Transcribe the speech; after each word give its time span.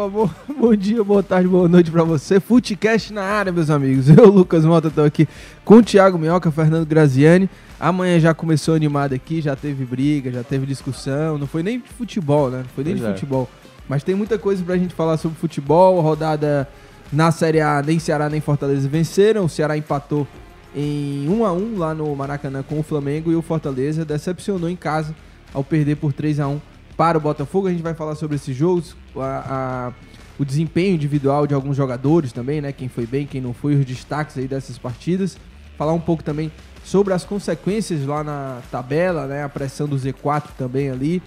Opa, 0.00 0.08
bom, 0.08 0.30
bom 0.58 0.74
dia, 0.74 1.04
boa 1.04 1.22
tarde, 1.22 1.46
boa 1.46 1.68
noite 1.68 1.90
pra 1.90 2.02
você. 2.02 2.40
Futecast 2.40 3.12
na 3.12 3.22
área, 3.22 3.52
meus 3.52 3.68
amigos. 3.68 4.08
Eu, 4.08 4.30
Lucas 4.30 4.64
Mota, 4.64 4.90
tô 4.90 5.02
aqui 5.02 5.28
com 5.62 5.76
o 5.76 5.82
Thiago 5.82 6.18
Minhoca, 6.18 6.50
Fernando 6.50 6.86
Graziani. 6.86 7.50
Amanhã 7.78 8.18
já 8.18 8.32
começou 8.32 8.74
animado 8.74 9.12
aqui, 9.12 9.42
já 9.42 9.54
teve 9.54 9.84
briga, 9.84 10.30
já 10.32 10.42
teve 10.42 10.64
discussão. 10.64 11.36
Não 11.36 11.46
foi 11.46 11.62
nem 11.62 11.80
de 11.80 11.88
futebol, 11.90 12.50
né? 12.50 12.58
Não 12.58 12.70
foi 12.74 12.82
nem 12.82 12.94
Pois 12.94 13.04
de 13.04 13.10
é. 13.10 13.14
futebol. 13.14 13.48
Mas 13.86 14.02
tem 14.02 14.14
muita 14.14 14.38
coisa 14.38 14.64
pra 14.64 14.78
gente 14.78 14.94
falar 14.94 15.18
sobre 15.18 15.36
futebol. 15.38 16.00
Rodada 16.00 16.66
na 17.12 17.30
Série 17.30 17.60
A, 17.60 17.82
nem 17.82 17.98
Ceará 17.98 18.30
nem 18.30 18.40
Fortaleza 18.40 18.88
venceram. 18.88 19.44
O 19.44 19.48
Ceará 19.50 19.76
empatou 19.76 20.26
em 20.74 21.28
1 21.28 21.44
a 21.44 21.52
1 21.52 21.76
lá 21.76 21.94
no 21.94 22.16
Maracanã 22.16 22.62
com 22.62 22.80
o 22.80 22.82
Flamengo 22.82 23.30
e 23.30 23.36
o 23.36 23.42
Fortaleza 23.42 24.02
decepcionou 24.02 24.70
em 24.70 24.76
casa 24.76 25.14
ao 25.52 25.62
perder 25.62 25.96
por 25.96 26.12
3 26.14 26.40
a 26.40 26.48
1 26.48 26.60
para 27.00 27.16
o 27.16 27.20
Botafogo. 27.20 27.66
A 27.66 27.70
gente 27.70 27.82
vai 27.82 27.94
falar 27.94 28.14
sobre 28.14 28.36
esses 28.36 28.54
jogos, 28.54 28.94
a- 29.16 29.22
a- 29.48 29.92
o 30.38 30.44
desempenho 30.44 30.94
individual 30.96 31.46
de 31.46 31.54
alguns 31.54 31.74
jogadores 31.74 32.30
também, 32.30 32.60
né? 32.60 32.72
Quem 32.72 32.90
foi 32.90 33.06
bem, 33.06 33.26
quem 33.26 33.40
não 33.40 33.54
foi, 33.54 33.74
os 33.74 33.86
destaques 33.86 34.36
aí 34.36 34.46
dessas 34.46 34.76
partidas. 34.76 35.38
Falar 35.78 35.94
um 35.94 36.00
pouco 36.00 36.22
também 36.22 36.52
sobre 36.84 37.14
as 37.14 37.24
consequências 37.24 38.04
lá 38.04 38.22
na 38.22 38.60
tabela, 38.70 39.26
né? 39.26 39.42
A 39.42 39.48
pressão 39.48 39.88
do 39.88 39.96
Z4 39.96 40.50
também 40.58 40.90
ali. 40.90 41.22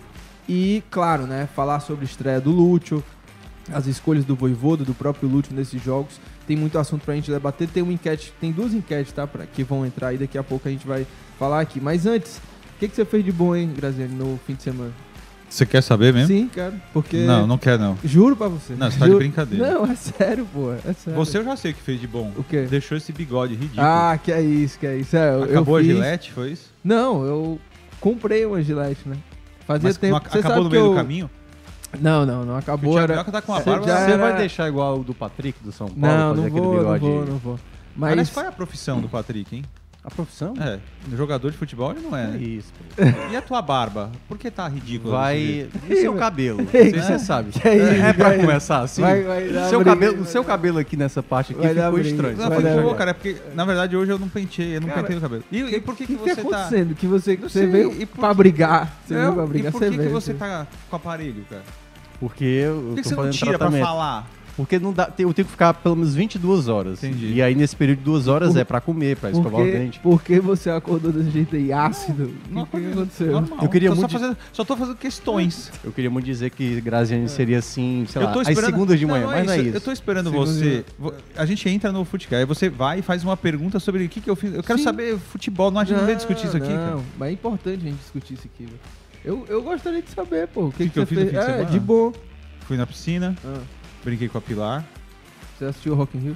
E, 0.48 0.84
claro, 0.92 1.26
né? 1.26 1.50
Falar 1.56 1.80
sobre 1.80 2.04
a 2.04 2.08
estreia 2.08 2.40
do 2.40 2.52
Lúcio, 2.52 3.04
as 3.74 3.88
escolhas 3.88 4.24
do 4.26 4.36
Voivoda, 4.36 4.84
do 4.86 4.94
próprio 4.94 5.28
Lúcio 5.28 5.56
nesses 5.56 5.82
jogos. 5.84 6.20
Tem 6.46 6.56
muito 6.56 6.78
assunto 6.78 7.04
pra 7.04 7.16
gente 7.16 7.32
debater. 7.32 7.68
Tem 7.68 7.82
uma 7.82 7.94
enquete, 7.94 8.32
tem 8.40 8.52
duas 8.52 8.76
enquetes, 8.76 9.12
tá? 9.12 9.26
Pra, 9.26 9.48
que 9.48 9.64
vão 9.64 9.84
entrar 9.88 10.10
aí, 10.10 10.20
daqui 10.20 10.38
a 10.38 10.44
pouco 10.44 10.68
a 10.68 10.72
gente 10.72 10.86
vai 10.86 11.08
falar 11.40 11.62
aqui. 11.62 11.82
Mas 11.82 12.06
antes, 12.06 12.38
o 12.38 12.80
que, 12.80 12.88
que 12.88 12.96
você 12.96 13.04
fez 13.06 13.26
de 13.26 13.32
bom, 13.32 13.56
hein, 13.56 13.74
Graziani, 13.76 14.14
no 14.14 14.40
fim 14.46 14.54
de 14.54 14.62
semana? 14.62 14.92
Você 15.54 15.68
quer 15.68 15.82
saber 15.84 16.12
mesmo? 16.12 16.28
Sim, 16.28 16.48
cara, 16.48 16.74
porque... 16.92 17.18
Não, 17.26 17.46
não 17.46 17.60
quer 17.60 17.78
não. 17.78 17.96
Juro 18.04 18.36
pra 18.36 18.48
você. 18.48 18.74
Não, 18.74 18.90
você 18.90 18.98
tá 18.98 19.06
de 19.06 19.12
Juro- 19.12 19.20
brincadeira. 19.20 19.72
Não, 19.74 19.86
é 19.86 19.96
sério, 19.96 20.48
pô, 20.52 20.72
é 20.74 20.94
sério. 20.94 21.14
Você 21.20 21.38
eu 21.38 21.44
já 21.44 21.56
sei 21.56 21.72
o 21.72 21.74
que 21.76 21.82
fez 21.84 22.02
de 22.02 22.08
bom. 22.08 22.32
O 22.36 22.44
quê? 22.44 22.66
Deixou 22.68 22.98
esse 22.98 23.12
bigode 23.14 23.54
ridículo. 23.54 23.82
Ah, 23.86 24.18
que 24.22 24.32
é 24.32 24.42
isso, 24.42 24.80
que 24.80 24.88
é 24.88 24.98
isso. 24.98 25.16
É, 25.16 25.32
eu- 25.36 25.44
Acabou 25.44 25.78
eu 25.78 25.84
a 25.84 25.86
fiz... 25.86 25.96
gilete, 25.96 26.32
foi 26.32 26.52
isso? 26.54 26.72
Não, 26.84 27.24
eu 27.24 27.60
comprei 28.00 28.44
uma 28.48 28.64
gilete, 28.64 29.08
né? 29.08 29.16
Fazia 29.68 29.90
Mas 29.90 29.98
tempo. 29.98 30.14
não, 30.16 30.22
Você 30.32 30.40
acabou 30.40 30.64
no 30.64 30.70
meio 30.72 30.86
eu... 30.86 30.90
do 30.90 30.96
caminho? 30.96 31.30
Não, 32.02 32.26
não, 32.26 32.44
não 32.44 32.58
acabou. 32.58 33.00
Era... 33.00 33.24
Tá 33.24 33.40
com 33.40 33.52
uma 33.52 33.60
Você 33.62 33.70
barba. 33.70 33.86
já 33.86 33.98
Você 34.06 34.12
era- 34.12 34.18
vai 34.24 34.38
deixar 34.38 34.68
igual 34.68 35.00
o 35.02 35.04
do 35.04 35.14
Patrick 35.14 35.64
do 35.64 35.72
São 35.72 35.88
Paulo? 35.88 36.02
Não, 36.02 36.30
fazer 36.30 36.42
não 36.42 36.48
aquele 36.48 36.62
vou, 36.62 36.84
não 36.84 37.00
vou, 37.00 37.26
não 37.28 37.38
vou. 37.38 37.60
Aliás, 38.02 38.18
Mas 38.18 38.30
qual 38.32 38.46
é 38.48 38.50
a 38.50 38.52
profissão 38.52 39.00
do 39.00 39.08
Patrick, 39.08 39.56
hein? 39.56 39.64
A 40.06 40.12
profissão? 40.12 40.54
É, 40.60 40.80
jogador 41.16 41.50
de 41.50 41.56
futebol 41.58 41.92
ele 41.92 42.02
não 42.02 42.14
é. 42.18 42.26
É 42.26 42.28
né? 42.28 42.38
isso. 42.38 42.74
E 43.32 43.36
a 43.38 43.42
tua 43.42 43.62
barba? 43.62 44.12
Por 44.28 44.38
que 44.38 44.52
tá 44.52 44.68
ridícula? 44.68 45.14
Vai. 45.18 45.38
E 45.90 45.94
o 45.94 45.96
seu 45.96 46.14
cabelo? 46.16 46.58
Não 46.62 46.68
Ei, 46.74 46.90
sei 46.92 47.00
se 47.00 47.06
você 47.08 47.20
sabe. 47.20 47.52
é 47.64 47.78
isso, 47.78 48.04
é 48.04 48.12
pra 48.14 48.38
começar 48.38 48.80
assim? 48.82 49.02
vai- 49.02 49.24
vai 49.24 49.48
dar 49.48 49.70
seu, 49.70 49.80
briga, 49.80 49.92
cabelo, 49.96 50.14
vai 50.16 50.22
o 50.22 50.26
seu 50.26 50.42
dar- 50.44 50.48
cabelo 50.50 50.78
aqui 50.80 50.98
nessa 50.98 51.24
parte 51.24 51.54
aqui 51.54 51.62
Vai 51.62 51.74
dar 51.74 51.84
ficou 51.86 51.94
briga. 52.00 52.10
estranho. 52.10 52.38
Não, 52.38 52.50
Vai 52.50 52.62
foi 52.62 52.70
de 52.70 52.82
boa, 52.82 52.96
cara. 52.96 53.12
É 53.12 53.14
porque, 53.14 53.38
na 53.56 53.64
verdade, 53.64 53.96
hoje 53.96 54.12
eu 54.12 54.20
não 54.20 54.28
pentei, 54.28 54.76
eu 54.76 54.82
não 54.82 54.90
Cara, 54.90 55.02
pentei 55.04 55.18
o 55.18 55.22
cabelo. 55.22 55.44
E, 55.50 55.60
e 55.62 55.80
por 55.80 55.96
que, 55.96 56.04
O 56.04 56.08
que, 56.08 56.16
que, 56.18 56.20
que 56.24 56.30
você 56.30 56.36
tá 56.36 56.50
tá. 56.50 56.58
acontecendo? 56.58 56.96
Que 56.96 57.08
você, 57.08 57.38
Não 57.38 57.48
você 57.50 57.60
sei, 57.60 57.68
veio 57.68 58.02
e 58.02 58.06
por 58.06 58.20
pra 58.20 58.34
brigar. 58.34 58.94
Você 59.08 59.14
veio 59.14 59.34
pra 59.34 59.46
brigar, 59.46 59.70
e 59.70 59.72
por 59.72 59.80
você 59.80 59.86
que, 59.86 59.92
que 59.92 59.98
veio. 60.00 60.12
você 60.12 60.34
tá 60.34 60.68
com 60.90 60.96
aparelho, 60.98 61.46
cara? 61.50 61.64
Porque 62.20 62.44
eu 62.44 62.76
Por 62.76 62.96
que, 62.96 62.96
que 62.96 63.04
tô 63.04 63.10
você 63.10 63.16
não 63.16 63.24
fazendo 63.24 63.34
tira 63.40 63.52
pra 63.52 63.58
tratamento. 63.60 63.86
falar? 63.86 64.28
Porque 64.56 64.78
não 64.78 64.94
dá, 64.94 65.06
eu 65.18 65.34
tenho 65.34 65.46
que 65.46 65.52
ficar 65.52 65.74
pelo 65.74 65.96
menos 65.96 66.14
22 66.14 66.68
horas. 66.68 67.04
Entendi. 67.04 67.34
E 67.34 67.42
aí 67.42 67.56
nesse 67.56 67.76
período 67.76 67.98
de 68.00 68.04
duas 68.04 68.28
horas 68.28 68.54
Por- 68.54 68.60
é 68.60 68.64
pra 68.64 68.80
comer, 68.80 69.18
pra 69.18 69.32
escovar 69.32 69.62
o 69.62 69.64
dente. 69.66 70.00
por 70.00 70.22
que 70.22 70.40
você 70.40 70.70
acordou 70.70 71.12
desse 71.12 71.32
jeito 71.32 71.56
aí, 71.56 71.74
ácido? 71.74 72.32
Não, 72.52 72.62
o 72.62 72.68
que, 72.68 72.78
que 72.78 72.84
não, 72.84 72.92
aconteceu? 72.94 73.32
Normal. 73.32 73.60
Eu 73.64 73.70
queria 73.70 73.90
Tô 73.90 73.96
muito 73.96 74.12
Só, 74.12 74.20
fazendo, 74.20 74.38
só 74.54 74.64
tô 74.64 74.78
fazendo 74.78 74.96
questões. 74.98 75.72
Eu 75.84 75.92
queria 75.92 76.10
muito 76.12 76.26
dizer 76.26 76.52
que 76.52 76.80
Graziani 76.82 77.28
seria 77.30 77.58
assim, 77.58 78.06
sei 78.08 78.22
eu 78.22 78.28
lá, 78.28 78.32
tô 78.34 78.40
às 78.42 78.48
esperando... 78.48 78.70
segundas 78.72 79.00
de 79.00 79.06
manhã, 79.08 79.22
Não, 79.26 79.32
mas 79.32 79.46
não 79.48 79.54
é 79.54 79.58
isso. 79.60 79.76
Eu 79.78 79.82
tô 79.82 79.92
esperando 79.92 80.30
Segunda 80.30 80.52
você. 80.52 80.86
vo- 81.00 81.14
A 81.36 81.46
gente 81.48 81.68
entra 81.68 81.92
no 81.92 82.06
futebol, 82.06 82.38
aí 82.38 82.46
você 82.46 82.70
vai 82.70 83.00
e 83.00 83.02
faz 83.02 83.24
uma 83.24 83.36
pergunta 83.36 83.80
sobre 83.80 84.06
o 84.06 84.10
que, 84.10 84.22
que 84.22 84.30
eu 84.30 84.36
fiz. 84.36 84.54
Eu 84.54 84.62
quero 84.62 84.78
Sim. 84.78 84.84
saber 84.84 85.18
futebol, 85.18 85.72
não, 85.72 85.82
a 85.82 85.84
gente 85.84 85.98
não 85.98 86.06
veio 86.06 86.16
discutir 86.18 86.46
isso 86.46 86.58
aqui, 86.58 86.70
não, 86.70 87.04
mas 87.18 87.30
é 87.30 87.32
importante 87.32 87.80
a 87.88 87.90
gente 87.90 87.98
discutir 87.98 88.36
isso 88.36 88.46
aqui, 88.54 88.66
velho. 88.66 88.80
Eu, 89.26 89.46
eu 89.50 89.64
gostaria 89.64 90.02
de 90.02 90.12
saber, 90.12 90.48
pô, 90.50 90.66
o 90.66 90.72
que, 90.72 90.78
Que 90.80 90.84
que, 90.86 90.90
que 90.92 91.00
eu 91.00 91.06
você 91.08 91.16
fiz 91.16 91.18
no 91.26 91.32
fez? 91.32 91.32
fim 91.32 91.40
de 91.40 91.52
é, 91.52 91.56
semana? 91.58 91.72
de 91.72 91.80
bom. 91.80 92.14
Fui 92.68 92.78
na 92.78 92.86
piscina, 92.86 93.36
Ah, 93.44 93.58
brinquei 94.04 94.28
com 94.28 94.38
a 94.38 94.42
Pilar, 94.42 94.84
você 95.58 95.66
assistiu 95.66 95.94
o 95.94 95.96
Rock 95.96 96.18
in 96.18 96.22
Rio? 96.22 96.36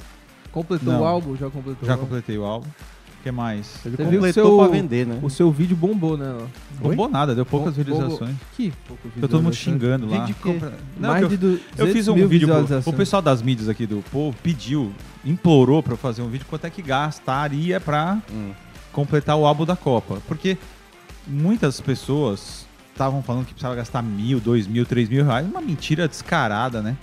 Completou 0.52 0.94
Não. 0.94 1.02
o 1.02 1.06
álbum? 1.06 1.36
Já 1.36 1.50
completou 1.50 1.86
já 1.88 1.90
o 1.90 1.92
álbum? 1.94 2.04
completei 2.06 2.38
o 2.38 2.44
álbum. 2.46 2.68
O 2.68 3.24
que 3.24 3.32
mais? 3.32 3.76
Ele 3.86 3.96
Você 3.98 4.04
viu 4.06 4.14
completou 4.20 4.44
o 4.46 4.48
seu- 4.48 4.58
pra 4.60 4.68
vender, 4.68 5.06
né? 5.06 5.20
O 5.22 5.30
seu 5.30 5.52
vídeo 5.52 5.76
bombou, 5.76 6.16
né? 6.18 6.34
ó. 6.40 6.46
Bombou 6.88 7.10
nada, 7.10 7.36
deu 7.36 7.46
poucas 7.46 7.76
Bom- 7.76 7.84
visualizações. 7.84 8.36
Que 8.56 8.72
pouco 8.88 9.10
Ficou 9.10 9.28
todo 9.28 9.44
mundo 9.44 9.54
xingando 9.56 10.06
lá. 10.08 10.12
Vídeo 10.20 10.28
de 10.28 10.34
quê? 10.36 10.54
Compra- 10.54 10.74
Não, 10.98 11.10
Mais 11.10 11.20
que 11.20 11.26
eu- 11.26 11.30
de 11.30 11.38
du- 11.38 11.48
Eu 11.48 11.60
200 11.78 11.94
fiz 11.94 12.08
um 12.08 12.16
mil 12.16 12.28
vídeo, 12.30 12.48
pro- 12.48 12.58
o 12.58 12.62
visualizações. 12.62 12.96
pessoal 12.96 13.22
das 13.22 13.42
mídias 13.42 13.68
aqui 13.68 13.86
do 13.86 14.04
povo 14.12 14.36
pediu, 14.42 14.94
implorou 15.26 15.84
pra 15.84 15.94
eu 15.94 15.98
fazer 15.98 16.22
um 16.22 16.30
vídeo 16.30 16.46
quanto 16.50 16.66
é 16.66 16.70
que 16.70 16.82
gastaria 16.82 17.82
pra 17.82 18.20
Hum. 18.32 18.52
completar 18.94 19.36
o 19.36 19.46
álbum 19.46 19.66
da 19.66 19.76
Copa. 19.76 20.20
Porque 20.28 20.58
muitas 21.28 21.82
pessoas 21.82 22.66
estavam 22.94 23.22
falando 23.22 23.46
que 23.46 23.52
precisava 23.54 23.76
gastar 23.76 24.02
mil, 24.02 24.40
dois 24.40 24.66
mil, 24.68 24.86
três 24.86 25.10
mil 25.10 25.26
reais. 25.26 25.46
Uma 25.46 25.60
mentira 25.62 26.08
descarada, 26.08 26.82
né? 26.82 26.96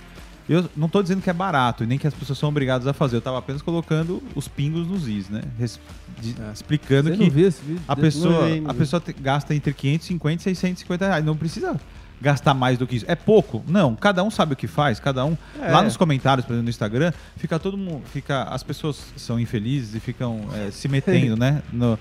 Eu 0.47 0.69
não 0.77 0.87
tô 0.87 1.01
dizendo 1.01 1.21
que 1.21 1.29
é 1.29 1.33
barato 1.33 1.83
e 1.83 1.87
nem 1.87 1.97
que 1.97 2.05
as 2.05 2.13
pessoas 2.13 2.37
são 2.37 2.49
obrigadas 2.49 2.85
a 2.87 2.93
fazer. 2.93 3.15
Eu 3.17 3.21
tava 3.21 3.39
apenas 3.39 3.61
colocando 3.61 4.21
os 4.35 4.47
pingos 4.47 4.87
nos 4.87 5.07
is, 5.07 5.27
né? 5.29 5.41
Res- 5.57 5.79
de- 6.21 6.35
É. 6.39 6.51
Explicando 6.53 7.09
Você 7.09 7.17
que 7.17 7.79
a 7.87 7.95
pessoa, 7.95 8.45
a 8.67 8.73
pessoa 8.73 8.99
te- 8.99 9.13
gasta 9.13 9.55
entre 9.55 9.73
550 9.73 10.41
e 10.41 10.43
650 10.43 11.07
reais. 11.07 11.25
Não 11.25 11.35
precisa 11.35 11.75
gastar 12.21 12.53
mais 12.53 12.77
do 12.77 12.85
que 12.87 12.95
isso. 12.97 13.05
É 13.07 13.15
pouco? 13.15 13.63
Não. 13.67 13.95
Cada 13.95 14.23
um 14.23 14.29
sabe 14.29 14.53
o 14.53 14.55
que 14.55 14.67
faz. 14.67 14.99
Cada 14.99 15.25
um. 15.25 15.35
É. 15.59 15.71
Lá 15.71 15.81
nos 15.81 15.97
comentários, 15.97 16.45
por 16.45 16.53
exemplo, 16.53 16.63
no 16.63 16.69
Instagram, 16.69 17.11
fica 17.37 17.57
todo 17.57 17.75
mundo. 17.77 18.03
Fica, 18.13 18.43
as 18.43 18.61
pessoas 18.63 19.03
são 19.17 19.39
infelizes 19.39 19.95
e 19.95 19.99
ficam 19.99 20.41
é, 20.53 20.69
se 20.71 20.87
metendo, 20.87 21.35
né? 21.37 21.61
No, 21.73 21.97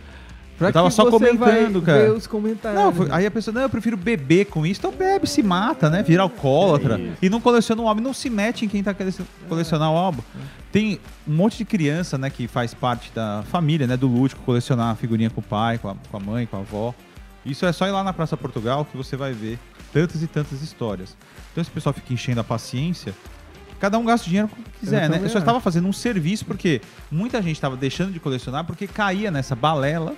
Pra 0.65 0.69
eu 0.71 0.73
tava 0.73 0.89
que 0.89 0.95
só 0.95 1.05
você 1.05 1.11
comentando, 1.11 1.81
vai 1.81 1.83
cara. 1.83 2.03
Ver 2.05 2.13
os 2.13 2.27
comentários. 2.27 2.83
não, 2.83 2.93
foi- 2.93 3.09
aí 3.11 3.27
a 3.27 3.31
pessoa, 3.31 3.55
não, 3.55 3.63
eu 3.63 3.69
prefiro 3.71 3.97
beber 3.97 4.47
com 4.47 4.65
isso. 4.67 4.81
Então 4.81 4.93
bebe, 4.93 5.27
se 5.27 5.43
mata, 5.43 5.89
né? 5.91 6.03
Vira 6.03 6.23
alcoólatra. 6.23 7.01
É 7.01 7.13
e 7.23 7.29
não 7.31 7.41
coleciona 7.41 7.81
o 7.83 7.89
álbum. 7.89 8.01
Não 8.03 8.13
se 8.15 8.29
mete 8.31 8.65
em 8.65 8.69
quem 8.69 8.83
tá 8.83 8.93
querendo 8.95 9.27
colecionar 9.49 9.91
o 9.91 9.97
álbum. 9.97 10.23
Tem 10.73 10.99
um 11.27 11.35
monte 11.35 11.59
de 11.59 11.65
criança, 11.65 12.19
né, 12.19 12.29
que 12.29 12.49
faz 12.49 12.75
parte 12.75 13.13
da 13.15 13.45
família, 13.49 13.87
né, 13.87 13.97
do 13.97 14.09
lúdico, 14.09 14.43
colecionar 14.43 14.91
a 14.91 14.95
figurinha 14.97 15.31
com 15.31 15.41
o 15.41 15.45
pai, 15.45 15.79
com 15.79 15.89
a, 15.89 15.95
com 16.11 16.17
a 16.17 16.21
mãe, 16.21 16.47
com 16.47 16.57
a 16.57 16.61
avó. 16.61 16.93
Isso 17.47 17.65
é 17.65 17.73
só 17.73 17.87
ir 17.87 17.91
lá 17.93 18.03
na 18.03 18.13
Praça 18.13 18.37
Portugal 18.37 18.85
que 18.85 18.97
você 18.97 19.17
vai 19.17 19.33
ver 19.33 19.59
tantas 19.93 20.23
e 20.23 20.27
tantas 20.27 20.63
histórias. 20.63 21.17
Então 21.53 21.63
esse 21.63 21.71
pessoal 21.71 21.93
fica 21.93 22.13
enchendo 22.13 22.41
a 22.41 22.45
paciência. 22.45 23.15
Cada 23.79 23.99
um 23.99 24.05
gasta 24.05 24.27
o 24.27 24.29
dinheiro 24.29 24.49
como 24.49 24.65
quiser, 24.81 25.03
né? 25.03 25.09
também 25.09 25.23
Eu 25.25 25.29
só 25.29 25.39
estava 25.39 25.61
fazendo 25.61 25.87
um 25.87 25.93
serviço 25.93 26.45
porque 26.47 26.81
muita 27.11 27.43
gente 27.43 27.57
estava 27.57 27.77
deixando 27.77 28.13
de 28.13 28.19
colecionar 28.19 28.65
porque 28.65 28.87
caía 28.87 29.31
nessa 29.31 29.55
balela 29.55 30.15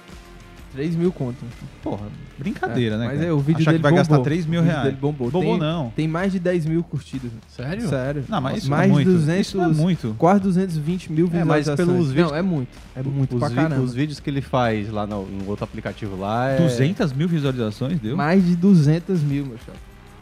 3 0.76 0.94
mil 0.94 1.10
conto. 1.10 1.36
Porra, 1.82 2.06
brincadeira, 2.38 2.96
É, 2.96 2.98
né? 2.98 3.06
Mas 3.06 3.16
cara? 3.18 3.28
é, 3.28 3.32
o 3.32 3.38
vídeo 3.38 3.60
Achar 3.62 3.70
dele 3.72 3.78
que 3.78 3.82
vai 3.82 3.92
bombou. 3.92 4.04
gastar 4.08 4.18
3 4.20 4.46
mil 4.46 4.62
reais. 4.62 4.82
dele 4.84 4.96
bombou. 5.00 5.30
Bombou 5.30 5.52
Tem- 5.52 5.58
não. 5.58 5.90
Tem 5.96 6.06
mais 6.08 6.32
de 6.32 6.38
10 6.38 6.66
mil 6.66 6.82
curtidas. 6.84 7.30
Sério? 7.48 7.88
Sério. 7.88 8.24
Não, 8.28 8.40
mas 8.40 8.58
isso 8.58 8.70
mais 8.70 8.88
não 8.90 8.98
é 9.00 9.04
muito. 9.04 9.08
de 9.10 9.16
200, 9.16 9.46
Isso 9.46 9.56
não 9.56 9.64
é 9.64 9.68
muito. 9.68 10.14
quase 10.18 10.40
220 10.42 11.10
mil 11.12 11.26
É, 11.26 11.30
mas 11.44 11.66
visualizações. 11.66 11.88
pelos 11.88 12.08
vídeos- 12.08 12.30
Não, 12.30 12.36
é 12.38 12.42
muito. 12.42 12.68
É 12.94 13.02
muito 13.02 13.34
os, 13.36 13.40
pra 13.40 13.50
caramba. 13.50 13.82
os 13.82 13.94
vídeos 13.94 14.20
que 14.20 14.28
ele 14.28 14.42
faz 14.42 14.90
lá 14.90 15.06
no, 15.06 15.24
no 15.26 15.48
outro 15.48 15.64
aplicativo 15.64 16.16
lá 16.16 16.50
é... 16.50 16.58
200 16.60 17.12
mil 17.12 17.26
visualizações 17.26 17.98
deu? 17.98 18.16
Mais 18.16 18.44
de 18.44 18.54
200 18.54 19.22
mil, 19.22 19.46
meu 19.46 19.56
chapa. 19.58 19.78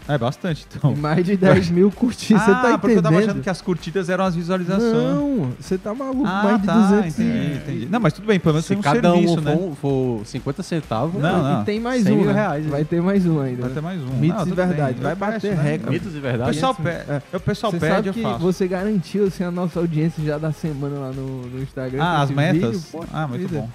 É 0.06 0.19
bastante, 0.19 0.67
então. 0.71 0.93
E 0.93 0.97
mais 0.97 1.25
de 1.25 1.35
10 1.37 1.71
mil 1.71 1.91
curtidas. 1.91 2.43
Você 2.43 2.51
ah, 2.51 2.55
tá 2.56 2.79
porque 2.79 2.99
eu 2.99 3.03
tava 3.03 3.15
achando 3.17 3.25
entendendo? 3.31 3.43
que 3.45 3.49
as 3.51 3.62
curtidas 3.62 4.09
eram 4.11 4.25
as 4.25 4.35
visualizações. 4.35 4.93
Não, 4.93 5.53
você 5.59 5.79
tá 5.79 5.95
maluco. 5.95 6.27
Ah, 6.27 6.43
mais 6.45 6.61
de 6.61 6.67
tá, 6.67 6.75
200 6.75 7.06
entendi, 7.19 7.39
e- 7.39 7.56
entendi. 7.56 7.89
Não, 7.91 8.01
mas 8.01 8.12
tudo 8.12 8.27
bem, 8.27 8.39
pelo 8.39 8.53
menos 8.55 8.67
Se 8.67 8.69
tem 8.71 8.79
um 8.79 8.83
cada 8.83 9.11
serviço, 9.11 9.39
um 9.39 9.41
né? 9.41 9.56
for, 9.56 9.75
for 10.21 10.27
50 10.27 10.62
centavos, 10.62 11.23
Não, 11.23 11.39
E 11.41 11.55
não. 11.55 11.65
tem 11.65 11.81
mais 11.81 12.03
100 12.03 12.12
um, 12.19 12.25
né? 12.27 12.33
reais, 12.35 12.67
Vai 12.67 12.81
né? 12.81 12.87
ter 12.91 13.01
mais 13.01 13.25
um 13.27 13.41
ainda. 13.41 13.61
Vai 13.62 13.69
né? 13.71 13.75
ter 13.75 13.81
mais 13.81 14.01
um. 14.03 14.06
Mitos 14.19 14.47
e 14.47 14.53
verdade, 14.53 14.93
bem, 14.95 15.03
vai 15.03 15.12
eu 15.12 15.17
bater 15.17 15.41
peço, 15.41 15.56
né? 15.56 15.62
recorde. 15.71 15.91
mitos 15.93 16.12
de 16.12 16.19
O 16.19 16.21
verdade. 16.21 16.51
pessoal, 16.53 16.73
Isso, 16.73 16.83
pede, 16.83 17.11
é. 17.11 17.23
o 17.37 17.41
pessoal 17.41 17.73
Você 17.73 17.79
pede, 17.81 17.95
sabe 17.95 18.09
eu 18.09 18.12
que 18.12 18.23
faço. 18.23 18.39
você 18.41 18.69
garantiu 18.69 19.27
assim, 19.27 19.45
a 19.45 19.51
nossa 19.51 19.81
audiência 19.81 20.23
já 20.23 20.37
da 20.37 20.53
semana 20.53 20.99
lá 20.99 21.12
no, 21.12 21.47
no 21.47 21.62
Instagram. 21.62 22.03
Ah, 22.03 22.21
as 22.23 22.31
metas? 22.31 22.85
vídeo, 22.93 23.06
ah, 23.11 23.27
muito 23.27 23.49
bom. 23.49 23.71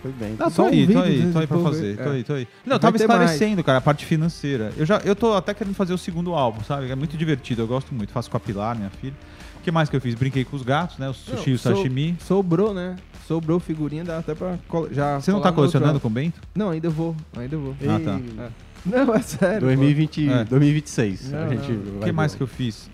Foi 0.00 0.12
bem. 0.12 0.34
Não, 0.38 0.50
tô 0.50 0.62
aí, 0.64 0.86
tô 0.86 0.98
aí, 1.00 1.30
tô 1.32 1.38
aí 1.38 1.44
e 1.44 1.46
pra 1.46 1.58
fazer, 1.58 1.92
é. 2.00 2.02
tô 2.02 2.08
aí, 2.10 2.24
tô 2.24 2.32
aí. 2.32 2.48
Não, 2.64 2.70
Vai 2.70 2.76
eu 2.76 2.78
tava 2.80 2.92
mais. 2.92 3.00
esclarecendo, 3.02 3.62
cara, 3.62 3.78
a 3.78 3.80
parte 3.82 4.06
financeira. 4.06 4.72
Eu, 4.78 4.86
já, 4.86 4.98
eu 5.04 5.14
tô 5.14 5.34
até 5.34 5.52
querendo 5.52 5.73
fazer 5.74 5.92
o 5.92 5.98
segundo 5.98 6.34
álbum, 6.34 6.62
sabe? 6.64 6.90
É 6.90 6.94
muito 6.94 7.16
divertido, 7.16 7.62
eu 7.62 7.66
gosto 7.66 7.94
muito. 7.94 8.12
Faço 8.12 8.30
com 8.30 8.36
a 8.36 8.40
Pilar, 8.40 8.76
minha 8.76 8.90
filha. 8.90 9.14
O 9.58 9.62
que 9.64 9.70
mais 9.70 9.88
que 9.88 9.96
eu 9.96 10.00
fiz? 10.00 10.14
Brinquei 10.14 10.44
com 10.44 10.56
os 10.56 10.62
gatos, 10.62 10.98
né? 10.98 11.08
O 11.08 11.14
sushi 11.14 11.50
e 11.50 11.54
o 11.54 11.58
sashimi. 11.58 12.16
Sobrou, 12.20 12.74
né? 12.74 12.96
Sobrou 13.26 13.58
figurinha, 13.58 14.04
dá 14.04 14.18
até 14.18 14.34
pra. 14.34 14.58
Já 14.90 15.18
Você 15.20 15.32
não 15.32 15.40
tá 15.40 15.50
colecionando 15.50 15.98
com 15.98 16.08
o 16.08 16.10
Bento? 16.10 16.40
Não, 16.54 16.70
ainda 16.70 16.90
vou. 16.90 17.16
Ainda 17.36 17.56
vou. 17.56 17.74
Ah, 17.82 17.98
tá. 18.04 18.20
É. 18.44 18.48
Não, 18.84 19.14
é 19.14 19.22
sério. 19.22 19.60
pô. 19.60 19.66
2020, 19.66 20.28
É. 20.28 20.44
2026. 20.44 21.30
Não, 21.30 21.38
a 21.44 21.48
gente 21.48 21.72
não. 21.72 21.96
O 21.96 22.00
que 22.00 22.12
mais 22.12 22.34
que 22.34 22.42
eu 22.42 22.46
fiz? 22.46 22.90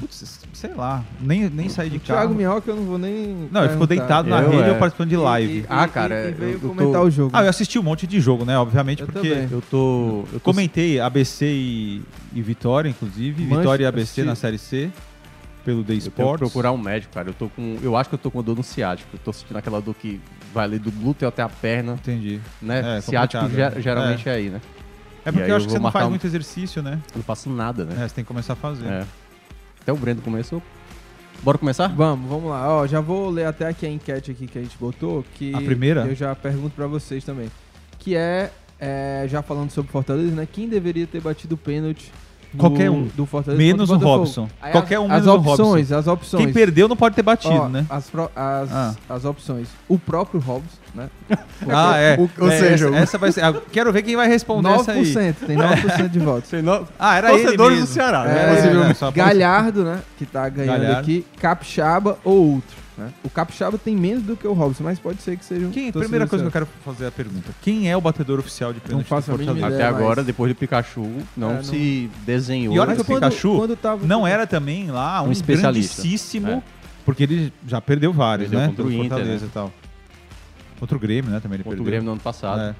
Putz, 0.00 0.40
sei 0.52 0.74
lá. 0.74 1.04
Nem, 1.20 1.48
nem 1.48 1.68
saí 1.68 1.88
de 1.88 1.98
O 1.98 2.00
Thiago. 2.00 2.34
Minhoca 2.34 2.68
eu 2.70 2.76
não 2.76 2.84
vou 2.84 2.98
nem. 2.98 3.48
Não, 3.50 3.62
ele 3.62 3.72
ficou 3.74 3.86
deitado 3.86 4.28
na 4.28 4.40
Eu, 4.42 4.50
rede 4.50 4.68
é. 4.68 4.72
ou 4.72 4.78
participando 4.78 5.08
de 5.08 5.16
live. 5.16 5.52
E- 5.52 5.58
e- 5.60 5.66
Ah, 5.68 5.86
cara, 5.86 6.28
E, 6.30 6.32
veio 6.32 6.50
eu- 6.50 6.60
eu 6.62 6.68
comentar 6.70 7.00
tô- 7.00 7.06
o 7.06 7.10
jogo. 7.10 7.30
Ah, 7.32 7.44
eu 7.44 7.48
assisti 7.50 7.78
um 7.78 7.82
monte 7.82 8.04
de 8.06 8.20
jogo, 8.20 8.44
né? 8.44 8.58
Obviamente, 8.58 9.00
Eu 9.02 9.06
porque 9.06 9.28
também. 9.30 9.48
Eu 9.50 9.62
tô. 9.62 10.24
Eu 10.32 10.40
tô 10.40 10.40
comentei 10.40 10.98
ABC 10.98 11.46
e, 11.46 12.02
e 12.34 12.42
Vitória, 12.42 12.88
inclusive. 12.88 13.44
Mancha- 13.44 13.60
Vitória 13.60 13.84
e 13.84 13.86
ABC 13.86 14.02
assisti. 14.02 14.22
na 14.24 14.34
Série 14.34 14.58
C. 14.58 14.90
Pelo 15.64 15.78
The 15.78 15.82
Eu 15.82 15.86
tenho 15.86 16.00
que 16.00 16.08
Sports. 16.08 16.38
procurar 16.40 16.72
um 16.72 16.76
médico, 16.78 17.14
cara. 17.14 17.28
Eu 17.30 17.34
tô 17.34 17.48
com. 17.48 17.78
Eu 17.80 17.96
acho 17.96 18.08
que 18.10 18.14
eu 18.16 18.18
tô 18.18 18.30
com 18.30 18.42
dor 18.42 18.56
no 18.56 18.62
ciático. 18.64 19.08
Eu 19.14 19.20
tô 19.24 19.32
sentindo 19.32 19.56
aquela 19.56 19.80
dor 19.80 19.94
que 19.94 20.20
vai 20.52 20.64
ali 20.64 20.78
do 20.78 20.90
glúteo 20.90 21.26
até 21.26 21.40
a 21.42 21.48
perna, 21.48 21.92
Entendi. 21.94 22.40
né? 22.60 22.98
É, 22.98 23.00
ciático 23.00 23.44
né? 23.44 23.72
geralmente 23.80 24.28
é. 24.28 24.32
aí, 24.32 24.50
né? 24.50 24.60
É 25.24 25.32
porque 25.32 25.44
eu 25.44 25.48
eu 25.48 25.56
acho 25.56 25.66
que 25.66 25.72
você 25.72 25.78
não 25.78 25.90
faz 25.90 26.04
um- 26.04 26.10
muito 26.10 26.26
exercício, 26.26 26.82
né? 26.82 26.98
Eu 27.12 27.16
não 27.18 27.22
faço 27.22 27.48
nada, 27.48 27.84
né? 27.86 27.94
É, 28.04 28.08
você 28.08 28.14
tem 28.16 28.24
que 28.24 28.28
começar 28.28 28.52
a 28.52 28.56
fazer. 28.56 28.84
É. 28.86 29.04
Até 29.84 29.92
o 29.92 29.96
Breno 29.96 30.22
começou. 30.22 30.62
Bora 31.42 31.58
começar? 31.58 31.88
Vamos, 31.88 32.26
vamos 32.26 32.48
lá. 32.48 32.66
Ó, 32.70 32.86
já 32.86 33.02
vou 33.02 33.28
ler 33.28 33.44
até 33.44 33.68
aqui 33.68 33.84
a 33.84 33.90
enquete 33.90 34.30
aqui 34.30 34.46
que 34.46 34.58
a 34.58 34.62
gente 34.62 34.78
botou, 34.78 35.22
que 35.34 35.54
A 35.54 35.60
primeira? 35.60 36.06
eu 36.06 36.14
já 36.14 36.34
pergunto 36.34 36.74
pra 36.74 36.86
vocês 36.86 37.22
também. 37.22 37.50
Que 37.98 38.16
é, 38.16 38.50
é, 38.80 39.26
já 39.28 39.42
falando 39.42 39.70
sobre 39.70 39.92
Fortaleza, 39.92 40.34
né? 40.34 40.48
Quem 40.50 40.66
deveria 40.66 41.06
ter 41.06 41.20
batido 41.20 41.54
o 41.54 41.58
pênalti 41.58 42.10
Qualquer 42.58 42.90
um. 42.90 43.08
do 43.14 43.26
Fortaleza 43.26 43.62
Menos 43.62 43.90
o? 43.90 43.96
Robson. 43.96 44.48
Aí 44.62 44.72
Qualquer 44.72 44.96
as, 44.96 45.00
um 45.02 45.04
as 45.06 45.10
menos 45.10 45.26
o 45.26 45.30
Robson. 45.36 45.52
opções, 45.64 45.92
as 45.92 46.06
opções. 46.06 46.44
Quem 46.44 46.52
perdeu 46.52 46.88
não 46.88 46.96
pode 46.96 47.14
ter 47.14 47.22
batido, 47.22 47.54
Ó, 47.54 47.68
né? 47.68 47.84
As, 47.90 48.08
pro- 48.10 48.30
as, 48.34 48.72
Ah. 48.72 48.94
as 49.08 49.24
opções. 49.24 49.68
O 49.88 49.98
próprio 49.98 50.40
Robson, 50.40 50.78
né? 50.94 51.08
Ah, 51.68 51.96
é. 51.96 52.16
O- 52.18 52.30
ou 52.44 52.50
É, 52.50 52.58
seja, 52.58 52.86
essa, 52.88 52.96
essa 52.96 53.18
vai 53.18 53.32
ser. 53.32 53.42
ah, 53.44 53.54
Quero 53.72 53.92
ver 53.92 54.02
quem 54.02 54.16
vai 54.16 54.28
responder 54.28 54.68
essa 54.70 54.92
aí. 54.92 55.02
9%, 55.02 55.34
tem 55.46 55.56
9% 55.56 56.08
de 56.10 56.18
votos. 56.18 56.52
Não. 56.62 56.86
Ah, 56.98 57.16
era 57.16 57.32
ele 57.32 57.42
Torcedores 57.42 57.78
mesmo. 57.78 57.86
do 57.88 57.92
Ceará, 57.94 58.24
É, 58.28 58.34
né? 58.34 58.54
Possivelmente. 58.56 58.98
só- 58.98 59.10
Galhardo, 59.10 59.84
né? 59.84 59.98
Que 60.18 60.26
tá 60.26 60.48
ganhando 60.48 60.78
Galhardo. 60.80 61.00
aqui. 61.00 61.26
Capixaba 61.40 62.18
ou 62.24 62.54
outro. 62.54 62.83
Né? 62.96 63.12
O 63.24 63.28
Capixaba 63.30 63.76
tem 63.76 63.96
menos 63.96 64.22
do 64.22 64.36
que 64.36 64.46
o 64.46 64.52
Robson, 64.52 64.84
mas 64.84 65.00
pode 65.00 65.20
ser 65.20 65.36
que 65.36 65.44
seja 65.44 65.66
um. 65.66 65.70
Quem, 65.72 65.84
torcedor 65.90 66.02
primeira 66.02 66.26
coisa 66.28 66.44
que 66.44 66.48
eu 66.48 66.52
certo. 66.52 66.68
quero 66.70 66.84
fazer 66.84 67.06
a 67.08 67.10
pergunta. 67.10 67.50
Quem 67.60 67.90
é 67.90 67.96
o 67.96 68.00
batedor 68.00 68.38
oficial 68.38 68.72
de 68.72 68.78
pênalti 68.78 69.06
faço 69.06 69.30
do 69.32 69.36
Fortaleza? 69.36 69.66
ideia. 69.66 69.74
Até 69.82 69.90
mas- 69.92 70.00
agora, 70.00 70.22
depois 70.22 70.52
do 70.52 70.56
Pikachu, 70.56 71.10
não, 71.36 71.50
É, 71.50 71.54
não- 71.54 71.64
se 71.64 72.08
desenhou. 72.24 72.72
E 72.72 72.78
olha 72.78 72.86
Mas 72.88 72.96
que 72.98 73.02
o 73.02 73.04
quando- 73.04 73.22
Pikachu 73.24 73.56
quando 73.56 73.76
tava- 73.76 74.06
Não 74.06 74.24
era 74.24 74.46
também 74.46 74.92
lá 74.92 75.20
um, 75.22 75.28
Um 75.28 75.32
especialista. 75.32 76.02
grandíssimo, 76.02 76.48
É. 76.48 76.62
porque 77.04 77.24
ele 77.24 77.52
já 77.66 77.80
perdeu 77.80 78.12
vários, 78.12 78.48
Perdeu 78.48 78.60
né? 78.60 78.68
contra 78.68 78.84
o 78.84 78.92
Inter, 78.92 79.08
Fortaleza 79.10 79.46
e 79.46 79.48
tal. 79.48 79.72
Contra 80.78 80.96
o 80.96 81.00
Grêmio, 81.00 81.30
né? 81.32 81.40
Também 81.40 81.56
ele 81.56 81.64
contra 81.64 81.74
o 81.80 81.84
perdeu. 81.84 81.84
Grêmio 81.90 82.04
no 82.06 82.12
ano 82.12 82.20
passado. 82.20 82.60
É. 82.60 82.74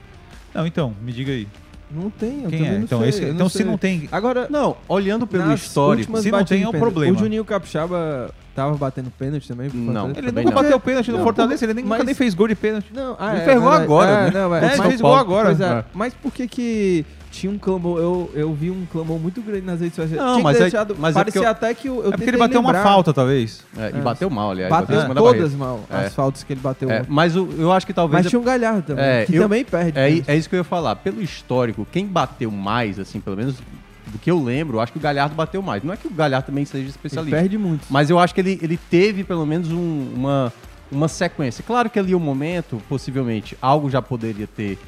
Não, 0.55 0.65
então, 0.65 0.95
me 1.03 1.13
diga 1.13 1.33
aí. 1.33 1.49
Não 1.95 2.11
tem, 2.11 2.43
eu 2.45 2.51
Quem 2.51 2.67
é? 2.67 2.73
não 2.73 2.81
Então, 2.81 3.01
sei, 3.01 3.09
esse- 3.09 3.25
então 3.25 3.49
se 3.49 3.59
sei. 3.59 3.67
não 3.67 3.79
tem. 3.79 4.09
Agora, 4.11 4.47
Não, 4.51 4.77
olhando 4.89 5.27
pelo 5.27 5.53
histórico, 5.55 6.17
se 6.19 6.31
não 6.31 6.45
tem, 6.45 6.63
é 6.63 6.69
um 6.69 6.73
problema. 6.73 7.15
O 7.17 7.19
Juninho 7.19 7.45
Capixaba 7.45 8.31
tava 8.55 8.77
batendo 8.77 9.11
pênalti 9.17 9.47
também? 9.49 9.69
pro 9.71 9.79
Não. 9.79 10.11
Ele 10.11 10.27
Também 10.29 10.45
nunca 10.45 10.57
não. 10.57 10.63
bateu 10.63 10.81
pênalti 10.81 11.11
no 11.11 11.19
Não, 11.19 11.25
Fortaleza, 11.25 11.65
ele 11.65 11.75
nem, 11.75 11.85
nunca 11.85 11.97
mas- 11.99 12.07
nem 12.07 12.15
fez 12.15 12.35
gol 12.35 12.49
de 12.49 12.55
pênalti. 12.55 12.87
Não, 12.95 13.17
ah, 13.19 13.33
Ele 13.33 13.41
é, 13.43 13.45
fez 13.45 13.59
gol 13.59 13.71
verdade. 13.71 13.85
agora, 13.85 14.11
É, 14.11 14.25
né? 14.25 14.31
Não, 14.33 14.55
é. 14.55 14.65
É, 14.67 14.71
fez 14.71 15.01
gol 15.01 15.15
agora. 15.15 15.51
É, 15.53 15.79
É. 15.79 15.85
mas 15.95 16.15
por 16.15 16.33
que 16.33 16.47
que 16.49 17.07
tinha 17.35 17.53
um 17.53 17.59
clamor? 17.59 17.99
Eu, 17.99 18.31
eu 18.35 18.55
vi 18.55 18.71
um 18.71 18.87
clamor 18.91 19.19
muito 19.19 19.43
grande 19.43 19.67
nas 19.67 19.81
redes 19.81 19.97
sociais. 19.97 20.23
Não, 20.23 20.35
Tinha 20.35 20.45
mas 20.45 20.57
é- 20.57 20.61
deixado, 20.61 20.97
mas 20.99 21.15
é 21.15 21.19
parecia 21.19 21.43
porque 21.43 21.47
eu- 21.47 21.51
até 21.51 21.75
que 21.75 21.89
eu, 21.89 21.95
eu 22.03 22.09
É 22.09 22.11
porque 22.17 22.31
ele 22.31 22.37
bateu 22.39 22.61
uma 22.61 22.71
lembrar. 22.73 22.83
falta, 22.85 23.13
talvez. 23.13 23.63
É, 23.77 23.91
e 23.95 23.99
É. 23.99 24.01
bateu 24.01 24.31
mal, 24.31 24.51
aliás. 24.53 24.71
Bateu 24.71 24.97
barreira. 24.97 25.15
todas 25.21 25.53
mal, 25.55 25.81
É. 25.91 25.97
as 26.07 26.15
faltas 26.15 26.45
que 26.45 26.53
ele 26.53 26.61
bateu. 26.61 26.91
É, 26.91 27.05
mas 27.09 27.37
o- 27.37 27.49
eu 27.59 27.73
acho 27.73 27.87
que 27.87 27.93
talvez. 27.93 28.23
mas 28.25 28.31
tinha 28.31 28.41
um 28.41 28.45
Galhardo 28.45 28.83
também, 28.83 29.05
É, 29.05 29.25
que 29.25 29.35
eu- 29.35 29.43
também 29.43 29.65
perde. 29.65 29.99
É, 29.99 30.23
é 30.27 30.37
isso 30.37 30.49
que 30.49 30.55
eu 30.55 30.59
ia 30.61 30.65
falar. 30.65 30.97
Pelo 30.97 31.21
histórico, 31.21 31.87
quem 31.91 32.07
bateu 32.07 32.51
mais, 32.51 32.99
assim, 32.99 33.21
pelo 33.21 33.37
menos 33.37 33.57
do 34.07 34.19
que 34.19 34.31
eu 34.31 34.41
lembro, 34.43 34.77
eu 34.77 34.81
acho 34.81 34.93
que 34.93 34.99
o 34.99 35.01
Galhardo 35.03 35.35
bateu 35.35 35.61
mais. 35.61 35.83
Não 35.83 35.93
é 35.93 35.97
que 35.97 36.07
o 36.07 36.11
Galhardo 36.11 36.47
também 36.47 36.65
seja 36.65 36.83
ele 36.85 36.91
especialista. 36.91 37.37
perde 37.37 37.59
muito. 37.59 37.85
Mas 37.91 38.11
eu 38.11 38.19
acho 38.19 38.33
que 38.35 38.41
ele, 38.41 38.59
ele 38.63 38.77
teve 38.91 39.25
pelo 39.25 39.45
menos 39.45 39.71
um- 39.73 40.09
uma, 40.15 40.53
uma 40.93 41.09
sequência. 41.09 41.65
Claro 41.67 41.91
que 41.91 41.99
ali 41.99 42.15
o 42.15 42.21
momento, 42.21 42.81
possivelmente, 42.89 43.57
algo 43.61 43.91
já 43.91 44.01
poderia 44.01 44.47
ter 44.47 44.79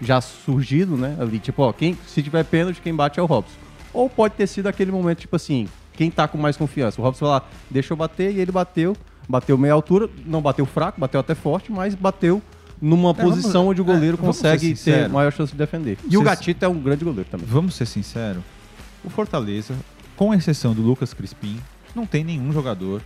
já 0.00 0.20
surgido, 0.20 0.96
né? 0.96 1.16
Ali, 1.20 1.38
tipo, 1.38 1.62
ó, 1.62 1.72
quem, 1.72 1.96
se 2.06 2.22
tiver 2.22 2.44
pênalti, 2.44 2.80
quem 2.80 2.94
bate 2.94 3.18
é 3.18 3.22
o 3.22 3.26
Robson. 3.26 3.54
Ou 3.92 4.08
pode 4.10 4.34
ter 4.34 4.46
sido 4.46 4.66
aquele 4.66 4.92
momento, 4.92 5.20
tipo 5.20 5.36
assim, 5.36 5.68
quem 5.94 6.10
tá 6.10 6.28
com 6.28 6.36
mais 6.38 6.56
confiança. 6.56 7.00
O 7.00 7.04
Robson 7.04 7.24
vai 7.26 7.34
lá, 7.34 7.44
deixa 7.70 7.92
eu 7.92 7.96
bater, 7.96 8.34
e 8.34 8.40
ele 8.40 8.52
bateu, 8.52 8.94
bateu 9.28 9.56
meia 9.56 9.72
altura, 9.74 10.08
não 10.26 10.42
bateu 10.42 10.66
fraco, 10.66 11.00
bateu 11.00 11.18
até 11.20 11.34
forte, 11.34 11.72
mas 11.72 11.94
bateu 11.94 12.42
numa 12.80 13.12
vamos- 13.14 13.36
posição 13.36 13.68
onde 13.68 13.80
o 13.80 13.84
goleiro 13.84 14.16
é, 14.18 14.20
vamos 14.20 14.36
consegue 14.36 14.74
ter 14.74 15.08
maior 15.08 15.32
chance 15.32 15.52
de 15.52 15.58
defender. 15.58 15.98
E 16.08 16.16
o 16.18 16.22
Gatito 16.22 16.62
é 16.64 16.68
um 16.68 16.78
grande 16.78 17.04
goleiro 17.04 17.28
também. 17.30 17.46
Vamos 17.46 17.74
ser 17.74 17.86
sinceros. 17.86 18.42
O 19.02 19.08
Fortaleza, 19.08 19.74
com 20.14 20.34
exceção 20.34 20.74
do 20.74 20.82
Lucas 20.82 21.14
Crispim, 21.14 21.58
não 21.94 22.04
tem 22.04 22.22
nenhum 22.22 22.52
jogador 22.52 23.00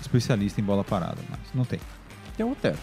especialista 0.00 0.60
em 0.60 0.64
bola 0.64 0.82
parada 0.82 1.18
mais. 1.30 1.42
Não 1.54 1.64
tem. 1.64 1.78
Tem 2.36 2.44
o 2.44 2.50
Otero. 2.50 2.76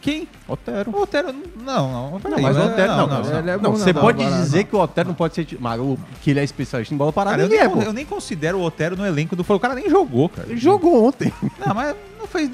Quem? 0.00 0.28
Otero. 0.46 0.90
O 0.90 1.02
Otero, 1.02 1.32
não, 1.32 1.92
não. 1.92 2.10
Não, 2.12 2.20
peraí, 2.20 2.42
mas 2.42 2.56
o 2.56 2.60
é- 2.60 2.64
Otero, 2.66 2.96
não, 2.96 3.06
não, 3.06 3.38
ele 3.38 3.50
é 3.50 3.56
não, 3.56 3.62
bom 3.72 3.76
você 3.76 3.92
pode 3.92 4.24
dizer 4.24 4.64
que 4.64 4.76
o 4.76 4.78
Otero 4.78 5.08
não 5.08 5.14
pode 5.14 5.34
ser, 5.34 5.46
mas 5.60 5.80
o- 5.80 5.98
que 6.22 6.30
ele 6.30 6.40
é 6.40 6.44
especialista 6.44 6.94
em 6.94 6.96
bola 6.96 7.12
parada, 7.12 7.36
Cara, 7.36 7.42
eu, 7.42 7.48
nem, 7.48 7.58
é, 7.58 7.86
eu 7.88 7.92
nem 7.92 8.06
considero 8.06 8.58
o 8.58 8.62
Otero 8.62 8.96
no 8.96 9.04
elenco 9.04 9.34
do. 9.34 9.44
O 9.48 9.60
cara 9.60 9.74
nem 9.74 9.90
jogou, 9.90 10.28
cara. 10.28 10.48
Ele 10.48 10.58
jogou 10.58 11.04
ontem. 11.06 11.32
Não, 11.64 11.74
mas 11.74 11.96
não 12.18 12.26
fez. 12.26 12.50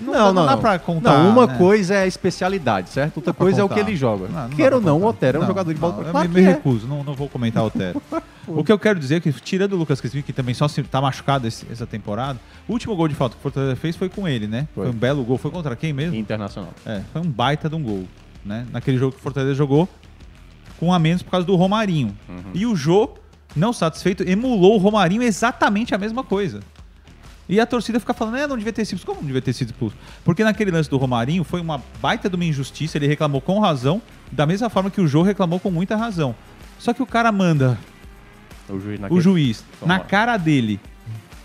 Não, 0.00 0.12
Não, 0.12 0.32
não, 0.32 0.46
dá 0.46 0.56
pra 0.56 0.78
contar. 0.78 1.18
Não, 1.18 1.30
uma 1.30 1.46
né? 1.46 1.56
coisa 1.58 1.94
é 1.94 2.02
a 2.02 2.06
especialidade, 2.06 2.90
certo? 2.90 3.16
Outra 3.18 3.32
coisa 3.32 3.60
é 3.60 3.64
o 3.64 3.68
que 3.68 3.78
ele 3.78 3.94
joga. 3.96 4.28
Não, 4.28 4.48
não 4.48 4.50
Queira 4.50 4.76
ou 4.76 4.82
não, 4.82 5.00
o. 5.00 5.04
Otero 5.06 5.38
é 5.38 5.44
um 5.44 5.46
jogador 5.46 5.72
de 5.72 5.78
bola 5.80 5.92
não, 5.92 6.02
parada. 6.02 6.08
Eu 6.10 6.12
Claro 6.12 6.28
me, 6.28 6.34
que 6.34 6.40
me 6.40 6.46
é. 6.48 6.52
recuso, 6.54 6.86
não, 6.86 7.04
não 7.04 7.14
vou 7.14 7.28
comentar 7.28 7.62
o 7.62 7.66
Otero. 7.66 8.02
o 8.48 8.64
que 8.64 8.72
eu 8.72 8.78
quero 8.78 8.98
dizer 8.98 9.16
é 9.16 9.20
que, 9.20 9.32
tirando 9.32 9.74
o 9.74 9.76
Lucas 9.76 10.00
Crispim, 10.00 10.22
que 10.22 10.32
também 10.32 10.54
só 10.54 10.66
se 10.68 10.82
tá 10.82 11.00
machucado 11.00 11.46
esse- 11.46 11.66
essa 11.70 11.86
temporada, 11.86 12.38
o 12.68 12.72
último 12.72 12.94
gol 12.96 13.08
de 13.08 13.14
falta 13.14 13.34
que 13.34 13.40
o 13.40 13.42
Fortaleza 13.42 13.76
fez 13.76 13.96
foi 13.96 14.08
com 14.08 14.26
ele, 14.28 14.46
né? 14.46 14.66
Foi, 14.74 14.84
Foi. 14.86 14.92
um 14.94 14.96
belo 14.96 15.22
gol. 15.24 15.38
Foi 15.38 15.50
contra 15.50 15.74
quem 15.76 15.92
mesmo? 15.92 16.14
Internacional. 16.16 16.72
É, 16.84 17.00
foi 17.12 17.22
um 17.22 17.26
baita 17.30 17.68
de 17.68 17.74
um 17.76 17.82
gol, 17.82 18.04
né? 18.44 18.66
Naquele 18.72 18.98
jogo 18.98 19.12
que 19.12 19.18
o 19.18 19.22
Fortaleza 19.22 19.54
jogou 19.54 19.88
com 20.78 20.92
a 20.92 20.98
menos 20.98 21.22
por 21.22 21.30
causa 21.30 21.46
do 21.46 21.54
Romarinho. 21.54 22.16
Uhum. 22.28 22.36
E 22.52 22.66
o 22.66 22.74
Jô, 22.74 23.10
não 23.54 23.72
satisfeito, 23.72 24.22
emulou 24.28 24.74
o 24.74 24.78
Romarinho 24.78 25.22
exatamente 25.22 25.94
a 25.94 25.98
mesma 25.98 26.24
coisa. 26.24 26.60
E 27.48 27.60
a 27.60 27.66
torcida 27.66 28.00
fica 28.00 28.14
falando, 28.14 28.36
é, 28.38 28.46
não 28.46 28.56
devia 28.56 28.72
ter 28.72 28.84
sido 28.84 28.98
expulso. 28.98 29.16
Como 29.16 29.20
não 29.20 29.26
devia 29.26 29.42
ter 29.42 29.52
sido 29.52 29.68
expulso? 29.70 29.96
Porque 30.24 30.42
naquele 30.42 30.70
lance 30.70 30.88
do 30.88 30.96
Romarinho 30.96 31.44
foi 31.44 31.60
uma 31.60 31.82
baita 32.00 32.28
de 32.28 32.36
uma 32.36 32.44
injustiça, 32.44 32.96
ele 32.96 33.06
reclamou 33.06 33.40
com 33.40 33.58
razão, 33.60 34.00
da 34.32 34.46
mesma 34.46 34.70
forma 34.70 34.90
que 34.90 35.00
o 35.00 35.06
Jô 35.06 35.22
reclamou 35.22 35.60
com 35.60 35.70
muita 35.70 35.94
razão. 35.96 36.34
Só 36.78 36.92
que 36.94 37.02
o 37.02 37.06
cara 37.06 37.30
manda 37.30 37.78
O 38.68 38.78
juiz 38.80 38.98
o 38.98 39.02
naquele- 39.02 39.20
juiz 39.20 39.64
Tomar. 39.78 39.98
na 39.98 40.04
cara 40.04 40.36
dele 40.38 40.80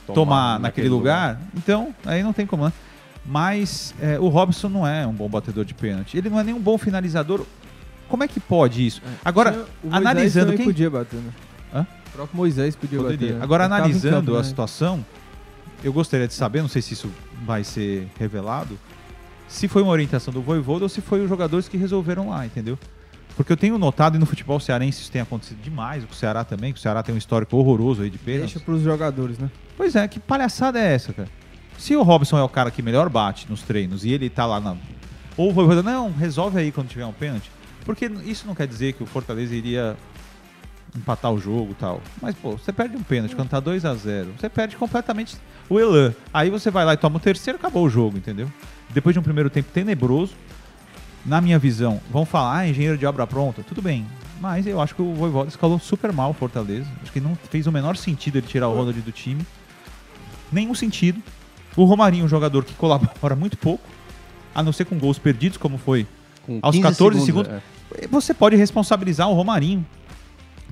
tomar 0.07 0.15
tomar, 0.15 0.59
naquele 0.59 0.89
lugar, 0.89 1.39
então 1.55 1.93
aí 2.05 2.23
não 2.23 2.33
tem 2.33 2.45
como, 2.45 2.65
né? 2.65 2.73
Mas 3.25 3.93
é, 4.01 4.17
o 4.19 4.27
Robson 4.29 4.69
não 4.69 4.87
é 4.87 5.05
um 5.05 5.13
bom 5.13 5.29
batedor 5.29 5.63
de 5.65 5.73
pênalti. 5.73 6.17
Ele 6.17 6.29
não 6.29 6.39
é 6.39 6.43
nem 6.43 6.55
um 6.55 6.59
bom 6.59 6.77
finalizador. 6.79 7.45
Como 8.07 8.23
é 8.23 8.27
que 8.27 8.39
pode 8.39 8.83
isso? 8.87 9.01
Agora, 9.23 9.51
o 9.83 9.87
Moisés 9.87 9.93
analisando 9.93 10.53
quem... 10.53 10.65
podia 10.65 10.89
bater, 10.89 11.17
né? 11.17 11.31
Hã? 11.75 11.85
O 12.07 12.11
próprio 12.11 12.37
Moisés 12.37 12.75
podia 12.75 12.97
Poderia. 12.97 13.17
bater. 13.27 13.37
né? 13.37 13.43
Agora, 13.43 13.65
analisando 13.65 14.15
campo, 14.25 14.33
a 14.35 14.37
né? 14.39 14.43
situação, 14.43 15.05
eu 15.83 15.93
gostaria 15.93 16.27
de 16.27 16.33
saber, 16.33 16.61
não 16.61 16.69
sei 16.69 16.81
se 16.81 16.93
isso 16.93 17.09
vai 17.45 17.63
ser 17.63 18.07
revelado, 18.17 18.77
se 19.47 19.67
foi 19.67 19.81
uma 19.81 19.91
orientação 19.91 20.33
do 20.33 20.41
Voivoda 20.41 20.85
ou 20.85 20.89
se 20.89 21.01
foi 21.01 21.21
os 21.21 21.29
jogadores 21.29 21.67
que 21.67 21.77
resolveram 21.77 22.29
lá, 22.29 22.45
entendeu? 22.45 22.77
Porque 23.35 23.53
eu 23.53 23.57
tenho 23.57 23.77
notado, 23.77 24.17
e 24.17 24.19
no 24.19 24.25
futebol 24.25 24.59
cearense 24.59 25.01
isso 25.01 25.11
tem 25.11 25.21
acontecido 25.21 25.61
demais, 25.61 26.03
com 26.03 26.11
o 26.11 26.15
Ceará 26.15 26.43
também, 26.43 26.73
que 26.73 26.79
o 26.79 26.81
Ceará 26.81 27.01
tem 27.01 27.15
um 27.15 27.17
histórico 27.17 27.55
horroroso 27.55 28.01
aí 28.01 28.09
de 28.09 28.17
pênaltis. 28.17 28.55
Deixa 28.55 28.65
pros 28.65 28.81
jogadores, 28.81 29.37
né? 29.39 29.49
Pois 29.77 29.95
é, 29.95 30.05
que 30.07 30.19
palhaçada 30.19 30.77
é 30.77 30.93
essa, 30.93 31.13
cara? 31.13 31.29
Se 31.77 31.95
o 31.95 32.03
Robson 32.03 32.37
é 32.37 32.43
o 32.43 32.49
cara 32.49 32.69
que 32.69 32.81
melhor 32.81 33.07
bate 33.07 33.49
nos 33.49 33.61
treinos 33.61 34.03
e 34.03 34.11
ele 34.11 34.29
tá 34.29 34.45
lá 34.45 34.59
na. 34.59 34.75
Ou 35.37 35.51
o 35.51 35.53
Voivoda, 35.53 35.81
não, 35.81 36.11
resolve 36.11 36.59
aí 36.59 36.71
quando 36.71 36.89
tiver 36.89 37.05
um 37.05 37.13
pênalti. 37.13 37.49
Porque 37.85 38.11
isso 38.25 38.45
não 38.45 38.53
quer 38.53 38.67
dizer 38.67 38.93
que 38.93 39.03
o 39.03 39.05
Fortaleza 39.05 39.55
iria 39.55 39.95
empatar 40.95 41.31
o 41.31 41.39
jogo 41.39 41.71
e 41.71 41.75
tal. 41.75 42.01
Mas, 42.21 42.35
pô, 42.35 42.51
você 42.51 42.71
perde 42.71 42.95
um 42.95 43.03
pênalti 43.03 43.35
quando 43.35 43.49
tá 43.49 43.59
2 43.59 43.85
a 43.85 43.93
0 43.93 44.33
Você 44.37 44.49
perde 44.49 44.75
completamente 44.75 45.37
o 45.69 45.79
elan. 45.79 46.13
Aí 46.33 46.49
você 46.49 46.71
vai 46.71 46.85
lá 46.85 46.93
e 46.93 46.97
toma 46.97 47.17
o 47.17 47.19
terceiro, 47.19 47.57
acabou 47.59 47.85
o 47.85 47.89
jogo, 47.89 48.17
entendeu? 48.17 48.51
Depois 48.89 49.13
de 49.13 49.19
um 49.19 49.23
primeiro 49.23 49.49
tempo 49.49 49.69
tenebroso, 49.71 50.33
na 51.25 51.39
minha 51.41 51.59
visão, 51.59 52.01
vão 52.09 52.25
falar, 52.25 52.59
ah, 52.59 52.67
engenheiro 52.67 52.97
de 52.97 53.05
obra 53.05 53.27
pronta. 53.27 53.63
Tudo 53.63 53.81
bem. 53.81 54.05
Mas 54.39 54.65
eu 54.65 54.81
acho 54.81 54.95
que 54.95 55.01
o 55.01 55.13
Voivoda 55.13 55.49
escalou 55.49 55.77
super 55.79 56.13
mal 56.13 56.31
o 56.31 56.33
Fortaleza. 56.33 56.87
Acho 57.03 57.11
que 57.11 57.19
não 57.19 57.35
fez 57.35 57.67
o 57.67 57.71
menor 57.71 57.97
sentido 57.97 58.37
ele 58.37 58.47
tirar 58.47 58.69
o 58.69 58.73
Ronald 58.73 58.99
do 59.01 59.11
time. 59.11 59.45
Nenhum 60.51 60.73
sentido. 60.73 61.21
O 61.75 61.83
Romarinho, 61.83 62.25
um 62.25 62.29
jogador 62.29 62.63
que 62.63 62.73
colabora 62.73 63.35
muito 63.35 63.57
pouco, 63.57 63.83
a 64.55 64.63
não 64.63 64.71
ser 64.71 64.85
com 64.85 64.97
gols 64.97 65.19
perdidos, 65.19 65.57
como 65.57 65.77
foi 65.77 66.07
aos 66.61 66.75
15 66.75 66.81
14 66.81 67.25
segundos. 67.25 67.51
é. 67.51 67.61
Você 68.09 68.33
pode 68.33 68.55
responsabilizar 68.55 69.29
o 69.29 69.33
Romarinho 69.33 69.85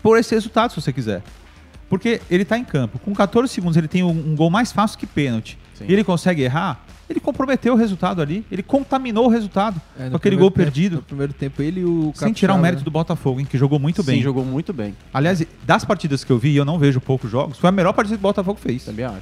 por 0.02 0.18
esse 0.18 0.34
resultado, 0.36 0.72
se 0.72 0.82
você 0.82 0.92
quiser. 0.94 1.22
Porque 1.90 2.22
ele 2.30 2.44
tá 2.44 2.58
em 2.58 2.66
campo. 2.66 3.00
Com 3.00 3.14
14 3.14 3.52
segundos, 3.54 3.78
ele 3.78 3.88
tem 3.88 4.04
um, 4.04 4.10
um 4.10 4.36
gol 4.36 4.50
mais 4.50 4.72
fácil 4.72 4.98
que 5.00 5.06
pênalti. 5.08 5.58
Sim. 5.74 5.86
E 5.88 5.94
ele 5.94 6.04
consegue 6.04 6.42
errar. 6.42 6.84
Ele 7.10 7.22
comprometeu 7.22 7.74
o 7.74 7.78
resultado 7.78 8.22
ali. 8.22 8.46
Ele 8.52 8.62
contaminou 8.62 9.28
o 9.28 9.30
resultado 9.30 9.82
É, 9.98 10.10
com 10.10 10.18
aquele 10.18 10.36
gol 10.36 10.52
tempo- 10.52 10.64
perdido. 10.64 10.96
No 10.98 11.02
primeiro 11.04 11.32
tempo, 11.32 11.62
ele 11.62 11.86
o 11.86 12.12
Sem 12.14 12.34
tirar 12.34 12.52
o 12.52 12.56
Capixaba, 12.56 12.62
mérito 12.62 12.82
né? 12.82 12.84
do 12.86 12.92
Botafogo, 12.92 13.40
hein, 13.40 13.46
que 13.50 13.58
jogou 13.58 13.80
muito 13.80 14.02
Sim, 14.04 14.12
bem. 14.12 14.22
jogou 14.22 14.44
muito 14.44 14.74
bem. 14.74 14.94
Aliás, 15.14 15.42
das 15.66 15.86
partidas 15.86 16.26
que 16.26 16.32
eu 16.32 16.38
vi, 16.38 16.50
e 16.50 16.58
eu 16.58 16.66
não 16.66 16.78
vejo 16.78 17.00
poucos 17.00 17.32
jogos, 17.32 17.58
foi 17.58 17.70
a 17.70 17.72
melhor 17.72 17.94
partida 17.94 18.18
que 18.18 18.22
o 18.22 18.24
Botafogo 18.24 18.60
fez. 18.62 18.84
Também 18.84 19.06
acho. 19.06 19.22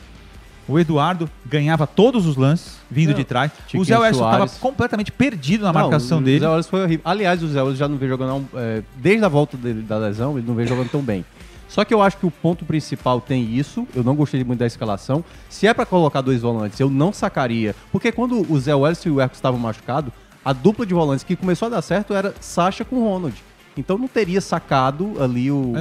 O 0.67 0.79
Eduardo 0.79 1.29
ganhava 1.45 1.85
todos 1.85 2.25
os 2.25 2.35
lances, 2.35 2.74
vindo 2.89 3.09
Não, 3.09 3.15
de 3.15 3.23
trás. 3.23 3.51
Tiquinho 3.67 3.81
o 3.81 3.85
Zé 3.85 3.97
Wellington 3.97 4.25
estava 4.25 4.47
completamente 4.59 5.11
perdido 5.11 5.63
na 5.63 5.73
Não, 5.73 5.81
marcação 5.81 6.19
o 6.19 6.21
dele. 6.21 6.39
Zé 6.39 6.47
Wallace 6.47 6.69
foi 6.69 6.83
horrível. 6.83 7.01
Aliás, 7.05 7.41
o 7.43 7.47
Zé 7.47 7.59
Wallace 7.61 7.79
já 7.79 7.87
não 7.87 7.97
veio 7.97 8.11
jogando. 8.11 8.47
é, 8.55 8.83
desde 8.95 9.25
a 9.25 9.27
volta 9.29 9.57
dele 9.57 9.81
da 9.81 9.97
lesão, 9.97 10.37
ele 10.37 10.47
não 10.47 10.55
veio 10.55 10.67
jogando 10.67 10.89
tão 10.89 11.01
bem. 11.01 11.25
Só 11.67 11.83
que 11.83 11.93
eu 11.93 12.01
acho 12.01 12.17
que 12.17 12.25
o 12.25 12.31
ponto 12.31 12.63
principal 12.63 13.19
tem 13.19 13.43
isso. 13.55 13.87
Eu 13.95 14.03
não 14.03 14.15
gostei 14.15 14.43
muito 14.43 14.59
da 14.59 14.67
escalação. 14.67 15.25
Se 15.49 15.67
é 15.67 15.73
pra 15.73 15.85
colocar 15.85 16.21
dois 16.21 16.41
volantes, 16.41 16.79
eu 16.79 16.89
não 16.89 17.11
sacaria. 17.11 17.75
Porque 17.91 18.11
quando 18.11 18.49
o 18.51 18.59
Zé 18.59 18.73
Wallace 18.73 19.07
e 19.07 19.11
o 19.11 19.19
Erco 19.19 19.35
estavam 19.35 19.59
machucados, 19.59 20.13
a 20.43 20.53
dupla 20.53 20.85
de 20.85 20.93
volantes 20.93 21.23
que 21.23 21.35
começou 21.35 21.65
a 21.65 21.69
dar 21.69 21.81
certo 21.81 22.13
era 22.13 22.33
Sacha 22.39 22.85
com 22.85 22.97
o 22.97 23.03
Ronald. 23.03 23.35
Então 23.77 23.97
não 23.97 24.07
teria 24.07 24.39
sacado 24.39 25.21
ali 25.21 25.51
o, 25.51 25.73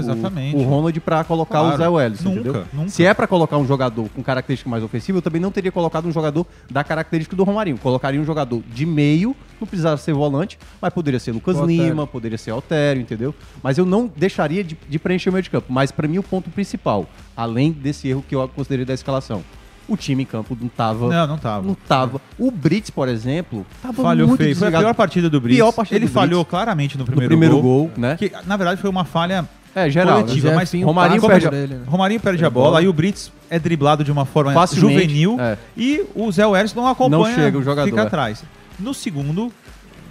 o- 0.55 0.63
Ronald 0.65 0.99
pra 1.01 1.23
colocar 1.25 1.61
Claro. 1.61 1.75
o 1.75 1.79
Zé 1.79 1.89
Welles, 1.89 2.21
Nunca, 2.23 2.41
entendeu? 2.41 2.65
nunca. 2.73 2.89
Se 2.89 3.05
é 3.05 3.15
pra 3.15 3.27
colocar 3.27 3.57
um 3.59 3.67
jogador 3.67 4.09
com 4.15 4.23
característica 4.23 4.69
mais 4.69 4.83
ofensiva, 4.83 5.19
eu 5.19 5.23
também 5.23 5.41
não 5.41 5.51
teria 5.51 5.71
colocado 5.71 6.07
um 6.07 6.13
jogador 6.13 6.47
da 6.71 6.83
característica 6.83 7.37
do 7.37 7.45
Romarinho. 7.45 7.79
Colocaria 7.79 8.21
um 8.21 8.25
jogador 8.25 8.63
de 8.73 8.85
meio, 8.85 9.37
não 9.61 9.67
precisava 9.67 9.97
ser 9.97 10.13
volante, 10.13 10.59
mas 10.83 10.93
poderia 10.93 11.21
ser 11.21 11.33
Lucas 11.33 11.57
O 11.57 11.61
Altério. 11.61 11.85
Lima, 11.85 12.07
poderia 12.07 12.39
ser 12.39 12.51
Altério, 12.51 13.01
entendeu? 13.01 13.35
Mas 13.63 13.79
eu 13.79 13.87
não 13.87 14.11
deixaria 14.17 14.65
de, 14.65 14.77
de 14.89 14.99
preencher 14.99 15.31
o 15.31 15.33
meio 15.33 15.43
de 15.43 15.51
campo. 15.51 15.67
Mas 15.73 15.93
pra 15.93 16.09
mim 16.09 16.19
o 16.19 16.23
ponto 16.23 16.51
principal, 16.51 17.07
além 17.37 17.71
desse 17.73 18.09
erro 18.09 18.25
que 18.29 18.35
eu 18.35 18.49
considerei 18.49 18.85
da 18.85 18.95
escalação, 18.95 19.43
o 19.89 19.97
time 19.97 20.23
em 20.23 20.27
campo 20.27 20.57
não 20.61 20.69
tava... 20.69 21.09
Não, 21.09 21.27
não 21.27 21.39
tava. 21.39 21.67
Não 21.67 21.75
tava. 21.75 22.21
O 22.39 22.51
Brits, 22.51 22.91
por 22.91 23.09
exemplo, 23.09 23.67
tava 23.83 24.03
Falhou 24.03 24.29
muito 24.29 24.41
feio. 24.43 24.57
Foi 24.57 24.69
a 24.69 24.79
pior 24.79 24.95
partida 24.95 25.29
do 25.31 25.41
Brits. 25.41 25.57
Pior 25.59 25.73
partida 25.73 25.99
Ele 25.99 26.07
do 26.07 26.13
falhou 26.13 26.41
Brits. 26.43 26.51
claramente 26.51 26.97
no 26.97 27.01
no 27.03 27.07
primeiro, 27.07 27.29
primeiro 27.29 27.55
gol. 27.61 27.63
gol, 27.89 27.91
né? 27.97 28.17
Que, 28.17 28.33
na 28.47 28.57
verdade, 28.57 28.81
foi 28.81 28.89
uma 28.91 29.05
falha 29.05 29.49
É, 29.75 29.89
geral. 29.91 30.23
coletiva, 30.23 30.51
né? 30.51 30.55
mas 30.57 30.69
Jefinho 30.69 30.87
Romarinho 30.87 31.21
perde 31.21 31.47
por 31.47 31.55
a- 31.55 31.59
ele, 31.59 31.75
né? 31.75 31.81
Romarinho 31.87 32.21
perde 32.21 32.37
a 32.37 32.41
Perde 32.41 32.45
a 32.47 32.51
bola, 32.51 32.67
bola. 32.69 32.79
aí 32.81 32.89
o 32.89 32.93
Brits 32.93 33.33
é 33.51 33.59
driblado 33.59 34.03
de 34.05 34.11
uma 34.13 34.25
forma 34.25 34.53
Facilmente, 34.53 35.01
juvenil 35.03 35.37
é. 35.41 35.57
e 35.77 36.05
o 36.15 36.31
Zé 36.33 36.47
Welles 36.47 36.75
não 36.75 36.87
acompanha, 36.87 37.29
Não 37.29 37.35
chega 37.35 37.59
o 37.59 37.63
jogador, 37.63 37.89
fica 37.89 38.01
é. 38.03 38.07
atrás. 38.07 38.43
No 38.79 38.95
segundo 38.95 39.53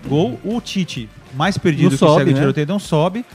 gol, 0.07 0.39
o 0.43 0.59
Tite, 0.61 1.09
mais 1.35 1.57
perdido 1.57 1.83
Não 1.83 1.89
que 1.89 1.95
o 1.95 1.97
sobe, 1.97 2.19
segue 2.19 2.31
o 2.31 2.33
né? 2.35 2.39
tiroteio, 2.41 2.67
não 2.67 2.79
sobe. 2.79 3.25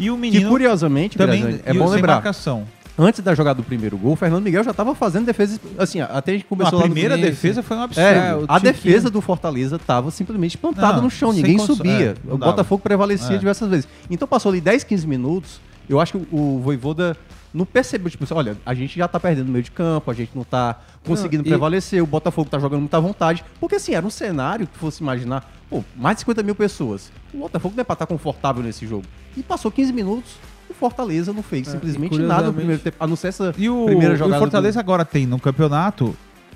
E 0.00 0.10
o 0.10 0.14
Que 0.14 0.20
menino 0.20 0.48
curiosamente, 0.48 1.18
também 1.18 1.40
Graziani, 1.42 1.62
é 1.66 1.72
bom 1.74 1.88
lembrar. 1.88 2.14
marcação. 2.14 2.62
Antes 3.00 3.20
da 3.20 3.32
jogada 3.34 3.58
do 3.58 3.62
primeiro 3.62 3.96
gol, 3.96 4.14
o 4.14 4.16
Fernando 4.16 4.42
Miguel 4.42 4.64
já 4.64 4.72
estava 4.72 4.92
fazendo 4.94 5.24
defesa. 5.26 5.60
Assim, 5.78 6.00
até 6.00 6.32
a 6.32 6.34
gente 6.34 6.44
A 6.46 6.48
começou 6.48 6.78
lá 6.80 6.86
no 6.86 6.92
primeira 6.92 7.16
defesa 7.16 7.62
foi 7.62 7.76
um 7.76 7.82
absurdo. 7.82 8.04
É, 8.06 8.28
É, 8.30 8.34
o 8.34 8.38
a 8.48 8.54
Tiquinho- 8.58 8.60
defesa 8.72 9.08
do 9.10 9.20
Fortaleza 9.20 9.76
estava 9.76 10.10
simplesmente 10.10 10.58
plantada 10.58 10.96
Não, 10.96 11.02
no 11.04 11.10
chão, 11.10 11.32
ninguém 11.32 11.56
condição- 11.56 11.76
subia. 11.76 12.16
é, 12.28 12.32
o. 12.34 12.36
Botafogo 12.36 12.82
prevalecia 12.82 13.36
É. 13.36 13.38
diversas 13.38 13.68
vezes. 13.70 13.88
Então 14.10 14.26
passou 14.26 14.50
ali 14.50 14.60
10, 14.60 14.82
15 14.82 15.06
minutos. 15.06 15.60
Eu 15.88 16.00
acho 16.00 16.18
que 16.18 16.26
o, 16.32 16.58
Voivoda 16.58 17.16
não 17.54 17.64
percebeu, 17.64 18.10
tipo 18.10 18.24
assim, 18.24 18.34
olha, 18.34 18.56
a 18.66 18.74
gente 18.74 18.98
já 18.98 19.06
tá 19.08 19.18
perdendo 19.18 19.46
no 19.46 19.52
meio 19.52 19.62
de 19.64 19.70
campo, 19.70 20.10
a 20.10 20.14
gente 20.14 20.32
não 20.34 20.44
tá 20.44 20.78
conseguindo 21.06 21.42
Não, 21.44 21.48
e- 21.48 21.50
prevalecer, 21.52 22.02
o 22.02 22.06
Botafogo 22.06 22.50
tá 22.50 22.58
jogando 22.58 22.80
muita 22.80 23.00
vontade. 23.00 23.44
Porque 23.60 23.76
assim, 23.76 23.94
era 23.94 24.04
um 24.04 24.10
cenário 24.10 24.66
que 24.66 24.76
fosse 24.76 25.02
imaginar, 25.02 25.48
pô, 25.70 25.84
mais 25.96 26.16
de 26.16 26.20
50 26.22 26.42
mil 26.42 26.54
pessoas. 26.54 27.10
O 27.32 27.38
Botafogo 27.38 27.74
não 27.76 27.80
é 27.80 27.84
pra 27.84 27.92
estar 27.94 28.06
confortável 28.06 28.62
nesse 28.62 28.86
jogo. 28.86 29.04
E 29.36 29.42
passou 29.42 29.70
15 29.70 29.92
minutos, 29.92 30.32
Fortaleza 30.78 31.32
não 31.32 31.42
fez 31.42 31.68
É, 31.68 31.72
simplesmente 31.72 32.18
nada 32.18 32.46
no 32.48 32.54
primeiro 32.54 32.80
tempo, 32.80 32.96
a 33.00 33.06
não 33.06 33.16
ser 33.16 33.28
essa 33.28 33.54
E 33.58 33.68
o, 33.68 33.84
primeira 33.86 34.12
e 34.12 34.16
o 34.16 34.18
jogada. 34.18 34.38
Fortaleza 34.40 34.78
agora 34.80 35.04
tem 35.04 35.26
no 35.26 35.38
campeonato, 35.38 36.14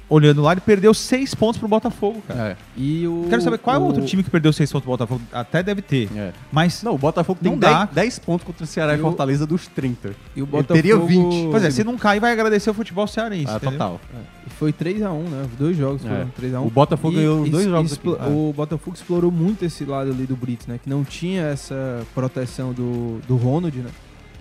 olhando 0.09 0.43
lá, 0.43 0.53
ele 0.53 0.61
perdeu 0.61 0.93
seis 0.93 1.35
pontos 1.35 1.59
pro 1.59 1.67
Botafogo, 1.67 2.19
do... 2.19 2.23
cara. 2.35 2.51
É, 2.51 2.57
E 2.77 3.07
o, 3.07 3.27
Quero 3.31 3.41
saber 3.41 3.57
qual 3.59 3.77
é 3.77 3.79
o 3.79 3.83
o 3.83 3.87
outro 3.87 4.05
time 4.05 4.23
que 4.23 4.29
perdeu 4.31 4.53
seis 4.53 4.71
pontos 4.71 4.85
pro 4.85 4.93
Botafogo. 4.93 5.23
Até 5.33 5.63
deve 5.63 5.81
ter. 5.81 6.09
é. 6.15 6.33
Mas, 6.53 6.83
Não, 6.83 6.95
o 6.95 6.99
Botafogo 6.99 7.39
tem 7.43 7.53
Não 7.53 7.59
dá. 7.59 7.85
10, 7.87 7.91
10 7.95 8.19
pontos 8.19 8.47
contra 8.47 8.63
o 8.65 8.67
Ceará 8.67 8.93
e 8.93 8.97
E 8.97 9.01
o- 9.01 9.03
Fortaleza 9.03 9.47
dos 9.47 9.67
30. 9.69 10.11
E 10.37 10.43
o 10.43 10.45
Ele 10.45 10.47
Botafogo... 10.47 10.75
teria 10.75 10.99
20. 10.99 11.51
pois 11.51 11.65
é, 11.65 11.71
se 11.71 11.83
não 11.83 11.97
cair, 11.97 12.21
vai 12.21 12.31
agradecer 12.33 12.69
o 12.69 12.75
futebol 12.75 13.07
cearense. 13.07 13.47
Ah, 13.51 13.57
entendeu? 13.57 13.73
total. 13.73 14.01
E 14.47 14.51
Foi 14.51 14.71
3x1, 14.73 15.29
né? 15.31 15.47
Os 15.51 15.59
dois 15.59 15.77
jogos 15.79 16.05
É. 16.05 16.09
foram 16.09 16.31
3x1. 16.39 16.67
O 16.67 16.71
Botafogo 16.71 17.15
E 17.15 17.17
ganhou 17.17 17.41
os 17.43 17.49
dois 17.51 17.65
jogos 17.65 17.93
aqui. 17.95 18.09
É. 18.09 18.27
O 18.29 18.53
Botafogo 18.55 18.95
explorou 18.95 19.31
muito 19.31 19.65
esse 19.65 19.83
lado 19.87 20.11
ali 20.11 20.27
do 20.27 20.37
Brits, 20.37 20.67
né? 20.67 20.79
Que 20.83 20.91
não 20.91 21.05
tinha 21.05 21.43
essa 21.45 22.03
proteção 22.15 22.73
do, 22.75 23.19
do 23.27 23.37
Ronald, 23.37 23.75
né? 23.79 23.89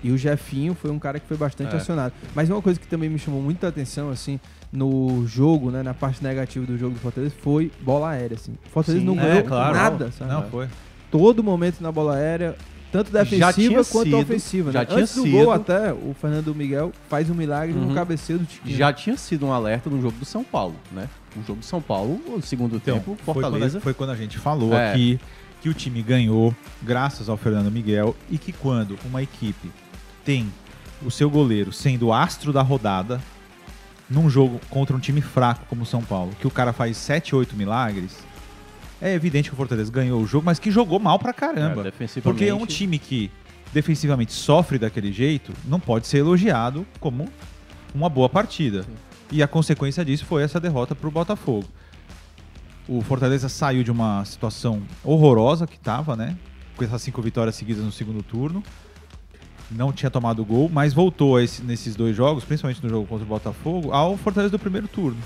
E 0.03 0.11
o 0.11 0.17
Jefinho 0.17 0.73
foi 0.73 0.89
um 0.91 0.97
cara 0.99 1.19
que 1.19 1.27
foi 1.27 1.37
bastante 1.37 1.73
É. 1.73 1.77
acionado. 1.77 2.13
Mas 2.35 2.49
uma 2.49 2.61
coisa 2.61 2.79
que 2.79 2.87
também 2.87 3.09
me 3.09 3.19
chamou 3.19 3.41
muita 3.41 3.67
atenção, 3.67 4.09
assim, 4.09 4.39
no 4.71 5.25
jogo, 5.27 5.69
né? 5.71 5.83
Na 5.83 5.93
parte 5.93 6.23
negativa 6.23 6.65
do 6.65 6.77
jogo 6.77 6.93
do 6.95 6.99
Fortaleza, 6.99 7.33
foi 7.41 7.71
bola 7.81 8.09
aérea, 8.09 8.35
assim. 8.35 8.53
O 8.65 8.69
Fortaleza 8.69 9.01
Sim, 9.01 9.05
não 9.15 9.19
é, 9.21 9.27
ganhou 9.27 9.43
claro. 9.43 9.73
nada, 9.75 10.11
sabe? 10.11 10.31
Não, 10.31 10.43
foi. 10.49 10.67
Todo 11.11 11.43
momento 11.43 11.81
na 11.81 11.91
bola 11.91 12.15
aérea, 12.15 12.55
tanto 12.91 13.11
defensiva 13.11 13.83
quanto 13.85 14.05
sido, 14.05 14.17
ofensiva, 14.19 14.71
já 14.71 14.79
né? 14.79 14.85
tinha 14.85 14.99
Antes 14.99 15.15
do 15.15 15.23
sido. 15.23 15.31
gol 15.31 15.51
até, 15.51 15.91
o 15.93 16.15
Fernando 16.19 16.55
Miguel 16.55 16.91
faz 17.09 17.29
um 17.29 17.33
milagre 17.33 17.75
Uhum. 17.77 17.87
no 17.89 17.93
cabeceio 17.95 18.39
do 18.39 18.45
Tiquinho. 18.45 18.77
Já 18.77 18.91
tinha 18.93 19.15
sido 19.17 19.45
um 19.45 19.51
alerta 19.53 19.89
no 19.89 20.01
jogo 20.01 20.17
do 20.17 20.25
São 20.25 20.43
Paulo, 20.43 20.75
né? 20.91 21.07
No 21.35 21.43
jogo 21.45 21.59
do 21.59 21.65
São 21.65 21.81
Paulo, 21.81 22.19
o 22.27 22.41
segundo 22.41 22.77
Então, 22.77 22.95
tempo, 22.95 23.15
foi 23.23 23.33
quando, 23.33 23.43
Fortaleza. 23.43 23.77
a, 23.77 23.81
foi 23.81 23.93
quando 23.93 24.09
a 24.09 24.15
gente 24.15 24.37
falou 24.39 24.73
É. 24.73 24.91
aqui 24.91 25.19
que 25.61 25.69
o 25.69 25.73
time 25.73 26.01
ganhou 26.01 26.55
graças 26.81 27.29
ao 27.29 27.37
Fernando 27.37 27.69
Miguel 27.71 28.15
e 28.31 28.37
que 28.37 28.51
quando 28.51 28.97
uma 29.05 29.21
equipe 29.21 29.69
tem 30.23 30.51
o 31.03 31.09
seu 31.09 31.29
goleiro 31.29 31.71
sendo 31.71 32.07
o 32.07 32.13
astro 32.13 32.53
da 32.53 32.61
rodada 32.61 33.21
num 34.09 34.29
jogo 34.29 34.59
contra 34.69 34.95
um 34.95 34.99
time 34.99 35.21
fraco 35.21 35.65
como 35.67 35.83
o 35.83 35.85
São 35.85 36.03
Paulo, 36.03 36.33
que 36.39 36.45
o 36.45 36.51
cara 36.51 36.73
faz 36.73 36.97
7, 36.97 37.35
8 37.35 37.55
milagres, 37.55 38.17
é 39.01 39.13
evidente 39.13 39.49
que 39.49 39.53
o 39.53 39.57
Fortaleza 39.57 39.91
ganhou 39.91 40.21
o 40.21 40.27
jogo, 40.27 40.45
mas 40.45 40.59
que 40.59 40.69
jogou 40.69 40.99
mal 40.99 41.17
pra 41.17 41.33
caramba. 41.33 41.87
É. 41.87 42.21
Porque 42.21 42.45
é 42.45 42.53
um 42.53 42.65
time 42.65 42.99
que 42.99 43.31
defensivamente 43.73 44.33
sofre 44.33 44.77
daquele 44.77 45.11
jeito, 45.11 45.53
não 45.65 45.79
pode 45.79 46.05
ser 46.07 46.19
elogiado 46.19 46.85
como 46.99 47.27
uma 47.95 48.09
boa 48.09 48.29
partida. 48.29 48.85
E 49.31 49.41
a 49.41 49.47
consequência 49.47 50.03
disso 50.03 50.25
foi 50.25 50.43
essa 50.43 50.59
derrota 50.59 50.93
pro 50.93 51.09
Botafogo. 51.09 51.65
O 52.87 53.01
Fortaleza 53.01 53.47
saiu 53.47 53.83
de 53.83 53.89
uma 53.89 54.23
situação 54.25 54.83
horrorosa 55.03 55.65
que 55.65 55.79
tava, 55.79 56.15
né? 56.15 56.37
Com 56.75 56.83
essas 56.83 57.01
cinco 57.01 57.21
vitórias 57.21 57.55
seguidas 57.55 57.83
no 57.83 57.91
segundo 57.91 58.21
turno. 58.21 58.61
Não 59.75 59.91
tinha 59.93 60.09
tomado 60.09 60.43
gol, 60.43 60.69
mas 60.71 60.93
voltou 60.93 61.39
esse- 61.39 61.61
nesses 61.63 61.95
dois 61.95 62.15
jogos, 62.15 62.43
principalmente 62.43 62.83
no 62.83 62.89
jogo 62.89 63.07
contra 63.07 63.23
o 63.25 63.27
Botafogo, 63.27 63.91
ao 63.93 64.17
Fortaleza 64.17 64.51
do 64.51 64.59
primeiro 64.59 64.87
turno. 64.87 65.17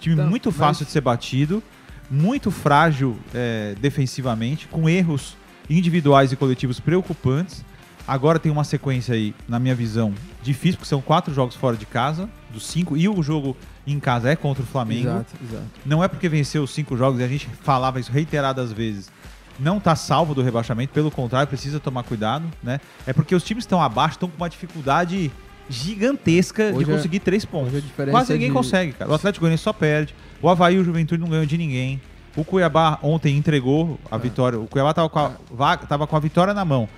Time 0.00 0.14
Então, 0.16 0.28
muito 0.28 0.50
mas- 0.50 0.56
fácil 0.58 0.84
de 0.84 0.90
ser 0.92 1.00
batido, 1.00 1.62
muito 2.10 2.50
frágil 2.50 3.16
é, 3.34 3.74
defensivamente, 3.80 4.68
com 4.68 4.88
erros 4.88 5.36
individuais 5.70 6.32
e 6.32 6.36
coletivos 6.36 6.78
preocupantes. 6.78 7.64
Agora 8.06 8.38
tem 8.38 8.52
uma 8.52 8.64
sequência 8.64 9.14
aí, 9.14 9.34
na 9.48 9.58
minha 9.58 9.74
visão, 9.74 10.12
difícil, 10.42 10.76
porque 10.76 10.88
são 10.90 11.00
quatro 11.00 11.32
jogos 11.32 11.56
fora 11.56 11.74
de 11.74 11.86
casa, 11.86 12.28
dos 12.52 12.66
cinco, 12.66 12.98
e 12.98 13.08
o 13.08 13.22
jogo 13.22 13.56
em 13.86 13.98
casa 13.98 14.28
é 14.28 14.36
contra 14.36 14.62
o 14.62 14.66
Flamengo. 14.66 15.08
Exato, 15.08 15.34
exato. 15.42 15.64
Não 15.86 16.04
é 16.04 16.08
porque 16.08 16.28
venceu 16.28 16.62
os 16.64 16.70
cinco 16.74 16.98
jogos, 16.98 17.18
e 17.20 17.22
a 17.24 17.28
gente 17.28 17.48
falava 17.62 17.98
isso 17.98 18.12
reiteradas 18.12 18.70
vezes, 18.70 19.10
não 19.58 19.78
tá 19.80 19.94
salvo 19.96 20.34
do 20.34 20.42
rebaixamento, 20.42 20.92
pelo 20.92 21.10
contrário, 21.10 21.46
precisa 21.48 21.78
tomar 21.80 22.02
cuidado, 22.02 22.44
né? 22.62 22.80
É 23.06 23.12
porque 23.12 23.34
os 23.34 23.42
times 23.44 23.62
estão 23.64 23.80
abaixo 23.82 24.14
estão 24.16 24.28
com 24.28 24.36
uma 24.36 24.48
dificuldade 24.50 25.30
gigantesca 25.68 26.64
Hoje 26.74 26.84
de 26.84 26.90
é- 26.90 26.96
conseguir 26.96 27.20
três 27.20 27.44
pontos. 27.44 27.82
Quase 28.10 28.32
ninguém 28.32 28.48
de- 28.48 28.54
consegue, 28.54 28.92
cara. 28.92 29.10
O 29.10 29.14
Atlético 29.14 29.42
Goianiense 29.42 29.62
só 29.62 29.72
perde. 29.72 30.14
O 30.42 30.48
Havaí 30.48 30.74
e 30.74 30.78
o 30.78 30.84
Juventude 30.84 31.20
não 31.22 31.28
ganham 31.28 31.46
de 31.46 31.56
ninguém. 31.56 32.00
O 32.36 32.44
Cuiabá 32.44 32.98
ontem 33.02 33.36
entregou 33.36 33.98
É. 34.10 34.14
a 34.14 34.18
vitória. 34.18 34.58
O 34.58 34.66
Cuiabá 34.66 34.92
tava 34.92 35.08
com 35.08 35.18
a, 35.18 35.32
vaga- 35.50 35.86
tava 35.86 36.06
com 36.06 36.16
a 36.16 36.20
vitória 36.20 36.52
na 36.52 36.64
mão, 36.64 36.88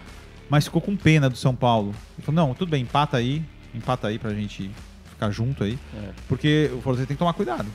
mas 0.48 0.64
ficou 0.64 0.80
com 0.80 0.96
pena 0.96 1.28
do 1.28 1.36
São 1.36 1.54
Paulo. 1.54 1.94
Ele 2.16 2.24
falou, 2.24 2.46
não, 2.48 2.54
tudo 2.54 2.70
bem, 2.70 2.82
empata 2.82 3.16
aí, 3.18 3.42
empata 3.74 4.08
aí 4.08 4.18
pra 4.18 4.32
gente 4.32 4.70
ficar 5.10 5.30
junto 5.30 5.62
aí. 5.62 5.78
É. 6.02 6.08
Porque 6.28 6.70
o 6.72 6.76
Fortaleza 6.80 7.06
tem 7.06 7.16
que 7.16 7.18
tomar 7.18 7.34
cuidado. 7.34 7.66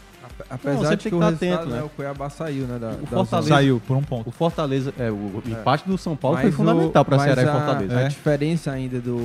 Apesar 0.49 0.73
Não, 0.73 0.81
de 0.81 0.87
tem 0.89 0.97
que 0.97 1.07
o 1.07 1.11
que 1.11 1.15
estar 1.25 1.29
resultado, 1.29 1.53
atento, 1.53 1.69
né? 1.69 1.77
né? 1.77 1.83
O 1.83 1.89
Cuiabá 1.89 2.29
saiu, 2.29 2.65
né? 2.67 2.79
Da, 2.79 2.89
da 2.91 2.95
Fortaleza- 2.97 3.25
zona. 3.25 3.43
Saiu 3.43 3.81
por 3.85 3.97
um 3.97 4.01
ponto. 4.03 4.27
O 4.29 4.31
Fortaleza, 4.31 4.93
é, 4.99 5.09
o 5.11 5.41
empate 5.45 5.87
do 5.87 5.97
São 5.97 6.15
Paulo 6.15 6.37
foi 6.37 6.45
Mas 6.47 6.55
fundamental 6.55 7.01
o- 7.01 7.05
para 7.05 7.19
Ceará 7.19 7.41
e 7.41 7.45
a- 7.47 7.51
Fortaleza. 7.51 7.97
A 7.97 8.01
É. 8.01 8.07
diferença 8.07 8.71
ainda 8.71 8.99
do. 8.99 9.15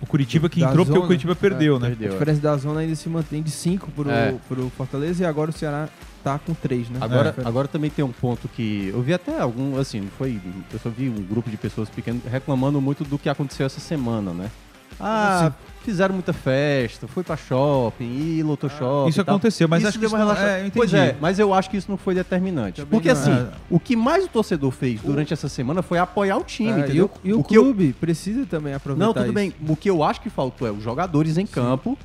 O 0.00 0.06
Curitiba 0.08 0.48
que 0.48 0.60
entrou 0.62 0.78
porque 0.84 0.90
o 0.92 0.94
zona, 0.94 1.06
Curitiba 1.06 1.34
perdeu, 1.36 1.78
né? 1.78 1.86
A 1.86 1.90
Perdeu, 1.90 2.08
é. 2.08 2.12
diferença 2.12 2.40
da 2.40 2.56
zona 2.56 2.80
ainda 2.80 2.94
se 2.94 3.08
mantém 3.08 3.42
de 3.42 3.50
5 3.50 3.90
pro, 3.90 4.10
É. 4.10 4.34
pro 4.48 4.70
Fortaleza 4.70 5.22
e 5.22 5.26
agora 5.26 5.50
o 5.50 5.52
Ceará 5.52 5.88
tá 6.24 6.38
com 6.38 6.52
3, 6.54 6.88
né? 6.90 6.98
Agora, 7.00 7.34
É. 7.38 7.46
agora 7.46 7.68
também 7.68 7.88
tem 7.88 8.04
um 8.04 8.10
ponto 8.12 8.48
que 8.48 8.90
eu 8.92 9.00
vi 9.00 9.14
até 9.14 9.38
algum, 9.40 9.78
assim, 9.78 10.00
não 10.00 10.08
foi, 10.18 10.40
eu 10.72 10.78
só 10.80 10.90
vi 10.90 11.08
um 11.08 11.22
grupo 11.22 11.48
de 11.48 11.56
pessoas 11.56 11.88
pequenas 11.88 12.20
reclamando 12.30 12.80
muito 12.80 13.04
do 13.04 13.16
que 13.18 13.28
aconteceu 13.28 13.64
essa 13.64 13.78
semana, 13.80 14.32
né? 14.32 14.50
Ah, 14.98 15.52
fizeram 15.86 16.12
muita 16.14 16.32
festa, 16.32 17.06
foi 17.06 17.22
pra 17.22 17.36
shopping 17.36 18.04
e 18.38 18.42
lotou 18.42 18.68
shopping. 18.68 19.08
Isso 19.08 19.20
e 19.20 19.22
aconteceu, 19.22 19.68
mas 19.68 19.80
Isso 19.80 19.88
acho 19.88 19.98
que 19.98 20.04
isso 20.06 20.16
relaxa- 20.16 20.42
é, 20.48 20.66
eu 20.66 20.70
Pois 20.72 20.92
é, 20.92 21.16
mas 21.20 21.38
eu 21.38 21.54
acho 21.54 21.70
que 21.70 21.76
isso 21.76 21.90
não 21.90 21.96
foi 21.96 22.14
determinante. 22.14 22.82
Também 22.82 22.90
Porque 22.90 23.12
não. 23.12 23.20
assim, 23.20 23.30
É. 23.32 23.48
o 23.70 23.78
que 23.80 23.94
mais 23.96 24.24
o 24.24 24.28
torcedor 24.28 24.70
fez 24.72 25.00
durante 25.00 25.32
essa 25.32 25.48
semana 25.48 25.82
foi 25.82 25.98
apoiar 25.98 26.36
o 26.36 26.42
time, 26.44 26.70
É, 26.70 26.76
e 26.76 26.80
entendeu? 26.80 27.10
o, 27.24 27.28
e 27.28 27.32
o 27.32 27.36
eu- 27.38 27.44
clube 27.44 27.92
precisa 28.00 28.44
também 28.44 28.74
aproveitar 28.74 29.06
Não, 29.06 29.14
tudo 29.14 29.24
isso. 29.24 29.32
bem. 29.32 29.54
O 29.68 29.76
que 29.76 29.88
eu 29.88 30.02
acho 30.02 30.20
que 30.20 30.28
faltou 30.28 30.66
é 30.66 30.70
os 30.72 30.82
jogadores 30.82 31.38
em 31.38 31.46
campo 31.46 31.96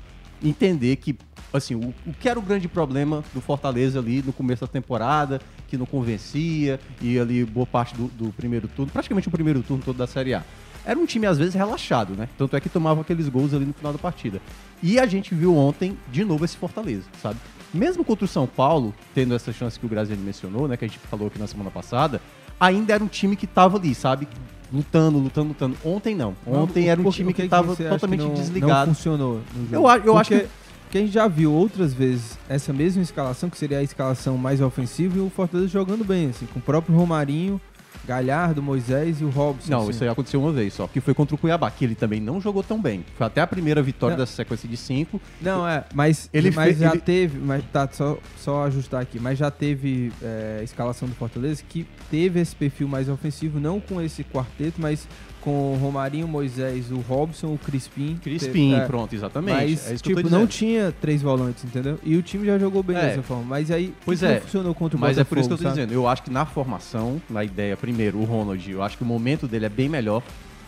entender 0.44 0.96
que, 0.96 1.16
assim, 1.54 1.76
o, 1.76 1.94
o 2.08 2.14
que 2.20 2.28
era 2.30 2.38
o 2.40 2.42
grande 2.42 2.68
problema 2.68 3.24
do 3.34 3.42
Fortaleza 3.42 4.00
ali 4.00 4.24
no 4.26 4.32
começo 4.34 4.62
da 4.62 4.68
temporada, 4.68 5.40
que 5.68 5.78
não 5.78 5.86
convencia, 5.86 6.80
e 7.02 7.20
ali 7.20 7.46
boa 7.46 7.66
parte 7.66 7.96
do, 7.96 8.06
do 8.08 8.32
primeiro 8.34 8.68
turno, 8.68 8.92
praticamente 8.92 9.28
o 9.28 9.32
primeiro 9.32 9.62
turno 9.62 9.84
todo 9.84 9.98
da 9.98 10.08
Série 10.08 10.34
A. 10.34 10.44
Era 10.86 10.98
um 11.00 11.06
time, 11.06 11.26
às 11.28 11.38
vezes, 11.38 11.54
relaxado, 11.54 12.14
né? 12.14 12.28
Tanto 12.38 12.56
é 12.56 12.60
que 12.62 12.70
tomava 12.70 13.02
aqueles 13.02 13.30
gols 13.30 13.54
ali 13.54 13.66
no 13.66 13.74
final 13.74 13.92
da 13.94 14.00
partida. 14.00 14.42
E 14.82 15.00
a 15.00 15.06
gente 15.06 15.36
viu 15.36 15.56
ontem, 15.56 15.98
de 16.12 16.24
novo, 16.26 16.44
esse 16.44 16.58
Fortaleza, 16.58 17.04
sabe? 17.22 17.38
Mesmo 17.74 18.04
contra 18.04 18.26
o 18.26 18.28
São 18.28 18.48
Paulo, 18.48 18.94
tendo 19.14 19.34
essa 19.36 19.54
chance 19.54 19.80
que 19.80 19.86
o 19.86 19.90
Graziani 19.90 20.22
mencionou, 20.22 20.68
né? 20.68 20.76
Que 20.76 20.86
a 20.86 20.88
gente 20.88 21.00
falou 21.00 21.28
aqui 21.28 21.38
na 21.40 21.48
semana 21.48 21.70
passada, 21.70 22.20
ainda 22.60 22.94
era 22.94 23.04
um 23.04 23.08
time 23.08 23.36
que 23.36 23.46
tava 23.48 23.78
ali, 23.78 23.94
sabe? 23.94 24.28
Lutando, 24.74 25.20
lutando, 25.20 25.50
lutando. 25.50 25.78
Ontem 25.86 26.16
não. 26.16 26.36
Ontem 26.48 26.90
era 26.90 27.00
um 27.00 27.04
Por- 27.04 27.14
time 27.14 27.34
que, 27.34 27.44
que 27.44 27.48
tava 27.50 27.76
você 27.76 27.84
acha 27.84 27.96
totalmente 27.96 28.22
que 28.22 28.26
não- 28.28 28.34
desligado. 28.34 28.88
Não 28.88 28.96
funcionou 28.96 29.42
no 29.56 29.68
jogo. 29.70 29.76
Eu 29.90 30.04
eu 30.06 30.18
acho 30.18 30.30
que- 30.30 30.48
Porque 30.84 30.98
a 30.98 31.02
gente 31.02 31.14
já 31.14 31.26
viu 31.26 31.54
outras 31.54 31.94
vezes 31.94 32.38
essa 32.50 32.74
mesma 32.74 33.02
escalação, 33.02 33.50
que 33.50 33.58
seria 33.58 33.78
a 33.78 33.84
escalação 33.84 34.38
mais 34.38 34.60
ofensiva, 34.60 35.18
e 35.18 35.22
o 35.22 35.30
Fortaleza 35.30 35.70
jogando 35.70 36.04
bem, 36.04 36.30
assim, 36.32 36.46
com 36.48 36.60
o 36.60 36.62
próprio 36.62 36.94
Romarinho, 36.94 37.62
Galhardo, 38.08 38.62
Moisés 38.62 39.22
e 39.22 39.24
o 39.26 39.30
Robson. 39.30 39.72
Não, 39.72 39.82
assim. 39.82 39.92
isso 39.92 40.04
aí 40.04 40.10
aconteceu 40.10 40.42
uma 40.42 40.52
vez 40.52 40.74
só, 40.74 40.88
que 40.88 41.00
foi 41.00 41.14
contra 41.14 41.36
o 41.36 41.38
Cuiabá, 41.38 41.70
que 41.70 41.86
ele 41.86 41.96
também 41.96 42.20
não 42.20 42.42
jogou 42.42 42.64
tão 42.64 42.82
bem. 42.82 43.06
Foi 43.18 43.28
até 43.28 43.42
a 43.42 43.48
primeira 43.48 43.82
vitória 43.82 44.16
Não. 44.16 44.24
dessa 44.24 44.34
sequência 44.36 44.68
de 44.68 44.78
cinco. 44.78 45.22
Não, 45.42 45.68
é, 45.68 45.84
mas, 45.94 46.30
Ele 46.34 46.52
mas 46.52 46.66
fez- 46.68 46.80
já 46.80 46.92
ele- 46.92 47.00
teve, 47.02 47.38
mas 47.40 47.64
tá, 47.72 47.88
só, 47.92 48.18
só 48.38 48.66
ajustar 48.66 49.02
aqui, 49.02 49.20
mas 49.20 49.38
já 49.38 49.52
teve 49.52 50.12
é, 50.22 50.62
escalação 50.64 51.08
do 51.08 51.16
Fortaleza 51.16 51.62
que 51.68 51.86
teve 52.10 52.40
esse 52.40 52.56
perfil 52.56 52.88
mais 52.88 53.08
ofensivo, 53.10 53.60
não 53.60 53.80
com 53.80 54.02
esse 54.02 54.24
quarteto, 54.24 54.82
mas 54.82 55.08
com 55.42 55.74
o 55.74 55.78
Romarinho, 55.78 56.28
Moisés, 56.28 56.92
o 56.92 57.00
Robson, 57.00 57.48
o 57.54 57.58
Crispim. 57.58 58.18
Crispim, 58.24 58.72
Teve- 58.72 58.82
é, 58.84 58.86
pronto, 58.86 59.14
exatamente. 59.14 59.56
Mas, 59.56 59.90
é 59.90 59.94
isso 59.96 60.04
que 60.04 60.14
eu 60.14 60.18
tipo, 60.18 60.30
não 60.30 60.46
tinha 60.48 60.94
três 61.02 61.22
volantes, 61.22 61.64
entendeu? 61.66 62.00
E 62.04 62.16
o 62.16 62.22
time 62.22 62.46
já 62.46 62.58
jogou 62.60 62.82
bem 62.84 62.96
É. 62.96 63.02
dessa 63.02 63.22
forma. 63.24 63.44
Mas 63.44 63.70
aí, 63.72 63.94
Pois 64.06 64.22
é. 64.24 64.36
não 64.36 64.42
funcionou 64.42 64.74
contra 64.74 64.98
o 64.98 65.00
Mas 65.02 65.18
é 65.18 65.22
Botafogo, 65.24 65.30
por 65.30 65.38
isso 65.40 65.50
que 65.50 65.54
eu 65.54 65.58
tô 65.58 65.64
sabe? 65.64 65.76
dizendo. 65.76 65.92
Eu 65.94 66.08
acho 66.08 66.24
que 66.24 66.30
na 66.32 66.46
formação, 66.46 67.22
na 67.30 67.44
ideia, 67.44 67.76
primeiro, 67.76 68.20
o 68.20 68.24
Ronald, 68.24 68.70
eu 68.72 68.82
acho 68.84 68.96
que 68.98 69.04
o 69.04 69.06
momento 69.08 69.48
dele 69.48 69.66
é 69.66 69.70
bem 69.70 69.90
melhor. 69.90 70.22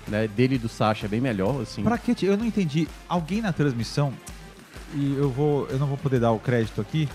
Né? 0.05 0.27
Dele 0.27 0.55
e 0.55 0.57
do 0.57 0.67
Sacha 0.67 1.05
é 1.05 1.09
bem 1.09 1.21
melhor, 1.21 1.61
assim. 1.61 1.81
Pra 1.81 1.97
que? 1.97 2.25
Eu 2.25 2.35
não 2.35 2.45
entendi. 2.45 2.89
Alguém 3.07 3.41
na 3.41 3.53
transmissão, 3.53 4.11
e 4.93 5.15
eu 5.17 5.29
vou, 5.29 5.65
eu 5.69 5.79
não 5.79 5.87
vou 5.87 5.95
poder 5.97 6.19
dar 6.19 6.31
o 6.33 6.39
crédito 6.39 6.81
aqui, 6.81 7.07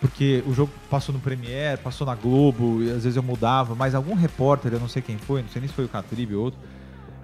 porque 0.00 0.42
o 0.46 0.52
jogo 0.52 0.72
passou 0.90 1.12
no 1.12 1.20
Premiere, 1.20 1.80
passou 1.80 2.06
na 2.06 2.14
Globo, 2.14 2.82
e 2.82 2.90
às 2.90 3.04
vezes 3.04 3.16
eu 3.16 3.22
mudava, 3.22 3.74
mas 3.74 3.94
algum 3.94 4.14
repórter, 4.14 4.72
eu 4.72 4.80
não 4.80 4.88
sei 4.88 5.02
quem 5.02 5.18
foi, 5.18 5.42
não 5.42 5.48
sei 5.48 5.60
nem 5.60 5.68
se 5.68 5.74
foi 5.74 5.84
o 5.84 5.88
Catribe 5.88 6.34
ou 6.34 6.44
outro, 6.44 6.60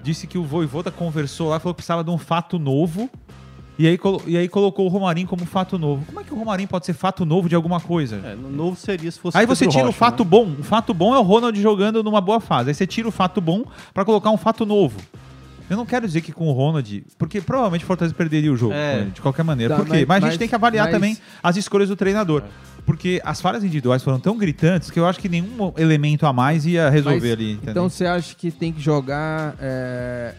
disse 0.02 0.26
que 0.26 0.36
o 0.36 0.44
Voivoda 0.44 0.90
conversou 0.90 1.48
lá, 1.48 1.60
falou 1.60 1.74
que 1.74 1.78
precisava 1.78 2.02
de 2.02 2.10
um 2.10 2.18
fato 2.18 2.58
novo, 2.58 3.08
e 3.78 3.88
aí, 3.88 3.98
e 4.26 4.36
aí 4.36 4.48
colocou 4.48 4.86
o 4.86 4.88
Romarinho 4.88 5.26
como 5.26 5.44
fato 5.44 5.78
novo. 5.78 6.04
Como 6.06 6.20
é 6.20 6.24
que 6.24 6.32
o 6.32 6.36
Romarinho 6.36 6.68
pode 6.68 6.86
ser 6.86 6.92
fato 6.92 7.24
novo 7.24 7.48
de 7.48 7.56
alguma 7.56 7.80
coisa? 7.80 8.20
É, 8.24 8.36
no 8.36 8.48
novo 8.48 8.76
seria 8.76 9.10
se 9.10 9.18
fosse 9.18 9.36
Aí 9.36 9.46
você 9.46 9.66
tira 9.66 9.82
o 9.82 9.86
Rocha, 9.86 9.98
fato 9.98 10.22
né? 10.22 10.30
bom. 10.30 10.54
O 10.60 10.62
fato 10.62 10.94
bom 10.94 11.12
é 11.12 11.18
o 11.18 11.22
Ronald 11.22 11.60
jogando 11.60 12.02
numa 12.02 12.20
boa 12.20 12.38
fase. 12.38 12.70
Aí 12.70 12.74
você 12.74 12.86
tira 12.86 13.08
o 13.08 13.10
fato 13.10 13.40
bom 13.40 13.64
pra 13.92 14.04
colocar 14.04 14.30
um 14.30 14.36
fato 14.36 14.64
novo. 14.64 15.00
Eu 15.68 15.76
não 15.76 15.86
quero 15.86 16.06
dizer 16.06 16.20
que 16.20 16.30
com 16.32 16.46
o 16.46 16.52
Ronald, 16.52 17.04
porque 17.18 17.40
provavelmente 17.40 17.84
o 17.84 17.86
Fortaleza 17.86 18.14
perderia 18.14 18.52
o 18.52 18.56
jogo, 18.56 18.74
É. 18.74 19.04
né, 19.04 19.10
de 19.14 19.20
qualquer 19.20 19.42
maneira. 19.42 19.74
Tá, 19.74 19.80
Por 19.82 19.86
quê? 19.86 19.98
mas- 20.00 20.06
Mas, 20.08 20.16
a 20.16 20.20
mas- 20.20 20.30
gente 20.32 20.38
tem 20.38 20.48
que 20.48 20.54
avaliar 20.54 20.84
mas- 20.86 20.92
também 20.94 21.18
as 21.42 21.56
escolhas 21.56 21.88
do 21.88 21.96
treinador. 21.96 22.42
Porque 22.84 23.18
as 23.24 23.40
falhas 23.40 23.64
individuais 23.64 24.02
foram 24.02 24.20
tão 24.20 24.36
gritantes 24.36 24.90
que 24.90 25.00
eu 25.00 25.06
acho 25.06 25.18
que 25.18 25.26
nenhum 25.28 25.72
elemento 25.78 26.26
a 26.26 26.34
mais 26.34 26.66
ia 26.66 26.90
resolver 26.90 27.18
Mas, 27.30 27.32
ali. 27.32 27.52
Entendeu? 27.52 27.70
Então 27.70 27.88
você 27.88 28.04
acha 28.04 28.34
que 28.34 28.50
tem 28.50 28.72
que 28.74 28.80
jogar 28.82 29.54
é, 29.58 30.34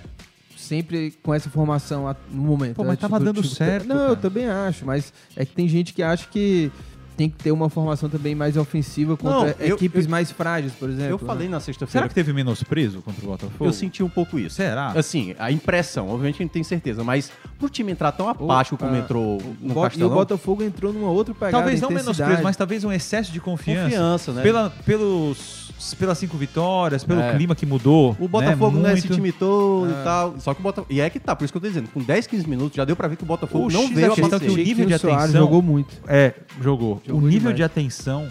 sempre 0.55 1.11
com 1.23 1.33
essa 1.33 1.49
formação 1.49 2.15
no 2.31 2.43
momento? 2.43 2.75
Pô, 2.75 2.83
né? 2.83 2.89
mas 2.89 2.99
tava 2.99 3.19
dando 3.19 3.43
certo, 3.43 3.87
Não, 3.87 3.95
eu 3.95 4.01
cara. 4.09 4.15
também 4.17 4.47
acho, 4.47 4.85
mas 4.85 5.11
é 5.35 5.43
que 5.43 5.53
tem 5.55 5.67
gente 5.67 5.91
que 5.91 6.03
acha 6.03 6.27
que 6.29 6.71
tem 7.15 7.29
que 7.29 7.37
ter 7.43 7.51
uma 7.51 7.69
formação 7.69 8.09
também 8.09 8.35
mais 8.35 8.57
ofensiva 8.57 9.15
contra 9.17 9.39
Não, 9.39 9.47
eu- 9.59 9.75
equipes 9.75 10.05
eu- 10.05 10.11
mais 10.11 10.31
frágeis, 10.31 10.73
por 10.73 10.89
exemplo. 10.89 11.11
Eu 11.11 11.17
falei 11.19 11.47
né? 11.47 11.51
na 11.53 11.59
Será 11.59 11.65
sexta-feira 11.65 12.07
que 12.09 12.13
teve 12.15 12.33
menosprezo 12.33 13.01
contra 13.01 13.23
o 13.25 13.27
Botafogo? 13.29 13.65
eu 13.65 13.73
senti 13.73 14.03
um 14.03 14.09
pouco 14.09 14.37
isso. 14.37 14.55
Será? 14.55 14.87
Assim, 14.91 15.33
a 15.39 15.51
impressão, 15.51 16.09
obviamente 16.09 16.35
a 16.35 16.37
gente 16.43 16.51
tem 16.51 16.63
certeza, 16.63 17.03
mas 17.03 17.31
pro 17.57 17.69
time 17.69 17.91
entrar 17.91 18.11
tão 18.11 18.27
apático 18.29 18.77
como 18.77 18.93
ah, 18.93 18.99
entrou 18.99 19.41
no 19.61 19.73
Bo- 19.73 19.79
e 19.79 19.79
o 19.79 19.83
Castelão, 19.83 20.13
Botafogo 20.15 20.63
entrou 20.63 20.91
numa 20.93 21.09
outra 21.09 21.33
pegada. 21.33 21.51
Talvez 21.51 21.81
não 21.81 21.89
menosprezo, 21.89 22.43
mas 22.43 22.55
talvez 22.57 22.83
um 22.83 22.91
excesso 22.91 23.31
de 23.31 23.39
confiança. 23.39 23.83
confiança, 23.83 24.31
né? 24.33 24.41
Pela, 24.43 24.69
pelos, 24.85 25.64
pelas 25.99 26.17
cinco 26.17 26.37
vitórias, 26.37 27.03
pelo 27.03 27.21
É. 27.21 27.35
clima 27.35 27.55
que 27.55 27.65
mudou. 27.65 28.15
O 28.19 28.27
Botafogo 28.27 28.77
né? 28.77 28.83
não 28.83 28.89
é 28.89 28.93
esse 28.93 29.07
Muito. 29.07 29.15
time 29.15 29.31
todo 29.31 29.87
É. 29.87 30.01
e 30.01 30.03
tal. 30.03 30.35
Só 30.39 30.53
que 30.53 30.59
o 30.59 30.63
Botafogo. 30.63 30.87
E 30.93 30.99
é 31.01 31.09
que 31.09 31.19
tá, 31.19 31.35
por 31.35 31.43
isso 31.45 31.53
que 31.53 31.57
eu 31.57 31.61
tô 31.61 31.67
dizendo. 31.67 31.89
Com 31.89 32.01
10, 32.01 32.27
15 32.27 32.47
minutos 32.49 32.75
já 32.75 32.85
deu 32.85 32.95
pra 32.95 33.07
ver 33.07 33.15
que 33.15 33.23
o 33.23 33.25
Botafogo 33.25 33.67
O 33.67 33.71
não 33.71 33.87
veio 33.93 34.07
é 34.07 34.11
a 34.11 34.15
questão 34.15 34.39
que 34.39 34.47
o 34.49 34.55
nível 34.55 34.85
de 34.85 34.93
atenção- 34.93 35.27
jogou 35.31 35.61
muito. 35.61 35.93
É, 36.07 36.33
jogou. 36.61 37.01
Jogou 37.05 37.21
o 37.21 37.25
nível 37.25 37.39
demais. 37.51 37.55
de 37.57 37.63
atenção 37.63 38.27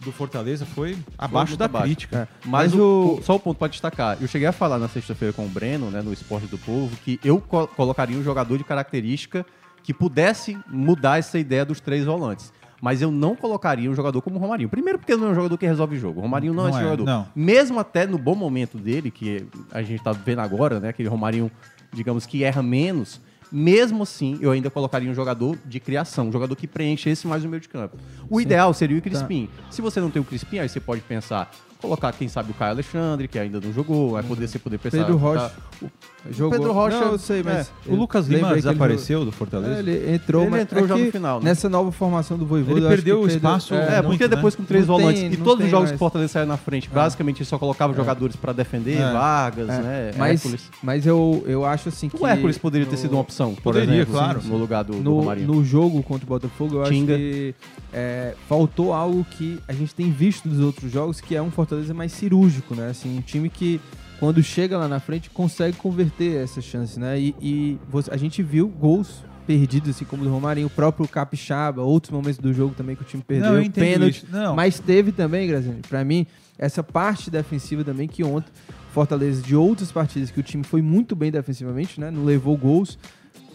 do 0.00 0.12
Fortaleza 0.12 0.64
foi 0.64 0.96
abaixo 1.18 1.50
muito 1.50 1.58
da 1.58 1.64
abaixo. 1.64 1.86
crítica. 1.86 2.28
Mas, 2.44 2.72
Mas 2.72 2.74
o, 2.80 3.18
o- 3.18 3.22
só 3.22 3.34
o 3.34 3.40
ponto 3.40 3.58
pra 3.58 3.68
destacar. 3.68 4.16
Eu 4.20 4.28
cheguei 4.28 4.46
a 4.46 4.52
falar 4.52 4.78
na 4.78 4.88
sexta-feira 4.88 5.32
com 5.32 5.44
o 5.44 5.48
Breno, 5.48 5.90
né, 5.90 6.00
no 6.02 6.12
Esporte 6.12 6.46
do 6.46 6.56
Povo, 6.58 6.96
que 7.04 7.18
eu 7.24 7.40
co- 7.40 7.66
colocaria 7.66 8.16
um 8.16 8.22
jogador 8.22 8.56
de 8.56 8.64
característica 8.64 9.44
que 9.82 9.92
pudesse 9.92 10.56
mudar 10.70 11.18
essa 11.18 11.38
ideia 11.38 11.64
dos 11.64 11.80
três 11.80 12.04
volantes. 12.04 12.52
Mas 12.80 13.02
eu 13.02 13.10
não 13.10 13.34
colocaria 13.34 13.90
um 13.90 13.94
jogador 13.94 14.22
como 14.22 14.36
o 14.36 14.38
Romarinho. 14.38 14.68
Primeiro 14.68 14.98
porque 14.98 15.12
ele 15.12 15.20
não 15.20 15.28
é 15.28 15.30
um 15.32 15.34
jogador 15.34 15.58
que 15.58 15.66
resolve 15.66 15.96
jogo. 15.98 16.20
O 16.20 16.22
Romarinho 16.22 16.54
não, 16.54 16.68
é 16.68 16.70
Não 16.70 16.70
esse 16.70 16.78
é, 16.78 16.82
jogador. 16.82 17.04
não. 17.04 17.28
Mesmo 17.34 17.78
até 17.80 18.06
no 18.06 18.18
bom 18.18 18.34
momento 18.34 18.78
dele, 18.78 19.10
que 19.10 19.46
a 19.72 19.82
gente 19.82 20.02
tá 20.02 20.12
vendo 20.12 20.40
agora, 20.40 20.78
né? 20.78 20.90
Aquele 20.90 21.08
Romarinho, 21.08 21.50
digamos 21.92 22.24
que 22.24 22.44
erra 22.44 22.62
menos. 22.62 23.20
Mesmo 23.50 24.02
assim, 24.02 24.38
eu 24.40 24.50
ainda 24.50 24.70
colocaria 24.70 25.10
um 25.10 25.14
jogador 25.14 25.56
de 25.64 25.80
criação, 25.80 26.28
um 26.28 26.32
jogador 26.32 26.54
que 26.54 26.66
preenchesse 26.66 27.26
mais 27.26 27.44
o 27.44 27.48
meio 27.48 27.60
de 27.60 27.68
campo. 27.68 27.96
O 28.28 28.40
ideal 28.40 28.72
seria 28.74 28.98
o 28.98 29.02
Crispim. 29.02 29.48
Se 29.70 29.80
você 29.80 30.00
não 30.00 30.10
tem 30.10 30.20
o 30.20 30.24
Crispim, 30.24 30.58
aí 30.58 30.68
você 30.68 30.78
pode 30.78 31.00
pensar, 31.00 31.50
colocar, 31.80 32.12
quem 32.12 32.28
sabe, 32.28 32.50
o 32.50 32.54
Caio 32.54 32.72
Alexandre, 32.72 33.28
que 33.28 33.38
ainda 33.38 33.60
não 33.60 33.72
jogou, 33.72 34.12
vai 34.12 34.22
poder 34.22 34.48
você 34.48 34.58
poder 34.58 34.78
pensar. 34.78 34.98
Pedro 34.98 35.16
Rocha. 35.16 35.48
tá, 35.48 35.86
o- 35.86 35.90
Jogou. 36.30 36.58
Pedro 36.58 36.72
Rocha- 36.72 36.98
Não, 37.00 37.12
eu 37.12 37.18
sei, 37.18 37.42
mas... 37.44 37.72
O 37.86 37.94
Lucas 37.94 38.26
Lima 38.26 38.52
desapareceu 38.52 39.24
do 39.24 39.30
Fortaleza. 39.30 39.76
É, 39.76 39.78
ele 39.78 40.14
entrou, 40.14 40.42
Ele 40.42 40.50
mas 40.50 40.62
entrou 40.62 40.86
já 40.86 40.94
aqui, 40.94 41.04
no 41.04 41.12
final, 41.12 41.38
né? 41.38 41.44
Nessa 41.44 41.68
nova 41.68 41.92
formação 41.92 42.36
do 42.36 42.44
Voivoda, 42.44 42.72
Ele 42.78 42.84
eu 42.84 42.88
acho 42.88 42.96
perdeu 42.96 43.18
que 43.20 43.24
o 43.24 43.28
espaço, 43.28 43.72
É, 43.74 44.02
muito, 44.02 44.08
porque 44.18 44.24
né? 44.28 44.34
depois 44.36 44.56
com 44.56 44.64
três 44.64 44.86
Não 44.86 44.96
tem- 44.96 45.04
volantes, 45.04 45.22
e 45.22 45.36
não 45.36 45.44
todos 45.44 45.58
tem 45.58 45.66
os 45.66 45.70
jogos 45.70 45.84
mais. 45.84 45.90
que 45.92 45.94
o 45.94 45.98
Fortaleza 45.98 46.32
saiu 46.32 46.46
na 46.46 46.56
frente, 46.56 46.88
basicamente 46.90 47.38
ele 47.38 47.44
só 47.44 47.56
colocava 47.56 47.94
jogadores 47.94 48.34
pra 48.34 48.52
defender, 48.52 48.98
É. 49.00 49.12
Vargas, 49.12 49.68
É, 49.70 49.80
né, 49.80 50.12
mas, 50.18 50.40
Hércules. 50.44 50.70
mas 50.82 51.06
eu, 51.06 51.44
eu 51.46 51.64
acho 51.64 51.88
assim 51.88 52.08
que... 52.08 52.20
O 52.20 52.26
Hércules 52.26 52.58
poderia 52.58 52.86
ter 52.86 52.96
sido 52.96 53.12
uma 53.12 53.20
opção, 53.20 53.54
por 53.54 53.62
Poderia, 53.62 53.94
exemplo, 53.94 54.12
claro. 54.14 54.40
no 54.44 54.56
lugar 54.56 54.82
do, 54.82 54.94
do 54.94 55.02
no, 55.02 55.20
Romarinho. 55.20 55.46
no 55.46 55.64
jogo 55.64 56.02
contra 56.02 56.26
o 56.26 56.28
Botafogo, 56.28 56.78
eu 56.80 56.84
Tinga. 56.90 57.14
acho 57.14 57.22
que 57.22 57.54
é, 57.92 58.34
faltou 58.48 58.92
algo 58.92 59.24
que 59.24 59.58
a 59.68 59.72
gente 59.72 59.94
tem 59.94 60.10
visto 60.10 60.48
dos 60.48 60.58
outros 60.60 60.90
jogos, 60.92 61.20
que 61.20 61.34
é 61.36 61.40
um 61.40 61.50
Fortaleza 61.50 61.67
mais 61.94 62.12
cirúrgico, 62.12 62.74
né? 62.74 62.88
Assim, 62.90 63.18
um 63.18 63.20
time 63.20 63.48
que, 63.48 63.80
quando 64.20 64.42
chega 64.42 64.76
lá 64.78 64.88
na 64.88 65.00
frente, 65.00 65.30
consegue 65.30 65.76
converter 65.76 66.42
essas 66.42 66.64
chances, 66.64 66.96
né? 66.96 67.18
E, 67.18 67.34
e 67.40 67.78
você- 67.88 68.10
a 68.12 68.16
gente 68.16 68.42
viu 68.42 68.68
gols 68.68 69.24
perdidos, 69.46 69.88
assim 69.90 70.04
como 70.04 70.24
do 70.24 70.30
Romarinho, 70.30 70.66
o 70.66 70.70
próprio 70.70 71.08
Capixaba, 71.08 71.80
outros 71.82 72.10
momentos 72.10 72.38
do 72.38 72.52
jogo 72.52 72.74
também 72.74 72.94
que 72.94 73.00
o 73.02 73.04
time 73.04 73.22
perdeu, 73.26 73.54
Não, 73.54 73.70
pênalti. 73.70 74.26
Não. 74.30 74.54
Mas 74.54 74.78
teve 74.78 75.10
também, 75.10 75.48
Graziani, 75.48 75.80
pra 75.88 76.04
mim, 76.04 76.26
essa 76.58 76.82
parte 76.82 77.30
defensiva 77.30 77.82
também, 77.82 78.06
que 78.06 78.22
ontem, 78.22 78.50
Fortaleza, 78.92 79.40
de 79.40 79.54
outras 79.56 79.90
partidas 79.92 80.30
que 80.30 80.40
o 80.40 80.42
time 80.42 80.64
foi 80.64 80.82
muito 80.82 81.14
bem 81.16 81.30
defensivamente, 81.30 81.98
né? 82.00 82.10
Não 82.10 82.24
levou 82.24 82.56
gols. 82.56 82.98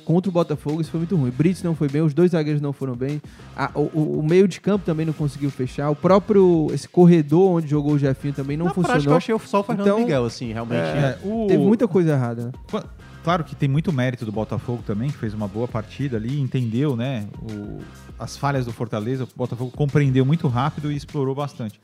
Contra 0.06 0.30
o 0.30 0.34
Botafogo, 0.34 0.82
isso 0.82 0.92
foi 0.92 1.00
muito 1.00 1.16
ruim. 1.16 1.32
Brits 1.32 1.63
não 1.63 1.76
foi 1.76 1.88
bem, 1.88 2.02
os 2.02 2.13
dois 2.13 2.32
zagueiros 2.32 2.62
não 2.62 2.74
foram 2.74 2.96
bem. 2.96 3.22
A- 3.56 3.72
o, 3.76 4.20
o- 4.20 4.24
meio 4.24 4.48
de 4.48 4.60
campo 4.60 4.86
também 4.86 5.06
não 5.06 5.13
conseguiu 5.13 5.50
fechar. 5.50 5.89
O 5.89 5.96
próprio 5.96 6.68
esse 6.74 6.88
corredor 6.88 7.58
onde 7.58 7.68
jogou 7.68 7.94
o 7.94 8.00
Jefinho 8.00 8.34
também 8.34 8.58
não 8.58 8.66
Na 8.66 8.74
prática, 8.74 8.92
eu 8.92 8.96
funcionou. 8.96 9.18
achei 9.18 9.39
só 9.48 9.60
o 9.62 9.63
Fernando 9.63 9.88
Então, 9.88 10.00
Miguel, 10.00 10.26
assim, 10.26 10.52
realmente. 10.54 10.80
É, 10.82 11.18
o- 11.24 11.48
Teve 11.48 11.63
muita 11.63 11.88
coisa 11.88 12.12
errada, 12.13 12.46
né? 12.72 12.82
Claro 13.24 13.46
que 13.46 13.56
tem 13.56 13.70
muito 13.70 13.94
mérito 13.94 14.26
do 14.26 14.32
Botafogo 14.34 14.84
também, 14.86 15.10
que 15.10 15.18
fez 15.18 15.34
uma 15.34 15.48
boa 15.48 15.66
partida 15.68 16.18
ali, 16.18 16.42
entendeu, 16.42 16.96
né, 16.98 17.26
o- 17.42 17.80
as 18.20 18.36
falhas 18.36 18.66
do 18.66 18.74
Fortaleza, 18.74 19.24
o 19.24 19.28
Botafogo 19.34 19.72
compreendeu 19.74 20.26
muito 20.26 20.48
rápido 20.50 20.92
e 20.92 20.96
explorou 20.98 21.34
bastante. 21.34 21.80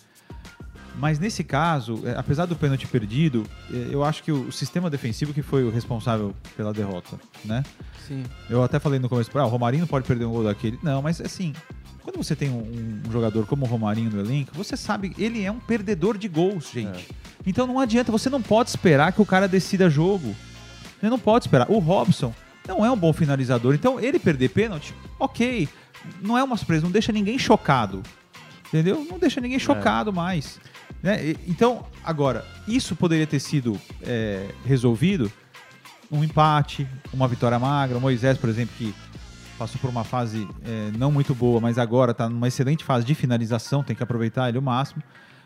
Mas 0.99 1.17
nesse 1.17 1.43
caso, 1.43 2.01
é, 2.05 2.17
apesar 2.17 2.45
do 2.45 2.55
pênalti 2.55 2.85
perdido, 2.85 3.45
é, 3.71 3.87
eu 3.89 4.03
acho 4.03 4.21
que 4.21 4.31
o, 4.31 4.51
sistema 4.51 4.89
defensivo 4.89 5.33
que 5.33 5.41
foi 5.41 5.63
o 5.63 5.69
responsável 5.69 6.35
pela 6.57 6.73
derrota, 6.73 7.17
né? 7.45 7.63
Sim. 8.05 8.23
Eu 8.49 8.61
até 8.61 8.79
falei 8.79 8.99
no 8.99 9.07
começo, 9.07 9.31
ah, 9.37 9.45
o 9.45 9.49
Romarinho 9.49 9.81
não 9.81 9.87
pode 9.87 10.05
perder 10.05 10.25
um 10.25 10.31
gol 10.31 10.43
daquele. 10.43 10.77
Não, 10.83 11.01
mas 11.01 11.21
assim, 11.21 11.53
quando 12.03 12.17
você 12.17 12.35
tem 12.35 12.49
um, 12.49 13.01
um 13.07 13.11
jogador 13.11 13.45
como 13.45 13.65
o 13.65 13.69
Romarinho 13.69 14.11
no 14.11 14.19
elenco, 14.19 14.51
você 14.53 14.75
sabe, 14.75 15.13
ele 15.17 15.43
é 15.43 15.51
um 15.51 15.59
perdedor 15.59 16.17
de 16.17 16.27
gols, 16.27 16.69
gente. 16.71 17.07
Então 17.45 17.65
não 17.65 17.79
adianta, 17.79 18.11
você 18.11 18.29
não 18.29 18.41
pode 18.41 18.69
esperar 18.69 19.13
que 19.13 19.21
o 19.21 19.25
cara 19.25 19.47
decida 19.47 19.89
jogo. 19.89 20.35
Você 20.99 21.09
não 21.09 21.19
pode 21.19 21.45
esperar. 21.45 21.71
O 21.71 21.79
Robson 21.79 22.33
não 22.67 22.85
é 22.85 22.91
um 22.91 22.97
bom 22.97 23.13
finalizador, 23.13 23.73
então 23.73 23.99
ele 23.99 24.19
perder 24.19 24.49
pênalti, 24.49 24.93
ok. 25.17 25.69
Não 26.21 26.37
é 26.37 26.43
uma 26.43 26.57
surpresa, 26.57 26.83
não 26.83 26.91
deixa 26.91 27.11
ninguém 27.11 27.39
chocado. 27.39 28.03
Entendeu? 28.67 29.05
Não 29.09 29.17
deixa 29.17 29.41
ninguém 29.41 29.57
chocado 29.57 30.13
mais. 30.13 30.59
Né? 31.01 31.35
Então, 31.47 31.85
agora, 32.03 32.45
isso 32.67 32.95
poderia 32.95 33.25
ter 33.27 33.39
sido 33.39 33.79
é, 34.01 34.47
resolvido 34.65 35.31
um 36.11 36.23
empate, 36.23 36.87
uma 37.13 37.27
vitória 37.27 37.57
magra. 37.59 37.97
O 37.97 38.01
Moisés, 38.01 38.37
por 38.37 38.49
exemplo, 38.49 38.73
que 38.77 38.93
passou 39.57 39.79
por 39.79 39.89
uma 39.89 40.03
fase 40.03 40.47
é, 40.65 40.91
não 40.97 41.11
muito 41.11 41.33
boa, 41.35 41.59
mas 41.61 41.77
agora 41.77 42.11
está 42.11 42.27
numa 42.29 42.47
excelente 42.47 42.83
fase 42.83 43.05
de 43.05 43.13
finalização, 43.15 43.83
tem 43.83 43.95
que 43.95 44.03
aproveitar 44.03 44.49
ele 44.49 44.57
o 44.57 44.61
máximo. 44.61 45.01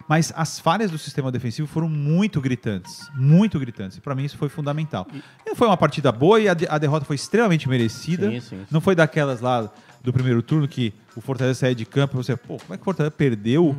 Mas 0.08 0.34
as 0.36 0.60
falhas 0.60 0.92
do 0.92 0.98
sistema 0.98 1.32
defensivo 1.32 1.66
foram 1.68 1.88
muito 1.88 2.42
gritantes, 2.42 3.10
muito 3.16 3.58
gritantes. 3.58 3.98
E 3.98 4.02
para 4.02 4.13
mim 4.13 4.26
isso 4.26 4.38
foi 4.38 4.50
fundamental. 4.50 5.08
E 5.46 5.56
foi 5.56 5.66
uma 5.68 5.78
partida 5.78 6.12
boa 6.12 6.39
e 6.42 6.50
a, 6.50 6.54
de- 6.54 6.68
a 6.68 6.78
derrota 6.78 7.06
foi 7.06 7.16
extremamente 7.16 7.70
merecida. 7.70 8.30
Sim, 8.30 8.39
sim. 8.42 8.66
Não 8.70 8.82
foi 8.82 8.96
daquelas 8.96 9.39
lá 9.39 9.72
do 10.04 10.12
primeiro 10.12 10.42
turno 10.42 10.68
que 10.68 10.94
o 11.16 11.22
Fortaleza 11.22 11.60
saía 11.62 11.74
de 11.76 11.86
campo 11.86 12.16
e 12.16 12.18
você, 12.18 12.36
pô, 12.36 12.58
como 12.58 12.74
é 12.74 12.76
que 12.78 12.82
o 12.82 12.84
Fortaleza 12.86 13.12
perdeu 13.12 13.74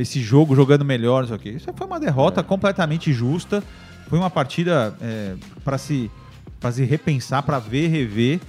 esse 0.00 0.20
jogo 0.20 0.54
jogando 0.54 0.84
melhor, 0.84 1.22
não 1.22 1.28
sei 1.28 1.36
o 1.36 1.40
quê. 1.40 1.50
Isso 1.50 1.66
foi 1.74 1.86
uma 1.86 1.98
derrota 2.00 2.42
completamente 2.42 3.12
justa. 3.12 3.62
Foi 4.08 4.18
uma 4.18 4.30
partida 4.30 4.94
para 5.64 5.78
se 5.78 6.10
fazer 6.60 6.84
repensar, 6.84 7.42
para 7.42 7.58
ver, 7.58 7.88
rever, 7.88 8.40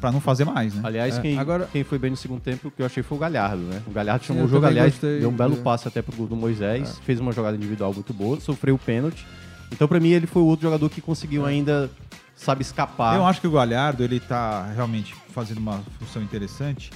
para 0.00 0.12
não 0.12 0.20
fazer 0.20 0.44
mais, 0.44 0.74
né? 0.74 0.82
Aliás, 0.84 1.16
É, 1.16 1.22
quem, 1.22 1.38
agora- 1.38 1.68
quem 1.72 1.82
foi 1.82 1.98
bem 1.98 2.10
no 2.10 2.16
segundo 2.16 2.40
tempo, 2.40 2.70
que 2.70 2.82
eu 2.82 2.86
achei 2.86 3.02
foi 3.02 3.16
o 3.16 3.20
Galhardo, 3.20 3.62
né? 3.62 3.82
O 3.86 3.90
Galhardo 3.90 4.24
Sim, 4.24 4.28
chamou 4.28 4.42
eu 4.42 4.46
o 4.46 4.50
jogo, 4.50 4.66
aliás, 4.66 4.92
gostei 4.92 5.20
deu 5.20 5.30
um 5.30 5.32
belo 5.32 5.56
passe 5.58 5.88
até 5.88 6.02
pro 6.02 6.14
gol 6.14 6.26
do 6.26 6.36
Moisés, 6.36 7.00
fez 7.04 7.18
uma 7.18 7.32
jogada 7.32 7.56
individual 7.56 7.94
muito 7.94 8.12
boa, 8.12 8.38
sofreu 8.40 8.74
o 8.74 8.78
pênalti. 8.78 9.26
Então, 9.72 9.88
pra 9.88 9.98
mim, 9.98 10.10
ele 10.10 10.26
foi 10.26 10.42
o 10.42 10.44
outro 10.46 10.64
jogador 10.64 10.88
que 10.90 11.00
conseguiu 11.00 11.44
ainda, 11.46 11.90
sabe, 12.36 12.62
escapar. 12.62 13.16
Eu 13.16 13.24
acho 13.26 13.40
que 13.40 13.46
o 13.46 13.50
Galhardo, 13.50 14.04
ele 14.04 14.20
tá 14.20 14.70
realmente 14.74 15.14
fazendo 15.32 15.58
uma 15.58 15.80
função 15.98 16.22
interessante, 16.22 16.90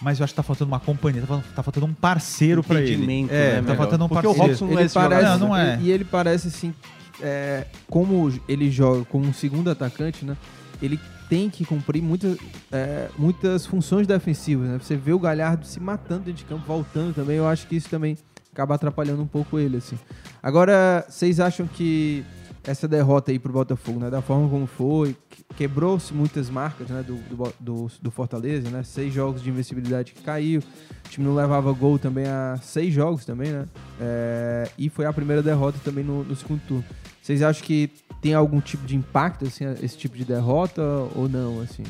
mas 0.00 0.18
eu 0.18 0.24
acho 0.24 0.32
que 0.32 0.36
tá 0.36 0.42
faltando 0.42 0.70
uma 0.70 0.80
companhia, 0.80 1.20
tá 1.22 1.26
faltando, 1.26 1.54
tá 1.54 1.62
faltando 1.62 1.86
um 1.86 1.94
parceiro 1.94 2.62
para 2.62 2.80
ele. 2.80 3.26
É, 3.30 3.60
né, 3.60 3.62
tá 3.66 3.74
faltando 3.74 4.04
um 4.04 4.08
Porque 4.08 4.26
o 4.26 4.34
parceiro. 4.34 4.50
Robson 4.50 4.66
não 4.66 4.78
é 4.78 4.82
Ele 4.82 4.88
jogador. 4.88 5.08
parece, 5.10 5.38
Não, 5.40 5.48
não 5.48 5.56
é. 5.56 5.78
E 5.80 5.90
ele 5.90 6.04
parece 6.04 6.48
assim, 6.48 6.74
é, 7.20 7.66
como 7.88 8.32
ele 8.48 8.70
joga 8.70 9.04
como 9.04 9.26
um 9.26 9.32
segundo 9.32 9.70
atacante, 9.70 10.24
né? 10.24 10.36
Ele 10.80 10.98
tem 11.28 11.50
que 11.50 11.64
cumprir 11.64 12.02
muitas, 12.02 12.38
é, 12.72 13.08
muitas 13.18 13.66
funções 13.66 14.06
defensivas, 14.06 14.68
né? 14.68 14.78
Você 14.80 14.96
vê 14.96 15.12
o 15.12 15.18
Galhardo 15.18 15.66
se 15.66 15.80
matando 15.80 16.24
dentro 16.24 16.38
de 16.38 16.44
campo, 16.44 16.64
voltando 16.66 17.14
também. 17.14 17.36
Eu 17.36 17.48
acho 17.48 17.66
que 17.66 17.76
isso 17.76 17.88
também 17.88 18.16
acaba 18.52 18.76
atrapalhando 18.76 19.22
um 19.22 19.26
pouco 19.26 19.58
ele, 19.58 19.76
assim. 19.76 19.98
Agora, 20.42 21.04
vocês 21.08 21.40
acham 21.40 21.66
que 21.66 22.24
essa 22.68 22.86
derrota 22.86 23.30
aí 23.30 23.38
pro 23.38 23.52
Botafogo, 23.52 23.98
né? 23.98 24.10
Da 24.10 24.20
forma 24.20 24.48
como 24.48 24.66
foi, 24.66 25.16
que- 25.30 25.42
quebrou-se 25.56 26.12
muitas 26.12 26.50
marcas, 26.50 26.88
né? 26.88 27.02
Do, 27.02 27.14
do, 27.16 27.52
do, 27.58 27.90
do 28.02 28.10
Fortaleza, 28.10 28.68
né? 28.70 28.82
Seis 28.82 29.12
jogos 29.12 29.42
de 29.42 29.48
invencibilidade 29.48 30.12
que 30.12 30.22
caiu. 30.22 30.60
O 30.60 31.08
time 31.08 31.26
não 31.26 31.34
levava 31.34 31.72
gol 31.72 31.98
também 31.98 32.26
há 32.26 32.58
seis 32.62 32.92
jogos 32.92 33.24
também, 33.24 33.50
né? 33.50 33.66
É, 34.00 34.70
e 34.76 34.88
foi 34.88 35.06
a 35.06 35.12
primeira 35.12 35.42
derrota 35.42 35.78
também 35.82 36.04
no, 36.04 36.22
no 36.24 36.36
segundo 36.36 36.60
turno. 36.68 36.84
Vocês 37.22 37.42
acham 37.42 37.64
que 37.64 37.90
tem 38.20 38.34
algum 38.34 38.60
tipo 38.60 38.86
de 38.86 38.96
impacto, 38.96 39.46
assim, 39.46 39.64
esse 39.82 39.96
tipo 39.96 40.16
de 40.16 40.24
derrota 40.24 40.82
ou 41.14 41.28
não, 41.28 41.60
assim? 41.60 41.84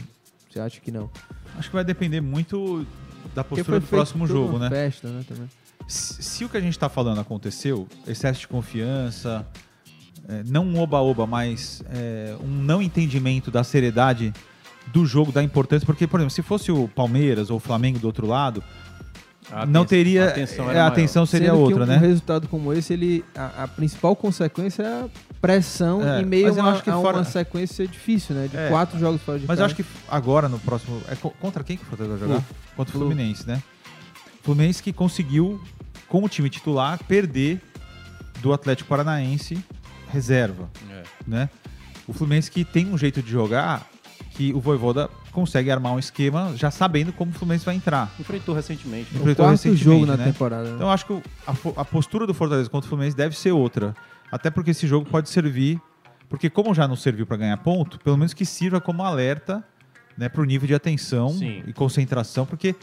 Você 0.51 0.61
acha 0.61 0.81
que 0.81 0.91
não? 0.91 1.11
Acho 1.57 1.69
que 1.69 1.75
vai 1.75 1.85
depender 1.85 2.21
muito 2.21 2.87
da 3.35 3.43
postura 3.45 3.81
do 3.81 3.87
próximo 3.87 4.27
jogo, 4.27 4.59
né? 4.59 4.69
festa, 4.69 5.09
né, 5.09 5.25
também. 5.27 5.49
Se, 5.87 6.23
se 6.23 6.45
o 6.45 6.49
que 6.49 6.57
a 6.57 6.61
gente 6.61 6.79
tá 6.79 6.89
falando 6.89 7.21
aconteceu, 7.21 7.87
excesso 8.07 8.41
de 8.41 8.49
confiança, 8.49 9.47
não 10.47 10.65
um 10.65 10.79
oba-oba, 10.81 11.27
mas 11.27 11.83
é, 11.91 12.35
um 12.43 12.49
não 12.49 12.83
entendimento 12.83 13.51
da 13.51 13.65
seriedade 13.65 14.33
do 14.93 15.05
jogo, 15.07 15.33
da 15.33 15.43
importância, 15.43 15.85
porque, 15.87 16.07
por 16.07 16.21
exemplo, 16.21 16.35
se 16.35 16.43
fosse 16.43 16.71
o 16.73 16.89
Palmeiras 16.89 17.51
ou 17.51 17.57
o 17.57 17.61
Flamengo 17.61 17.99
do 17.99 18.07
outro 18.07 18.27
lado, 18.27 18.63
A 19.51 19.65
não 19.67 19.83
aten- 19.83 19.99
teria. 19.99 20.25
a 20.27 20.29
atenção 20.29 20.67
é, 20.67 20.71
era 20.71 20.79
a 20.81 20.83
maior. 20.83 20.93
atenção 20.93 21.27
seria 21.27 21.51
Sendo 21.51 21.61
outra, 21.61 21.79
que 21.79 21.83
um, 21.85 21.87
né? 21.87 21.97
um 21.97 22.01
resultado 22.01 22.49
como 22.49 22.73
esse, 22.73 22.93
ele, 22.93 23.25
a, 23.35 23.65
a 23.65 23.69
principal 23.69 24.15
consequência 24.17 24.83
é 24.83 24.87
a 25.05 25.09
pressão 25.41 26.07
É, 26.07 26.21
em 26.21 26.25
meio 26.25 26.53
uma, 26.53 26.73
acho 26.73 26.83
que 26.83 26.91
a 26.91 26.95
fora- 26.95 27.19
uma 27.19 27.25
sequência 27.25 27.87
difícil, 27.87 28.35
né? 28.35 28.49
De 28.49 28.57
É, 28.57 28.69
quatro 28.69 28.99
jogos 28.99 29.23
fora 29.23 29.39
de 29.39 29.47
Mas 29.47 29.59
eu 29.59 29.65
acho 29.67 29.75
que 29.75 29.85
agora 30.11 30.49
no 30.49 30.59
próximo. 30.59 31.01
É 31.09 31.15
co- 31.15 31.31
contra 31.41 31.63
quem 31.65 31.77
que 31.77 31.83
o 31.85 31.87
Fortaleza 31.87 32.17
vai 32.17 32.29
jogar? 32.29 32.45
Contra 32.77 32.91
o 32.95 32.99
Flu. 32.99 33.07
Fluminense, 33.09 33.47
né? 33.47 33.63
Fluminense 34.43 34.83
que 34.83 34.93
conseguiu, 34.93 35.61
com 36.09 36.25
o 36.25 36.29
time 36.29 36.49
titular, 36.51 36.99
perder 37.05 37.61
do 38.41 38.53
Atlético 38.53 38.89
Paranaense 38.89 39.59
reserva, 40.11 40.69
É. 40.91 41.03
né? 41.27 41.51
O 42.07 42.13
Fluminense 42.13 42.51
que 42.51 42.65
tem 42.65 42.87
um 42.93 42.97
jeito 42.99 43.23
de 43.23 43.31
jogar 43.31 43.87
que 44.31 44.53
o 44.55 44.61
Voivoda 44.61 45.09
consegue 45.33 45.71
armar 45.71 45.93
um 45.93 45.99
esquema 45.99 46.53
já 46.57 46.71
sabendo 46.71 47.13
como 47.13 47.31
o 47.31 47.35
Fluminense 47.35 47.65
vai 47.65 47.75
entrar. 47.75 48.11
Enfrentou 48.19 48.55
recentemente. 48.55 49.13
o 49.13 49.19
enfrentou 49.19 49.45
quarto 49.45 49.51
recentemente, 49.53 49.85
jogo 49.85 50.07
na 50.07 50.17
né? 50.17 50.25
temporada. 50.25 50.65
né? 50.65 50.75
Então 50.75 50.87
eu 50.87 50.93
acho 50.93 51.07
que 51.07 51.13
o- 51.13 51.23
a, 51.47 51.81
a 51.81 51.85
postura 51.85 52.27
do 52.27 52.33
Fortaleza 52.35 52.69
contra 52.71 52.87
o 52.87 52.89
Fluminense 52.89 53.17
deve 53.17 53.37
ser 53.37 53.53
outra. 53.53 53.95
Até 54.33 54.51
porque 54.51 54.71
esse 54.73 54.87
jogo 54.87 55.09
pode 55.09 55.29
servir, 55.29 55.81
porque 56.29 56.49
como 56.51 56.75
já 56.75 56.87
não 56.89 56.97
serviu 56.97 57.27
para 57.27 57.37
ganhar 57.37 57.57
ponto, 57.59 57.99
pelo 58.01 58.17
menos 58.17 58.33
que 58.35 58.45
sirva 58.45 58.81
como 58.81 59.03
alerta 59.03 59.63
né, 60.17 60.29
para 60.29 60.41
o 60.43 60.45
nível 60.45 60.67
de 60.67 60.75
atenção 60.75 61.31
Sim. 61.31 61.63
e 61.67 61.73
concentração, 61.73 62.45
porque 62.47 62.75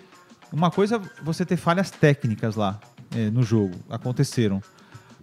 uma 0.52 0.72
coisa 0.72 0.96
é 0.98 1.24
você 1.24 1.46
ter 1.46 1.58
falhas 1.58 1.90
técnicas 1.92 2.56
lá 2.56 2.80
é, 3.16 3.30
no 3.30 3.44
jogo, 3.44 3.76
aconteceram. 3.90 4.62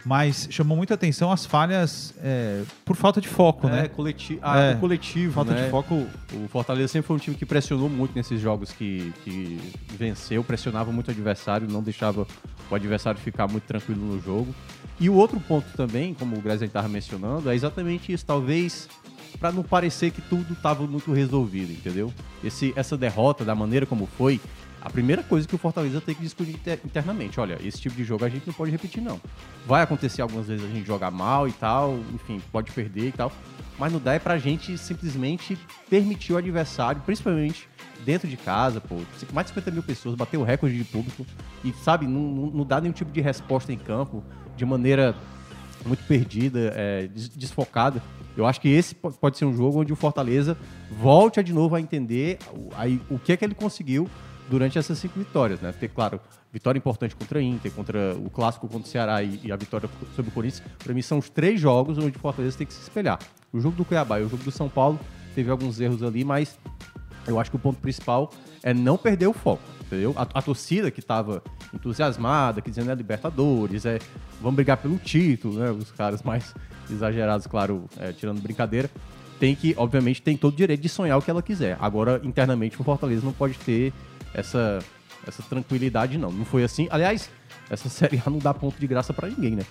Mas 0.05 0.49
chamou 0.51 0.77
muita 0.77 0.95
atenção 0.95 1.31
as 1.31 1.47
falhas 1.47 2.13
é, 2.23 2.63
por 2.85 2.97
falta 2.97 3.21
de 3.21 3.29
foco, 3.29 3.69
É, 3.69 3.71
né? 3.71 3.89
coleti 3.89 4.39
ah, 4.43 4.59
É, 4.59 4.75
coletivo, 4.75 5.33
Falta 5.35 5.55
né? 5.55 5.65
de 5.65 5.71
foco. 5.71 6.07
O 6.35 6.49
Fortaleza 6.49 6.89
sempre 6.89 7.07
foi 7.07 7.17
um 7.17 7.19
time 7.21 7.37
que 7.37 7.47
pressionou 7.47 7.89
muito 7.89 8.13
nesses 8.15 8.41
jogos 8.41 8.73
que, 8.73 9.13
que 9.23 9.61
venceu, 9.97 10.43
pressionava 10.43 10.91
muito 10.91 11.09
o 11.09 11.11
adversário, 11.13 11.69
não 11.71 11.83
deixava 11.83 12.27
o 12.69 12.75
adversário 12.75 13.21
ficar 13.21 13.47
muito 13.47 13.63
tranquilo 13.65 14.05
no 14.05 14.21
jogo. 14.21 14.53
E 14.99 15.09
o 15.09 15.15
outro 15.15 15.39
ponto 15.41 15.67
também, 15.77 16.15
como 16.15 16.37
o 16.37 16.41
Graziani 16.41 16.69
estava 16.69 16.89
mencionando, 16.89 17.49
é 17.51 17.55
exatamente 17.55 18.13
isso. 18.13 18.25
Talvez 18.27 18.89
para 19.39 19.51
não 19.53 19.63
parecer 19.63 20.11
que 20.11 20.21
tudo 20.21 20.53
estava 20.53 20.87
muito 20.87 21.13
resolvido, 21.13 21.73
entendeu? 21.73 22.13
Esse, 22.45 22.73
essa 22.77 22.97
derrota, 22.97 23.45
da 23.45 23.55
maneira 23.55 23.87
como 23.87 24.07
foi, 24.07 24.41
a 24.85 24.91
primeira 24.91 25.23
coisa 25.23 25.47
que 25.47 25.55
o 25.55 25.59
Fortaleza 25.59 26.01
tem 26.01 26.15
que 26.15 26.23
discutir 26.23 26.51
inter- 26.53 26.81
internamente, 26.85 27.39
olha, 27.39 27.59
esse 27.63 27.81
tipo 27.81 27.95
de 27.95 28.03
jogo 28.05 28.25
a 28.25 28.29
gente 28.29 28.47
não 28.47 28.53
pode 28.55 28.71
repetir, 28.71 29.03
não. 29.03 29.21
Vai 29.67 29.83
acontecer 29.83 30.23
algumas 30.23 30.47
vezes 30.49 30.65
a 30.65 30.69
gente 30.69 30.87
jogar 30.87 31.11
mal 31.11 31.47
e 31.47 31.53
tal, 31.53 31.99
enfim, 32.13 32.41
pode 32.51 32.73
perder 32.73 33.09
e 33.09 33.13
tal, 33.13 33.31
mas 33.79 33.93
não 33.93 34.01
dá 34.01 34.15
é 34.15 34.19
pra 34.19 34.39
gente 34.39 34.77
simplesmente 34.77 35.57
permitir 35.89 36.33
o 36.33 36.37
adversário, 36.37 37.01
principalmente 37.07 37.69
dentro 38.05 38.27
de 38.27 38.37
casa, 38.37 38.81
pô, 38.81 38.97
mais 39.33 39.47
de 39.47 39.51
50 39.55 39.71
mil 39.71 39.83
pessoas, 39.83 40.15
bater 40.17 40.37
o 40.37 40.43
recorde 40.43 40.77
de 40.77 40.85
público 40.85 41.25
e, 41.65 41.73
sabe, 41.85 42.07
não, 42.07 42.21
não, 42.51 42.65
dá 42.65 42.81
nenhum 42.81 42.93
tipo 42.93 43.13
de 43.13 43.21
resposta 43.21 43.73
em 43.73 43.79
campo 43.79 44.23
de 44.57 44.65
maneira 44.65 45.15
muito 45.87 46.03
perdida, 46.07 46.73
é, 46.77 47.07
des- 47.07 47.29
desfocada. 47.29 48.03
Eu 48.37 48.47
acho 48.47 48.61
que 48.61 48.69
esse 48.69 48.95
po- 48.95 49.13
pode 49.13 49.37
ser 49.39 49.45
um 49.45 49.55
jogo 49.57 49.81
onde 49.81 49.93
o 49.93 49.97
Fortaleza 49.97 50.57
volte 50.91 51.41
de 51.43 51.53
novo 51.53 51.75
a 51.77 51.81
entender 51.81 52.39
aí, 52.77 53.01
o 53.11 53.19
que 53.19 53.33
é 53.33 53.37
que 53.37 53.45
ele 53.45 53.55
conseguiu 53.55 54.09
durante 54.53 54.79
essas 54.79 54.99
cinco 54.99 55.19
vitórias, 55.19 55.63
né? 55.63 55.73
Ter, 55.73 55.89
claro, 55.89 56.21
vitória 56.53 56.79
importante 56.79 57.17
contra 57.17 57.39
a 57.39 57.43
Inter, 57.43 57.73
contra 57.73 58.15
o 58.15 58.29
clássico 58.29 58.69
contra 58.69 58.87
o 58.87 58.91
Ceará 58.91 59.23
e, 59.23 59.41
e 59.43 59.51
a 59.51 59.57
vitória 59.57 59.89
sobre 60.15 60.31
o 60.31 60.35
Corinthians. 60.35 60.63
Para 60.79 60.93
mim 60.93 61.01
são 61.01 61.17
os 61.17 61.31
três 61.31 61.59
jogos 61.59 61.97
onde 61.97 62.15
o 62.15 62.21
Fortaleza 62.21 62.59
tem 62.59 62.67
que 62.67 62.75
se 62.75 62.83
espelhar. 62.83 63.19
O 63.51 63.59
jogo 63.59 63.75
do 63.77 63.83
Cuiabá 63.83 64.21
e 64.21 64.25
o 64.25 64.29
jogo 64.29 64.45
do 64.45 64.51
São 64.51 64.69
Paulo 64.69 65.01
teve 65.35 65.51
alguns 65.51 65.81
erros 65.81 66.03
ali, 66.03 66.23
mas 66.23 66.59
eu 67.27 67.41
acho 67.41 67.49
que 67.49 67.57
o 67.57 67.59
ponto 67.59 67.81
principal 67.81 68.31
é 68.63 68.75
não 68.75 68.99
perder 68.99 69.27
o 69.27 69.33
foco, 69.33 69.63
entendeu? 69.87 70.13
A, 70.19 70.29
a 70.39 70.43
torcida 70.43 70.91
que 70.91 71.01
estava 71.01 71.43
entusiasmada, 71.73 72.61
que 72.61 72.69
dizendo 72.69 72.91
é 72.91 72.95
Libertadores, 72.95 73.87
é 73.87 73.99
vamos 74.39 74.57
brigar 74.57 74.77
pelo 74.77 74.99
título, 74.99 75.59
né? 75.61 75.71
Os 75.71 75.91
caras 75.93 76.23
mais 76.23 76.55
exagerados, 76.91 77.47
claro, 77.47 77.87
é, 77.99 78.13
tirando 78.13 78.43
brincadeira, 78.43 78.91
tem 79.41 79.57
que, 79.57 79.75
obviamente, 79.79 80.21
tem 80.21 80.37
todo 80.37 80.53
o 80.53 80.57
direito 80.57 80.83
de 80.83 80.91
sonhar 80.91 81.19
o 81.19 81.23
que 81.23 81.31
ela 81.31 81.43
quiser. 81.43 81.79
Agora, 81.81 82.21
internamente, 82.23 82.79
o 82.79 82.85
Fortaleza 82.85 83.25
não 83.25 83.33
pode 83.33 83.55
ter 83.55 83.95
essa, 84.35 84.79
essa 85.27 85.43
tranquilidade, 85.43 86.19
não. 86.19 86.31
Não 86.33 86.45
foi 86.45 86.65
assim. 86.65 86.89
Aliás, 86.91 87.31
essa 87.71 87.89
Série 87.91 88.23
A 88.25 88.31
não 88.31 88.39
dá 88.39 88.53
ponto 88.55 88.79
de 88.79 88.87
graça 88.87 89.13
pra 89.13 89.29
ninguém, 89.29 89.57
né? 89.57 89.65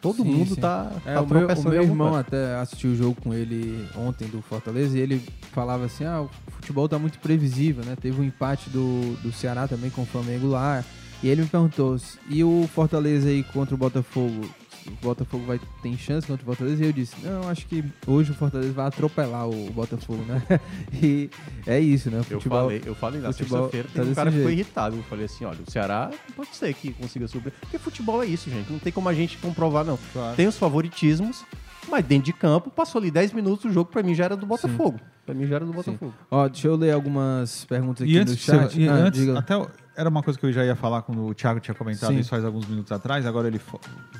Todo 0.00 0.16
Sim, 0.22 0.24
mundo 0.24 0.54
sim. 0.54 0.60
tá, 0.60 0.92
É, 1.06 1.14
tá 1.14 1.22
o 1.22 1.26
meu, 1.26 1.48
o 1.48 1.62
meu 1.62 1.82
irmão 1.82 2.08
coisa. 2.10 2.20
até 2.20 2.56
assistiu 2.56 2.90
o 2.90 2.94
jogo 2.94 3.18
com 3.22 3.32
ele 3.32 3.88
ontem 3.96 4.28
do 4.28 4.42
Fortaleza 4.42 4.98
e 4.98 5.00
ele 5.00 5.22
falava 5.52 5.86
assim: 5.86 6.04
ah, 6.04 6.20
o 6.20 6.50
futebol 6.50 6.86
tá 6.86 6.98
muito 6.98 7.18
previsível, 7.20 7.82
né? 7.84 7.96
Teve 7.98 8.20
um 8.20 8.24
empate 8.24 8.68
do, 8.68 9.16
do 9.22 9.32
Ceará 9.32 9.66
também 9.66 9.88
com 9.88 10.02
o 10.02 10.06
Flamengo 10.06 10.46
lá. 10.46 10.84
E 11.22 11.28
ele 11.30 11.40
me 11.40 11.48
perguntou: 11.48 11.96
e 12.28 12.44
o 12.44 12.68
Fortaleza 12.74 13.28
aí 13.30 13.42
contra 13.44 13.74
o 13.74 13.78
Botafogo? 13.78 14.46
O 14.86 14.90
Botafogo 15.02 15.44
vai 15.46 15.60
ter 15.82 15.96
chance 15.96 16.26
contra 16.26 16.42
o 16.42 16.46
Fortaleza? 16.46 16.82
E 16.82 16.86
eu 16.86 16.92
disse: 16.92 17.14
não, 17.22 17.48
acho 17.48 17.66
que 17.66 17.84
hoje 18.06 18.30
o 18.32 18.34
Fortaleza 18.34 18.72
vai 18.72 18.86
atropelar 18.86 19.48
o 19.48 19.70
Botafogo, 19.70 20.22
né? 20.24 20.42
e 21.02 21.30
é 21.66 21.80
isso, 21.80 22.10
né? 22.10 22.18
O 22.18 22.20
Eu 22.20 22.24
futebol- 22.40 22.62
falei, 22.62 22.82
eu 22.84 22.94
falei 22.94 23.20
na 23.20 23.32
futebol 23.32 23.70
sexta-feira, 23.70 23.88
tá 23.88 23.92
tem 23.94 24.02
um 24.02 24.04
desse 24.06 24.14
cara 24.16 24.30
que 24.30 24.36
ficou 24.36 24.50
jeito. 24.50 24.60
irritado. 24.66 24.96
Eu 24.96 25.02
falei 25.04 25.24
assim, 25.24 25.44
olha, 25.44 25.58
o 25.66 25.70
Ceará 25.70 26.10
pode 26.36 26.54
ser 26.54 26.72
que 26.74 26.92
consiga 26.92 27.26
subir. 27.28 27.52
Porque 27.60 27.78
futebol 27.78 28.22
é 28.22 28.26
isso, 28.26 28.50
gente. 28.50 28.70
Não 28.70 28.78
tem 28.78 28.92
como 28.92 29.08
a 29.08 29.14
gente 29.14 29.38
comprovar, 29.38 29.84
não. 29.84 29.98
Claro. 30.12 30.36
Tem 30.36 30.46
os 30.46 30.56
favoritismos, 30.58 31.44
mas 31.88 32.04
dentro 32.04 32.26
de 32.26 32.32
campo, 32.32 32.70
passou 32.70 33.00
ali 33.00 33.10
10 33.10 33.32
minutos, 33.32 33.64
o 33.64 33.72
jogo 33.72 33.90
pra 33.90 34.02
mim 34.02 34.14
já 34.14 34.24
era 34.24 34.36
do 34.36 34.44
Botafogo. 34.46 35.00
Pra 35.24 35.34
mim 35.34 35.46
já 35.46 35.56
era 35.56 35.64
do 35.64 35.72
Botafogo. 35.72 36.12
Ó, 36.30 36.46
deixa 36.48 36.68
eu 36.68 36.76
ler 36.76 36.92
algumas 36.92 37.64
perguntas 37.64 38.02
aqui 38.02 38.12
E 38.12 38.16
no 38.16 38.22
antes, 38.22 38.38
chat. 38.38 38.80
e 38.80 38.88
Ah, 38.88 38.92
antes 38.92 39.20
diga. 39.20 39.38
até 39.38 39.56
o- 39.56 39.68
era 39.96 40.08
uma 40.08 40.22
coisa 40.22 40.38
que 40.38 40.44
eu 40.46 40.52
já 40.52 40.64
ia 40.64 40.74
falar 40.76 41.02
quando 41.02 41.24
o 41.26 41.34
Thiago 41.34 41.60
tinha 41.60 41.74
comentado 41.74 42.12
Sim. 42.12 42.18
isso 42.20 42.30
faz 42.30 42.44
alguns 42.44 42.66
minutos 42.66 42.90
atrás, 42.92 43.24
agora 43.26 43.48
ele 43.48 43.60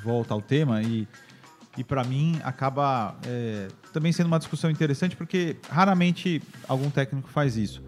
volta 0.03 0.33
ao 0.33 0.41
tema 0.41 0.81
e, 0.81 1.07
e 1.77 1.83
para 1.83 2.03
mim 2.03 2.39
acaba 2.43 3.15
é, 3.27 3.67
também 3.93 4.11
sendo 4.11 4.27
uma 4.27 4.39
discussão 4.39 4.69
interessante 4.69 5.15
porque 5.15 5.57
raramente 5.69 6.41
algum 6.67 6.89
técnico 6.89 7.29
faz 7.29 7.57
isso. 7.57 7.81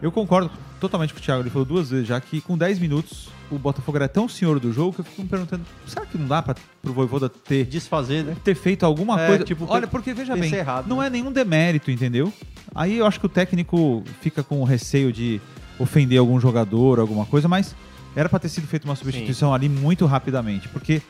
Eu 0.00 0.12
concordo 0.12 0.50
totalmente 0.78 1.12
com 1.12 1.18
o 1.18 1.22
Thiago, 1.22 1.42
ele 1.42 1.50
falou 1.50 1.64
duas 1.64 1.90
vezes 1.90 2.06
já 2.06 2.20
que 2.20 2.40
com 2.40 2.56
10 2.56 2.78
minutos 2.78 3.28
o 3.50 3.58
Botafogo 3.58 3.96
era 3.96 4.08
tão 4.08 4.28
senhor 4.28 4.60
do 4.60 4.72
jogo 4.72 4.92
que 4.92 5.00
eu 5.00 5.04
fico 5.04 5.22
me 5.22 5.28
perguntando, 5.28 5.64
será 5.86 6.04
que 6.06 6.16
não 6.18 6.28
dá 6.28 6.40
para 6.42 6.54
pro 6.82 6.92
Voivoda 6.92 7.28
ter 7.28 7.64
Desfazer, 7.64 8.22
né? 8.22 8.36
ter 8.44 8.54
feito 8.54 8.84
alguma 8.84 9.20
É, 9.20 9.26
coisa. 9.26 9.44
tipo, 9.44 9.64
Olha, 9.68 9.86
porque 9.88 10.12
veja 10.12 10.34
bem, 10.36 10.44
encerrado, 10.46 10.86
não 10.88 10.98
né? 11.00 11.06
é 11.06 11.10
nenhum 11.10 11.32
demérito, 11.32 11.90
entendeu? 11.90 12.32
Aí 12.74 12.98
eu 12.98 13.06
acho 13.06 13.18
que 13.18 13.26
o 13.26 13.28
técnico 13.28 14.04
fica 14.20 14.42
com 14.44 14.60
o 14.60 14.64
receio 14.64 15.10
de 15.12 15.40
ofender 15.78 16.18
algum 16.18 16.38
jogador, 16.40 16.98
alguma 17.00 17.24
coisa, 17.26 17.46
mas 17.48 17.74
era 18.16 18.28
pra 18.28 18.38
ter 18.38 18.48
sido 18.48 18.66
feita 18.66 18.86
uma 18.86 18.96
substituição 18.96 19.52
ali 19.54 19.68
muito 19.68 20.06
rapidamente, 20.06 20.68
porque 20.68 21.00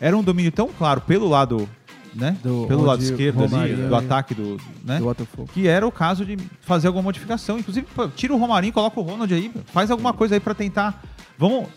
era 0.00 0.16
um 0.16 0.22
domínio 0.22 0.50
tão 0.52 0.68
claro 0.68 1.00
pelo 1.02 1.28
lado, 1.28 1.68
né? 2.14 2.36
Do- 2.42 2.66
pelo 2.66 2.82
lado 2.82 3.02
esquerdo 3.02 3.44
ali, 3.44 3.74
do 3.74 3.90
e- 3.92 3.94
ataque 3.94 4.34
do, 4.34 4.56
né? 4.84 4.98
Do 4.98 5.04
Botafogo. 5.04 5.48
que 5.52 5.68
era 5.68 5.86
o 5.86 5.92
caso 5.92 6.24
de 6.24 6.36
fazer 6.62 6.86
alguma 6.86 7.02
modificação. 7.04 7.58
Inclusive, 7.58 7.86
pô, 7.94 8.08
tira 8.08 8.32
o 8.34 8.38
Romarinho, 8.38 8.72
coloca 8.72 8.98
o 8.98 9.02
Ronald 9.02 9.32
aí, 9.34 9.52
faz 9.66 9.90
alguma 9.90 10.12
coisa 10.12 10.34
aí 10.36 10.40
pra 10.40 10.54
tentar. 10.54 11.02
Vamos. 11.38 11.68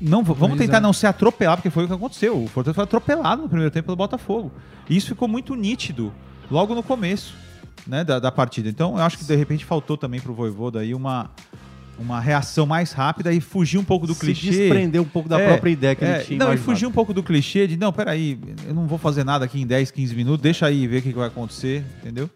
Não, 0.00 0.22
vamos 0.22 0.38
Pois 0.56 0.60
tentar 0.60 0.76
é. 0.76 0.80
não 0.80 0.92
ser 0.92 1.08
atropelado, 1.08 1.56
porque 1.56 1.70
foi 1.70 1.84
o 1.84 1.88
que 1.88 1.92
aconteceu. 1.92 2.44
O 2.44 2.46
Fortaleza 2.46 2.74
foi 2.76 2.84
atropelado 2.84 3.42
no 3.42 3.48
primeiro 3.48 3.70
tempo 3.72 3.86
pelo 3.86 3.96
Botafogo. 3.96 4.52
E 4.88 4.96
isso 4.96 5.08
ficou 5.08 5.26
muito 5.26 5.56
nítido 5.56 6.12
logo 6.50 6.72
no 6.74 6.84
começo 6.84 7.34
né, 7.86 8.04
da, 8.04 8.18
da 8.18 8.30
partida. 8.32 8.68
Então, 8.68 8.96
eu 8.96 9.02
acho 9.02 9.18
que 9.18 9.24
de 9.24 9.34
repente 9.36 9.64
faltou 9.64 9.96
também 9.96 10.20
pro 10.20 10.34
Voivoda 10.34 10.80
aí 10.80 10.94
uma, 10.94 11.30
uma 11.98 12.20
reação 12.20 12.66
mais 12.66 12.92
rápida 12.92 13.32
e 13.32 13.40
fugir 13.40 13.78
um 13.78 13.84
pouco 13.84 14.06
do 14.06 14.14
Se 14.14 14.20
clichê. 14.20 14.50
desprender 14.50 15.00
um 15.00 15.04
pouco 15.06 15.28
da 15.28 15.40
É, 15.40 15.46
própria 15.48 15.70
ideia 15.70 15.94
que 15.94 16.04
é, 16.04 16.16
ele 16.16 16.24
tinha 16.24 16.38
Não, 16.38 16.46
e 16.46 16.48
imaginado. 16.50 16.64
fugir 16.64 16.86
um 16.86 16.92
pouco 16.92 17.12
do 17.14 17.22
clichê 17.22 17.66
de, 17.66 17.76
não, 17.76 17.92
peraí, 17.92 18.38
eu 18.66 18.74
não 18.74 18.86
vou 18.86 18.98
fazer 18.98 19.24
nada 19.24 19.44
aqui 19.44 19.60
em 19.60 19.66
10, 19.66 19.90
15 19.90 20.14
minutos, 20.14 20.42
deixa 20.42 20.66
aí 20.66 20.86
ver 20.86 20.98
o 20.98 21.02
que, 21.02 21.12
que 21.12 21.18
vai 21.18 21.28
acontecer, 21.28 21.84
entendeu? 22.00 22.28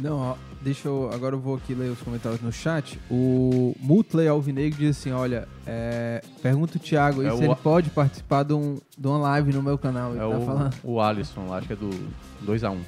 Não, 0.00 0.16
ó, 0.18 0.34
deixa 0.62 0.88
eu. 0.88 1.10
Agora 1.12 1.34
eu 1.34 1.38
vou 1.40 1.54
aqui 1.56 1.74
ler 1.74 1.90
os 1.90 1.98
comentários 2.00 2.40
no 2.40 2.50
chat. 2.50 2.98
O 3.10 3.76
Mutley 3.78 4.26
Alvinegro 4.26 4.78
diz 4.78 4.96
assim: 4.96 5.12
olha, 5.12 5.46
é, 5.66 6.22
pergunta 6.42 6.78
o 6.78 6.80
Thiago 6.80 7.20
aí 7.20 7.26
É 7.26 7.30
se 7.30 7.36
o- 7.36 7.44
ele 7.44 7.54
pode 7.56 7.90
participar 7.90 8.42
de, 8.42 8.54
um, 8.54 8.78
de 8.96 9.06
uma 9.06 9.18
live 9.18 9.52
no 9.52 9.62
meu 9.62 9.76
canal. 9.76 10.12
Ele 10.12 10.18
É 10.18 10.22
tá 10.22 10.28
o, 10.28 10.46
falando. 10.46 10.74
o 10.82 10.98
Alisson, 10.98 11.52
acho 11.52 11.66
que 11.66 11.74
é 11.74 11.76
do 11.76 11.90
2x1. 12.44 12.78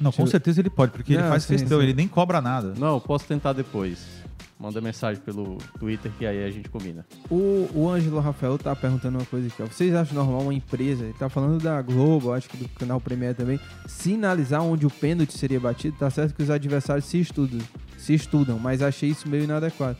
Não, 0.00 0.10
com 0.10 0.26
certeza 0.26 0.60
ele 0.60 0.70
pode, 0.70 0.92
porque 0.92 1.12
ele 1.12 1.22
Não, 1.22 1.28
faz 1.28 1.42
sim, 1.44 1.54
questão, 1.54 1.78
sim. 1.78 1.84
ele 1.84 1.94
nem 1.94 2.08
cobra 2.08 2.40
nada. 2.40 2.74
Não, 2.78 2.94
eu 2.94 3.00
posso 3.00 3.26
tentar 3.26 3.52
depois. 3.52 4.20
Manda 4.58 4.78
mensagem 4.78 5.22
pelo 5.22 5.56
Twitter 5.78 6.12
que 6.18 6.26
aí 6.26 6.44
a 6.44 6.50
gente 6.50 6.68
combina. 6.68 7.06
O, 7.30 7.66
o 7.74 7.88
Ângelo 7.88 8.20
Rafael 8.20 8.58
tá 8.58 8.76
perguntando 8.76 9.16
uma 9.18 9.24
coisa 9.24 9.46
aqui. 9.48 9.62
Ó. 9.62 9.66
Vocês 9.66 9.94
acham 9.94 10.14
normal 10.14 10.42
uma 10.42 10.52
empresa, 10.54 11.04
ele 11.04 11.14
tá 11.14 11.30
falando 11.30 11.62
da 11.62 11.80
Globo, 11.80 12.32
acho 12.32 12.46
que 12.48 12.58
do 12.58 12.68
canal 12.68 13.00
Premier 13.00 13.34
também, 13.34 13.58
sinalizar 13.86 14.62
onde 14.62 14.86
o 14.86 14.90
pênalti 14.90 15.32
seria 15.32 15.58
batido? 15.58 15.96
Tá 15.98 16.10
certo 16.10 16.34
que 16.34 16.42
os 16.42 16.50
adversários 16.50 17.06
se 17.06 17.18
estudam, 17.18 17.58
se 17.96 18.12
estudam 18.12 18.58
mas 18.58 18.82
achei 18.82 19.08
isso 19.08 19.26
meio 19.28 19.44
inadequado. 19.44 19.96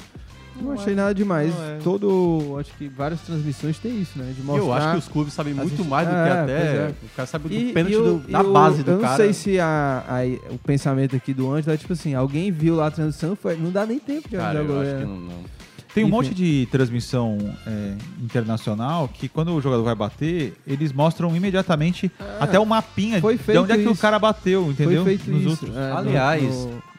Não, 0.60 0.72
achei 0.72 0.92
é- 0.92 0.96
nada 0.96 1.14
demais. 1.14 1.54
não 1.54 1.64
é. 1.64 1.78
Todo. 1.82 2.56
Acho 2.60 2.70
que 2.76 2.88
várias 2.88 3.20
transmissões 3.22 3.78
tem 3.78 4.00
isso, 4.00 4.18
né? 4.18 4.32
De 4.36 4.42
mostrar. 4.42 4.64
eu 4.64 4.72
acho 4.72 4.90
que 4.92 4.98
os 4.98 5.08
clubes 5.08 5.32
sabem 5.32 5.54
muito 5.54 5.84
mais 5.84 6.06
do 6.08 6.12
que 6.14 6.18
É, 6.20 6.30
até. 6.32 6.52
é. 6.52 6.94
O 7.02 7.08
cara 7.16 7.26
sabe 7.26 7.48
do 7.48 7.54
E- 7.54 7.72
pênalti 7.72 7.94
do- 7.96 8.18
da 8.30 8.40
e 8.42 8.46
o- 8.46 8.52
base 8.52 8.82
do 8.82 8.90
eu 8.92 8.98
cara. 8.98 9.10
não 9.10 9.16
sei 9.16 9.32
se 9.32 9.58
a, 9.60 10.04
a- 10.08 10.52
o 10.54 10.58
pensamento 10.58 11.16
aqui 11.16 11.32
do 11.34 11.52
Ângelo 11.52 11.74
é 11.74 11.76
tipo 11.76 11.92
assim: 11.92 12.14
alguém 12.14 12.50
viu 12.50 12.74
lá 12.76 12.86
a 12.88 12.90
transmissão, 12.90 13.34
foi, 13.36 13.56
não 13.56 13.70
dá 13.70 13.84
nem 13.86 13.98
tempo 13.98 14.28
de 14.28 14.36
Cara, 14.36 14.58
eu 14.58 14.64
acho 14.64 14.72
goleiro. 14.72 14.98
que 15.00 15.04
não. 15.06 15.16
não. 15.16 15.60
Tem 15.92 16.04
um 16.04 16.06
Enfim. 16.06 16.16
monte 16.16 16.32
de 16.32 16.68
transmissão 16.70 17.36
é, 17.66 17.94
internacional 18.22 19.08
que 19.08 19.28
quando 19.28 19.52
o 19.52 19.60
jogador 19.60 19.82
vai 19.82 19.94
bater, 19.96 20.54
eles 20.64 20.92
mostram 20.92 21.34
imediatamente 21.34 22.08
até 22.38 22.60
o 22.60 22.64
mapinha. 22.64 23.20
Foi 23.20 23.36
de 23.36 23.42
feito 23.42 23.60
onde 23.62 23.72
é 23.72 23.76
que 23.76 23.88
o 23.88 23.96
cara 23.96 24.16
bateu, 24.16 24.70
entendeu? 24.70 25.02
Foi 25.02 25.16
feito 25.18 25.28
Nos 25.28 25.40
isso. 25.40 25.50
outros. 25.50 25.76
é, 25.76 25.90
Aliás- 25.90 26.44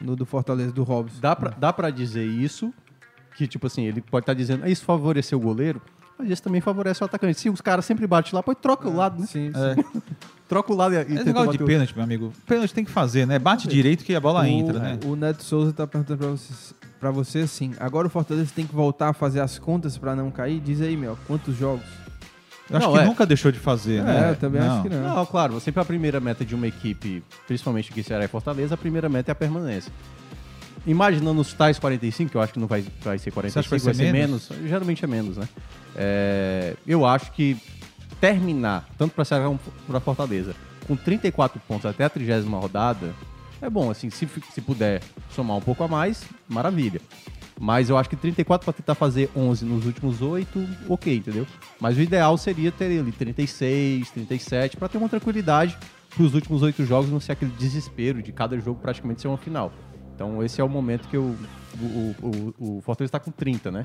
no, 0.00 0.10
no 0.10 0.14
do 0.16 0.26
Fortaleza, 0.26 0.72
do 0.72 0.82
Robson. 0.82 1.16
Dá 1.22 1.34
pra, 1.34 1.54
dá 1.58 1.72
pra 1.72 1.88
dizer 1.88 2.26
isso, 2.26 2.70
que 3.36 3.46
tipo 3.46 3.66
assim, 3.66 3.84
ele 3.84 4.00
pode 4.00 4.22
estar 4.24 4.34
dizendo, 4.34 4.64
"Ah, 4.64 4.68
isso 4.68 4.84
favoreceu 4.84 5.38
o 5.38 5.40
goleiro, 5.40 5.80
mas 6.18 6.30
isso 6.30 6.42
também 6.42 6.60
favorece 6.60 7.02
o 7.02 7.06
atacante. 7.06 7.38
Se 7.40 7.48
os 7.50 7.60
caras 7.60 7.84
sempre 7.84 8.06
batem 8.06 8.32
lá, 8.34 8.42
pô, 8.42 8.54
troca 8.54 8.88
o 8.88 8.94
lado, 8.96 9.20
né? 9.20 9.26
Sim, 9.26 9.50
sim. 9.54 9.60
É. 9.60 10.02
Troca 10.48 10.72
o 10.72 10.76
lado 10.76 10.94
e, 10.94 10.98
e 10.98 11.04
tenta 11.04 11.24
negócio 11.24 11.52
de 11.52 11.58
pênalti, 11.64 11.94
meu 11.94 12.04
amigo. 12.04 12.32
Pênalti 12.46 12.74
tem 12.74 12.84
que 12.84 12.90
fazer, 12.90 13.26
né? 13.26 13.38
Bate 13.38 13.66
direito 13.66 14.04
que 14.04 14.14
a 14.14 14.20
bola 14.20 14.42
o, 14.42 14.44
entra, 14.44 14.78
né? 14.78 14.98
o 15.04 15.16
Neto 15.16 15.42
Souza 15.42 15.72
tá 15.72 15.86
perguntando 15.86 16.18
pra 16.18 16.28
você, 16.28 16.74
pra 17.00 17.10
você 17.10 17.38
assim: 17.40 17.72
agora 17.80 18.06
o 18.06 18.10
Fortaleza 18.10 18.52
tem 18.54 18.66
que 18.66 18.74
voltar 18.74 19.08
a 19.08 19.12
fazer 19.14 19.40
as 19.40 19.58
contas 19.58 19.96
pra 19.96 20.14
não 20.14 20.30
cair? 20.30 20.60
Diz 20.60 20.80
aí, 20.82 20.96
meu, 20.96 21.16
quantos 21.26 21.56
jogos? 21.56 21.86
Eu 22.70 22.76
acho 22.76 22.86
Não, 22.86 22.94
que 22.94 23.00
é. 23.00 23.04
nunca 23.04 23.26
deixou 23.26 23.50
de 23.50 23.58
fazer, 23.58 23.98
É, 24.00 24.02
né? 24.02 24.30
eu 24.30 24.36
também 24.36 24.60
acho 24.62 24.82
que 24.82 24.88
não. 24.88 25.16
Não, 25.16 25.26
claro, 25.26 25.58
sempre 25.60 25.80
a 25.80 25.84
primeira 25.84 26.20
meta 26.20 26.44
de 26.44 26.54
uma 26.54 26.66
equipe, 26.66 27.22
principalmente 27.46 27.90
que 27.92 28.02
Ceará 28.02 28.24
e 28.24 28.28
Fortaleza, 28.28 28.74
a 28.74 28.78
primeira 28.78 29.08
meta 29.08 29.30
é 29.30 29.32
a 29.32 29.34
permanência. 29.34 29.92
Imaginando 30.86 31.40
os 31.40 31.52
tais 31.52 31.78
45, 31.78 32.30
que 32.30 32.36
eu 32.36 32.40
acho 32.40 32.52
que 32.52 32.58
não 32.58 32.66
vai, 32.66 32.84
vai 33.02 33.18
ser 33.18 33.30
45, 33.30 33.58
acha 33.58 33.68
que 33.68 33.70
vai 33.70 33.78
vai 33.78 33.94
ser 33.94 34.04
ser 34.06 34.12
menos? 34.12 34.48
Geralmente 34.66 35.04
é 35.04 35.08
menos, 35.08 35.36
né? 35.36 35.48
É, 35.94 36.76
eu 36.86 37.06
acho 37.06 37.30
que 37.32 37.56
terminar, 38.20 38.88
tanto 38.98 39.14
para 39.14 39.24
Ceará 39.24 39.44
como 39.44 39.60
para 39.86 40.00
Fortaleza, 40.00 40.54
com 40.86 40.96
34 40.96 41.60
pontos 41.66 41.86
até 41.86 42.04
a 42.04 42.08
30 42.08 42.40
rodada, 42.50 43.14
é 43.60 43.70
bom, 43.70 43.90
assim, 43.90 44.10
se, 44.10 44.28
se 44.52 44.60
puder 44.60 45.00
somar 45.30 45.56
um 45.56 45.60
pouco 45.60 45.84
a 45.84 45.88
mais, 45.88 46.24
maravilha. 46.48 47.00
Mas 47.60 47.88
eu 47.88 47.96
acho 47.96 48.10
que 48.10 48.16
34 48.16 48.64
para 48.64 48.72
tentar 48.72 48.96
fazer 48.96 49.30
11 49.36 49.64
nos 49.64 49.86
últimos 49.86 50.20
8, 50.20 50.68
ok, 50.88 51.16
entendeu? 51.16 51.46
Mas 51.80 51.96
o 51.96 52.00
ideal 52.00 52.36
seria 52.36 52.72
ter 52.72 52.86
ali 52.98 53.12
36, 53.12 54.10
37, 54.10 54.76
para 54.76 54.88
ter 54.88 54.98
uma 54.98 55.08
tranquilidade 55.08 55.78
para 56.10 56.24
os 56.24 56.34
últimos 56.34 56.62
8 56.62 56.84
jogos 56.84 57.10
não 57.10 57.20
ser 57.20 57.32
aquele 57.32 57.52
desespero 57.52 58.20
de 58.20 58.32
cada 58.32 58.58
jogo 58.58 58.80
praticamente 58.80 59.20
ser 59.20 59.28
uma 59.28 59.38
final. 59.38 59.72
Então 60.14 60.42
esse 60.42 60.60
é 60.60 60.64
o 60.64 60.68
momento 60.68 61.08
que 61.08 61.16
eu, 61.16 61.36
o, 61.80 62.14
o, 62.22 62.76
o, 62.76 62.80
Fortaleza 62.82 63.08
está 63.08 63.20
com 63.20 63.30
30, 63.30 63.70
né? 63.70 63.84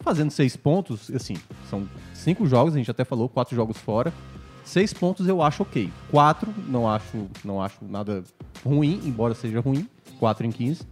Fazendo 0.00 0.30
6 0.30 0.56
pontos, 0.56 1.10
assim, 1.14 1.34
são 1.70 1.88
5 2.12 2.46
jogos, 2.46 2.74
a 2.74 2.78
gente 2.78 2.90
até 2.90 3.04
falou, 3.04 3.28
4 3.28 3.54
jogos 3.54 3.78
fora. 3.78 4.12
6 4.64 4.92
pontos 4.94 5.28
eu 5.28 5.42
acho 5.42 5.62
ok. 5.62 5.90
4 6.10 6.52
não 6.68 6.88
acho, 6.88 7.26
não 7.44 7.62
acho 7.62 7.78
nada 7.82 8.24
ruim, 8.64 9.00
embora 9.04 9.34
seja 9.34 9.60
ruim. 9.60 9.88
4 10.18 10.46
em 10.46 10.50
15. 10.50 10.82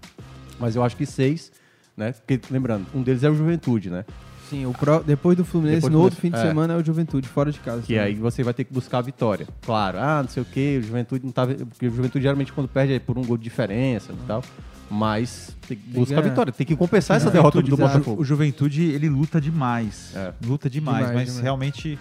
Mas 0.58 0.76
eu 0.76 0.82
acho 0.82 0.96
que 0.96 1.06
6, 1.06 1.52
né? 1.96 2.12
Porque, 2.12 2.40
lembrando, 2.50 2.86
um 2.94 3.02
deles 3.02 3.22
é 3.22 3.30
o 3.30 3.34
Juventude, 3.34 3.90
né? 3.90 4.04
Sim, 4.50 4.66
o 4.66 4.72
pró- 4.72 5.00
depois 5.00 5.36
do 5.36 5.44
Fluminense, 5.44 5.76
Depois 5.76 5.92
no 5.92 5.98
do 5.98 6.02
outro 6.04 6.20
fim 6.20 6.30
de 6.30 6.36
é. 6.36 6.42
semana 6.42 6.74
é 6.74 6.76
o 6.76 6.84
Juventude, 6.84 7.26
fora 7.28 7.50
de 7.50 7.58
casa. 7.60 7.80
Que 7.82 7.94
também. 7.94 8.00
aí 8.00 8.14
você 8.14 8.42
vai 8.42 8.52
ter 8.52 8.64
que 8.64 8.72
buscar 8.72 8.98
a 8.98 9.02
vitória. 9.02 9.46
Claro, 9.62 9.98
ah, 9.98 10.22
não 10.22 10.28
sei 10.28 10.42
o 10.42 10.46
que, 10.46 10.78
o 10.78 10.82
Juventude 10.82 11.24
não 11.24 11.32
tá. 11.32 11.46
Porque 11.46 11.86
o 11.86 11.90
Juventude 11.94 12.22
geralmente 12.22 12.52
quando 12.52 12.68
perde 12.68 12.92
é 12.94 12.98
por 12.98 13.16
um 13.18 13.24
gol 13.24 13.36
de 13.38 13.44
diferença 13.44 14.12
e 14.12 14.26
tal. 14.26 14.42
Mas 14.90 15.56
tem 15.66 15.76
que 15.78 15.88
buscar 15.90 16.18
a 16.18 16.20
vitória, 16.20 16.52
tem 16.52 16.66
que 16.66 16.76
compensar 16.76 17.16
essa 17.16 17.30
derrota 17.30 17.62
do. 17.62 17.76
Botafogo. 17.76 18.20
O 18.20 18.24
Juventude, 18.24 18.82
ele 18.82 19.08
luta 19.08 19.40
demais. 19.40 20.12
É. 20.14 20.32
Luta 20.46 20.68
demais, 20.68 20.98
Demais, 20.98 21.14
mas 21.14 21.24
demais. 21.28 21.42
realmente 21.42 21.98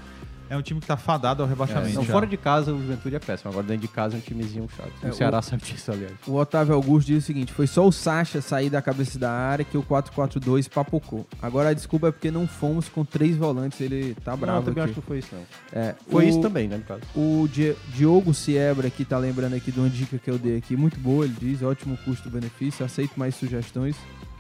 é 0.54 0.58
um 0.58 0.62
time 0.62 0.80
que 0.82 0.86
tá 0.88 0.98
fadado 0.98 1.42
ao 1.42 1.48
rebaixamento. 1.48 1.96
Não, 1.96 2.04
já. 2.04 2.12
fora 2.12 2.28
de 2.28 2.36
casa 2.36 2.74
o 2.74 2.78
Juventude 2.78 3.16
é 3.16 3.20
péssimo, 3.20 3.50
agora 3.52 3.66
dentro 3.66 3.82
de 3.84 3.88
casa 3.88 4.16
é 4.16 4.18
um 4.18 4.22
timezinho 4.22 4.68
chato. 4.76 4.92
É, 5.02 5.08
o 5.10 5.14
Ceará 5.14 5.42
sabe 5.42 5.64
disso, 5.64 5.92
aliás. 5.92 6.12
O 6.28 6.36
Otávio 6.36 6.74
Augusto 6.76 7.08
diz 7.08 7.24
o 7.24 7.26
seguinte: 7.26 7.54
foi 7.54 7.66
só 7.68 7.88
o 7.88 7.92
Sacha 7.92 8.42
sair 8.42 8.70
da 8.70 8.82
cabeça 8.82 9.18
da 9.18 9.32
área 9.32 9.64
que 9.64 9.78
o 9.78 9.84
4-4-2 9.84 10.68
papocou. 10.70 11.26
Agora 11.42 11.70
a 11.70 11.74
desculpa 11.74 12.10
é 12.10 12.12
porque 12.12 12.30
não 12.30 12.48
fomos 12.48 12.90
com 12.90 13.06
três 13.06 13.38
volantes, 13.38 13.80
ele 13.80 14.14
tá 14.24 14.32
Não, 14.32 14.38
bravo. 14.38 14.60
eu 14.60 14.64
também 14.66 14.84
aqui. 14.84 14.92
acho 14.92 15.02
que 15.02 15.08
foi 15.08 15.20
isso, 15.20 15.30
não. 15.34 15.44
É, 15.82 15.96
Foi 16.10 16.26
o- 16.26 16.30
isso 16.30 16.42
também, 16.42 16.68
né, 16.68 16.78
no 16.78 16.84
caso. 16.84 17.02
O 17.16 17.48
Di- 17.52 17.76
Diogo 17.94 18.34
Siebra 18.34 18.88
aqui 18.88 19.06
tá 19.06 19.18
lembrando 19.18 19.56
aqui 19.56 19.72
de 19.72 19.80
uma 19.80 19.90
dica 19.90 20.18
que 20.18 20.30
eu 20.30 20.38
dei 20.38 20.58
aqui, 20.58 20.76
muito 20.76 21.00
boa, 21.00 21.24
ele 21.26 21.36
diz, 21.40 21.62
ótimo 21.62 21.98
custo-benefício, 22.04 22.86
aceito 22.86 23.14
mais 23.18 23.36
sugestões. 23.36 23.96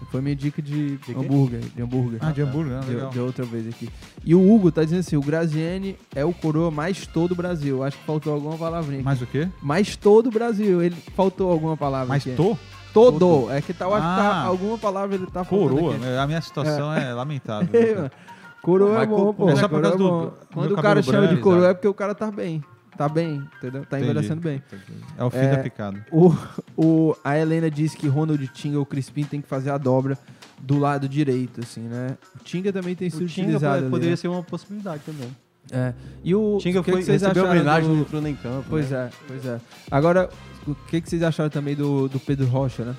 Foi 0.09 0.21
minha 0.21 0.35
dica 0.35 0.61
de, 0.61 0.97
quê? 1.03 1.11
hambúrguer. 1.15 1.59
De 1.75 1.81
hambúrguer. 1.81 2.19
Ah, 2.21 2.31
de 2.31 2.41
hambúrguer, 2.41 2.77
ah, 2.77 2.79
de, 2.81 2.93
legal. 2.95 3.09
de 3.11 3.19
outra 3.19 3.45
vez 3.45 3.67
aqui. 3.67 3.89
E 4.25 4.33
o 4.35 4.51
Hugo 4.53 4.71
tá 4.71 4.83
dizendo 4.83 4.99
assim: 5.01 5.15
o 5.15 5.21
Graziani 5.21 5.95
é 6.15 6.25
o 6.25 6.33
coroa 6.33 6.69
mais 6.71 7.05
todo 7.07 7.29
do 7.29 7.35
Brasil. 7.35 7.83
Acho 7.83 7.97
que 7.97 8.03
faltou 8.05 8.33
alguma 8.33 8.57
palavrinha. 8.57 9.03
Mais 9.03 9.21
o 9.21 9.25
quê? 9.27 9.47
Mais 9.61 9.95
todo 9.95 10.27
o 10.27 10.31
Brasil. 10.31 10.81
Ele 10.81 10.95
faltou 11.15 11.51
alguma 11.51 11.77
palavra. 11.77 12.07
Mais 12.07 12.25
aqui. 12.25 12.35
tô? 12.35 12.57
Todo. 12.93 13.49
É 13.51 13.61
que 13.61 13.73
tá, 13.73 13.85
eu 13.85 13.93
acho 13.93 14.05
que 14.05 14.15
tá, 14.15 14.31
Ah. 14.31 14.43
alguma 14.43 14.77
palavra 14.77 15.15
ele 15.15 15.25
tá 15.27 15.43
faltando 15.45 15.75
Coroa. 15.75 15.95
aqui. 15.95 16.05
A 16.17 16.27
minha 16.27 16.41
situação 16.41 16.93
é, 16.93 17.13
lamentável. 17.13 17.69
Ei, 17.79 17.95
mano, 17.95 18.11
Coroa 18.61 18.93
Mas 18.95 19.03
é 19.03 19.05
bom, 19.07 19.33
pô. 19.33 19.49
é 19.49 19.55
só 19.55 19.67
por 19.69 19.81
Coroa 19.81 19.91
causa 19.91 19.95
é 19.95 20.07
do- 20.07 20.33
Quando 20.53 20.71
o 20.73 20.81
cara 20.81 21.01
chama 21.01 21.27
de 21.27 21.37
coroa 21.37 21.67
é 21.69 21.73
porque 21.73 21.87
o 21.87 21.93
cara 21.93 22.13
tá 22.13 22.29
bem. 22.29 22.61
Tá 22.97 23.07
bem, 23.09 23.41
entendeu? 23.57 23.85
Tá 23.85 23.97
Entendi. 23.97 24.11
envelhecendo 24.11 24.41
bem. 24.41 24.61
É 25.17 25.23
o 25.23 25.29
fim 25.29 25.37
É, 25.37 25.55
da 25.55 25.63
picada. 25.63 26.05
O, 26.11 26.35
o, 26.77 27.15
a 27.23 27.37
Helena 27.37 27.71
disse 27.71 27.97
que 27.97 28.07
Ronald 28.07 28.45
Tinga 28.49 28.77
ou 28.77 28.85
Crispim 28.85 29.23
tem 29.23 29.41
que 29.41 29.47
fazer 29.47 29.69
a 29.71 29.77
dobra 29.77 30.17
do 30.59 30.77
lado 30.77 31.07
direito, 31.09 31.61
assim, 31.61 31.81
né? 31.81 32.17
O 32.39 32.43
Tinga 32.43 32.71
também 32.71 32.93
tem 32.95 33.09
sido 33.09 33.23
O 33.23 33.27
Tinga 33.27 33.47
utilizado 33.47 33.73
pode- 33.73 33.81
ali, 33.83 33.89
poderia 33.91 34.09
né? 34.11 34.15
ser 34.17 34.27
uma 34.27 34.43
possibilidade 34.43 35.01
também. 35.05 35.35
É. 35.71 35.93
E 36.23 36.35
o, 36.35 36.57
O 36.57 36.57
Tinga 36.59 36.81
o 36.81 36.83
que, 36.83 36.91
foi, 36.91 36.99
que 36.99 37.05
vocês 37.05 37.21
recebeu 37.21 37.43
acharam 37.43 37.59
homenagem, 37.61 38.03
do- 38.05 38.21
nem 38.21 38.33
em 38.33 38.35
campo. 38.35 38.65
Pois 38.69 38.89
né? 38.91 39.05
é, 39.05 39.09
pois 39.27 39.45
é. 39.45 39.59
Agora, 39.89 40.29
o 40.67 40.75
que, 40.75 41.01
que 41.01 41.09
vocês 41.09 41.23
acharam 41.23 41.49
também 41.49 41.75
do, 41.75 42.07
do 42.09 42.19
Pedro 42.19 42.45
Rocha, 42.47 42.83
né? 42.83 42.95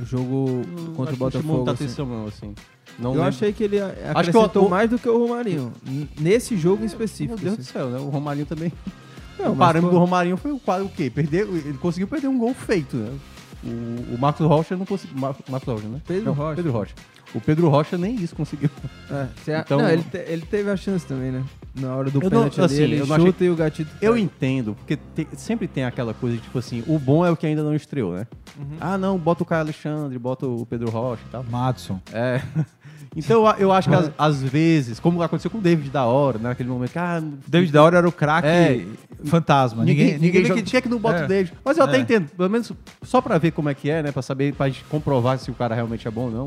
O 0.00 0.04
jogo 0.04 0.62
Hum, 0.66 0.92
contra 0.94 1.14
acho 1.14 1.14
o 1.14 1.16
que 1.16 1.18
não 1.18 1.18
Botafogo. 1.18 1.54
muita 1.56 1.70
assim. 1.72 1.84
atenção, 1.84 2.06
não, 2.06 2.26
assim. 2.26 2.54
Não 2.98 3.10
Eu 3.10 3.14
lembro. 3.14 3.28
achei 3.28 3.52
que 3.52 3.62
ele 3.64 3.76
que 3.78 4.08
acrescentou 4.08 4.64
o- 4.64 4.66
o- 4.66 4.70
mais 4.70 4.90
do 4.90 4.98
que 4.98 5.08
o 5.08 5.18
Romarinho. 5.18 5.72
Nesse 6.20 6.56
jogo 6.56 6.82
em 6.82 6.86
específico. 6.86 7.34
Meu 7.40 7.44
Deus 7.44 7.56
do 7.56 7.60
assim. 7.62 7.72
céu, 7.72 7.88
né? 7.90 7.98
O 7.98 8.08
Romarinho 8.10 8.44
também. 8.46 8.72
Não, 9.38 9.52
o 9.52 9.56
parâmetro 9.56 9.82
foi- 9.90 9.90
do 9.90 9.98
Romarinho 9.98 10.36
foi 10.36 10.52
o 10.52 10.56
o 10.84 10.88
quê? 10.88 11.10
Perdeu, 11.10 11.56
ele 11.56 11.78
conseguiu 11.78 12.08
perder 12.08 12.28
um 12.28 12.38
gol 12.38 12.54
feito, 12.54 12.96
né? 12.96 13.12
O, 13.64 14.14
o 14.14 14.18
Marcos 14.18 14.46
Rocha 14.46 14.76
não 14.76 14.86
conseguiu. 14.86 15.18
Mar- 15.18 15.34
Marcos 15.48 15.68
Rocha, 15.68 15.88
né? 15.88 16.00
Pedro 16.06 16.24
Não, 16.26 16.32
Rocha. 16.32 16.56
Pedro 16.56 16.72
Rocha. 16.72 16.94
O 17.34 17.40
Pedro 17.40 17.68
Rocha 17.68 17.98
nem 17.98 18.14
isso 18.14 18.34
conseguiu. 18.36 18.70
É, 19.10 19.26
Então- 19.60 19.78
não, 19.78 19.90
ele, 19.90 20.02
te- 20.04 20.16
ele 20.28 20.42
teve 20.46 20.70
a 20.70 20.76
chance 20.76 21.04
também, 21.06 21.32
né? 21.32 21.42
Na 21.74 21.94
hora 21.94 22.08
do 22.10 22.18
Eu 22.18 22.22
não- 22.22 22.30
pênalti 22.30 22.60
assim, 22.60 22.82
ele 22.82 22.94
eu 23.00 23.06
não 23.06 23.16
chuta 23.16 23.30
achei- 23.30 23.46
e 23.48 23.50
o 23.50 23.56
gatito 23.56 23.90
Eu 24.00 24.12
cai. 24.12 24.20
entendo, 24.22 24.74
porque 24.74 24.96
te- 24.96 25.28
sempre 25.36 25.66
tem 25.66 25.84
aquela 25.84 26.14
coisa 26.14 26.36
de 26.36 26.42
tipo 26.42 26.58
assim, 26.58 26.82
o 26.86 26.98
bom 26.98 27.26
é 27.26 27.30
o 27.30 27.36
que 27.36 27.46
ainda 27.46 27.62
não 27.62 27.74
estreou, 27.74 28.14
né? 28.14 28.26
Uhum. 28.56 28.76
Ah, 28.80 28.96
não, 28.96 29.18
bota 29.18 29.42
o 29.42 29.46
Caio 29.46 29.62
Alexandre, 29.62 30.18
bota 30.18 30.46
o 30.46 30.64
Pedro 30.64 30.88
Rocha 30.88 31.22
e 31.26 31.30
tal. 31.30 31.44
Madison. 31.44 32.00
É. 32.12 32.40
Então 33.14 33.46
eu- 33.58 33.72
acho 33.72 33.88
que 33.88 33.94
às, 34.18 34.42
vezes, 34.42 34.98
como 35.00 35.22
aconteceu 35.22 35.50
com 35.50 35.58
o 35.58 35.60
David 35.60 35.90
da 35.90 36.04
hora, 36.04 36.38
né? 36.38 36.48
Naquele 36.50 36.68
momento 36.68 36.92
que, 36.92 36.98
ah, 36.98 37.22
David 37.46 37.72
da 37.72 37.82
hora 37.82 37.98
era 37.98 38.08
o 38.08 38.12
craque 38.12 38.46
É. 38.48 38.84
fantasma. 39.24 39.84
Ninguém, 39.84 40.12
Ninguém, 40.14 40.18
ninguém, 40.20 40.44
joga- 40.44 40.60
que 40.62 40.66
tinha 40.66 40.82
que 40.82 40.88
não 40.88 40.98
bota 40.98 41.20
É. 41.20 41.24
o 41.24 41.28
David. 41.28 41.52
Mas 41.64 41.78
eu 41.78 41.84
até 41.84 41.96
É. 41.96 42.00
entendo, 42.00 42.28
pelo 42.36 42.50
menos 42.50 42.72
só 43.02 43.20
pra 43.20 43.38
ver 43.38 43.52
como 43.52 43.68
é 43.68 43.74
que 43.74 43.88
é, 43.90 44.02
né? 44.02 44.12
Pra 44.12 44.22
saber, 44.22 44.54
pra 44.54 44.68
gente 44.68 44.84
comprovar 44.84 45.38
se 45.38 45.50
o 45.50 45.54
cara 45.54 45.74
realmente 45.74 46.06
é 46.06 46.10
bom 46.10 46.24
ou 46.26 46.30
não. 46.30 46.44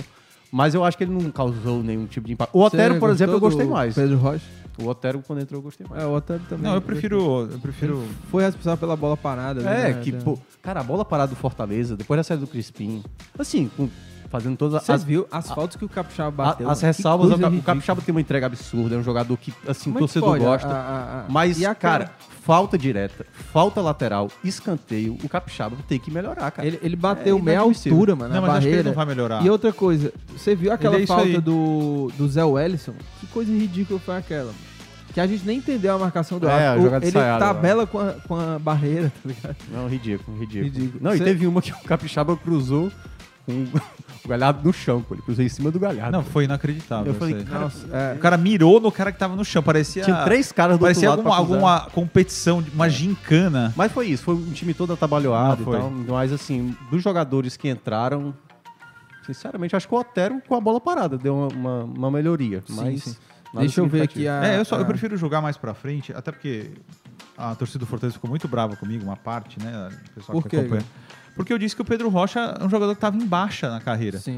Mas 0.51 0.73
eu 0.73 0.83
acho 0.83 0.97
que 0.97 1.03
ele 1.03 1.11
não 1.13 1.29
causou 1.29 1.83
nenhum 1.83 2.07
tipo 2.07 2.25
de 2.25 2.33
impacto. 2.33 2.55
O 2.55 2.61
Você 2.61 2.75
Otero, 2.75 2.99
por 2.99 3.09
exemplo, 3.11 3.35
eu 3.35 3.39
gostei 3.39 3.67
mais. 3.67 3.93
Pedro 3.93 4.17
Rocha. 4.17 4.43
O 4.81 4.87
Otero, 4.87 5.21
quando 5.27 5.41
entrou, 5.41 5.59
eu 5.59 5.63
gostei 5.63 5.85
mais. 5.87 6.01
É, 6.01 6.05
o 6.07 6.13
Otero 6.13 6.41
também. 6.49 6.63
Não, 6.63 6.73
eu 6.75 6.81
prefiro. 6.81 7.49
Eu 7.51 7.59
prefiro. 7.59 8.01
Foi 8.31 8.41
responsável 8.43 8.77
pela 8.77 8.95
bola 8.95 9.15
parada. 9.17 9.61
É, 9.61 9.93
né? 9.93 10.01
que, 10.01 10.11
pô, 10.11 10.39
cara, 10.61 10.79
a 10.79 10.83
bola 10.83 11.03
parada 11.05 11.29
do 11.31 11.35
Fortaleza, 11.35 11.95
depois 11.97 12.17
da 12.17 12.23
saída 12.23 12.45
do 12.45 12.49
Crispim, 12.49 13.03
assim, 13.37 13.69
com- 13.75 13.89
fazendo 14.29 14.55
todas 14.57 14.83
Você 14.83 14.91
as, 14.91 15.03
viu 15.03 15.27
as 15.31 15.47
faltas 15.49 15.75
que 15.75 15.83
o 15.85 15.89
Capixaba 15.89 16.43
a- 16.43 16.47
bateu? 16.47 16.69
as 16.69 16.81
ressalvas. 16.81 17.31
O 17.31 17.35
o. 17.35 17.61
Capixaba 17.61 18.01
tem 18.01 18.11
uma 18.13 18.21
entrega 18.21 18.45
absurda, 18.45 18.95
é 18.95 18.97
um 18.97 19.03
jogador 19.03 19.35
que, 19.37 19.53
assim, 19.67 19.91
o 19.91 19.95
é 19.95 19.99
torcedor 19.99 20.29
pode? 20.29 20.43
gosta. 20.43 20.67
A- 20.67 20.71
a- 20.71 21.21
a- 21.21 21.25
Mas, 21.29 21.59
e 21.59 21.65
a 21.65 21.73
cara, 21.75 22.11
falta 22.43 22.77
direta, 22.77 23.25
falta 23.51 23.81
lateral, 23.81 24.29
escanteio, 24.43 25.17
o 25.23 25.27
Capixaba 25.29 25.75
tem 25.87 25.99
que 25.99 26.11
melhorar, 26.11 26.51
cara. 26.51 26.67
Ele, 26.67 26.79
ele 26.81 26.95
bateu 26.95 27.37
É 27.37 27.41
meia 27.41 27.59
altura, 27.61 28.15
mano, 28.15 28.33
Não, 28.33 28.41
mas 28.41 28.51
acho 28.51 28.59
que 28.61 28.65
ele 28.67 28.71
barreira. 28.77 28.89
não 28.89 28.93
vai 28.95 29.05
melhorar. 29.05 29.43
E 29.45 29.49
outra 29.49 29.73
coisa, 29.73 30.13
você 30.35 30.55
viu 30.55 30.71
aquela 30.71 30.99
é 30.99 31.05
falta 31.07 31.23
aí. 31.23 31.41
do, 31.41 32.11
do 32.17 32.27
Zé 32.29 32.43
Wellison? 32.43 32.93
Que 33.19 33.27
coisa 33.27 33.51
ridícula 33.51 33.99
foi 33.99 34.15
aquela? 34.17 34.45
mano? 34.45 34.69
Que 35.11 35.19
a 35.19 35.25
gente 35.25 35.43
nem 35.43 35.57
entendeu 35.57 35.95
a 35.95 35.97
marcação 35.97 36.37
do 36.37 36.47
É, 36.47 36.67
árbitro. 36.67 36.95
Ele 36.97 37.07
ensaiada, 37.07 37.39
tabela 37.43 37.87
com 37.87 37.97
a, 37.99 38.11
com 38.27 38.35
a 38.35 38.59
barreira, 38.59 39.11
tá 39.23 39.27
ligado? 39.27 39.55
Não, 39.73 39.87
ridículo, 39.87 40.37
ridículo. 40.37 40.63
Ridículo. 40.65 40.99
Não, 41.03 41.15
e 41.15 41.17
Cê- 41.17 41.23
teve 41.23 41.47
uma 41.47 41.63
que 41.63 41.71
o 41.71 41.77
Capixaba 41.79 42.37
cruzou 42.37 42.91
com 43.51 43.79
o 44.25 44.27
Galhardo 44.27 44.61
no 44.63 44.71
chão, 44.73 45.01
pô. 45.01 45.15
Ele 45.15 45.21
cruzou 45.21 45.43
em 45.43 45.49
cima 45.49 45.71
do 45.71 45.79
Galhardo. 45.79 46.11
Não, 46.11 46.23
foi 46.23 46.43
inacreditável. 46.45 47.13
Eu 47.13 47.17
falei, 47.19 47.43
cara, 47.43 47.59
Nossa, 47.61 47.87
é, 47.91 48.13
O 48.15 48.19
cara 48.19 48.37
mirou 48.37 48.79
no 48.79 48.91
cara 48.91 49.11
que 49.11 49.17
tava 49.19 49.35
no 49.35 49.43
chão. 49.45 49.61
Parecia. 49.63 50.03
tinha 50.03 50.23
três 50.23 50.51
caras 50.51 50.77
do 50.77 50.81
Parecia 50.81 51.09
outro 51.09 51.27
lado 51.27 51.37
alguma, 51.39 51.57
pra 51.57 51.59
cruzar. 51.59 51.81
alguma 51.83 51.91
competição, 51.91 52.63
uma 52.73 52.89
gincana. 52.89 53.73
Mas 53.75 53.91
foi 53.91 54.07
isso, 54.07 54.23
foi 54.23 54.35
um 54.35 54.51
time 54.51 54.73
todo 54.73 54.93
atabalhoado 54.93 55.63
Não, 55.65 55.73
e 55.73 55.77
tal. 55.77 55.91
Mas 56.15 56.31
assim, 56.31 56.75
dos 56.91 57.01
jogadores 57.03 57.57
que 57.57 57.69
entraram, 57.69 58.33
sinceramente, 59.25 59.75
acho 59.75 59.87
que 59.87 59.93
o 59.93 59.97
Otero 59.97 60.41
com 60.47 60.55
a 60.55 60.61
bola 60.61 60.79
parada 60.81 61.17
deu 61.17 61.35
uma, 61.35 61.47
uma, 61.47 61.83
uma 61.83 62.11
melhoria. 62.11 62.63
Sim, 62.67 62.75
mas 62.75 63.03
sim. 63.03 63.15
Deixa 63.53 63.81
eu 63.81 63.87
ver 63.87 64.03
aqui 64.03 64.27
a... 64.27 64.45
É, 64.45 64.59
eu, 64.59 64.65
só, 64.65 64.75
eu 64.75 64.83
a- 64.83 64.85
prefiro 64.85 65.17
jogar 65.17 65.41
mais 65.41 65.57
pra 65.57 65.73
frente, 65.73 66.13
até 66.13 66.31
porque 66.31 66.69
a 67.39 67.55
torcida 67.55 67.79
do 67.79 67.85
Fortaleza 67.85 68.13
ficou 68.15 68.29
muito 68.29 68.47
brava 68.47 68.75
comigo, 68.75 69.03
uma 69.05 69.15
parte, 69.15 69.57
né? 69.63 69.89
O 70.09 70.11
pessoal 70.15 70.41
Por 70.41 70.49
que 70.49 70.57
acompanha. 70.57 70.83
Porque 71.35 71.53
eu 71.53 71.57
disse 71.57 71.73
que 71.75 71.81
o 71.81 71.85
Pedro 71.85 72.09
Rocha 72.09 72.57
é 72.59 72.63
um 72.65 72.69
jogador 72.69 72.93
que 72.93 72.99
tava 73.01 73.15
em 73.15 73.25
baixa 73.25 73.69
na 73.69 73.79
carreira. 73.79 74.19
Sim. 74.19 74.37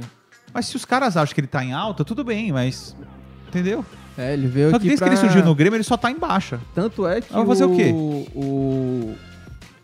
Mas 0.53 0.67
se 0.67 0.75
os 0.75 0.85
caras 0.85 1.17
acham 1.17 1.33
que 1.33 1.39
ele 1.41 1.47
tá 1.47 1.63
em 1.65 1.73
alta, 1.73 2.05
tudo 2.05 2.23
bem, 2.23 2.51
mas. 2.51 2.95
Entendeu? 3.47 3.83
É, 4.17 4.33
ele 4.33 4.45
veio 4.47 4.69
Só 4.69 4.75
aqui 4.75 4.83
que 4.83 4.89
desde 4.89 4.99
pra... 5.05 5.07
que 5.07 5.13
ele 5.15 5.21
surgiu 5.21 5.43
no 5.43 5.55
Grêmio, 5.55 5.77
ele 5.77 5.83
só 5.83 5.97
tá 5.97 6.11
em 6.11 6.17
baixa. 6.19 6.59
Tanto 6.75 7.07
é 7.07 7.21
que 7.21 7.33
Ah, 7.35 7.43
fazer 7.45 7.63
o 7.65 7.75
quê? 7.75 7.91
o... 7.93 9.15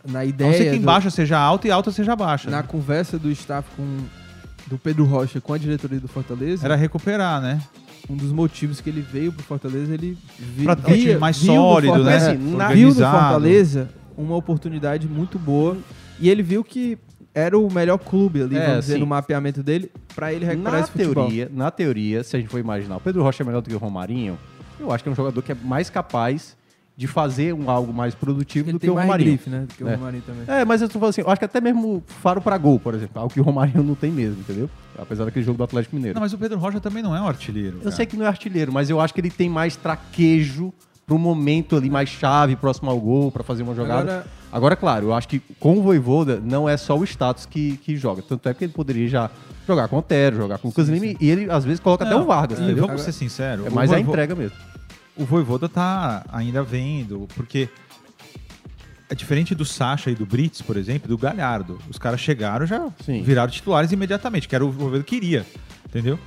Na 0.06 0.20
A 0.20 0.22
não 0.22 0.28
ideia... 0.28 0.52
ser 0.52 0.64
que 0.64 0.70
do- 0.70 0.76
embaixo 0.76 1.10
seja 1.10 1.38
alta 1.38 1.66
e 1.66 1.70
alta 1.70 1.90
seja 1.90 2.14
baixa. 2.14 2.48
Na 2.50 2.62
conversa 2.62 3.18
do 3.18 3.30
staff 3.32 3.68
com... 3.76 3.98
Do 4.66 4.76
Pedro 4.78 5.04
Rocha 5.06 5.40
com 5.40 5.54
a 5.54 5.58
diretoria 5.58 5.98
do 5.98 6.06
Fortaleza, 6.08 6.64
Era 6.66 6.76
recuperar, 6.76 7.40
né? 7.40 7.58
Um 8.08 8.16
dos 8.16 8.32
motivos 8.32 8.80
que 8.80 8.88
ele 8.90 9.00
veio 9.00 9.32
pro 9.32 9.42
Fortaleza, 9.42 9.92
ele 9.94 10.16
vi, 10.38 10.64
Pra 10.64 10.76
ter 10.76 10.92
um 10.92 10.96
time 10.96 11.16
mais 11.16 11.36
sólido, 11.36 12.02
né? 12.04 12.16
Assim, 12.16 12.36
na- 12.56 12.68
viu 12.68 12.88
no 12.88 12.88
Organizado. 12.90 13.18
Fortaleza 13.18 13.88
uma 14.16 14.34
oportunidade 14.36 15.06
muito 15.08 15.38
boa 15.38 15.76
e 16.20 16.28
ele 16.28 16.42
viu 16.42 16.64
que 16.64 16.98
era 17.34 17.56
o 17.56 17.72
melhor 17.72 17.98
clube 17.98 18.42
ali, 18.42 18.56
É, 18.56 18.66
vamos 18.66 18.86
dizer, 18.86 18.98
no 18.98 19.06
mapeamento 19.06 19.62
dele, 19.62 19.90
pra 20.16 20.32
ele 20.32 20.44
recuperar 20.44 20.72
Na 20.74 20.80
esse 20.80 20.90
futebol. 20.90 21.26
teoria, 21.26 21.50
na 21.54 21.70
teoria, 21.70 22.24
se 22.24 22.34
a 22.36 22.40
gente 22.40 22.48
for 22.48 22.58
imaginar, 22.58 22.96
o 22.96 23.00
Pedro 23.00 23.22
Rocha 23.22 23.42
é 23.42 23.46
melhor 23.46 23.60
do 23.62 23.68
que 23.70 23.76
o 23.76 23.78
Romarinho, 23.78 24.36
eu 24.80 24.90
acho 24.90 25.04
que 25.04 25.08
é 25.08 25.12
um 25.12 25.14
jogador 25.14 25.40
que 25.42 25.52
é 25.52 25.56
mais 25.62 25.88
capaz 25.88 26.56
de 26.98 27.06
fazer 27.06 27.54
um 27.54 27.70
algo 27.70 27.94
mais 27.94 28.12
produtivo 28.12 28.70
Ele 28.70 28.72
do 28.72 28.80
que 28.80 28.90
o 28.90 28.94
mais 28.96 29.06
Romarinho. 29.06 29.30
grife, 29.30 29.48
né? 29.48 29.60
Do 29.68 29.72
que 29.72 29.84
o 29.84 29.88
É. 29.88 29.94
Romarinho 29.94 30.22
também. 30.26 30.42
É, 30.48 30.64
mas 30.64 30.82
eu 30.82 30.88
tô 30.88 30.94
falando 30.98 31.10
assim, 31.10 31.20
eu 31.20 31.30
acho 31.30 31.38
que 31.38 31.44
até 31.44 31.60
mesmo 31.60 32.02
faro 32.08 32.40
pra 32.40 32.58
gol, 32.58 32.80
por 32.80 32.92
exemplo, 32.92 33.20
algo 33.20 33.32
que 33.32 33.38
o 33.40 33.44
Romarinho 33.44 33.84
não 33.84 33.94
tem 33.94 34.10
mesmo, 34.10 34.40
entendeu? 34.40 34.68
Apesar 34.98 35.24
daquele 35.24 35.44
jogo 35.44 35.56
do 35.56 35.62
Atlético 35.62 35.94
Mineiro. 35.94 36.16
Não, 36.16 36.20
mas 36.22 36.32
o 36.32 36.38
Pedro 36.38 36.58
Rocha 36.58 36.80
também 36.80 37.00
não 37.00 37.14
é 37.14 37.20
um 37.20 37.28
artilheiro. 37.28 37.76
Eu 37.76 37.82
cara. 37.84 37.94
sei 37.94 38.04
que 38.04 38.16
não 38.16 38.24
é 38.24 38.28
artilheiro, 38.28 38.72
mas 38.72 38.90
eu 38.90 39.00
acho 39.00 39.14
que 39.14 39.20
ele 39.20 39.30
tem 39.30 39.48
mais 39.48 39.76
traquejo 39.76 40.72
pro 41.06 41.16
momento 41.16 41.76
ali 41.76 41.88
mais 41.88 42.08
chave, 42.08 42.56
próximo 42.56 42.90
ao 42.90 42.98
gol, 42.98 43.30
pra 43.30 43.44
fazer 43.44 43.62
uma 43.62 43.76
jogada. 43.76 44.00
Agora- 44.02 44.26
Agora, 44.50 44.74
claro, 44.76 45.06
eu 45.08 45.14
acho 45.14 45.28
que 45.28 45.40
com 45.60 45.76
o 45.78 45.82
Voivoda 45.82 46.40
não 46.42 46.66
é 46.68 46.76
só 46.76 46.96
o 46.98 47.04
status 47.04 47.46
que, 47.46 47.76
que 47.76 47.96
joga. 47.96 48.22
Tanto 48.22 48.48
é 48.48 48.54
que 48.54 48.64
ele 48.64 48.72
poderia 48.72 49.06
já 49.06 49.30
jogar 49.68 49.86
com 49.88 49.94
o 49.96 49.98
Otero, 50.00 50.36
jogar 50.36 50.56
com 50.58 50.66
o 50.68 50.70
Lucas 50.70 50.88
Lima, 50.88 51.14
e 51.20 51.30
ele 51.30 51.48
às 51.50 51.64
vezes 51.64 51.78
coloca 51.80 52.04
até 52.04 52.14
Não, 52.14 52.22
o 52.22 52.26
Vargas, 52.26 52.58
e 52.58 52.62
entendeu? 52.62 52.86
Vamos 52.86 53.02
ser 53.02 53.12
sinceros. 53.12 53.66
É 53.66 53.70
mais 53.70 53.92
a 53.92 54.00
entrega 54.00 54.34
mesmo. 54.34 54.56
O 55.18 55.24
Voivoda 55.24 55.68
tá 55.68 56.24
ainda 56.32 56.62
vendo, 56.62 57.26
porque 57.34 57.68
é 59.10 59.14
diferente 59.14 59.54
do 59.54 59.64
Sacha 59.64 60.10
e 60.10 60.14
do 60.14 60.24
Brits, 60.24 60.62
por 60.62 60.76
exemplo, 60.76 61.08
do 61.08 61.18
Galhardo. 61.18 61.78
Os 61.90 61.98
caras 61.98 62.20
chegaram 62.20 62.66
já 62.66 62.88
Sim. 63.04 63.22
viraram 63.22 63.50
titulares 63.50 63.90
imediatamente, 63.90 64.46
que 64.48 64.54
era 64.54 64.64
o 64.64 64.70
Voivoda 64.70 65.02
queria, 65.02 65.44
entendeu? 65.86 66.18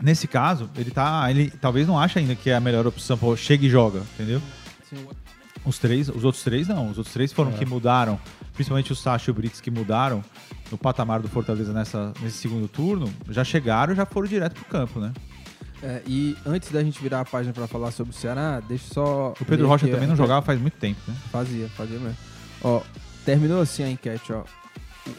Nesse 0.00 0.28
caso, 0.28 0.70
ele 0.76 0.90
tá, 0.90 1.28
ele 1.30 1.50
talvez 1.50 1.86
não 1.86 1.98
ache 1.98 2.18
ainda 2.18 2.34
que 2.34 2.50
é 2.50 2.54
a 2.54 2.60
melhor 2.60 2.86
opção, 2.86 3.16
pô, 3.18 3.34
chega 3.36 3.66
e 3.66 3.70
joga, 3.70 4.00
entendeu? 4.14 4.40
Os 5.64 5.78
três, 5.78 6.08
os 6.08 6.24
outros 6.24 6.44
três 6.44 6.68
não, 6.68 6.90
os 6.90 6.98
outros 6.98 7.12
três 7.12 7.32
foram 7.32 7.50
É. 7.52 7.54
que 7.54 7.64
mudaram, 7.64 8.20
principalmente 8.52 8.92
o 8.92 8.96
Sacha 8.96 9.30
e 9.30 9.32
o 9.32 9.34
Brits 9.34 9.60
que 9.60 9.70
mudaram 9.70 10.22
no 10.70 10.76
patamar 10.76 11.20
do 11.20 11.28
Fortaleza 11.28 11.72
nessa, 11.72 12.12
nesse 12.20 12.36
segundo 12.38 12.68
turno, 12.68 13.10
já 13.30 13.42
chegaram 13.42 13.92
e 13.92 13.96
já 13.96 14.04
foram 14.04 14.28
direto 14.28 14.54
pro 14.54 14.64
campo, 14.66 15.00
né? 15.00 15.12
É, 15.84 16.00
e 16.06 16.34
antes 16.46 16.72
da 16.72 16.82
gente 16.82 16.98
virar 17.02 17.20
a 17.20 17.24
página 17.26 17.52
pra 17.52 17.66
falar 17.66 17.90
sobre 17.90 18.14
o 18.14 18.16
Ceará, 18.16 18.58
deixa 18.60 18.86
eu 18.88 18.94
só. 18.94 19.34
O 19.38 19.44
Pedro 19.44 19.68
Rocha 19.68 19.86
também 19.86 20.08
não 20.08 20.16
jogava 20.16 20.40
faz 20.40 20.58
muito 20.58 20.78
tempo, 20.78 20.98
né? 21.06 21.14
Fazia, 21.30 21.68
fazia 21.68 21.98
mesmo. 21.98 22.16
Ó, 22.62 22.80
terminou 23.22 23.60
assim 23.60 23.82
a 23.82 23.90
enquete, 23.90 24.32
ó. 24.32 24.44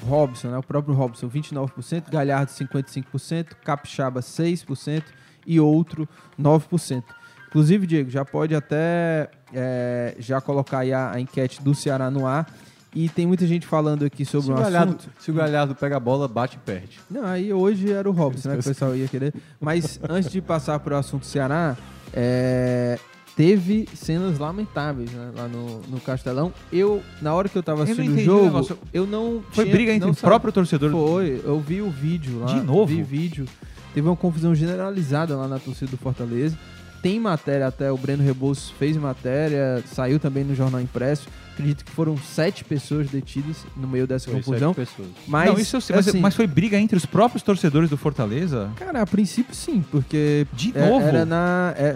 O 0.02 0.06
Robson, 0.08 0.48
né? 0.48 0.58
O 0.58 0.64
próprio 0.64 0.96
Robson, 0.96 1.30
29%, 1.30 2.10
Galhardo 2.10 2.52
55%, 2.52 3.50
Capixaba 3.64 4.22
6% 4.22 5.04
e 5.46 5.60
outro 5.60 6.10
9%. 6.42 7.04
Inclusive, 7.48 7.86
Diego, 7.86 8.10
já 8.10 8.26
pode 8.26 8.56
até 8.56 9.30
é, 9.54 10.16
já 10.18 10.42
colocar 10.42 10.80
aí 10.80 10.92
a, 10.92 11.12
a 11.12 11.20
enquete 11.20 11.62
do 11.62 11.76
Ceará 11.76 12.10
no 12.10 12.26
ar. 12.26 12.52
E 12.96 13.10
tem 13.10 13.28
muita 13.28 13.46
gente 13.46 13.68
falando 13.68 14.06
aqui 14.06 14.24
sobre 14.24 14.46
Se 14.46 14.52
um 14.52 14.56
o, 14.56 14.58
Galhardo, 14.58 14.96
assunto. 14.98 15.10
se 15.20 15.30
o 15.30 15.34
Galhardo 15.34 15.76
pega 15.76 15.98
a 15.98 16.00
bola, 16.00 16.28
bate 16.30 16.56
e 16.56 16.60
perde. 16.60 16.98
Não, 17.12 17.26
aí 17.26 17.52
hoje 17.52 17.92
era 17.92 18.10
o 18.10 18.14
Robson, 18.14 18.48
né? 18.50 18.56
Que 18.56 18.62
o 18.62 18.64
pessoal 18.64 18.96
ia 18.96 19.08
querer. 19.08 19.34
Mas 19.60 20.00
antes 20.08 20.32
de 20.32 20.42
passar 20.42 20.80
para 20.80 20.96
o 20.96 20.98
assunto 20.98 21.26
Ceará, 21.26 21.76
é, 22.14 22.98
teve 23.36 23.86
cenas 23.94 24.40
lamentáveis 24.40 25.12
né, 25.12 25.32
lá 25.36 25.46
no, 25.50 25.82
no 25.90 26.00
Castelão. 26.00 26.54
Eu, 26.72 27.04
na 27.22 27.34
hora 27.34 27.50
que 27.50 27.58
eu 27.58 27.62
tava 27.64 27.82
Eu 27.82 27.86
não 27.88 27.92
assistindo 27.92 28.10
o 28.12 28.14
entendi 28.14 28.30
o 28.30 28.34
jogo, 28.34 28.46
negócio. 28.46 28.78
eu 28.94 29.06
não. 29.06 29.44
Foi 29.52 29.66
tinha- 29.66 29.76
briga 29.76 29.92
entre 29.94 30.10
o 30.10 30.16
próprio 30.16 30.54
torcedor. 30.54 30.90
Foi, 30.92 31.42
eu 31.44 31.60
vi 31.60 31.82
o 31.82 31.90
vídeo 31.90 32.40
lá. 32.40 32.46
De 32.54 32.62
novo? 32.62 32.86
Vi 32.88 33.04
vídeo. 33.04 33.46
Teve 33.94 34.08
uma 34.08 34.16
confusão 34.16 34.56
generalizada 34.56 35.36
lá 35.36 35.48
na 35.50 35.60
torcida 35.60 35.92
do 35.92 35.98
Fortaleza. 35.98 36.58
Tem 37.06 37.20
matéria 37.20 37.68
até, 37.68 37.92
o 37.92 37.98
Breno 37.98 38.24
Rebouças 38.24 38.72
fez 38.80 38.98
matéria, 38.98 39.84
saiu 39.86 40.18
também 40.20 40.44
no 40.44 40.56
Jornal 40.56 40.82
Impresso. 40.82 41.28
Acredito 41.54 41.86
que 41.86 41.92
foram 41.92 42.18
sete 42.18 42.64
pessoas 42.64 43.08
detidas 43.12 43.58
no 43.78 43.88
meio 43.88 44.08
dessa 44.08 44.26
Foi 44.26 44.40
confusão. 44.42 44.74
sete 44.74 44.88
pessoas. 44.88 45.10
Mas, 45.28 45.52
não, 45.52 45.60
isso 45.60 45.76
eu 45.76 45.82
sei, 45.82 45.96
mas, 45.96 46.08
assim, 46.08 46.20
mas 46.20 46.34
foi 46.36 46.48
briga 46.48 46.80
entre 46.80 46.98
os 46.98 47.06
próprios 47.06 47.44
torcedores 47.44 47.92
do 47.92 47.96
Fortaleza? 47.96 48.72
Cara, 48.76 49.04
a 49.04 49.06
princípio 49.06 49.54
sim, 49.54 49.86
porque 49.92 50.48
De 50.52 50.76
é- 50.76 50.90
novo? 50.90 51.06
era 51.06 51.24
na. 51.28 51.76
É, 51.78 51.96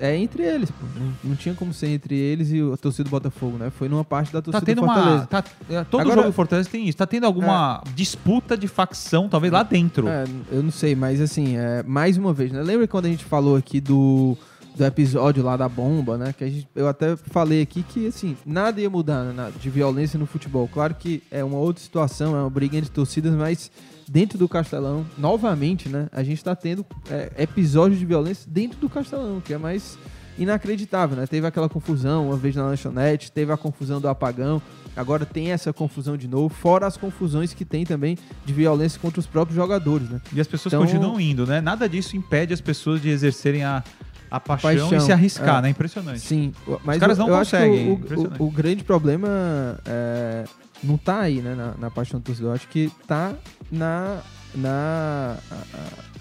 é 0.00 0.16
entre 0.16 0.42
eles, 0.42 0.70
pô. 0.70 0.84
Não, 0.98 1.12
não 1.30 1.36
tinha 1.36 1.54
como 1.54 1.72
ser 1.72 1.88
entre 1.88 2.14
eles 2.16 2.50
e 2.50 2.60
a 2.72 2.76
torcida 2.76 3.04
do 3.04 3.10
Botafogo, 3.10 3.56
né? 3.58 3.70
Foi 3.70 3.88
numa 3.88 4.04
parte 4.04 4.32
da 4.32 4.40
torcida 4.42 4.60
Tá 4.60 4.66
tendo 4.66 4.80
do 4.80 4.86
Fortaleza. 4.86 5.16
uma. 5.16 5.26
Tá, 5.26 5.44
é, 5.70 5.84
todo 5.84 6.00
Agora- 6.00 6.16
jogo 6.16 6.28
do 6.28 6.32
Fortaleza 6.34 6.68
tem 6.70 6.88
isso. 6.88 6.98
Tá 6.98 7.06
tendo 7.06 7.24
alguma 7.26 7.82
disputa 7.94 8.56
de 8.56 8.68
facção, 8.68 9.28
talvez 9.28 9.52
lá 9.52 9.62
dentro. 9.62 10.08
É, 10.08 10.24
eu 10.50 10.62
não 10.62 10.70
sei, 10.70 10.94
mas 10.94 11.20
assim, 11.20 11.56
é, 11.56 11.82
mais 11.82 12.16
uma 12.16 12.32
vez, 12.32 12.52
né? 12.52 12.62
Lembra 12.62 12.86
quando 12.88 13.06
a 13.06 13.08
gente 13.08 13.24
falou 13.24 13.56
aqui 13.56 13.80
do, 13.80 14.36
do 14.76 14.84
episódio 14.84 15.42
lá 15.42 15.56
da 15.56 15.68
bomba, 15.68 16.16
né? 16.18 16.32
Que 16.36 16.44
a 16.44 16.48
gente, 16.48 16.68
eu 16.74 16.88
até 16.88 17.16
falei 17.16 17.62
aqui 17.62 17.82
que, 17.82 18.06
assim, 18.08 18.36
nada 18.44 18.80
ia 18.80 18.90
mudar 18.90 19.22
né, 19.24 19.52
de 19.60 19.70
violência 19.70 20.18
no 20.18 20.26
futebol. 20.26 20.68
Claro 20.72 20.94
que 20.94 21.22
é 21.30 21.42
uma 21.44 21.58
outra 21.58 21.82
situação, 21.82 22.34
é 22.36 22.40
uma 22.40 22.50
briga 22.50 22.76
entre 22.76 22.90
torcidas, 22.90 23.32
mas 23.34 23.70
dentro 24.08 24.38
do 24.38 24.48
Castelão, 24.48 25.04
novamente, 25.18 25.88
né? 25.88 26.08
A 26.12 26.22
gente 26.22 26.42
tá 26.42 26.54
tendo 26.54 26.84
é, 27.10 27.30
episódios 27.38 27.98
de 27.98 28.04
violência 28.06 28.46
dentro 28.50 28.78
do 28.78 28.88
Castelão, 28.88 29.40
que 29.40 29.52
é 29.54 29.58
mais 29.58 29.98
inacreditável, 30.38 31.16
né? 31.16 31.26
Teve 31.26 31.46
aquela 31.46 31.68
confusão 31.68 32.26
uma 32.28 32.36
vez 32.36 32.56
na 32.56 32.64
lanchonete, 32.64 33.30
teve 33.30 33.52
a 33.52 33.56
confusão 33.56 34.00
do 34.00 34.08
apagão, 34.08 34.60
agora 34.96 35.24
tem 35.24 35.52
essa 35.52 35.72
confusão 35.72 36.16
de 36.16 36.26
novo, 36.28 36.52
fora 36.52 36.86
as 36.86 36.96
confusões 36.96 37.54
que 37.54 37.64
tem 37.64 37.84
também 37.86 38.18
de 38.44 38.52
violência 38.52 39.00
contra 39.00 39.20
os 39.20 39.26
próprios 39.26 39.54
jogadores, 39.56 40.08
né? 40.10 40.20
E 40.32 40.40
as 40.40 40.46
pessoas 40.46 40.72
Então- 40.74 40.84
continuam 40.84 41.20
indo, 41.20 41.46
né? 41.46 41.60
Nada 41.60 41.88
disso 41.88 42.16
impede 42.16 42.52
as 42.52 42.60
pessoas 42.60 43.00
de 43.00 43.08
exercerem 43.10 43.62
a, 43.64 43.82
a 44.30 44.40
paixão, 44.40 44.70
Paixão, 44.70 44.98
e 44.98 45.00
se 45.00 45.12
arriscar, 45.12 45.58
é. 45.60 45.62
né? 45.62 45.68
Impressionante. 45.70 46.20
Sim, 46.20 46.52
mas 46.84 46.98
caras 46.98 47.16
eu, 47.18 47.26
não 47.26 47.32
eu 47.32 47.38
conseguem, 47.38 47.90
o- 47.92 48.42
o, 48.42 48.46
o 48.46 48.50
grande 48.50 48.82
problema 48.82 49.78
é, 49.84 50.44
não 50.84 50.96
tá 50.96 51.20
aí, 51.20 51.40
né, 51.40 51.54
na, 51.54 51.74
na 51.78 51.90
paixão 51.90 52.20
do 52.20 52.24
torcedor. 52.24 52.54
Acho 52.54 52.68
que 52.68 52.90
tá 53.06 53.34
na, 53.72 54.20
na 54.54 55.36
a- 55.50 55.54
a- 55.54 56.14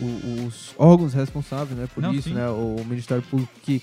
o- 0.00 0.46
os 0.46 0.74
órgãos 0.78 1.14
responsáveis, 1.14 1.78
né, 1.78 1.86
por 1.94 2.02
Não, 2.02 2.12
isso, 2.12 2.28
sim. 2.28 2.34
né, 2.34 2.48
o 2.48 2.76
Ministério 2.86 3.22
Público 3.22 3.52
que 3.62 3.80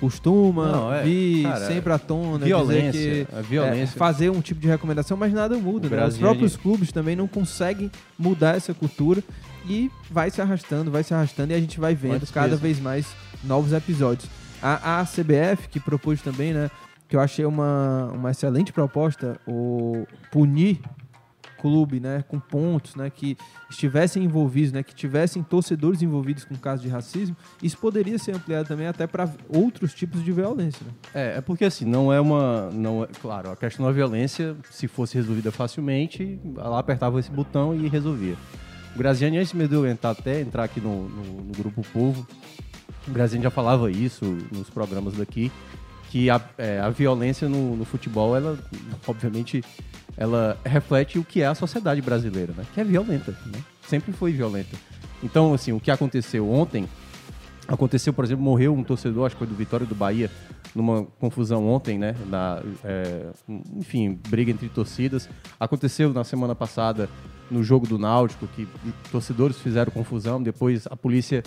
costuma 0.00 0.66
Não, 0.72 0.92
é, 0.92 1.02
vir 1.04 1.42
cara, 1.44 1.66
sempre 1.66 1.92
à 1.92 1.98
tona, 1.98 2.44
Violência, 2.44 2.90
dizer 2.92 3.26
que 3.26 3.34
a 3.36 3.40
violência. 3.40 3.94
é, 3.94 3.98
fazer 3.98 4.30
um 4.30 4.40
tipo 4.40 4.60
de 4.60 4.66
recomendação, 4.66 5.16
mas 5.16 5.32
nada 5.32 5.56
muda. 5.56 5.88
Né? 5.88 6.06
Os 6.06 6.18
próprios 6.18 6.56
clubes 6.56 6.90
também 6.90 7.14
não 7.14 7.28
conseguem 7.28 7.90
mudar 8.18 8.56
essa 8.56 8.74
cultura 8.74 9.22
e 9.68 9.90
vai 10.10 10.28
se 10.30 10.40
arrastando, 10.42 10.90
vai 10.90 11.04
se 11.04 11.14
arrastando 11.14 11.52
e 11.52 11.54
a 11.56 11.60
gente 11.60 11.78
vai 11.78 11.94
vendo 11.94 12.26
cada 12.32 12.56
vez 12.56 12.80
mais 12.80 13.06
novos 13.44 13.72
episódios. 13.72 14.28
A, 14.60 15.00
a 15.00 15.04
CBF, 15.06 15.68
que 15.68 15.78
propôs 15.78 16.20
também, 16.20 16.52
né, 16.52 16.68
que 17.12 17.16
eu 17.16 17.20
achei 17.20 17.44
uma, 17.44 18.10
uma 18.14 18.30
excelente 18.30 18.72
proposta, 18.72 19.38
o 19.46 20.06
punir 20.30 20.80
clube, 21.60 22.00
né, 22.00 22.24
com 22.26 22.40
pontos, 22.40 22.96
né, 22.96 23.10
que 23.10 23.36
estivessem 23.68 24.24
envolvidos, 24.24 24.72
né, 24.72 24.82
que 24.82 24.94
tivessem 24.94 25.42
torcedores 25.42 26.00
envolvidos 26.00 26.46
com 26.46 26.56
casos 26.56 26.80
de 26.80 26.88
racismo, 26.88 27.36
isso 27.62 27.76
poderia 27.76 28.18
ser 28.18 28.34
ampliado 28.34 28.66
também 28.66 28.86
até 28.86 29.06
para 29.06 29.30
outros 29.54 29.92
tipos 29.92 30.24
de 30.24 30.32
violência. 30.32 30.86
Né? 30.86 30.92
É, 31.12 31.36
é 31.36 31.40
porque 31.42 31.66
assim, 31.66 31.84
não 31.84 32.10
é 32.10 32.18
uma. 32.18 32.70
Não 32.70 33.04
é, 33.04 33.08
claro, 33.20 33.50
a 33.50 33.56
questão 33.56 33.84
da 33.84 33.92
violência, 33.92 34.56
se 34.70 34.88
fosse 34.88 35.14
resolvida 35.14 35.52
facilmente, 35.52 36.40
lá 36.54 36.78
apertava 36.78 37.20
esse 37.20 37.30
botão 37.30 37.74
e 37.74 37.88
resolvia. 37.88 38.36
O 38.96 38.98
Graziani, 38.98 39.36
antes 39.36 39.52
mesmo 39.52 39.68
de 39.68 39.74
eu 39.74 39.86
entrar 39.86 40.12
até 40.12 40.40
entrar 40.40 40.64
aqui 40.64 40.80
no, 40.80 41.10
no, 41.10 41.42
no 41.42 41.52
Grupo 41.52 41.82
Povo, 41.92 42.26
o 43.06 43.10
Graziani 43.10 43.44
já 43.44 43.50
falava 43.50 43.90
isso 43.90 44.24
nos 44.50 44.70
programas 44.70 45.14
daqui, 45.14 45.52
que 46.12 46.28
a, 46.28 46.38
é, 46.58 46.78
a 46.78 46.90
violência 46.90 47.48
no, 47.48 47.74
no 47.74 47.84
futebol, 47.86 48.36
ela, 48.36 48.58
obviamente, 49.06 49.64
ela 50.16 50.58
reflete 50.62 51.18
o 51.18 51.24
que 51.24 51.40
é 51.40 51.46
a 51.46 51.54
sociedade 51.54 52.02
brasileira, 52.02 52.52
né? 52.54 52.64
Que 52.74 52.82
é 52.82 52.84
violenta, 52.84 53.32
né? 53.46 53.58
Sempre 53.88 54.12
foi 54.12 54.30
violenta. 54.30 54.76
Então, 55.22 55.54
assim, 55.54 55.72
o 55.72 55.80
que 55.80 55.90
aconteceu 55.90 56.48
ontem 56.52 56.86
Aconteceu, 57.66 58.12
por 58.12 58.24
exemplo, 58.24 58.44
morreu 58.44 58.74
um 58.74 58.82
torcedor, 58.82 59.26
acho 59.26 59.36
que 59.36 59.38
foi 59.38 59.46
do 59.46 59.54
Vitória 59.54 59.86
do 59.86 59.94
Bahia, 59.94 60.30
numa 60.74 61.04
confusão 61.20 61.66
ontem, 61.68 61.96
né? 61.96 62.14
Na, 62.28 62.60
é, 62.82 63.30
enfim, 63.76 64.18
briga 64.28 64.50
entre 64.50 64.68
torcidas. 64.68 65.28
Aconteceu 65.60 66.12
na 66.12 66.24
semana 66.24 66.54
passada 66.54 67.08
no 67.50 67.62
jogo 67.62 67.86
do 67.86 67.98
Náutico, 67.98 68.48
que 68.48 68.66
torcedores 69.10 69.58
fizeram 69.58 69.92
confusão, 69.92 70.42
depois 70.42 70.86
a 70.90 70.96
polícia 70.96 71.42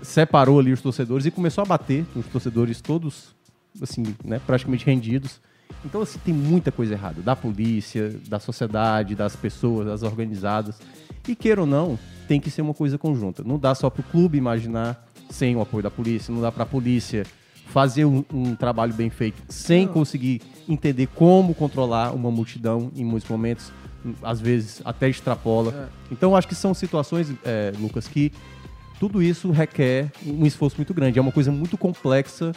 separou 0.00 0.60
ali 0.60 0.72
os 0.72 0.80
torcedores 0.80 1.26
e 1.26 1.30
começou 1.30 1.62
a 1.62 1.64
bater 1.64 2.06
nos 2.14 2.26
torcedores 2.26 2.80
todos, 2.80 3.34
assim, 3.80 4.02
né, 4.24 4.40
praticamente 4.46 4.84
rendidos. 4.84 5.40
Então, 5.84 6.02
assim, 6.02 6.18
tem 6.24 6.34
muita 6.34 6.70
coisa 6.70 6.94
errada. 6.94 7.22
Da 7.22 7.34
polícia, 7.34 8.10
da 8.28 8.38
sociedade, 8.38 9.14
das 9.14 9.34
pessoas, 9.34 9.86
das 9.86 10.02
organizadas. 10.02 10.78
E 11.26 11.34
queira 11.34 11.60
ou 11.62 11.66
não, 11.66 11.98
tem 12.28 12.40
que 12.40 12.50
ser 12.50 12.62
uma 12.62 12.74
coisa 12.74 12.98
conjunta. 12.98 13.42
Não 13.44 13.58
dá 13.58 13.74
só 13.74 13.88
pro 13.88 14.02
clube 14.02 14.38
imaginar 14.38 15.06
sem 15.30 15.56
o 15.56 15.60
apoio 15.60 15.82
da 15.82 15.90
polícia, 15.90 16.32
não 16.32 16.42
dá 16.42 16.52
pra 16.52 16.66
polícia 16.66 17.24
fazer 17.66 18.04
um, 18.04 18.22
um 18.32 18.54
trabalho 18.54 18.92
bem 18.92 19.08
feito 19.08 19.42
sem 19.48 19.88
conseguir 19.88 20.42
entender 20.68 21.06
como 21.06 21.54
controlar 21.54 22.12
uma 22.12 22.30
multidão 22.30 22.92
em 22.94 23.04
muitos 23.04 23.28
momentos, 23.28 23.72
às 24.22 24.40
vezes 24.40 24.82
até 24.84 25.08
extrapola. 25.08 25.90
Então, 26.10 26.36
acho 26.36 26.46
que 26.46 26.54
são 26.54 26.74
situações, 26.74 27.32
é, 27.44 27.72
Lucas, 27.78 28.06
que 28.06 28.30
tudo 29.02 29.20
isso 29.20 29.50
requer 29.50 30.12
um 30.24 30.46
esforço 30.46 30.76
muito 30.76 30.94
grande. 30.94 31.18
É 31.18 31.22
uma 31.22 31.32
coisa 31.32 31.50
muito 31.50 31.76
complexa 31.76 32.52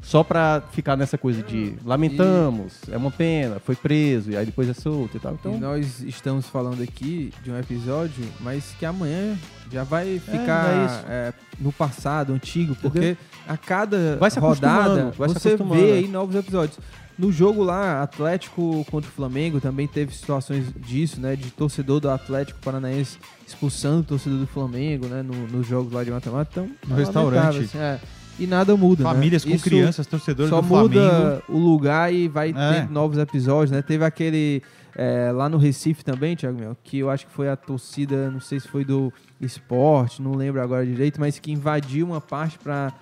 só 0.00 0.24
pra 0.24 0.62
ficar 0.72 0.96
nessa 0.96 1.18
coisa 1.18 1.42
de 1.42 1.74
lamentamos, 1.84 2.80
é 2.90 2.96
uma 2.96 3.10
pena, 3.10 3.60
foi 3.60 3.76
preso, 3.76 4.30
e 4.30 4.36
aí 4.38 4.46
depois 4.46 4.66
é 4.66 4.72
solto 4.72 5.18
e 5.18 5.20
tal. 5.20 5.34
Então, 5.34 5.56
E 5.56 5.58
nós 5.58 6.00
estamos 6.00 6.48
falando 6.48 6.82
aqui 6.82 7.34
de 7.42 7.50
um 7.50 7.58
episódio, 7.58 8.24
mas 8.40 8.74
que 8.78 8.86
amanhã 8.86 9.36
já 9.70 9.84
vai 9.84 10.18
ficar 10.18 10.70
é 10.70 10.86
isso. 10.86 11.04
é, 11.06 11.32
no 11.60 11.70
passado, 11.70 12.32
antigo, 12.32 12.74
porque 12.76 13.14
a 13.46 13.58
cada 13.58 14.16
rodada 14.38 14.38
acostumando, 14.38 15.16
vai 15.18 15.28
se 15.28 15.34
você 15.34 15.54
vê 15.54 15.92
aí 15.92 16.08
novos 16.08 16.34
episódios. 16.34 16.78
No 17.20 17.30
jogo 17.30 17.62
lá, 17.62 18.02
Atlético 18.02 18.84
contra 18.90 19.10
o 19.10 19.12
Flamengo, 19.12 19.60
também 19.60 19.86
teve 19.86 20.14
situações 20.14 20.66
disso, 20.78 21.20
né? 21.20 21.36
De 21.36 21.50
torcedor 21.50 22.00
do 22.00 22.08
Atlético 22.08 22.58
Paranaense 22.60 23.18
expulsando 23.46 24.00
o 24.00 24.04
torcedor 24.04 24.38
do 24.38 24.46
Flamengo, 24.46 25.06
né? 25.06 25.22
No, 25.22 25.34
nos 25.48 25.66
jogos 25.66 25.92
lá 25.92 26.02
de 26.02 26.10
mata-mata. 26.10 26.50
Então, 26.64 26.70
No 26.88 26.94
restaurante. 26.96 27.58
assim, 27.58 27.78
é. 27.78 28.00
E 28.38 28.46
nada 28.46 28.74
muda, 28.74 29.04
né? 29.04 29.10
Famílias 29.10 29.44
com 29.44 29.50
Isso 29.50 29.64
crianças, 29.64 30.06
torcedores 30.06 30.48
só 30.48 30.62
do 30.62 30.66
Flamengo. 30.68 30.94
muda 31.04 31.42
o 31.46 31.58
lugar 31.58 32.10
e 32.14 32.26
vai 32.26 32.54
É. 32.56 32.72
ter 32.84 32.90
novos 32.90 33.18
episódios, 33.18 33.70
né? 33.70 33.82
Teve 33.82 34.02
aquele 34.04 34.62
é, 34.96 35.30
lá 35.30 35.48
no 35.48 35.56
Recife 35.58 36.02
também, 36.04 36.34
Thiago 36.34 36.58
Mel, 36.58 36.76
que 36.82 36.98
eu 36.98 37.10
acho 37.10 37.26
que 37.26 37.32
foi 37.32 37.48
a 37.48 37.54
torcida, 37.56 38.30
não 38.30 38.40
sei 38.40 38.58
se 38.58 38.66
foi 38.66 38.84
do 38.84 39.12
esporte, 39.40 40.20
não 40.22 40.34
lembro 40.34 40.60
agora 40.60 40.84
direito, 40.86 41.20
mas 41.20 41.38
que 41.38 41.52
invadiu 41.52 42.06
uma 42.06 42.20
parte 42.20 42.58
pra 42.58 42.86
ro- 42.88 42.94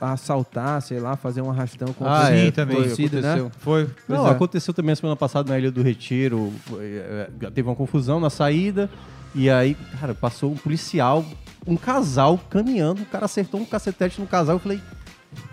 assaltar, 0.00 0.80
sei 0.82 1.00
lá, 1.00 1.16
fazer 1.16 1.40
um 1.42 1.50
arrastão 1.50 1.92
com 1.92 2.04
Ah, 2.06 2.30
é, 2.30 2.50
torcida, 2.50 2.66
foi, 2.66 2.74
torcida, 2.76 3.20
né? 3.20 3.32
aconteceu. 3.34 3.52
Foi. 3.60 3.90
Pois 4.06 4.18
Não, 4.18 4.26
é. 4.26 4.30
aconteceu 4.30 4.74
também 4.74 4.92
a 4.92 4.96
semana 4.96 5.16
passada 5.16 5.50
na 5.50 5.58
Ilha 5.58 5.70
do 5.70 5.82
Retiro. 5.82 6.52
foi, 6.66 6.84
é, 6.84 7.30
é, 7.40 7.50
Teve 7.50 7.68
uma 7.68 7.74
confusão 7.76 8.20
na 8.20 8.30
saída. 8.30 8.88
E 9.34 9.50
aí, 9.50 9.74
cara, 10.00 10.14
passou 10.14 10.52
um 10.52 10.56
policial, 10.56 11.24
um 11.66 11.76
casal 11.76 12.38
caminhando. 12.48 13.02
O 13.02 13.06
cara 13.06 13.24
acertou 13.24 13.60
um 13.60 13.64
cacetete 13.64 14.20
no 14.20 14.26
casal. 14.28 14.56
Eu 14.56 14.60
falei, 14.60 14.80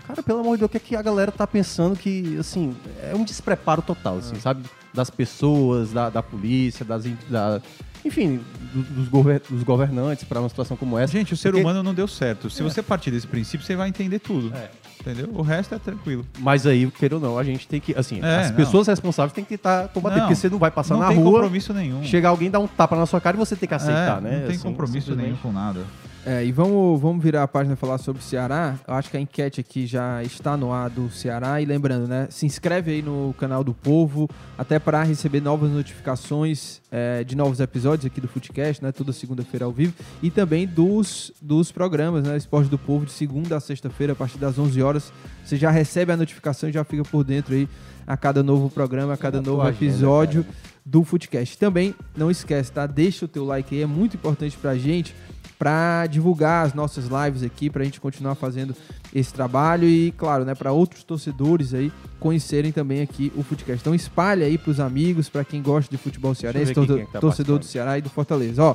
cara, 0.06 0.22
pelo 0.22 0.38
amor 0.40 0.52
de 0.56 0.60
Deus, 0.60 0.68
o 0.68 0.70
que, 0.70 0.76
é 0.76 0.80
que 0.80 0.94
a 0.96 1.02
galera 1.02 1.32
tá 1.32 1.46
pensando 1.46 1.96
que, 1.96 2.36
assim, 2.38 2.76
é 3.02 3.14
um 3.14 3.24
despreparo 3.24 3.82
total, 3.82 4.18
assim, 4.18 4.38
sabe? 4.38 4.62
Das 4.94 5.10
pessoas, 5.10 5.90
da, 5.92 6.08
da 6.10 6.22
polícia, 6.22 6.84
das. 6.84 7.04
Da, 7.28 7.60
enfim, 8.04 8.40
do- 8.72 8.82
dos, 8.82 9.08
gover- 9.08 9.42
dos 9.48 9.62
governantes 9.62 10.24
para 10.24 10.40
uma 10.40 10.48
situação 10.48 10.76
como 10.76 10.98
essa. 10.98 11.12
Gente, 11.12 11.32
o 11.34 11.36
ser 11.36 11.50
Porque- 11.50 11.62
humano 11.62 11.82
não 11.82 11.94
deu 11.94 12.08
certo. 12.08 12.48
Se 12.50 12.62
você 12.62 12.82
partir 12.82 13.10
desse 13.10 13.26
princípio, 13.26 13.66
você 13.66 13.76
vai 13.76 13.88
entender 13.88 14.18
tudo. 14.18 14.52
É. 14.54 14.70
Entendeu? 15.00 15.30
O 15.34 15.42
resto 15.42 15.74
é 15.74 15.78
tranquilo. 15.80 16.24
Mas 16.38 16.64
aí, 16.64 16.88
queira 16.92 17.16
ou 17.16 17.20
não, 17.20 17.36
a 17.36 17.42
gente 17.42 17.66
tem 17.66 17.80
que, 17.80 17.92
assim, 17.98 18.20
É, 18.22 18.40
as 18.42 18.48
não. 18.50 18.56
pessoas 18.56 18.86
responsáveis 18.86 19.32
têm 19.32 19.44
que 19.44 19.54
estar 19.54 19.88
combatendo, 19.88 20.20
Não, 20.20 20.28
porque 20.28 20.40
você 20.40 20.48
não 20.48 20.58
vai 20.58 20.70
passar 20.70 20.94
não 20.94 21.00
na 21.00 21.08
tem 21.08 21.16
rua. 21.16 21.32
compromisso 21.40 21.74
nenhum. 21.74 22.04
Chegar 22.04 22.28
alguém 22.28 22.48
dar 22.48 22.60
um 22.60 22.68
tapa 22.68 22.94
na 22.96 23.04
sua 23.04 23.20
cara 23.20 23.36
e 23.36 23.38
você 23.38 23.56
tem 23.56 23.68
que 23.68 23.74
aceitar, 23.74 24.18
É, 24.18 24.20
né? 24.20 24.30
Não 24.38 24.46
tem 24.46 24.50
Assim, 24.56 24.62
compromisso 24.62 25.16
nenhum 25.16 25.34
com 25.36 25.50
nada. 25.50 25.80
É, 26.24 26.44
e 26.44 26.52
vamos, 26.52 27.00
vamos 27.00 27.22
virar 27.22 27.42
a 27.42 27.48
página 27.48 27.74
e 27.74 27.76
falar 27.76 27.98
sobre 27.98 28.22
o 28.22 28.24
Ceará. 28.24 28.78
Eu 28.86 28.94
acho 28.94 29.10
que 29.10 29.16
a 29.16 29.20
enquete 29.20 29.60
aqui 29.60 29.86
já 29.88 30.22
está 30.22 30.56
no 30.56 30.72
ar 30.72 30.88
do 30.88 31.10
Ceará. 31.10 31.60
E 31.60 31.64
lembrando, 31.64 32.06
né? 32.06 32.28
Se 32.30 32.46
inscreve 32.46 32.92
aí 32.92 33.02
no 33.02 33.34
canal 33.38 33.64
do 33.64 33.74
Povo, 33.74 34.30
até 34.56 34.78
para 34.78 35.02
receber 35.02 35.40
novas 35.40 35.72
notificações 35.72 36.80
é, 36.92 37.24
de 37.24 37.34
novos 37.34 37.58
episódios 37.58 38.06
aqui 38.06 38.20
do 38.20 38.28
Footcast, 38.28 38.84
né? 38.84 38.92
Toda 38.92 39.12
segunda-feira 39.12 39.64
ao 39.64 39.72
vivo. 39.72 39.94
E 40.22 40.30
também 40.30 40.64
dos, 40.64 41.32
dos 41.42 41.72
programas, 41.72 42.22
né? 42.22 42.36
Esporte 42.36 42.70
do 42.70 42.78
Povo, 42.78 43.04
de 43.04 43.12
segunda 43.12 43.56
a 43.56 43.60
sexta-feira, 43.60 44.12
a 44.12 44.16
partir 44.16 44.38
das 44.38 44.56
11 44.56 44.80
horas. 44.80 45.12
Você 45.44 45.56
já 45.56 45.72
recebe 45.72 46.12
a 46.12 46.16
notificação 46.16 46.68
e 46.68 46.72
já 46.72 46.84
fica 46.84 47.02
por 47.02 47.24
dentro 47.24 47.52
aí 47.52 47.68
a 48.06 48.16
cada 48.16 48.42
novo 48.42 48.70
programa, 48.70 49.14
a 49.14 49.16
cada 49.16 49.40
novo 49.40 49.62
agenda, 49.62 49.84
episódio 49.84 50.44
cara. 50.44 50.56
do 50.84 51.04
Footcast. 51.04 51.58
Também 51.58 51.94
não 52.16 52.30
esquece, 52.30 52.70
tá? 52.70 52.86
Deixa 52.86 53.24
o 53.24 53.28
teu 53.28 53.44
like 53.44 53.74
aí, 53.74 53.82
é 53.82 53.86
muito 53.86 54.16
importante 54.16 54.56
pra 54.56 54.76
gente, 54.76 55.14
pra 55.62 56.08
divulgar 56.08 56.66
as 56.66 56.74
nossas 56.74 57.04
lives 57.04 57.44
aqui, 57.44 57.70
pra 57.70 57.84
gente 57.84 58.00
continuar 58.00 58.34
fazendo 58.34 58.74
esse 59.14 59.32
trabalho 59.32 59.86
e, 59.86 60.10
claro, 60.10 60.44
né, 60.44 60.56
para 60.56 60.72
outros 60.72 61.04
torcedores 61.04 61.72
aí 61.72 61.92
conhecerem 62.18 62.72
também 62.72 63.00
aqui 63.00 63.32
o 63.36 63.44
Footcast. 63.44 63.80
Então 63.80 63.94
espalha 63.94 64.44
aí 64.44 64.58
pros 64.58 64.80
amigos, 64.80 65.28
pra 65.28 65.44
quem 65.44 65.62
gosta 65.62 65.88
de 65.88 66.02
futebol 66.02 66.34
cearense, 66.34 66.74
quem 66.74 66.82
é 66.82 67.06
tá 67.06 67.20
torcedor 67.20 67.60
do. 67.60 67.64
Ceará 67.64 67.96
e 67.96 68.02
do 68.02 68.10
Fortaleza. 68.10 68.60
Ó, 68.60 68.74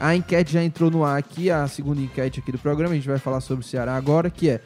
a 0.00 0.16
enquete 0.16 0.54
já 0.54 0.64
entrou 0.64 0.90
no 0.90 1.04
ar 1.04 1.18
aqui, 1.18 1.50
a 1.50 1.68
segunda 1.68 2.00
enquete 2.00 2.40
aqui 2.40 2.50
do 2.50 2.58
programa, 2.58 2.92
a 2.92 2.96
gente 2.96 3.06
vai 3.06 3.18
falar 3.18 3.42
sobre 3.42 3.62
o 3.62 3.68
Ceará 3.68 3.94
agora, 3.94 4.30
que 4.30 4.48
é 4.48 4.62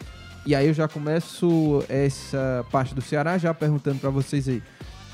e 0.47 0.55
aí 0.55 0.69
eu 0.69 0.75
já 0.75 0.87
começo 0.87 1.85
essa 1.89 2.65
parte 2.71 2.95
do 2.95 3.03
Ceará 3.03 3.37
já 3.37 3.53
perguntando 3.53 3.99
pra 3.99 4.11
vocês 4.11 4.49
aí. 4.49 4.63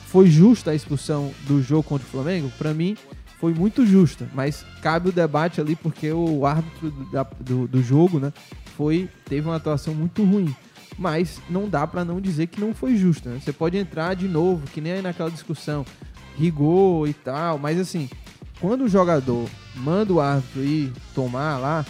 Foi 0.09 0.26
justa 0.26 0.72
a 0.72 0.74
expulsão 0.74 1.32
do 1.47 1.62
jogo 1.62 1.84
contra 1.84 2.07
o 2.07 2.11
Flamengo? 2.11 2.53
Pra 2.59 2.74
mim, 2.74 2.99
foi 3.45 3.53
muito 3.53 3.84
justa. 3.84 4.26
Mas 4.32 4.64
cabe 4.80 5.11
o 5.11 5.12
debate 5.12 5.61
ali 5.61 5.76
porque 5.76 6.11
o 6.11 6.47
árbitro 6.47 6.90
do, 6.90 7.26
do, 7.40 7.68
do 7.68 7.82
jogo, 7.82 8.18
né, 8.18 8.32
foi, 8.74 9.07
teve 9.26 9.47
uma 9.47 9.57
atuação 9.57 9.95
muito 9.95 10.24
ruim. 10.24 10.57
Mas 10.97 11.42
não 11.51 11.68
dá 11.68 11.86
pra 11.86 12.07
não 12.07 12.22
dizer 12.22 12.47
que 12.47 12.59
não 12.59 12.72
foi 12.72 12.97
justa. 12.97 13.28
né? 13.28 13.40
Você 13.45 13.53
pode 13.53 13.76
entrar 13.76 14.14
de 14.14 14.26
novo, 14.26 14.66
que 14.68 14.80
nem 14.80 14.92
aí 14.95 15.03
naquela 15.03 15.30
discussão, 15.30 15.84
rigor 16.38 17.07
e 17.07 17.12
tal. 17.12 17.59
Mas 17.59 17.78
assim, 17.78 18.09
quando 18.59 18.84
o 18.84 18.88
jogador 18.88 19.47
manda 19.76 20.11
o 20.11 20.20
árbitro 20.22 20.64
ir 20.64 20.90
tomar 21.14 21.59
lá, 21.59 21.84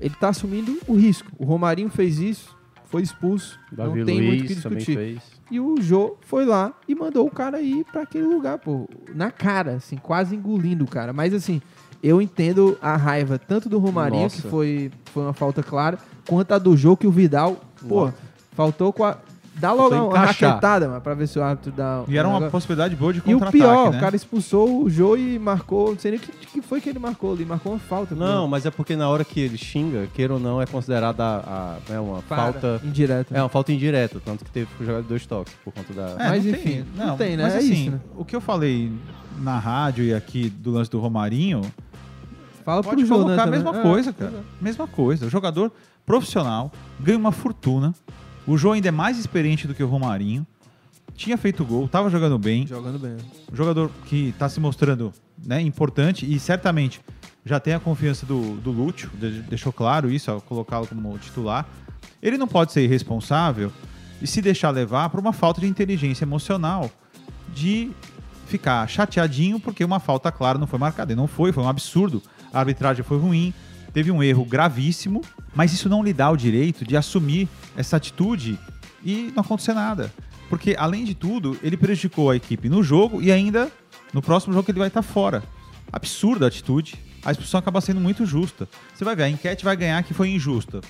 ele 0.00 0.14
tá 0.18 0.30
assumindo 0.30 0.78
o 0.86 0.94
risco. 0.96 1.30
O 1.36 1.44
Romarinho 1.44 1.90
fez 1.90 2.18
isso, 2.18 2.53
foi 2.94 3.02
expulso, 3.02 3.58
Davi 3.72 3.98
não 4.00 4.06
tem 4.06 4.22
muito 4.22 4.44
o 4.44 4.46
que 4.46 4.52
Luiz 4.54 4.62
discutir. 4.62 4.96
fez. 4.96 5.22
E 5.50 5.60
o 5.60 5.76
Jô 5.80 6.16
foi 6.22 6.44
lá 6.44 6.72
e 6.88 6.94
mandou 6.94 7.26
o 7.26 7.30
cara 7.30 7.60
ir 7.60 7.84
pra 7.84 8.02
aquele 8.02 8.26
lugar, 8.26 8.58
pô. 8.58 8.88
Na 9.14 9.30
cara, 9.30 9.74
assim, 9.74 9.96
quase 9.96 10.34
engolindo 10.34 10.84
o 10.84 10.88
cara. 10.88 11.12
Mas 11.12 11.34
assim, 11.34 11.60
eu 12.02 12.20
entendo 12.20 12.78
a 12.80 12.96
raiva 12.96 13.38
tanto 13.38 13.68
do 13.68 13.78
Romarinho, 13.78 14.22
Nossa. 14.24 14.40
que 14.42 14.48
foi, 14.48 14.90
foi 15.06 15.22
uma 15.22 15.32
falta 15.32 15.62
clara, 15.62 15.98
quanto 16.28 16.52
a 16.52 16.58
do 16.58 16.76
Jô, 16.76 16.96
que 16.96 17.06
o 17.06 17.10
Vidal, 17.10 17.60
pô, 17.88 18.06
Nossa. 18.06 18.16
faltou 18.52 18.92
com 18.92 19.04
a. 19.04 19.18
Dá 19.56 19.72
logo 19.72 19.94
uma 19.94 20.06
encaixar. 20.08 20.50
raquetada, 20.50 20.88
mano, 20.88 21.00
pra 21.00 21.14
ver 21.14 21.26
se 21.28 21.38
o 21.38 21.42
árbitro 21.42 21.70
dá. 21.72 22.02
E 22.08 22.18
era 22.18 22.26
um 22.26 22.32
uma 22.32 22.40
negócio. 22.40 22.50
possibilidade 22.52 22.96
boa 22.96 23.12
de 23.12 23.18
E 23.18 23.20
o 23.20 23.22
contra-ataque, 23.38 23.56
pior, 23.58 23.90
né? 23.92 23.96
o 23.98 24.00
cara 24.00 24.16
expulsou 24.16 24.82
o 24.82 24.90
Jô 24.90 25.16
e 25.16 25.38
marcou. 25.38 25.92
Não 25.92 25.98
sei 25.98 26.10
nem 26.10 26.20
o 26.20 26.22
que, 26.22 26.32
que 26.32 26.60
foi 26.60 26.80
que 26.80 26.88
ele 26.88 26.98
marcou 26.98 27.32
ali. 27.32 27.44
Marcou 27.44 27.72
uma 27.72 27.78
falta. 27.78 28.14
Não, 28.14 28.48
mas 28.48 28.66
é 28.66 28.70
porque 28.70 28.96
na 28.96 29.08
hora 29.08 29.24
que 29.24 29.38
ele 29.40 29.56
xinga, 29.56 30.08
queira 30.12 30.34
ou 30.34 30.40
não, 30.40 30.60
é 30.60 30.66
considerada 30.66 31.22
a, 31.24 31.76
né, 31.88 32.00
uma 32.00 32.20
Para, 32.22 32.36
falta. 32.52 32.80
Indireta. 32.84 33.34
É 33.36 33.40
uma 33.40 33.48
falta 33.48 33.72
indireta, 33.72 34.20
tanto 34.24 34.44
que 34.44 34.50
teve 34.50 34.66
que 34.76 34.84
jogar 34.84 35.02
dois 35.02 35.24
toques 35.24 35.54
por 35.64 35.72
conta 35.72 35.92
da. 35.92 36.24
É, 36.24 36.28
Mas 36.30 36.44
não 36.44 36.50
enfim, 36.52 36.62
tem, 36.62 36.86
não 37.06 37.16
tem, 37.16 37.36
né? 37.36 37.42
Mas 37.44 37.54
É 37.54 37.58
assim, 37.58 37.72
isso, 37.72 37.90
né? 37.92 38.00
o 38.16 38.24
que 38.24 38.34
eu 38.34 38.40
falei 38.40 38.92
na 39.38 39.58
rádio 39.58 40.04
e 40.04 40.12
aqui 40.12 40.48
do 40.50 40.72
lance 40.72 40.90
do 40.90 40.98
Romarinho, 40.98 41.62
Fala 42.64 42.82
pode 42.82 42.96
pro 42.96 43.06
Jô, 43.06 43.18
né, 43.18 43.22
colocar 43.24 43.42
a 43.42 43.44
também. 43.44 43.60
mesma 43.62 43.78
É, 43.78 43.82
coisa, 43.82 44.12
cara. 44.12 44.32
Mesma 44.60 44.86
coisa. 44.88 45.26
O 45.26 45.30
jogador 45.30 45.70
profissional 46.04 46.72
ganha 46.98 47.18
uma 47.18 47.30
fortuna. 47.32 47.94
O 48.46 48.56
Jô 48.56 48.72
ainda 48.72 48.88
é 48.88 48.90
mais 48.90 49.18
experiente 49.18 49.66
do 49.66 49.74
que 49.74 49.82
o 49.82 49.86
Romarinho. 49.86 50.46
Tinha 51.14 51.36
feito 51.38 51.64
gol, 51.64 51.86
tava 51.88 52.10
jogando 52.10 52.38
bem. 52.38 52.66
Jogando 52.66 52.98
bem. 52.98 53.16
Um 53.52 53.54
jogador 53.56 53.90
que 54.06 54.28
está 54.30 54.48
se 54.48 54.58
mostrando 54.60 55.12
né, 55.44 55.60
importante 55.60 56.30
e 56.30 56.38
certamente 56.40 57.00
já 57.44 57.60
tem 57.60 57.74
a 57.74 57.80
confiança 57.80 58.26
do, 58.26 58.56
do 58.56 58.70
Lúcio, 58.70 59.08
de- 59.14 59.42
deixou 59.42 59.72
claro 59.72 60.10
isso 60.10 60.30
ao 60.30 60.40
colocá-lo 60.40 60.86
como 60.86 61.16
titular. 61.18 61.66
Ele 62.22 62.36
não 62.36 62.48
pode 62.48 62.72
ser 62.72 62.82
irresponsável 62.82 63.70
e 64.20 64.26
se 64.26 64.40
deixar 64.42 64.70
levar 64.70 65.08
por 65.10 65.20
uma 65.20 65.32
falta 65.32 65.60
de 65.60 65.66
inteligência 65.68 66.24
emocional 66.24 66.90
de 67.54 67.90
ficar 68.46 68.86
chateadinho 68.88 69.60
porque 69.60 69.84
uma 69.84 70.00
falta 70.00 70.32
clara 70.32 70.58
não 70.58 70.66
foi 70.66 70.78
marcada. 70.78 71.12
E 71.12 71.16
não 71.16 71.26
foi, 71.26 71.52
foi 71.52 71.62
um 71.62 71.68
absurdo. 71.68 72.22
A 72.52 72.58
arbitragem 72.60 73.04
foi 73.04 73.18
ruim, 73.18 73.52
teve 73.92 74.10
um 74.10 74.22
erro 74.22 74.44
gravíssimo, 74.44 75.20
mas 75.54 75.72
isso 75.72 75.88
não 75.88 76.02
lhe 76.02 76.12
dá 76.12 76.30
o 76.30 76.36
direito 76.36 76.84
de 76.84 76.96
assumir 76.96 77.48
essa 77.76 77.96
atitude 77.96 78.58
e 79.04 79.32
não 79.34 79.42
acontecer 79.42 79.74
nada. 79.74 80.12
Porque, 80.48 80.76
além 80.78 81.04
de 81.04 81.14
tudo, 81.14 81.58
ele 81.62 81.76
prejudicou 81.76 82.30
a 82.30 82.36
equipe 82.36 82.68
no 82.68 82.82
jogo 82.82 83.20
e 83.22 83.32
ainda 83.32 83.70
no 84.12 84.20
próximo 84.22 84.52
jogo 84.52 84.70
ele 84.70 84.78
vai 84.78 84.88
estar 84.88 85.02
fora. 85.02 85.42
Absurda 85.92 86.44
a 86.46 86.48
atitude. 86.48 86.94
A 87.24 87.30
expulsão 87.32 87.58
acaba 87.58 87.80
sendo 87.80 88.00
muito 88.00 88.26
justa. 88.26 88.68
Você 88.94 89.04
vai 89.04 89.16
ver, 89.16 89.22
a 89.24 89.30
enquete 89.30 89.64
vai 89.64 89.74
ganhar 89.76 90.02
que 90.02 90.12
foi 90.12 90.28
injusta. 90.28 90.80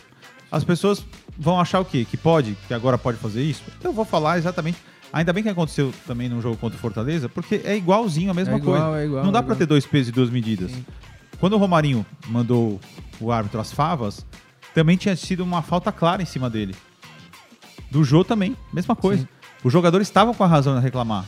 As 0.51 0.65
pessoas 0.65 1.05
vão 1.39 1.61
achar 1.61 1.81
o 1.81 1.85
quê? 1.85 2.05
Que 2.09 2.17
pode, 2.17 2.57
que 2.67 2.75
agora 2.75 2.99
pode 2.99 3.19
fazer 3.19 3.43
isso? 3.43 3.63
Eu 3.83 3.93
vou 3.93 4.05
falar 4.05 4.39
exatamente. 4.39 4.79
Ainda 5.13 5.33
bem 5.33 5.45
que 5.45 5.49
aconteceu 5.49 5.93
também 6.07 6.29
no 6.29 6.41
jogo 6.43 6.57
contra 6.57 6.77
o 6.77 6.81
Fortaleza, 6.81 7.29
porque 7.29 7.61
é 7.65 7.77
igualzinho 7.77 8.33
a 8.33 8.35
mesma 8.35 8.55
É 8.55 8.57
igual, 8.57 8.81
coisa. 8.91 9.01
é 9.01 9.05
igual, 9.07 9.25
Não 9.25 9.31
dá 9.31 9.39
é 9.39 9.43
igual. 9.43 9.57
ter 9.57 9.67
dois 9.67 9.87
pesos 9.87 10.09
e 10.09 10.13
duas 10.13 10.29
medidas. 10.31 10.73
Sim. 10.73 10.85
Quando 11.39 11.53
o 11.53 11.57
Romarinho 11.57 12.05
mandou 12.27 12.81
o 13.21 13.31
árbitro 13.31 13.61
às 13.61 13.71
favas, 13.73 14.27
também 14.75 14.97
tinha 14.97 15.15
sido 15.15 15.45
uma 15.45 15.63
falta 15.63 15.93
clara 15.93 16.21
em 16.23 16.27
cima 16.27 16.51
dele. 16.51 16.75
Do 17.91 18.03
Jô 18.03 18.25
também, 18.25 18.57
mesma 18.73 18.97
coisa. 18.97 19.23
Sim. 19.23 19.29
Os 19.63 19.73
jogadores 19.73 20.09
estavam 20.09 20.35
com 20.35 20.43
a 20.43 20.47
razão 20.47 20.77
em 20.77 20.81
reclamar. 20.81 21.25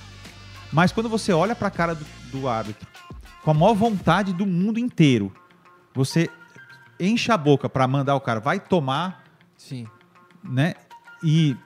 Mas 0.73 0.93
quando 0.93 1.09
você 1.09 1.33
olha 1.33 1.55
pra 1.55 1.71
cara 1.71 1.95
do, 1.95 2.05
do 2.33 2.49
árbitro, 2.49 2.87
com 3.43 3.51
a 3.53 3.55
maior 3.55 3.75
vontade 3.75 4.33
do 4.33 4.45
mundo 4.45 4.79
inteiro, 4.79 5.33
você 5.95 6.29
enche 6.99 7.31
a 7.31 7.37
boca 7.37 7.69
pra 7.69 7.87
mandar 7.87 8.17
o 8.17 8.21
cara, 8.21 8.41
vai 8.41 8.59
tomar, 8.59 9.25
Sim. 9.57 9.87
né? 10.43 10.75
E 11.23 11.57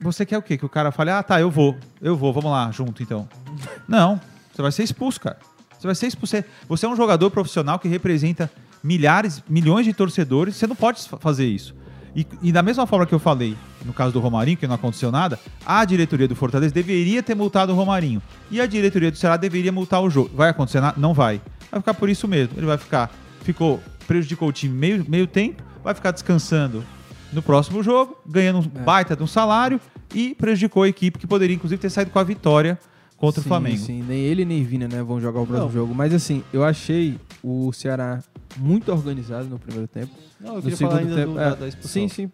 você 0.00 0.26
quer 0.26 0.36
o 0.36 0.42
quê? 0.42 0.58
Que 0.58 0.66
o 0.66 0.68
cara 0.68 0.90
fale, 0.90 1.10
ah, 1.10 1.22
tá, 1.22 1.40
eu 1.40 1.50
vou, 1.50 1.76
eu 2.00 2.16
vou, 2.16 2.32
vamos 2.32 2.50
lá, 2.50 2.70
junto 2.72 3.02
então. 3.02 3.28
Não, 3.86 4.20
você 4.52 4.60
vai 4.60 4.72
ser 4.72 4.82
expulso, 4.82 5.20
cara. 5.20 5.38
Você 5.78 5.86
vai 5.86 5.94
ser 5.94 6.08
expulso. 6.08 6.36
Você 6.68 6.86
é 6.86 6.88
um 6.88 6.96
jogador 6.96 7.30
profissional 7.30 7.78
que 7.78 7.88
representa 7.88 8.50
milhares, 8.82 9.42
milhões 9.48 9.84
de 9.86 9.92
torcedores, 9.92 10.56
você 10.56 10.66
não 10.66 10.76
pode 10.76 11.08
fa- 11.08 11.18
fazer 11.18 11.46
isso. 11.46 11.74
E, 12.14 12.26
e 12.42 12.52
da 12.52 12.62
mesma 12.62 12.86
forma 12.86 13.06
que 13.06 13.14
eu 13.14 13.18
falei, 13.18 13.56
no 13.86 13.92
caso 13.92 14.12
do 14.12 14.20
Romarinho, 14.20 14.56
que 14.58 14.66
não 14.66 14.74
aconteceu 14.74 15.10
nada, 15.10 15.38
a 15.64 15.82
diretoria 15.84 16.28
do 16.28 16.36
Fortaleza 16.36 16.74
deveria 16.74 17.22
ter 17.22 17.34
multado 17.34 17.72
o 17.72 17.74
Romarinho. 17.74 18.20
E 18.50 18.60
a 18.60 18.66
diretoria 18.66 19.10
do 19.10 19.16
Ceará 19.16 19.36
deveria 19.38 19.72
multar 19.72 20.02
o 20.02 20.10
jogo. 20.10 20.30
Vai 20.34 20.50
acontecer 20.50 20.80
nada? 20.80 21.00
Não 21.00 21.14
vai. 21.14 21.40
Vai 21.70 21.80
ficar 21.80 21.94
por 21.94 22.10
isso 22.10 22.28
mesmo. 22.28 22.52
Ele 22.58 22.66
vai 22.66 22.76
ficar, 22.76 23.10
ficou, 23.42 23.80
prejudicou 24.06 24.48
o 24.48 24.52
time 24.52 24.74
meio, 24.76 25.06
meio 25.08 25.26
tempo, 25.26 25.62
vai 25.82 25.94
ficar 25.94 26.10
descansando 26.10 26.84
no 27.32 27.40
próximo 27.40 27.82
jogo, 27.82 28.14
ganhando 28.26 28.58
um 28.58 28.80
É. 28.80 28.82
baita 28.84 29.16
de 29.16 29.22
um 29.22 29.26
salário 29.26 29.80
e 30.14 30.34
prejudicou 30.34 30.82
a 30.82 30.88
equipe 30.88 31.18
que 31.18 31.26
poderia, 31.26 31.56
inclusive, 31.56 31.80
ter 31.80 31.88
saído 31.88 32.10
com 32.10 32.18
a 32.18 32.22
vitória 32.24 32.78
contra 33.16 33.40
sim, 33.40 33.46
o 33.46 33.48
Flamengo. 33.48 33.78
Sim, 33.78 34.04
nem 34.06 34.18
ele 34.20 34.44
nem 34.44 34.62
Vina, 34.62 34.86
né, 34.86 35.02
vão 35.02 35.18
jogar 35.18 35.40
o 35.40 35.46
próximo 35.46 35.66
Não. 35.68 35.72
jogo. 35.72 35.94
Mas 35.94 36.12
assim, 36.12 36.44
eu 36.52 36.62
achei 36.62 37.18
o 37.42 37.72
Ceará 37.72 38.22
muito 38.56 38.90
organizado 38.92 39.44
no 39.46 39.58
primeiro 39.58 39.86
tempo. 39.88 40.12
Não, 40.40 40.50
eu 40.50 40.54
No 40.56 40.62
queria 40.62 40.76
falar 40.76 40.90
segundo 40.98 41.08
ainda 41.10 41.20
tempo, 41.22 41.32
do, 41.34 41.40
é, 41.40 41.50
da, 41.50 41.54
da 41.66 41.70
sim, 41.82 42.08
sim. 42.08 42.30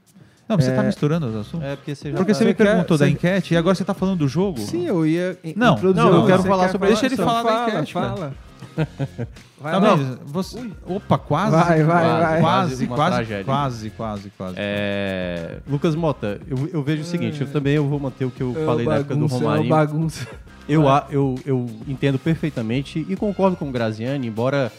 Não, 0.49 0.57
você 0.57 0.71
É. 0.71 0.75
tá 0.75 0.83
misturando 0.83 1.27
os 1.27 1.37
assuntos? 1.37 1.67
É 1.67 1.77
porque 1.77 1.95
você 1.95 2.11
já 2.11 2.17
Porque 2.17 2.33
tá- 2.33 2.39
você 2.39 2.45
me 2.45 2.51
Você 2.53 2.55
quer- 2.57 2.65
perguntou 2.65 2.97
da 2.97 3.05
você- 3.05 3.11
enquete 3.13 3.53
e 3.53 3.57
agora 3.57 3.75
você 3.75 3.85
tá 3.85 3.93
falando 3.93 4.19
do 4.21 4.29
jogo? 4.29 4.59
Sim, 4.61 4.87
eu 4.87 5.07
ia 5.07 5.37
Não, 5.55 5.75
introduzir 5.75 6.03
não, 6.11 6.21
eu 6.21 6.27
quero 6.27 6.43
falar 6.43 6.65
quer 6.67 6.73
sobre- 6.73 6.89
deixa 6.89 7.05
ele 7.07 7.15
Então 7.15 7.27
falar 7.27 7.43
da 7.43 7.49
fala, 7.51 7.69
enquete, 7.71 7.93
Fala. 7.93 8.33
Vai 9.61 9.81
Tá? 9.81 9.97
Você- 10.27 10.71
Opa, 10.87 11.19
quase. 11.19 11.51
Vai, 11.51 11.83
vai, 11.85 12.05
vai. 12.21 12.41
Quase, 12.41 12.87
Quase 12.87 12.87
quase, 12.87 13.45
quase, 13.45 13.91
quase, 13.91 14.31
quase. 14.31 14.55
É, 14.57 15.59
Lucas 15.69 15.95
Mota, 15.95 16.41
eu, 16.49 16.69
eu 16.73 16.83
vejo 16.83 17.03
o 17.03 17.05
seguinte, 17.05 17.41
eu 17.41 17.47
também 17.49 17.75
eu 17.75 17.87
vou 17.87 17.99
manter 18.01 18.25
o 18.25 18.31
que 18.31 18.43
eu 18.43 18.55
É 18.57 18.65
falei 18.65 18.87
uma 18.87 18.93
na 18.95 18.99
época 19.01 19.15
do 19.15 19.21
bagunça, 19.21 19.35
é 19.37 19.39
Romarinho. 19.47 19.69
bagunça. 19.69 20.27
Eu, 20.69 20.85
eu, 21.11 21.35
eu 21.47 21.67
entendo 21.87 22.19
perfeitamente 22.19 23.05
e 23.09 23.17
concordo 23.17 23.57
com 23.57 23.69
o 23.69 23.73
Graziani, 23.73 24.27
embora, 24.27 24.71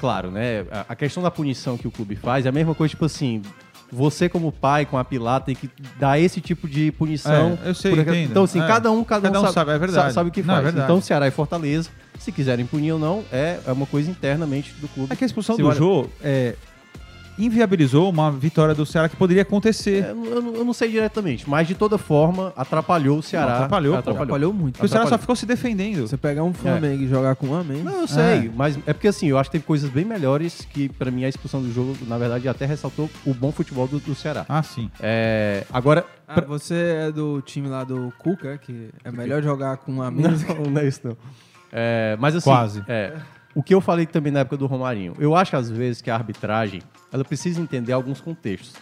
claro, 0.00 0.30
né, 0.30 0.64
a, 0.88 0.94
questão 0.94 1.22
da 1.22 1.30
punição 1.30 1.76
que 1.76 1.86
o 1.88 1.90
clube 1.90 2.16
faz 2.16 2.46
é 2.46 2.48
a 2.48 2.52
mesma 2.52 2.74
coisa, 2.74 2.90
tipo 2.90 3.04
assim, 3.04 3.42
você 3.90 4.28
como 4.28 4.50
pai 4.50 4.84
com 4.84 4.98
a 4.98 5.04
Pilar 5.04 5.40
tem 5.40 5.54
que 5.54 5.70
dar 5.98 6.18
esse 6.18 6.40
tipo 6.40 6.66
de 6.68 6.90
punição. 6.92 7.58
É, 7.64 7.68
eu 7.70 7.74
sei, 7.74 7.94
por-. 7.94 8.14
Então, 8.14 8.44
assim, 8.44 8.60
É. 8.60 8.66
cada 8.66 8.90
um, 8.90 9.04
cada, 9.04 9.28
Cada 9.30 9.40
um 9.40 9.44
um 9.48 9.52
sabe, 9.52 9.70
é 9.72 9.78
verdade. 9.78 10.08
sa- 10.08 10.14
sabe 10.14 10.28
o 10.30 10.32
que 10.32 10.42
Não, 10.42 10.56
é 10.56 10.62
faz. 10.62 10.74
então, 10.76 11.00
Ceará 11.00 11.28
e 11.28 11.30
Fortaleza, 11.30 11.88
se 12.18 12.32
quiserem 12.32 12.66
punir 12.66 12.92
ou 12.92 12.98
não, 12.98 13.22
é, 13.32 13.58
é 13.66 13.72
uma 13.72 13.86
coisa 13.86 14.10
internamente 14.10 14.72
do 14.80 14.88
clube. 14.88 15.12
É 15.12 15.16
que 15.16 15.22
a 15.24 15.26
expulsão 15.26 15.54
Se 15.56 15.62
do 15.62 15.68
olha- 15.68 15.76
Jô 15.78 16.06
é, 16.22 16.54
inviabilizou 17.38 18.08
uma 18.10 18.30
vitória 18.30 18.74
do 18.74 18.84
Ceará 18.86 19.08
que 19.08 19.16
poderia 19.16 19.42
acontecer. 19.42 20.04
É, 20.04 20.10
eu, 20.10 20.42
não- 20.42 20.54
eu 20.54 20.64
não 20.64 20.72
sei 20.72 20.90
diretamente, 20.90 21.48
mas 21.48 21.66
de 21.68 21.74
toda 21.74 21.98
forma 21.98 22.52
atrapalhou 22.56 23.18
o 23.18 23.22
Ceará. 23.22 23.46
Não, 23.46 23.54
atrapalhou, 23.56 23.92
pô. 24.02 24.10
Atrapalhou 24.10 24.52
muito. 24.52 24.74
Porque 24.74 24.86
o 24.86 24.88
Ceará 24.88 25.04
só 25.04 25.14
atrapalhou. 25.14 25.20
ficou 25.22 25.36
se 25.36 25.46
defendendo. 25.46 26.06
Você 26.08 26.16
pegar 26.16 26.42
um 26.44 26.52
Flamengo 26.52 27.02
e 27.02 27.08
jogar 27.08 27.36
com 27.36 27.48
um 27.48 27.54
a 27.54 27.62
menos. 27.64 27.84
Não, 27.84 28.00
eu 28.00 28.08
sei, 28.08 28.22
É. 28.46 28.50
mas 28.54 28.78
é 28.86 28.92
porque 28.92 29.08
assim, 29.08 29.26
eu 29.28 29.38
acho 29.38 29.50
que 29.50 29.58
teve 29.58 29.64
coisas 29.64 29.90
bem 29.90 30.04
melhores 30.04 30.66
que 30.72 30.88
pra 30.88 31.10
mim 31.10 31.24
a 31.24 31.28
expulsão 31.28 31.60
do 31.62 31.72
jogo, 31.72 31.96
na 32.06 32.16
verdade, 32.18 32.48
até 32.48 32.64
ressaltou 32.66 33.08
o 33.24 33.32
bom 33.34 33.52
futebol 33.52 33.86
do, 33.86 33.98
do 34.00 34.14
Ceará. 34.14 34.44
Ah, 34.48 34.62
sim. 34.62 34.90
É, 35.00 35.64
agora, 35.72 36.04
Ah, 36.28 36.40
você 36.40 37.06
é 37.08 37.12
do 37.12 37.40
time 37.42 37.68
lá 37.68 37.84
do 37.84 38.12
Cuca, 38.18 38.58
que 38.58 38.90
é 39.04 39.12
melhor 39.12 39.42
jogar 39.42 39.76
com 39.76 39.92
um 39.92 40.02
a 40.02 40.10
menos. 40.10 40.42
Não, 40.42 40.56
não 40.56 40.80
é 40.80 40.86
isso 40.88 41.00
não. 41.04 41.16
É, 41.72 42.16
mas 42.18 42.34
assim, 42.34 42.44
Quase. 42.48 42.82
é, 42.88 43.12
o 43.56 43.62
que 43.62 43.74
eu 43.74 43.80
falei 43.80 44.04
também 44.04 44.30
na 44.30 44.40
época 44.40 44.58
do 44.58 44.66
Romarinho, 44.66 45.14
eu 45.18 45.34
acho 45.34 45.56
às 45.56 45.70
vezes 45.70 46.02
que 46.02 46.10
a 46.10 46.14
arbitragem, 46.14 46.82
ela 47.10 47.24
precisa 47.24 47.58
entender 47.58 47.90
alguns 47.90 48.20
contextos. 48.20 48.74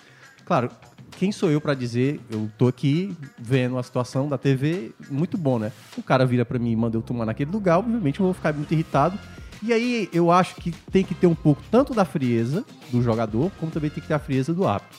Claro, 0.45 0.69
quem 1.13 1.31
sou 1.31 1.49
eu 1.49 1.61
pra 1.61 1.75
dizer, 1.75 2.21
eu 2.29 2.51
tô 2.59 2.67
aqui 2.67 3.17
vendo 3.39 3.79
a 3.79 3.83
situação 3.85 4.29
da 4.29 4.37
TV, 4.37 4.91
muito 5.09 5.39
bom, 5.39 5.61
né? 5.61 5.71
O 5.97 6.03
cara 6.03 6.27
vira 6.27 6.45
pra 6.45 6.59
mim 6.59 6.73
e 6.73 6.77
manda 6.77 6.97
eu 6.97 7.03
tomar 7.03 7.25
naquele 7.25 7.53
lugar, 7.53 7.79
obviamente 7.79 8.19
eu 8.19 8.27
vou 8.27 8.35
ficar 8.35 8.53
muito 8.53 8.73
irritado. 8.73 9.17
E 9.63 9.73
aí 9.73 10.09
eu 10.13 10.29
acho 10.33 10.57
que 10.57 10.73
tem 10.91 11.05
que 11.05 11.15
ter 11.15 11.29
um 11.29 11.37
pouco 11.37 11.63
tanto 11.71 11.95
da 11.95 12.05
frieza 12.05 12.65
do 12.91 13.01
jogador, 13.01 13.53
como 13.61 13.71
também 13.71 13.91
tem 13.91 14.03
que 14.03 14.09
ter 14.09 14.15
a 14.15 14.19
frieza 14.19 14.53
do 14.53 14.67
árbitro. 14.67 14.99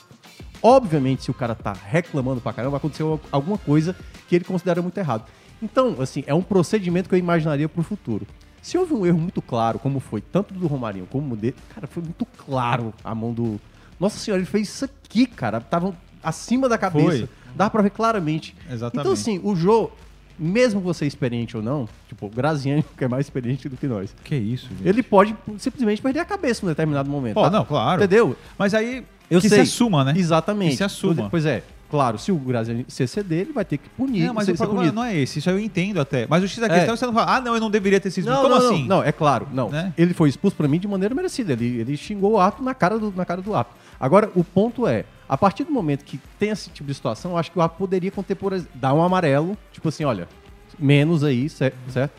Obviamente, 0.62 1.22
se 1.22 1.30
o 1.30 1.34
cara 1.34 1.54
tá 1.54 1.74
reclamando 1.74 2.40
pra 2.40 2.54
caramba, 2.54 2.78
aconteceu 2.78 3.20
alguma 3.30 3.58
coisa 3.58 3.94
que 4.26 4.34
ele 4.34 4.44
considera 4.44 4.80
muito 4.80 4.96
errado. 4.96 5.26
Então, 5.60 5.96
assim, 6.00 6.24
é 6.26 6.32
um 6.32 6.42
procedimento 6.42 7.10
que 7.10 7.14
eu 7.14 7.18
imaginaria 7.18 7.68
pro 7.68 7.82
futuro. 7.82 8.26
Se 8.66 8.76
houve 8.76 8.94
um 8.94 9.06
erro 9.06 9.20
muito 9.20 9.40
claro, 9.40 9.78
como 9.78 10.00
foi 10.00 10.20
tanto 10.20 10.52
do 10.52 10.66
Romarinho 10.66 11.06
como 11.06 11.36
dele, 11.36 11.54
cara, 11.72 11.86
foi 11.86 12.02
muito 12.02 12.26
claro 12.26 12.92
a 13.04 13.14
mão 13.14 13.32
do. 13.32 13.60
Nossa 14.00 14.18
senhora, 14.18 14.40
ele 14.40 14.50
fez 14.50 14.66
isso 14.66 14.84
aqui, 14.84 15.24
cara. 15.24 15.60
Tava 15.60 15.94
acima 16.20 16.68
da 16.68 16.76
cabeça. 16.76 17.28
Foi. 17.28 17.28
Dá 17.54 17.70
pra 17.70 17.80
ver 17.80 17.90
claramente. 17.90 18.56
Exatamente. 18.68 19.02
Então, 19.02 19.12
assim, 19.12 19.40
o 19.44 19.54
Jô, 19.54 19.92
mesmo 20.36 20.80
você 20.80 21.06
experiente 21.06 21.56
ou 21.56 21.62
não, 21.62 21.88
tipo, 22.08 22.26
o 22.26 22.28
Graziani, 22.28 22.84
que 22.98 23.04
é 23.04 23.08
mais 23.08 23.26
experiente 23.26 23.68
do 23.68 23.76
que 23.76 23.86
nós, 23.86 24.12
Que 24.24 24.34
isso, 24.34 24.66
gente. 24.70 24.88
ele 24.88 25.00
pode 25.00 25.36
simplesmente 25.58 26.02
perder 26.02 26.18
a 26.18 26.24
cabeça 26.24 26.64
em 26.64 26.66
um 26.66 26.68
determinado 26.68 27.08
momento. 27.08 27.34
Pô, 27.34 27.42
tá? 27.42 27.50
não, 27.50 27.64
claro. 27.64 28.02
Entendeu? 28.02 28.34
Mas 28.58 28.74
aí 28.74 29.04
Eu 29.30 29.40
que 29.40 29.48
sei. 29.48 29.58
se 29.58 29.74
assuma, 29.74 30.02
né? 30.02 30.12
Exatamente. 30.16 30.72
Que 30.72 30.78
se 30.78 30.82
assuma. 30.82 31.30
Pois 31.30 31.46
é. 31.46 31.62
Claro, 31.88 32.18
se 32.18 32.32
o 32.32 32.36
Graziani 32.36 32.84
se 32.88 33.06
ceder, 33.06 33.42
ele 33.42 33.52
vai 33.52 33.64
ter 33.64 33.78
que 33.78 33.88
punir. 33.90 34.26
Não, 34.26 34.34
mas 34.34 34.46
ser- 34.46 34.52
o 34.54 34.56
problema 34.56 34.90
não 34.92 35.04
é 35.04 35.16
esse. 35.16 35.38
Isso 35.38 35.48
aí 35.48 35.54
eu 35.54 35.60
entendo 35.60 36.00
até. 36.00 36.26
Mas 36.28 36.42
o 36.42 36.48
X 36.48 36.58
da 36.58 36.66
É. 36.66 36.70
questão 36.70 36.94
é 36.94 36.96
você 36.96 37.06
não 37.06 37.12
fala, 37.12 37.36
ah, 37.36 37.40
não, 37.40 37.54
eu 37.54 37.60
não 37.60 37.70
deveria 37.70 38.00
ter 38.00 38.10
sido 38.10 38.26
Não, 38.28 38.42
Como 38.42 38.48
não, 38.48 38.58
não, 38.58 38.66
assim? 38.66 38.86
Não, 38.88 39.02
é 39.04 39.12
claro, 39.12 39.46
não. 39.52 39.70
Né? 39.70 39.92
Ele 39.96 40.12
foi 40.12 40.28
expulso 40.28 40.56
pra 40.56 40.66
mim 40.66 40.80
de 40.80 40.88
maneira 40.88 41.14
merecida. 41.14 41.52
Ele, 41.52 41.78
ele 41.80 41.96
xingou 41.96 42.32
o 42.32 42.40
árbitro 42.40 42.64
na 42.64 42.74
cara 42.74 42.98
do, 42.98 43.12
na 43.14 43.24
cara 43.24 43.40
do 43.40 43.54
árbitro. 43.54 43.78
Agora, 44.00 44.30
o 44.34 44.42
ponto 44.42 44.86
é, 44.86 45.04
a 45.28 45.38
partir 45.38 45.62
do 45.64 45.70
momento 45.72 46.04
que 46.04 46.20
tem 46.38 46.50
esse 46.50 46.68
tipo 46.70 46.88
de 46.88 46.94
situação, 46.94 47.30
eu 47.32 47.38
acho 47.38 47.50
que 47.52 47.58
o 47.58 47.62
árbitro 47.62 47.78
poderia 47.78 48.10
conter, 48.10 48.34
por 48.34 48.52
ex- 48.52 48.66
dar 48.74 48.92
um 48.92 49.02
amarelo, 49.02 49.56
tipo 49.72 49.88
assim, 49.88 50.04
olha, 50.04 50.28
menos 50.78 51.22
aí, 51.24 51.48
cer- 51.48 51.72
certo? 51.88 52.12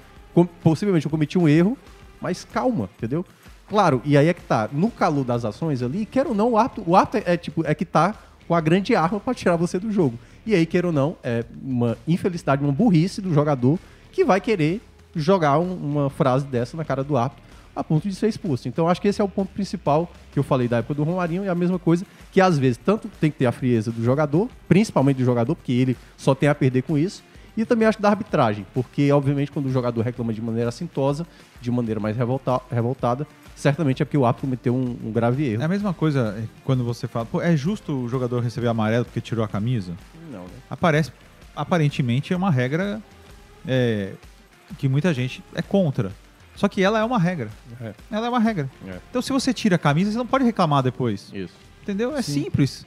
Possivelmente 0.63 1.05
eu 1.05 1.09
cometi 1.09 1.37
um 1.37 1.47
erro, 1.47 1.77
mas 2.21 2.45
calma, 2.45 2.89
entendeu? 2.97 3.25
Claro, 3.67 4.01
e 4.05 4.17
aí 4.17 4.27
é 4.27 4.33
que 4.33 4.41
tá, 4.41 4.69
no 4.71 4.89
calor 4.89 5.25
das 5.25 5.43
ações 5.43 5.83
ali, 5.83 6.05
quer 6.05 6.25
ou 6.25 6.33
não, 6.33 6.51
o 6.51 6.57
árbitro, 6.57 6.83
o 6.87 6.95
árbitro 6.95 7.21
é, 7.29 7.33
é, 7.33 7.37
tipo, 7.37 7.63
é 7.67 7.75
que 7.75 7.83
tá 7.85 8.15
com 8.47 8.55
a 8.55 8.61
grande 8.61 8.95
arma 8.95 9.19
pra 9.19 9.33
tirar 9.33 9.55
você 9.55 9.77
do 9.79 9.91
jogo. 9.91 10.17
E 10.45 10.55
aí, 10.55 10.65
quer 10.65 10.85
ou 10.85 10.91
não, 10.91 11.17
é 11.23 11.43
uma 11.61 11.97
infelicidade, 12.07 12.63
uma 12.63 12.71
burrice 12.71 13.21
do 13.21 13.33
jogador 13.33 13.77
que 14.11 14.23
vai 14.23 14.39
querer 14.39 14.81
jogar 15.15 15.59
um- 15.59 15.73
uma 15.75 16.09
frase 16.09 16.45
dessa 16.45 16.77
na 16.77 16.85
cara 16.85 17.03
do 17.03 17.17
árbitro 17.17 17.43
a 17.75 17.83
ponto 17.83 18.07
de 18.07 18.15
ser 18.15 18.27
expulso. 18.27 18.67
Então, 18.67 18.87
acho 18.87 18.99
que 18.99 19.07
esse 19.07 19.21
é 19.21 19.23
o 19.23 19.29
ponto 19.29 19.51
principal 19.53 20.11
que 20.31 20.39
eu 20.39 20.43
falei 20.43 20.67
da 20.67 20.77
época 20.77 20.95
do 20.95 21.03
Romarinho 21.03 21.43
e 21.45 21.49
a 21.49 21.53
mesma 21.53 21.77
coisa 21.77 22.05
que, 22.31 22.41
às 22.41 22.57
vezes, 22.57 22.77
tanto 22.83 23.07
tem 23.19 23.29
que 23.29 23.37
ter 23.37 23.45
a 23.45 23.51
frieza 23.51 23.91
do 23.91 24.03
jogador, 24.03 24.49
principalmente 24.67 25.17
do 25.17 25.23
jogador, 25.25 25.53
porque 25.55 25.71
ele 25.73 25.95
só 26.17 26.33
tem 26.33 26.49
a 26.49 26.55
perder 26.55 26.81
com 26.83 26.97
isso, 26.97 27.23
e 27.57 27.65
também 27.65 27.87
acho 27.87 27.99
da 28.01 28.09
arbitragem, 28.09 28.65
porque, 28.73 29.11
obviamente, 29.11 29.51
quando 29.51 29.65
o 29.65 29.71
jogador 29.71 30.01
reclama 30.03 30.31
de 30.31 30.41
maneira 30.41 30.69
assintosa, 30.69 31.25
de 31.59 31.71
maneira 31.71 31.99
mais 31.99 32.15
revolta- 32.15 32.61
revoltada, 32.71 33.25
certamente 33.55 34.01
é 34.03 34.05
porque 34.05 34.17
o 34.17 34.25
árbitro 34.25 34.47
cometeu 34.47 34.75
um, 34.75 34.95
um 35.03 35.11
grave 35.11 35.43
erro. 35.45 35.63
É 35.63 35.65
a 35.65 35.67
mesma 35.67 35.93
coisa 35.93 36.35
é, 36.37 36.43
quando 36.63 36.83
você 36.83 37.07
fala, 37.07 37.25
pô, 37.25 37.41
é 37.41 37.57
justo 37.57 37.91
o 38.03 38.07
jogador 38.07 38.41
receber 38.41 38.67
amarelo 38.67 39.03
porque 39.05 39.19
tirou 39.19 39.43
a 39.43 39.47
camisa? 39.47 39.93
Não, 40.31 40.43
né? 40.43 40.49
Aparece, 40.69 41.11
aparentemente, 41.55 42.31
é 42.31 42.37
uma 42.37 42.51
regra 42.51 43.01
é, 43.67 44.13
que 44.77 44.87
muita 44.87 45.11
gente 45.13 45.43
é 45.55 45.61
contra. 45.63 46.11
Só 46.55 46.67
que 46.67 46.83
ela 46.83 46.99
é 46.99 47.03
uma 47.03 47.19
regra. 47.19 47.49
É. 47.81 47.93
Ela 48.11 48.27
é 48.27 48.29
uma 48.29 48.39
regra. 48.39 48.69
É. 48.87 48.97
Então, 49.09 49.21
se 49.21 49.31
você 49.31 49.53
tira 49.53 49.75
a 49.75 49.79
camisa, 49.79 50.11
você 50.11 50.17
não 50.17 50.25
pode 50.27 50.43
reclamar 50.43 50.81
depois. 50.83 51.31
Isso. 51.33 51.53
Entendeu? 51.83 52.15
É 52.15 52.21
Sim. 52.21 52.43
simples. 52.43 52.85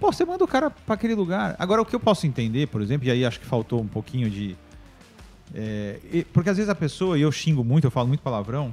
Pô, 0.00 0.12
você 0.12 0.24
manda 0.24 0.44
o 0.44 0.48
cara 0.48 0.70
pra 0.70 0.94
aquele 0.94 1.14
lugar. 1.14 1.56
Agora, 1.58 1.82
o 1.82 1.84
que 1.84 1.94
eu 1.94 2.00
posso 2.00 2.26
entender, 2.26 2.68
por 2.68 2.80
exemplo, 2.80 3.06
e 3.08 3.10
aí 3.10 3.24
acho 3.24 3.40
que 3.40 3.46
faltou 3.46 3.80
um 3.80 3.86
pouquinho 3.88 4.30
de. 4.30 4.56
é, 5.54 5.98
porque 6.32 6.50
às 6.50 6.56
vezes 6.56 6.68
a 6.70 6.74
pessoa, 6.74 7.18
e 7.18 7.22
eu 7.22 7.32
xingo 7.32 7.64
muito, 7.64 7.86
eu 7.86 7.90
falo 7.90 8.06
muito 8.08 8.20
palavrão, 8.20 8.72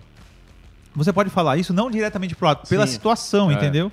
você 0.96 1.12
pode 1.12 1.30
falar 1.30 1.58
isso 1.58 1.74
não 1.74 1.90
diretamente 1.90 2.36
pro 2.36 2.48
ato, 2.48 2.68
pela 2.70 2.86
Sim. 2.86 2.94
situação, 2.94 3.50
É. 3.52 3.56
entendeu? 3.56 3.92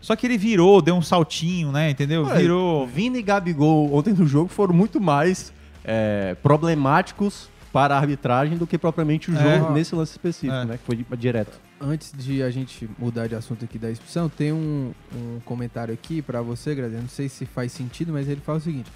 Só 0.00 0.14
que 0.14 0.26
ele 0.26 0.38
virou, 0.38 0.80
deu 0.80 0.94
um 0.94 1.02
saltinho, 1.02 1.72
né? 1.72 1.90
Entendeu? 1.90 2.24
Olha, 2.24 2.38
virou. 2.38 2.86
Vini 2.86 3.18
e 3.18 3.22
Gabigol 3.22 3.92
ontem 3.94 4.14
no 4.14 4.26
jogo 4.26 4.48
foram 4.48 4.72
muito 4.72 5.00
mais 5.00 5.52
é, 5.84 6.36
problemáticos 6.42 7.48
para 7.72 7.94
a 7.96 7.98
arbitragem 7.98 8.56
do 8.56 8.66
que 8.66 8.78
propriamente 8.78 9.30
o 9.30 9.36
É. 9.36 9.58
jogo 9.58 9.72
nesse 9.72 9.94
lance 9.94 10.12
específico, 10.12 10.52
É. 10.54 10.64
né? 10.64 10.78
Que 10.78 10.84
foi 10.84 11.16
direto. 11.16 11.58
Antes 11.80 12.12
de 12.16 12.42
a 12.42 12.50
gente 12.50 12.88
mudar 12.98 13.28
de 13.28 13.34
assunto 13.34 13.64
aqui 13.64 13.78
da 13.78 13.90
expulsão, 13.90 14.28
tem 14.28 14.52
um, 14.52 14.92
um 15.14 15.40
comentário 15.44 15.94
aqui 15.94 16.20
pra 16.20 16.42
você, 16.42 16.74
Graziano. 16.74 17.02
Não 17.02 17.08
sei 17.08 17.28
se 17.28 17.46
faz 17.46 17.70
sentido, 17.72 18.12
mas 18.12 18.28
ele 18.28 18.40
fala 18.40 18.58
o 18.58 18.60
seguinte: 18.60 18.90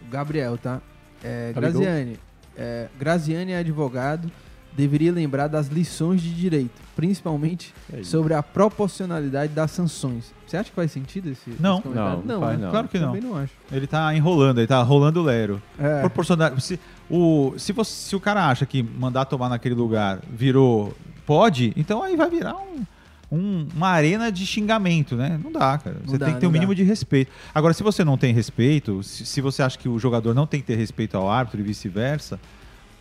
o 0.00 0.10
Gabriel, 0.10 0.56
tá? 0.56 0.80
É, 1.22 1.52
Gabigol? 1.54 1.82
Graziani, 1.82 2.18
é, 2.56 2.88
Graziani 2.98 3.52
é 3.52 3.58
advogado, 3.58 4.30
deveria 4.72 5.12
lembrar 5.12 5.48
das 5.48 5.68
lições 5.68 6.20
de 6.20 6.34
direito, 6.34 6.80
principalmente 6.96 7.74
É 7.92 8.02
sobre 8.02 8.34
a 8.34 8.42
proporcionalidade 8.42 9.52
das 9.52 9.70
sanções. 9.70 10.32
Você 10.46 10.56
acha 10.56 10.70
que 10.70 10.76
faz 10.76 10.92
sentido 10.92 11.30
esse, 11.30 11.50
Não. 11.58 11.74
esse 11.74 11.82
comentário? 11.82 12.22
Não, 12.24 12.34
não 12.34 12.40
faz 12.40 12.58
né? 12.58 12.64
não. 12.64 12.70
Claro 12.70 12.88
que 12.88 12.98
não. 12.98 13.06
Também 13.06 13.22
não 13.22 13.36
acho. 13.36 13.52
Ele 13.72 13.86
tá 13.86 14.14
enrolando, 14.14 14.58
ele 14.58 14.66
tá 14.66 14.82
rolando 14.82 15.20
o 15.20 15.22
Lero. 15.24 15.62
É. 15.78 16.00
Proporcionalidade. 16.00 16.62
Se 16.62 16.80
o, 17.10 17.54
se, 17.56 17.72
você, 17.72 17.92
se 17.92 18.16
o 18.16 18.20
cara 18.20 18.48
acha 18.48 18.64
que 18.64 18.82
mandar 18.82 19.24
tomar 19.26 19.48
naquele 19.48 19.74
lugar 19.74 20.20
virou. 20.30 20.94
Pode, 21.26 21.72
então 21.76 22.02
aí 22.02 22.16
vai 22.16 22.28
virar 22.28 22.54
um, 22.56 22.84
um- 23.32 23.66
uma 23.74 23.88
arena 23.88 24.30
de 24.30 24.44
xingamento, 24.46 25.16
né? 25.16 25.40
Não 25.42 25.50
dá, 25.50 25.78
cara. 25.78 25.96
Você 26.04 26.18
dá, 26.18 26.26
tem 26.26 26.34
que 26.34 26.40
ter 26.40 26.46
um 26.46 26.50
não 26.50 26.52
mínimo 26.54 26.72
dá. 26.72 26.76
de 26.76 26.82
respeito. 26.82 27.30
Agora, 27.54 27.72
se 27.74 27.82
você 27.82 28.04
não 28.04 28.16
tem 28.18 28.32
respeito, 28.34 29.02
se, 29.02 29.24
se 29.24 29.40
você 29.40 29.62
acha 29.62 29.78
que 29.78 29.88
o 29.88 29.98
jogador 29.98 30.34
não 30.34 30.46
tem 30.46 30.60
que 30.60 30.66
ter 30.66 30.76
respeito 30.76 31.16
ao 31.16 31.30
árbitro 31.30 31.60
e 31.60 31.62
vice-versa, 31.62 32.38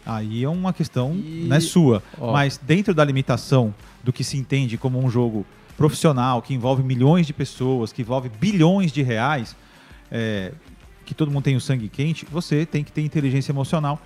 aí 0.05 0.43
é 0.43 0.49
uma 0.49 0.71
questão 0.73 1.13
E- 1.15 1.45
né, 1.47 1.59
sua. 1.59 2.01
Ó. 2.19 2.31
Mas 2.31 2.57
dentro 2.57 2.93
da 2.93 3.03
limitação 3.03 3.73
do 4.03 4.11
que 4.13 4.23
se 4.23 4.37
entende 4.37 4.77
como 4.77 4.99
um 5.03 5.09
jogo 5.09 5.45
profissional, 5.77 6.41
que 6.41 6.53
envolve 6.53 6.83
milhões 6.83 7.25
de 7.27 7.33
pessoas, 7.33 7.91
que 7.91 8.01
envolve 8.03 8.29
bilhões 8.29 8.91
de 8.91 9.01
reais, 9.01 9.55
é, 10.11 10.51
que 11.05 11.13
todo 11.13 11.29
mundo 11.31 11.43
tem 11.43 11.55
o 11.55 11.61
sangue 11.61 11.89
quente, 11.89 12.25
você 12.31 12.65
tem 12.65 12.83
que 12.83 12.91
ter 12.91 13.01
inteligência 13.01 13.51
emocional. 13.51 13.99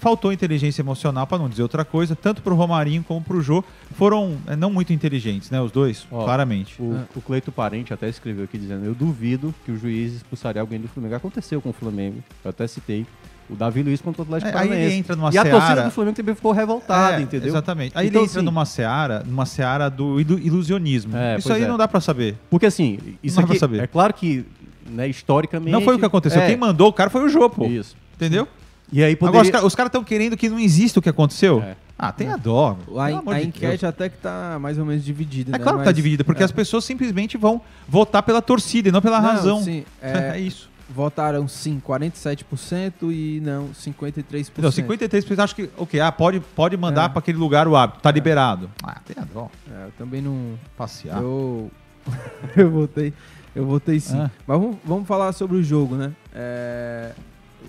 Faltou 0.00 0.32
inteligência 0.32 0.82
emocional, 0.82 1.26
para 1.26 1.38
não 1.38 1.48
dizer 1.48 1.62
outra 1.62 1.84
coisa, 1.84 2.14
tanto 2.16 2.42
pro 2.42 2.54
Romarinho 2.54 3.02
como 3.02 3.22
pro 3.22 3.40
Jô. 3.40 3.64
Foram 3.96 4.36
é, 4.46 4.54
não 4.56 4.70
muito 4.70 4.92
inteligentes, 4.92 5.50
né? 5.50 5.60
Os 5.60 5.70
dois, 5.70 6.06
Ó, 6.10 6.24
claramente. 6.24 6.74
O, 6.80 7.00
o 7.14 7.20
Cleito 7.22 7.50
Parente 7.52 7.94
até 7.94 8.08
escreveu 8.08 8.44
aqui 8.44 8.58
dizendo: 8.58 8.84
Eu 8.84 8.94
duvido 8.94 9.54
que 9.64 9.70
o 9.72 9.78
juiz 9.78 10.14
expulsaria 10.14 10.60
alguém 10.60 10.80
do 10.80 10.88
Flamengo. 10.88 11.14
Aconteceu 11.14 11.60
com 11.62 11.70
o 11.70 11.72
Flamengo, 11.72 12.22
eu 12.44 12.50
até 12.50 12.66
citei. 12.66 13.06
O 13.48 13.54
Davi 13.54 13.82
Luiz 13.82 14.00
contra 14.00 14.22
o 14.22 14.24
Atlético 14.24 14.48
É, 14.48 14.52
aí 14.52 14.58
Paranaense. 14.68 14.86
ele 14.90 14.98
entra 15.00 15.16
numa 15.16 15.30
e 15.32 15.36
a 15.38 15.42
torcida 15.42 15.66
seara- 15.66 15.82
do 15.82 15.90
Flamengo 15.90 16.16
também 16.16 16.34
ficou 16.34 16.52
revoltada, 16.52 17.18
É, 17.18 17.20
entendeu? 17.20 17.48
Exatamente. 17.48 17.92
Aí 17.94 18.06
Então, 18.08 18.22
ele 18.22 18.26
entra 18.28 18.38
assim- 18.40 18.44
numa 18.46 18.64
seara, 18.64 19.22
numa 19.26 19.44
seara 19.46 19.90
do 19.90 20.18
ilu- 20.18 20.38
ilusionismo. 20.38 21.14
É, 21.16 21.36
Isso 21.38 21.52
aí 21.52 21.62
é. 21.62 21.68
não 21.68 21.76
dá 21.76 21.86
para 21.86 22.00
saber. 22.00 22.36
Porque 22.48 22.64
assim, 22.66 22.98
isso 23.22 23.36
Não 23.36 23.42
dá 23.42 23.46
pra 23.48 23.52
aqui 23.52 23.60
saber. 23.60 23.80
é 23.82 23.86
claro 23.86 24.14
que, 24.14 24.46
né, 24.88 25.06
historicamente. 25.08 25.70
Não 25.72 25.82
foi 25.82 25.94
o 25.94 25.98
que 25.98 26.04
aconteceu. 26.06 26.40
É, 26.40 26.46
Quem 26.46 26.56
mandou 26.56 26.88
o 26.88 26.92
cara 26.92 27.10
foi 27.10 27.22
o 27.22 27.28
Jô, 27.28 27.48
pô. 27.50 27.66
Isso. 27.66 27.94
Entendeu? 28.14 28.48
E 28.96 29.02
aí 29.02 29.14
Agora 29.14 29.32
poderia. 29.32 29.42
os, 29.42 29.60
ca- 29.60 29.66
os 29.66 29.74
caras 29.74 29.88
estão 29.88 30.04
querendo 30.04 30.36
que 30.36 30.48
não 30.48 30.58
exista 30.60 31.00
o 31.00 31.02
que 31.02 31.08
aconteceu. 31.08 31.60
É. 31.60 31.74
Ah, 31.98 32.12
tem 32.12 32.28
a 32.28 32.36
dó. 32.36 32.76
A, 32.96 33.06
amor 33.08 33.34
a 33.34 33.40
de 33.40 33.46
enquete 33.48 33.80
Deus. 33.80 33.84
até 33.84 34.08
que 34.08 34.18
tá 34.18 34.56
mais 34.60 34.78
ou 34.78 34.84
menos 34.84 35.04
dividida. 35.04 35.50
É 35.50 35.52
né? 35.52 35.58
claro 35.58 35.78
que 35.78 35.84
tá 35.84 35.88
Mas- 35.90 35.96
dividida, 35.96 36.22
porque 36.22 36.42
é. 36.42 36.44
as 36.44 36.52
pessoas 36.52 36.84
simplesmente 36.84 37.36
vão 37.36 37.60
votar 37.88 38.22
pela 38.22 38.40
torcida 38.40 38.88
e 38.88 38.92
não 38.92 39.02
pela 39.02 39.20
Não, 39.20 39.28
razão. 39.28 39.62
Sim, 39.62 39.84
É, 40.00 40.34
é, 40.36 40.40
isso. 40.40 40.70
votaram 40.88 41.48
sim 41.48 41.80
47% 41.84 42.92
e 43.10 43.40
não 43.44 43.68
53%. 43.70 44.50
Não, 44.58 44.70
53% 44.70 45.38
acho 45.40 45.56
que, 45.56 45.68
ok, 45.76 45.98
ah, 46.00 46.12
pode, 46.12 46.38
pode 46.54 46.76
mandar 46.76 47.06
É. 47.06 47.08
pra 47.08 47.18
aquele 47.18 47.38
lugar 47.38 47.66
o 47.66 47.74
hábito, 47.76 48.00
tá 48.00 48.10
liberado. 48.12 48.70
Ah, 48.82 49.00
tem 49.04 49.16
a 49.20 49.24
dó. 49.26 49.50
É, 49.72 49.86
eu 49.86 49.92
também 49.98 50.22
não. 50.22 50.58
Passear. 50.76 51.20
Eu. 51.20 51.68
eu 52.56 52.70
votei. 52.70 53.12
Eu 53.56 53.66
votei 53.66 53.98
sim. 54.00 54.18
Ah. 54.20 54.30
Mas 54.46 54.58
vamos, 54.60 54.76
vamos 54.84 55.08
falar 55.08 55.32
sobre 55.32 55.56
o 55.56 55.62
jogo, 55.62 55.94
né? 55.96 56.12
É, 56.34 57.12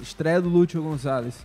Estreia 0.05 0.39
do 0.41 0.47
Lúcio 0.49 0.81
Gonzalez. 0.81 1.35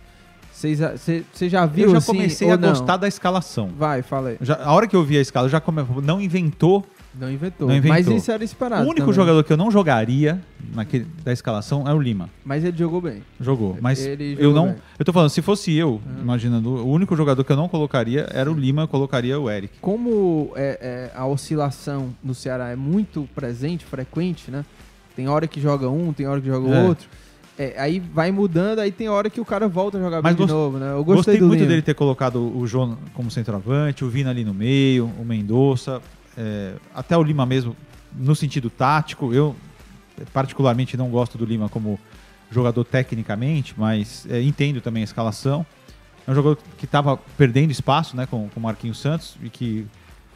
Você 0.53 1.49
já 1.49 1.65
viu 1.65 1.85
Eu 1.85 1.99
já 1.99 2.05
comecei 2.05 2.51
a 2.51 2.55
gostar 2.55 2.97
da 2.97 3.07
escalação. 3.07 3.69
Vai, 3.75 4.01
fala 4.03 4.29
aí. 4.29 4.37
Já- 4.41 4.63
a 4.63 4.71
hora 4.71 4.87
que 4.87 4.95
eu 4.95 5.03
vi 5.03 5.17
a 5.17 5.21
escala, 5.21 5.49
já 5.49 5.59
come... 5.59 5.83
não 6.03 6.21
inventou 6.21 6.85
Não 7.19 7.31
inventou. 7.31 7.67
Não 7.67 7.75
inventou. 7.75 7.97
Mas 7.97 8.07
isso 8.07 8.31
era 8.31 8.43
esperado. 8.43 8.83
o 8.83 8.85
único 8.85 8.99
também. 8.99 9.13
jogador 9.15 9.43
que 9.43 9.51
eu 9.51 9.57
não 9.57 9.71
jogaria 9.71 10.39
naquele, 10.75 11.07
da 11.23 11.33
escalação 11.33 11.87
é 11.87 11.93
o 11.93 11.99
Lima. 11.99 12.29
Mas 12.45 12.63
ele 12.63 12.77
jogou 12.77 13.01
bem. 13.01 13.23
Jogou. 13.39 13.77
Mas 13.81 14.05
Ele 14.05 14.35
eu 14.39 14.53
não. 14.53 14.67
bem. 14.67 14.75
Eu 14.99 15.05
tô 15.05 15.11
falando, 15.11 15.29
se 15.29 15.41
fosse 15.41 15.73
eu, 15.75 15.99
imaginando, 16.21 16.69
o 16.69 16.87
único 16.87 17.15
jogador 17.15 17.43
que 17.43 17.51
eu 17.51 17.57
não 17.57 17.67
colocaria 17.67 18.27
era 18.31 18.51
o 18.51 18.53
Lima, 18.53 18.83
eu 18.83 18.87
colocaria 18.87 19.39
o 19.39 19.49
Eric. 19.49 19.79
Como 19.81 20.51
é, 20.55 21.09
é, 21.13 21.17
a 21.17 21.25
oscilação 21.25 22.13
no 22.23 22.35
Ceará 22.35 22.69
é 22.69 22.75
muito 22.75 23.27
presente, 23.33 23.83
frequente, 23.83 24.51
né? 24.51 24.63
Tem 25.15 25.27
hora 25.27 25.47
que 25.47 25.59
joga 25.59 25.89
um, 25.89 26.13
tem 26.13 26.27
hora 26.27 26.39
que 26.39 26.47
joga 26.47 26.67
o 26.67 26.73
É. 26.73 26.83
outro. 26.83 27.07
É, 27.57 27.75
aí 27.77 27.99
vai 27.99 28.31
mudando, 28.31 28.79
aí 28.79 28.91
tem 28.91 29.09
hora 29.09 29.29
que 29.29 29.39
o 29.39 29.45
cara 29.45 29.67
volta 29.67 29.97
a 29.97 30.01
jogar 30.01 30.21
Mas 30.21 30.35
bem 30.35 30.45
de 30.45 30.51
novo, 30.51 30.77
né? 30.77 30.93
Eu 30.93 31.03
Gostei, 31.03 31.33
gostei, 31.33 31.47
muito 31.47 31.65
dele 31.65 31.81
ter 31.81 31.93
colocado 31.93 32.37
o 32.57 32.65
João 32.65 32.97
como 33.13 33.29
centroavante, 33.29 34.05
o 34.05 34.09
Vina 34.09 34.29
ali 34.29 34.43
no 34.43 34.53
meio, 34.53 35.05
o 35.19 35.25
Mendonça, 35.25 36.01
é, 36.37 36.73
até 36.95 37.17
o 37.17 37.23
Lima 37.23 37.45
mesmo, 37.45 37.75
no 38.15 38.35
sentido 38.35 38.69
tático. 38.69 39.33
Eu, 39.33 39.55
particularmente, 40.33 40.95
não 40.95 41.09
gosto 41.09 41.37
do 41.37 41.45
Lima 41.45 41.67
como 41.67 41.99
jogador 42.49 42.83
tecnicamente, 42.83 43.73
mas 43.77 44.25
é, 44.29 44.41
entendo 44.41 44.81
também 44.81 45.01
a 45.01 45.05
escalação. 45.05 45.65
É 46.25 46.31
um 46.31 46.35
jogador 46.35 46.57
que 46.77 46.85
estava 46.85 47.17
perdendo 47.37 47.71
espaço 47.71 48.15
né, 48.15 48.25
com 48.25 48.47
com 48.49 48.59
o 48.59 48.63
Marquinhos 48.63 48.99
Santos 48.99 49.35
e 49.43 49.49
que 49.49 49.85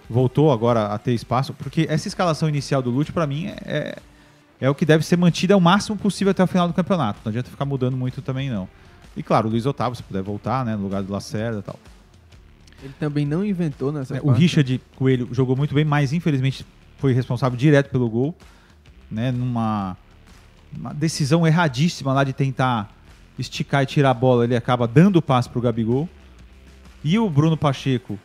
voltou 0.10 0.52
agora 0.52 0.88
a 0.88 0.98
ter 0.98 1.14
espaço, 1.14 1.54
porque 1.54 1.88
essa 1.90 2.08
escalação 2.08 2.48
inicial 2.48 2.82
do 2.82 2.90
Lute, 2.90 3.12
para 3.12 3.26
mim, 3.26 3.48
é, 3.66 3.98
é 4.60 4.70
o 4.70 4.76
que 4.76 4.86
deve 4.86 5.06
ser 5.06 5.18
mantida 5.18 5.56
o 5.56 5.62
máximo 5.62 5.98
possível 5.98 6.32
até 6.32 6.44
o 6.44 6.48
final 6.48 6.68
do 6.68 6.74
campeonato. 6.74 7.20
Não 7.24 7.30
adianta 7.30 7.50
ficar 7.50 7.66
mudando 7.66 7.98
muito 7.98 8.22
também, 8.22 8.50
não. 8.50 8.68
E 9.16 9.24
claro, 9.24 9.48
o 9.48 9.52
Luiz 9.52 9.66
Otávio, 9.66 9.96
se 9.96 10.04
puder 10.04 10.22
voltar, 10.22 10.66
né, 10.66 10.76
no 10.76 10.84
lugar 10.84 11.04
do 11.04 11.12
Lacerda 11.12 11.60
e 11.60 11.62
tal. 11.62 11.80
Ele 12.84 12.94
também 13.00 13.26
não 13.26 13.44
inventou 13.44 13.92
nessa 13.92 14.18
É, 14.18 14.22
o. 14.22 14.32
Richard 14.32 14.82
Coelho 14.96 15.30
jogou 15.32 15.56
muito 15.56 15.74
bem, 15.74 15.86
mas 15.86 16.14
infelizmente 16.14 16.66
foi 16.98 17.14
responsável 17.14 17.58
direto 17.58 17.90
pelo 17.90 18.10
gol, 18.10 18.36
né, 19.10 19.32
numa 19.32 19.98
uma 20.78 20.94
decisão 20.94 21.48
erradíssima 21.48 22.12
lá 22.12 22.24
de 22.24 22.34
tentar 22.34 22.94
esticar 23.40 23.84
e 23.84 23.86
tirar 23.86 24.12
a 24.12 24.14
bola, 24.14 24.44
ele 24.44 24.56
acaba 24.56 24.88
dando 24.88 25.18
o 25.18 25.22
passe 25.22 25.50
pro 25.50 25.62
Gabigol. 25.62 26.10
E 27.04 27.18
o 27.18 27.30
Bruno 27.30 27.56
Pacheco 27.56 28.20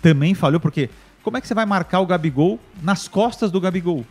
também 0.00 0.34
falhou, 0.34 0.60
porque 0.60 0.88
como 1.22 1.36
é 1.36 1.40
que 1.40 1.46
você 1.46 1.54
vai 1.54 1.66
marcar 1.66 2.00
o 2.00 2.06
Gabigol 2.06 2.58
nas 2.82 3.08
costas 3.08 3.50
do 3.50 3.60
Gabigol? 3.60 4.06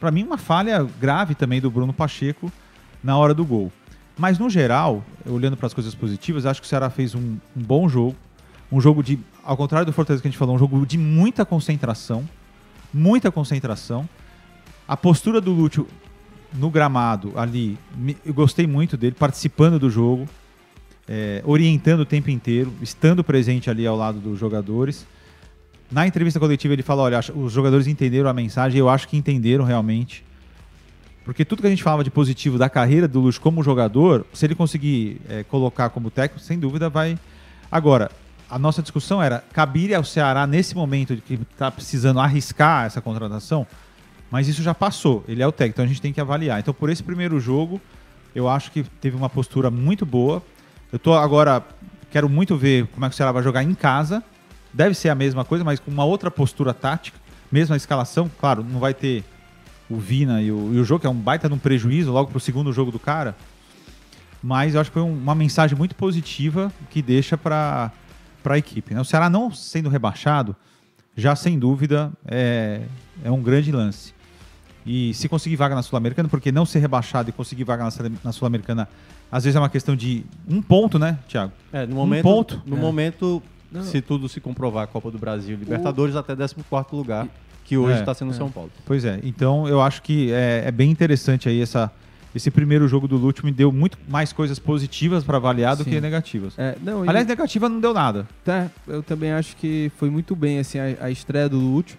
Pra 0.00 0.10
mim, 0.10 0.24
uma 0.24 0.38
falha 0.38 0.82
grave 0.98 1.34
também 1.34 1.60
do 1.60 1.70
Bruno 1.70 1.92
Pacheco 1.92 2.50
na 3.04 3.16
hora 3.18 3.34
do 3.34 3.44
gol. 3.44 3.70
Mas, 4.16 4.38
no 4.38 4.48
geral, 4.48 5.04
olhando 5.26 5.56
para 5.56 5.66
as 5.66 5.74
coisas 5.74 5.94
positivas, 5.94 6.46
acho 6.46 6.60
que 6.60 6.66
o 6.66 6.68
Ceará 6.68 6.88
fez 6.88 7.14
um, 7.14 7.36
um 7.56 7.62
bom 7.62 7.88
jogo. 7.88 8.16
Um 8.72 8.80
jogo 8.80 9.02
de, 9.02 9.18
ao 9.44 9.56
contrário 9.56 9.84
do 9.84 9.92
Fortaleza 9.92 10.22
que 10.22 10.28
a 10.28 10.30
gente 10.30 10.38
falou, 10.38 10.54
um 10.54 10.58
jogo 10.58 10.86
de 10.86 10.96
muita 10.96 11.44
concentração. 11.44 12.26
Muita 12.92 13.30
concentração. 13.30 14.08
A 14.88 14.96
postura 14.96 15.40
do 15.40 15.52
Lúcio 15.52 15.86
no 16.52 16.70
gramado 16.70 17.32
ali, 17.36 17.78
eu 18.24 18.34
gostei 18.34 18.66
muito 18.66 18.96
dele, 18.96 19.14
participando 19.16 19.78
do 19.78 19.88
jogo, 19.88 20.28
é, 21.08 21.42
orientando 21.44 22.00
o 22.00 22.04
tempo 22.04 22.30
inteiro, 22.30 22.72
estando 22.82 23.22
presente 23.22 23.70
ali 23.70 23.86
ao 23.86 23.96
lado 23.96 24.18
dos 24.18 24.38
jogadores. 24.38 25.06
Na 25.90 26.06
entrevista 26.06 26.38
coletiva 26.38 26.74
ele 26.74 26.82
fala, 26.82 27.02
olha, 27.02 27.20
os 27.34 27.52
jogadores 27.52 27.86
entenderam 27.86 28.30
a 28.30 28.32
mensagem, 28.32 28.78
eu 28.78 28.88
acho 28.88 29.08
que 29.08 29.16
entenderam 29.16 29.64
realmente. 29.64 30.24
Porque 31.24 31.44
tudo 31.44 31.60
que 31.60 31.66
a 31.66 31.70
gente 31.70 31.82
falava 31.82 32.04
de 32.04 32.10
positivo 32.10 32.58
da 32.58 32.68
carreira 32.68 33.06
do 33.08 33.20
Lúcio 33.20 33.40
como 33.40 33.62
jogador, 33.62 34.24
se 34.32 34.46
ele 34.46 34.54
conseguir 34.54 35.20
é, 35.28 35.42
colocar 35.42 35.90
como 35.90 36.10
técnico, 36.10 36.44
sem 36.44 36.58
dúvida 36.58 36.88
vai. 36.88 37.18
Agora, 37.70 38.10
a 38.48 38.58
nossa 38.58 38.82
discussão 38.82 39.22
era, 39.22 39.44
caberia 39.52 39.96
ao 39.96 40.04
Ceará 40.04 40.46
nesse 40.46 40.74
momento 40.74 41.14
de 41.14 41.22
que 41.22 41.34
está 41.34 41.70
precisando 41.70 42.20
arriscar 42.20 42.86
essa 42.86 43.00
contratação, 43.00 43.66
mas 44.30 44.48
isso 44.48 44.62
já 44.62 44.74
passou, 44.74 45.24
ele 45.28 45.42
é 45.42 45.46
o 45.46 45.52
técnico, 45.52 45.76
então 45.76 45.84
a 45.84 45.88
gente 45.88 46.00
tem 46.00 46.12
que 46.12 46.20
avaliar. 46.20 46.60
Então, 46.60 46.72
por 46.72 46.88
esse 46.88 47.02
primeiro 47.02 47.38
jogo, 47.40 47.80
eu 48.34 48.48
acho 48.48 48.70
que 48.70 48.84
teve 49.00 49.16
uma 49.16 49.28
postura 49.28 49.70
muito 49.70 50.06
boa. 50.06 50.42
Eu 50.92 50.98
tô 50.98 51.14
agora, 51.14 51.64
quero 52.10 52.28
muito 52.28 52.56
ver 52.56 52.86
como 52.88 53.04
é 53.04 53.08
que 53.08 53.14
o 53.14 53.16
Ceará 53.16 53.32
vai 53.32 53.42
jogar 53.42 53.62
em 53.62 53.74
casa. 53.74 54.22
Deve 54.72 54.94
ser 54.94 55.08
a 55.08 55.14
mesma 55.14 55.44
coisa, 55.44 55.64
mas 55.64 55.80
com 55.80 55.90
uma 55.90 56.04
outra 56.04 56.30
postura 56.30 56.72
tática, 56.72 57.18
mesma 57.50 57.76
escalação. 57.76 58.30
Claro, 58.38 58.62
não 58.64 58.78
vai 58.80 58.94
ter 58.94 59.24
o 59.88 59.96
Vina 59.96 60.40
e 60.40 60.52
o, 60.52 60.72
e 60.74 60.78
o 60.78 60.84
jogo, 60.84 61.00
que 61.00 61.06
é 61.06 61.10
um 61.10 61.14
baita 61.14 61.48
de 61.48 61.54
um 61.54 61.58
prejuízo 61.58 62.12
logo 62.12 62.30
pro 62.30 62.38
segundo 62.40 62.72
jogo 62.72 62.92
do 62.92 62.98
cara. 62.98 63.34
Mas 64.42 64.74
eu 64.74 64.80
acho 64.80 64.90
que 64.90 64.94
foi 64.94 65.02
um- 65.02 65.12
uma 65.12 65.34
mensagem 65.34 65.76
muito 65.76 65.94
positiva 65.94 66.72
que 66.90 67.02
deixa 67.02 67.36
para 67.36 67.90
a 68.44 68.58
equipe. 68.58 68.94
né? 68.94 69.00
O 69.00 69.04
Ceará 69.04 69.28
não 69.28 69.50
sendo 69.52 69.88
rebaixado, 69.88 70.54
já 71.16 71.34
sem 71.36 71.58
dúvida 71.58 72.12
é, 72.26 72.82
é 73.24 73.30
um 73.30 73.42
grande 73.42 73.70
lance. 73.72 74.14
E 74.86 75.12
se 75.12 75.28
conseguir 75.28 75.56
vaga 75.56 75.74
na 75.74 75.82
Sul-Americana, 75.82 76.28
porque 76.28 76.50
não 76.50 76.64
ser 76.64 76.78
rebaixado 76.78 77.28
e 77.28 77.32
conseguir 77.32 77.64
vaga 77.64 77.84
na, 77.84 77.90
Sul- 77.90 78.10
na 78.24 78.32
Sul-Americana, 78.32 78.88
às 79.30 79.44
vezes 79.44 79.56
é 79.56 79.58
uma 79.60 79.68
questão 79.68 79.94
de 79.94 80.24
um 80.48 80.62
ponto, 80.62 80.98
né, 80.98 81.18
Thiago? 81.28 81.52
É, 81.72 81.84
no 81.84 81.92
Um 81.92 81.96
momento, 81.96 82.22
ponto. 82.22 82.62
No 82.64 82.76
É. 82.76 82.80
momento, 82.80 83.42
Não. 83.70 83.82
se 83.82 84.00
tudo 84.00 84.28
se 84.28 84.40
comprovar, 84.40 84.86
Copa 84.88 85.10
do 85.10 85.18
Brasil, 85.18 85.56
Libertadores 85.56 86.16
até 86.16 86.34
14 86.36 86.64
lugar, 86.92 87.28
que 87.64 87.76
hoje 87.76 87.96
É, 87.98 88.00
está 88.00 88.12
sendo 88.14 88.32
é. 88.32 88.34
São 88.34 88.50
Paulo. 88.50 88.70
Pois 88.84 89.04
é, 89.04 89.20
então 89.22 89.68
eu 89.68 89.80
acho 89.80 90.02
que 90.02 90.32
é, 90.32 90.64
é 90.66 90.70
bem 90.72 90.90
interessante 90.90 91.48
aí 91.48 91.60
essa, 91.62 91.90
esse 92.34 92.50
primeiro 92.50 92.88
jogo 92.88 93.06
do 93.06 93.16
Lute 93.16 93.44
me 93.44 93.52
deu 93.52 93.70
muito 93.70 93.96
mais 94.08 94.32
coisas 94.32 94.58
positivas 94.58 95.22
para 95.22 95.36
avaliar 95.36 95.76
do 95.76 95.84
Sim. 95.84 95.90
que 95.90 96.00
negativas. 96.00 96.54
É, 96.58 96.76
não, 96.82 97.04
e- 97.04 97.08
Aliás, 97.08 97.26
negativa 97.26 97.68
não 97.68 97.80
deu 97.80 97.94
nada. 97.94 98.26
Tá, 98.44 98.68
eu 98.88 99.02
também 99.02 99.30
acho 99.32 99.56
que 99.56 99.90
foi 99.96 100.10
muito 100.10 100.34
bem 100.34 100.58
assim, 100.58 100.78
a, 100.78 101.04
a 101.06 101.10
estreia 101.10 101.48
do 101.48 101.58
Lúcio. 101.58 101.96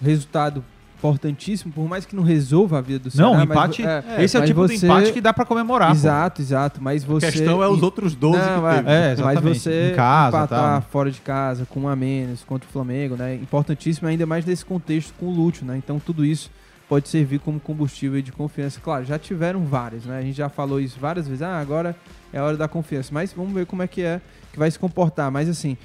Resultado 0.00 0.64
importantíssimo, 1.02 1.72
por 1.72 1.88
mais 1.88 2.06
que 2.06 2.14
não 2.14 2.22
resolva 2.22 2.78
a 2.78 2.80
vida 2.80 3.00
do 3.00 3.10
Ceará. 3.10 3.28
não, 3.28 3.34
o 3.34 3.38
mas- 3.38 3.50
empate. 3.50 3.82
é, 3.84 4.22
esse 4.24 4.36
é 4.36 4.38
o 4.38 4.42
mas 4.42 4.50
tipo 4.50 4.60
você- 4.60 4.78
do 4.78 4.84
empate 4.86 5.12
que 5.12 5.20
dá 5.20 5.32
para 5.32 5.44
comemorar. 5.44 5.88
pô. 5.88 5.94
Exato, 5.94 6.40
exato. 6.40 6.80
Mas 6.82 7.02
você. 7.04 7.26
A 7.26 7.32
questão 7.32 7.62
é 7.62 7.68
os 7.68 7.82
outros 7.82 8.14
12 8.14 8.38
Não, 8.38 8.60
que 8.62 8.66
é, 8.66 8.74
teve. 8.76 8.90
É, 8.90 9.08
mas 9.08 9.18
exatamente. 9.18 9.58
você 9.58 9.90
Em 9.90 9.94
casa, 9.96 10.36
empatar 10.36 10.80
tal. 10.80 10.90
fora 10.90 11.10
de 11.10 11.20
casa 11.20 11.66
com 11.68 11.80
um 11.80 11.88
a 11.88 11.96
menos 11.96 12.44
contra 12.44 12.68
o 12.68 12.72
Flamengo, 12.72 13.16
né? 13.16 13.34
Importantíssimo 13.34 14.06
ainda 14.08 14.24
mais 14.26 14.44
nesse 14.46 14.64
contexto 14.64 15.12
com 15.18 15.26
o 15.26 15.30
Lúcio, 15.34 15.66
né? 15.66 15.76
Então 15.76 15.98
tudo 15.98 16.24
isso 16.24 16.50
pode 16.88 17.08
servir 17.08 17.38
como 17.40 17.58
combustível 17.58 18.20
de 18.22 18.30
confiança. 18.30 18.78
Claro, 18.82 19.04
já 19.04 19.18
tiveram 19.18 19.64
vários, 19.64 20.04
né? 20.04 20.18
A 20.18 20.22
gente 20.22 20.36
já 20.36 20.48
falou 20.48 20.78
isso 20.80 20.98
várias 21.00 21.26
vezes. 21.26 21.42
Ah, 21.42 21.58
agora 21.58 21.96
é 22.32 22.38
a 22.38 22.44
hora 22.44 22.56
da 22.56 22.68
confiança. 22.68 23.10
Mas 23.12 23.32
vamos 23.32 23.52
ver 23.52 23.66
como 23.66 23.82
é 23.82 23.86
que 23.88 24.02
é 24.02 24.20
que 24.52 24.58
vai 24.58 24.70
se 24.70 24.78
comportar. 24.78 25.30
Mas 25.30 25.48
assim, 25.48 25.76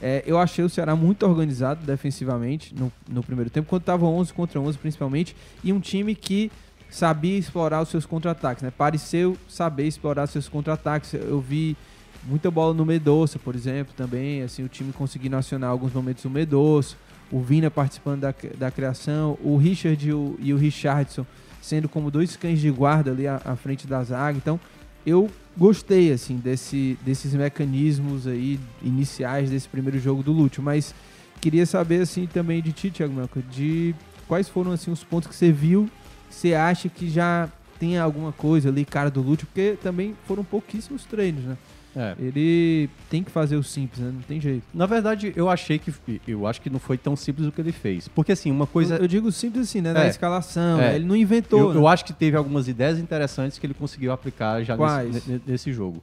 é, 0.00 0.22
eu 0.26 0.38
achei 0.38 0.64
o 0.64 0.68
Ceará 0.68 0.94
muito 0.94 1.26
organizado 1.26 1.84
defensivamente 1.84 2.74
no, 2.74 2.92
no 3.08 3.22
primeiro 3.22 3.50
tempo, 3.50 3.68
quando 3.68 3.82
estava 3.82 4.06
11 4.06 4.32
contra 4.32 4.60
11 4.60 4.78
principalmente, 4.78 5.34
e 5.62 5.72
um 5.72 5.80
time 5.80 6.14
que 6.14 6.50
sabia 6.90 7.36
explorar 7.36 7.82
os 7.82 7.88
seus 7.88 8.06
contra-ataques, 8.06 8.62
né? 8.62 8.70
Pareceu 8.70 9.36
saber 9.48 9.86
explorar 9.86 10.26
seus 10.26 10.48
contra-ataques. 10.48 11.12
Eu 11.14 11.40
vi 11.40 11.76
muita 12.24 12.50
bola 12.50 12.72
no 12.72 12.84
Medoça, 12.84 13.38
por 13.38 13.54
exemplo, 13.54 13.92
também, 13.96 14.42
assim, 14.42 14.62
o 14.62 14.68
time 14.68 14.92
conseguindo 14.92 15.36
acionar 15.36 15.70
alguns 15.70 15.92
momentos 15.92 16.24
o 16.24 16.30
Medoça, 16.30 16.96
o 17.30 17.40
Vina 17.40 17.70
participando 17.70 18.20
da, 18.20 18.34
da 18.56 18.70
criação, 18.70 19.36
o 19.42 19.56
Richard 19.56 20.08
e 20.08 20.12
o, 20.12 20.36
e 20.40 20.54
o 20.54 20.56
Richardson 20.56 21.26
sendo 21.60 21.88
como 21.88 22.10
dois 22.10 22.36
cães 22.36 22.60
de 22.60 22.70
guarda 22.70 23.10
ali 23.10 23.26
à, 23.26 23.40
à 23.44 23.56
frente 23.56 23.86
da 23.86 24.02
zaga. 24.02 24.38
Então, 24.38 24.58
eu 25.06 25.30
gostei, 25.56 26.12
assim, 26.12 26.36
desse, 26.36 26.98
desses 27.04 27.34
mecanismos 27.34 28.26
aí 28.26 28.60
iniciais 28.82 29.50
desse 29.50 29.68
primeiro 29.68 29.98
jogo 29.98 30.22
do 30.22 30.32
Lúcio, 30.32 30.62
mas 30.62 30.94
queria 31.40 31.66
saber, 31.66 32.02
assim, 32.02 32.26
também 32.26 32.62
de 32.62 32.72
ti, 32.72 32.90
Thiago 32.90 33.14
Melco, 33.14 33.42
de 33.42 33.94
quais 34.26 34.48
foram, 34.48 34.72
assim, 34.72 34.90
os 34.90 35.02
pontos 35.02 35.28
que 35.28 35.34
você 35.34 35.50
viu, 35.50 35.88
você 36.30 36.54
acha 36.54 36.88
que 36.88 37.08
já 37.10 37.48
tem 37.78 37.98
alguma 37.98 38.32
coisa 38.32 38.68
ali, 38.68 38.84
cara 38.84 39.10
do 39.10 39.20
Lúcio, 39.20 39.46
porque 39.46 39.76
também 39.82 40.14
foram 40.26 40.44
pouquíssimos 40.44 41.04
treinos, 41.04 41.44
né? 41.44 41.56
É. 41.96 42.14
Ele 42.18 42.88
tem 43.10 43.24
que 43.24 43.30
fazer 43.30 43.56
o 43.56 43.62
simples, 43.62 43.98
né? 44.00 44.10
Não 44.14 44.20
tem 44.22 44.40
jeito. 44.40 44.62
Na 44.72 44.86
verdade, 44.86 45.32
eu 45.34 45.48
achei 45.48 45.78
que. 45.78 45.92
Eu 46.28 46.46
acho 46.46 46.60
que 46.60 46.70
não 46.70 46.78
foi 46.78 46.96
tão 46.98 47.16
simples 47.16 47.48
o 47.48 47.52
que 47.52 47.60
ele 47.60 47.72
fez. 47.72 48.06
Porque, 48.08 48.32
assim, 48.32 48.50
uma 48.50 48.66
coisa. 48.66 48.96
Eu, 48.96 49.02
eu 49.02 49.08
digo 49.08 49.32
simples 49.32 49.68
assim, 49.68 49.80
né? 49.80 49.92
Na 49.92 50.04
É. 50.04 50.08
escalação, 50.08 50.80
É. 50.80 50.94
ele 50.96 51.04
não 51.04 51.16
inventou. 51.16 51.58
Eu, 51.60 51.68
né? 51.74 51.76
eu 51.80 51.88
acho 51.88 52.04
que 52.04 52.12
teve 52.12 52.36
algumas 52.36 52.68
ideias 52.68 52.98
interessantes 52.98 53.58
que 53.58 53.66
ele 53.66 53.74
conseguiu 53.74 54.12
aplicar 54.12 54.62
já 54.62 54.76
nesse, 54.76 55.30
ne- 55.30 55.40
nesse 55.46 55.72
jogo. 55.72 56.02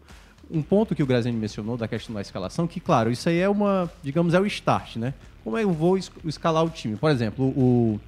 Um 0.51 0.61
ponto 0.61 0.93
que 0.93 1.01
o 1.01 1.05
Graziani 1.05 1.37
mencionou 1.37 1.77
da 1.77 1.87
questão 1.87 2.13
da 2.13 2.21
escalação, 2.21 2.67
que, 2.67 2.79
claro, 2.79 3.09
isso 3.11 3.27
aí 3.29 3.39
é 3.39 3.47
uma, 3.49 3.89
digamos, 4.03 4.33
é 4.33 4.39
o 4.39 4.45
start, 4.45 4.97
né? 4.97 5.13
Como 5.43 5.57
eu 5.57 5.71
vou 5.71 5.97
es- 5.97 6.11
escalar 6.25 6.63
o 6.65 6.69
time? 6.69 6.95
Por 6.97 7.09
exemplo, 7.09 7.45
o, 7.45 7.99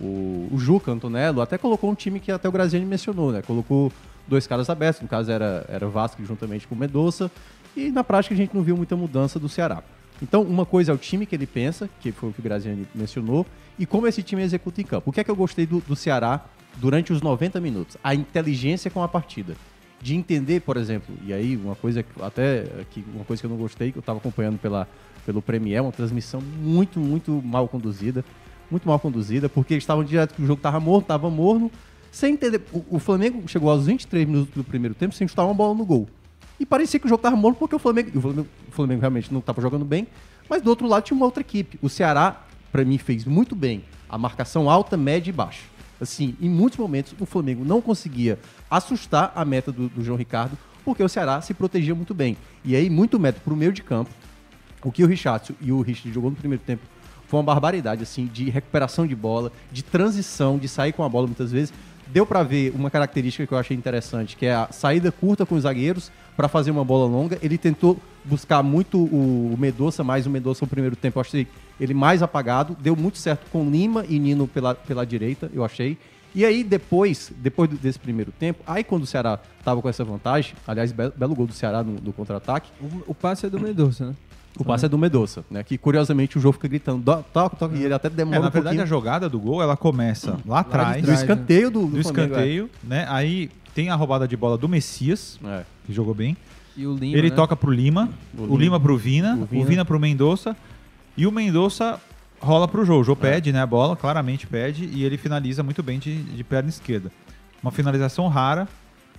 o, 0.00 0.48
o 0.52 0.58
Juca 0.58 0.90
Antonello 0.92 1.40
até 1.40 1.58
colocou 1.58 1.90
um 1.90 1.94
time 1.94 2.20
que 2.20 2.30
até 2.32 2.48
o 2.48 2.52
Graziani 2.52 2.86
mencionou, 2.86 3.32
né? 3.32 3.42
Colocou 3.42 3.92
dois 4.28 4.46
caras 4.46 4.68
abertos, 4.68 5.02
no 5.02 5.08
caso 5.08 5.30
era, 5.30 5.64
era 5.68 5.88
Vasco 5.88 6.24
juntamente 6.24 6.66
com 6.66 6.74
o 6.74 6.78
Medoça, 6.78 7.30
e 7.76 7.90
na 7.90 8.04
prática 8.04 8.34
a 8.34 8.38
gente 8.38 8.54
não 8.54 8.62
viu 8.62 8.76
muita 8.76 8.96
mudança 8.96 9.38
do 9.38 9.48
Ceará. 9.48 9.82
Então, 10.20 10.42
uma 10.42 10.66
coisa 10.66 10.90
é 10.92 10.94
o 10.94 10.98
time 10.98 11.24
que 11.24 11.34
ele 11.34 11.46
pensa, 11.46 11.88
que 12.00 12.10
foi 12.10 12.30
o 12.30 12.32
que 12.32 12.40
o 12.40 12.42
Graziani 12.42 12.86
mencionou, 12.94 13.46
e 13.78 13.86
como 13.86 14.06
esse 14.06 14.22
time 14.22 14.42
executa 14.42 14.80
em 14.80 14.84
campo. 14.84 15.10
O 15.10 15.12
que 15.12 15.20
é 15.20 15.24
que 15.24 15.30
eu 15.30 15.36
gostei 15.36 15.64
do, 15.64 15.80
do 15.80 15.94
Ceará 15.94 16.44
durante 16.76 17.12
os 17.12 17.22
90 17.22 17.60
minutos? 17.60 17.96
A 18.02 18.14
inteligência 18.14 18.90
com 18.90 19.02
a 19.02 19.08
partida. 19.08 19.54
De 20.00 20.14
entender, 20.14 20.60
por 20.60 20.76
exemplo, 20.76 21.14
e 21.24 21.32
aí 21.32 21.56
uma 21.56 21.74
coisa 21.74 22.02
que 22.02 22.22
até 22.22 22.64
que 22.90 23.04
uma 23.14 23.24
coisa 23.24 23.40
que 23.40 23.46
eu 23.46 23.50
não 23.50 23.56
gostei, 23.56 23.90
que 23.90 23.98
eu 23.98 24.00
estava 24.00 24.18
acompanhando 24.18 24.58
pela, 24.58 24.88
pelo 25.26 25.42
Premier, 25.42 25.82
uma 25.82 25.92
transmissão 25.92 26.40
muito, 26.40 27.00
muito 27.00 27.42
mal 27.44 27.68
conduzida. 27.68 28.24
muito 28.70 28.86
mal 28.86 28.98
conduzida, 28.98 29.48
porque 29.48 29.74
eles 29.74 29.82
estavam 29.82 30.04
direto 30.04 30.34
que 30.34 30.42
o 30.42 30.46
jogo 30.46 30.60
tava 30.60 30.78
morno, 30.78 31.02
tava 31.02 31.30
morno, 31.30 31.70
sem. 32.18 32.36
O, 32.72 32.96
o 32.96 32.98
Flamengo 32.98 33.46
chegou 33.46 33.70
aos 33.70 33.86
23 33.86 34.26
minutos 34.26 34.52
do 34.52 34.64
primeiro 34.64 34.94
tempo 34.94 35.14
sem 35.14 35.26
chutar 35.28 35.44
uma 35.44 35.54
bola 35.54 35.74
no 35.74 35.86
gol. 35.86 36.08
E 36.58 36.66
parecia 36.66 36.98
que 36.98 37.06
o 37.06 37.08
jogo 37.08 37.22
tava 37.22 37.36
morno 37.36 37.56
porque 37.56 37.76
o 37.76 37.78
Flamengo, 37.78 38.10
o 38.18 38.20
Flamengo, 38.20 38.48
o 38.66 38.72
Flamengo 38.72 39.00
realmente 39.00 39.32
não 39.32 39.40
tava 39.40 39.62
jogando 39.62 39.84
bem, 39.84 40.08
mas 40.50 40.60
do 40.60 40.68
outro 40.68 40.88
lado 40.88 41.04
tinha 41.04 41.16
uma 41.16 41.26
outra 41.26 41.40
equipe. 41.40 41.78
O 41.80 41.88
Ceará, 41.88 42.44
pra 42.72 42.84
mim, 42.84 42.98
fez 42.98 43.24
muito 43.24 43.54
bem 43.54 43.84
a 44.08 44.18
marcação 44.18 44.68
alta, 44.68 44.96
média 44.96 45.30
e 45.30 45.32
baixa. 45.32 45.62
Assim, 46.00 46.36
em 46.40 46.48
muitos 46.48 46.78
momentos 46.78 47.14
o 47.18 47.26
Flamengo 47.26 47.64
não 47.64 47.80
conseguia 47.80 48.38
assustar 48.68 49.32
a 49.34 49.44
meta 49.44 49.70
do, 49.70 49.88
do 49.88 50.02
João 50.02 50.18
Ricardo, 50.18 50.58
porque 50.84 51.02
o 51.02 51.08
Ceará 51.08 51.40
se 51.40 51.54
protegia 51.54 51.94
muito 51.94 52.14
bem. 52.14 52.36
E 52.64 52.74
aí, 52.74 52.90
muito 52.90 53.20
meta 53.20 53.40
pro 53.44 53.54
meio 53.54 53.72
de 53.72 53.82
campo. 53.82 54.10
O 54.82 54.90
que 54.90 55.04
o 55.04 55.06
Richardson 55.06 55.54
e 55.60 55.70
o 55.70 55.80
Richard 55.80 56.12
jogou 56.12 56.30
no 56.30 56.36
primeiro 56.36 56.62
tempo 56.64 56.82
foi 57.28 57.38
uma 57.38 57.44
barbaridade, 57.44 58.02
assim, 58.02 58.26
de 58.26 58.48
recuperação 58.48 59.06
de 59.06 59.14
bola, 59.14 59.52
de 59.70 59.84
transição, 59.84 60.56
de 60.56 60.66
sair 60.66 60.92
com 60.92 61.04
a 61.04 61.08
bola 61.08 61.26
muitas 61.26 61.52
vezes. 61.52 61.74
Deu 62.10 62.24
pra 62.24 62.42
ver 62.42 62.72
uma 62.74 62.90
característica 62.90 63.46
que 63.46 63.52
eu 63.52 63.58
achei 63.58 63.76
interessante, 63.76 64.36
que 64.36 64.46
é 64.46 64.54
a 64.54 64.68
saída 64.70 65.12
curta 65.12 65.44
com 65.44 65.54
os 65.54 65.62
zagueiros 65.62 66.10
para 66.36 66.48
fazer 66.48 66.70
uma 66.70 66.84
bola 66.84 67.06
longa. 67.06 67.38
Ele 67.42 67.58
tentou 67.58 67.98
buscar 68.24 68.62
muito 68.62 68.98
o 68.98 69.54
Medoça, 69.58 70.02
mais 70.02 70.26
o 70.26 70.30
Medoça 70.30 70.64
no 70.64 70.68
primeiro 70.68 70.96
tempo. 70.96 71.18
Eu 71.18 71.20
achei 71.20 71.46
ele 71.78 71.92
mais 71.92 72.22
apagado. 72.22 72.76
Deu 72.80 72.96
muito 72.96 73.18
certo 73.18 73.46
com 73.50 73.68
Lima 73.70 74.04
e 74.08 74.18
Nino 74.18 74.48
pela, 74.48 74.74
pela 74.74 75.04
direita, 75.04 75.50
eu 75.52 75.64
achei. 75.64 75.98
E 76.34 76.44
aí, 76.44 76.62
depois, 76.62 77.32
depois 77.38 77.68
desse 77.70 77.98
primeiro 77.98 78.30
tempo, 78.32 78.62
aí 78.66 78.84
quando 78.84 79.02
o 79.02 79.06
Ceará 79.06 79.38
tava 79.64 79.80
com 79.82 79.88
essa 79.88 80.04
vantagem, 80.04 80.54
aliás, 80.66 80.92
be- 80.92 81.10
belo 81.16 81.34
gol 81.34 81.46
do 81.46 81.52
Ceará 81.54 81.82
no, 81.82 81.94
no 82.00 82.12
contra-ataque, 82.12 82.70
O, 82.80 83.10
o 83.12 83.14
passe 83.14 83.46
é 83.46 83.50
do 83.50 83.58
Mendonça, 83.58 84.06
né? 84.06 84.14
O 84.58 84.64
passe 84.64 84.86
é 84.86 84.88
do 84.88 84.96
Medoça, 84.98 85.44
né? 85.50 85.62
Que 85.62 85.76
curiosamente 85.78 86.38
o 86.38 86.40
jogo 86.40 86.54
fica 86.54 86.68
gritando, 86.68 87.02
"Dó- 87.02 87.22
toca, 87.32 87.56
toca, 87.56 87.76
e 87.76 87.84
ele 87.84 87.94
até 87.94 88.08
É, 88.08 88.10
demora 88.10 88.40
na 88.40 88.48
um 88.48 88.50
verdade, 88.50 88.76
a 88.76 88.80
pouquinho. 88.80 88.86
jogada 88.86 89.28
do 89.28 89.38
gol, 89.38 89.62
ela 89.62 89.76
começa 89.76 90.38
lá 90.46 90.60
atrás, 90.60 91.04
do 91.04 91.12
escanteio 91.12 91.70
do, 91.70 91.80
do, 91.80 91.86
do 91.98 92.02
Flamengo, 92.02 92.20
escanteio, 92.34 92.70
né? 92.82 93.06
Aí 93.08 93.50
tem 93.74 93.90
a 93.90 93.94
roubada 93.94 94.26
de 94.26 94.36
bola 94.36 94.56
do 94.58 94.68
Messias, 94.68 95.38
é. 95.44 95.48
É. 95.48 95.64
que 95.86 95.92
jogou 95.92 96.14
bem. 96.14 96.36
E 96.76 96.86
o 96.86 96.94
Lima, 96.94 97.16
Ele 97.18 97.30
né? 97.30 97.34
toca 97.36 97.56
pro 97.56 97.70
Lima, 97.72 98.08
O 98.36 98.42
o, 98.42 98.44
Lima. 98.46 98.58
Lima 98.58 98.80
pro 98.80 98.96
Vina, 98.96 99.34
O 99.36 99.42
o 99.42 99.46
Vina. 99.46 99.64
Vina, 99.66 99.84
pro 99.84 99.98
Mendonça. 99.98 100.56
E 101.16 101.26
o 101.26 101.32
Mendonça 101.32 102.00
rola 102.40 102.68
pro 102.68 102.84
Jô. 102.84 102.98
O 102.98 103.00
É. 103.00 103.04
Jô 103.04 103.16
pede, 103.16 103.52
né, 103.52 103.60
a 103.62 103.66
bola, 103.66 103.96
claramente 103.96 104.46
pede, 104.46 104.84
e 104.84 105.02
ele 105.04 105.16
finaliza 105.18 105.62
muito 105.64 105.82
bem 105.82 105.98
de, 105.98 106.22
de 106.22 106.44
perna 106.44 106.68
esquerda. 106.68 107.10
Uma 107.60 107.72
finalização 107.72 108.28
rara 108.28 108.68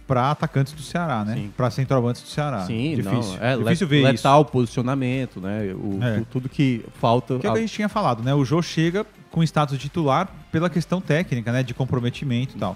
para 0.09 0.31
atacantes 0.31 0.73
do 0.73 0.81
Ceará, 0.81 1.23
né? 1.23 1.49
Para 1.55 1.69
centroavantes 1.69 2.23
do 2.23 2.27
Ceará. 2.29 2.61
Sim, 2.65 2.95
difícil. 2.95 3.37
não, 3.37 3.45
é 3.45 3.55
difícil 3.57 3.87
ver 3.87 4.01
letal, 4.03 4.43
posicionamento, 4.43 5.39
né? 5.39 5.71
O, 5.73 6.03
É. 6.03 6.17
tu- 6.19 6.25
tudo 6.31 6.49
que 6.49 6.83
falta. 6.99 7.35
isso. 7.35 7.41
Que 7.41 7.47
é 7.47 7.49
o 7.51 7.53
que 7.53 7.59
a 7.59 7.61
gente 7.61 7.73
tinha 7.73 7.87
falado, 7.87 8.23
né? 8.23 8.33
O 8.33 8.43
Jô 8.43 8.59
chega 8.61 9.05
com 9.29 9.43
status 9.43 9.77
de 9.77 9.83
titular 9.83 10.27
pela 10.51 10.67
questão 10.67 10.99
técnica, 10.99 11.51
né? 11.51 11.61
De 11.61 11.75
comprometimento 11.75 12.55
e 12.57 12.59
tal. 12.59 12.75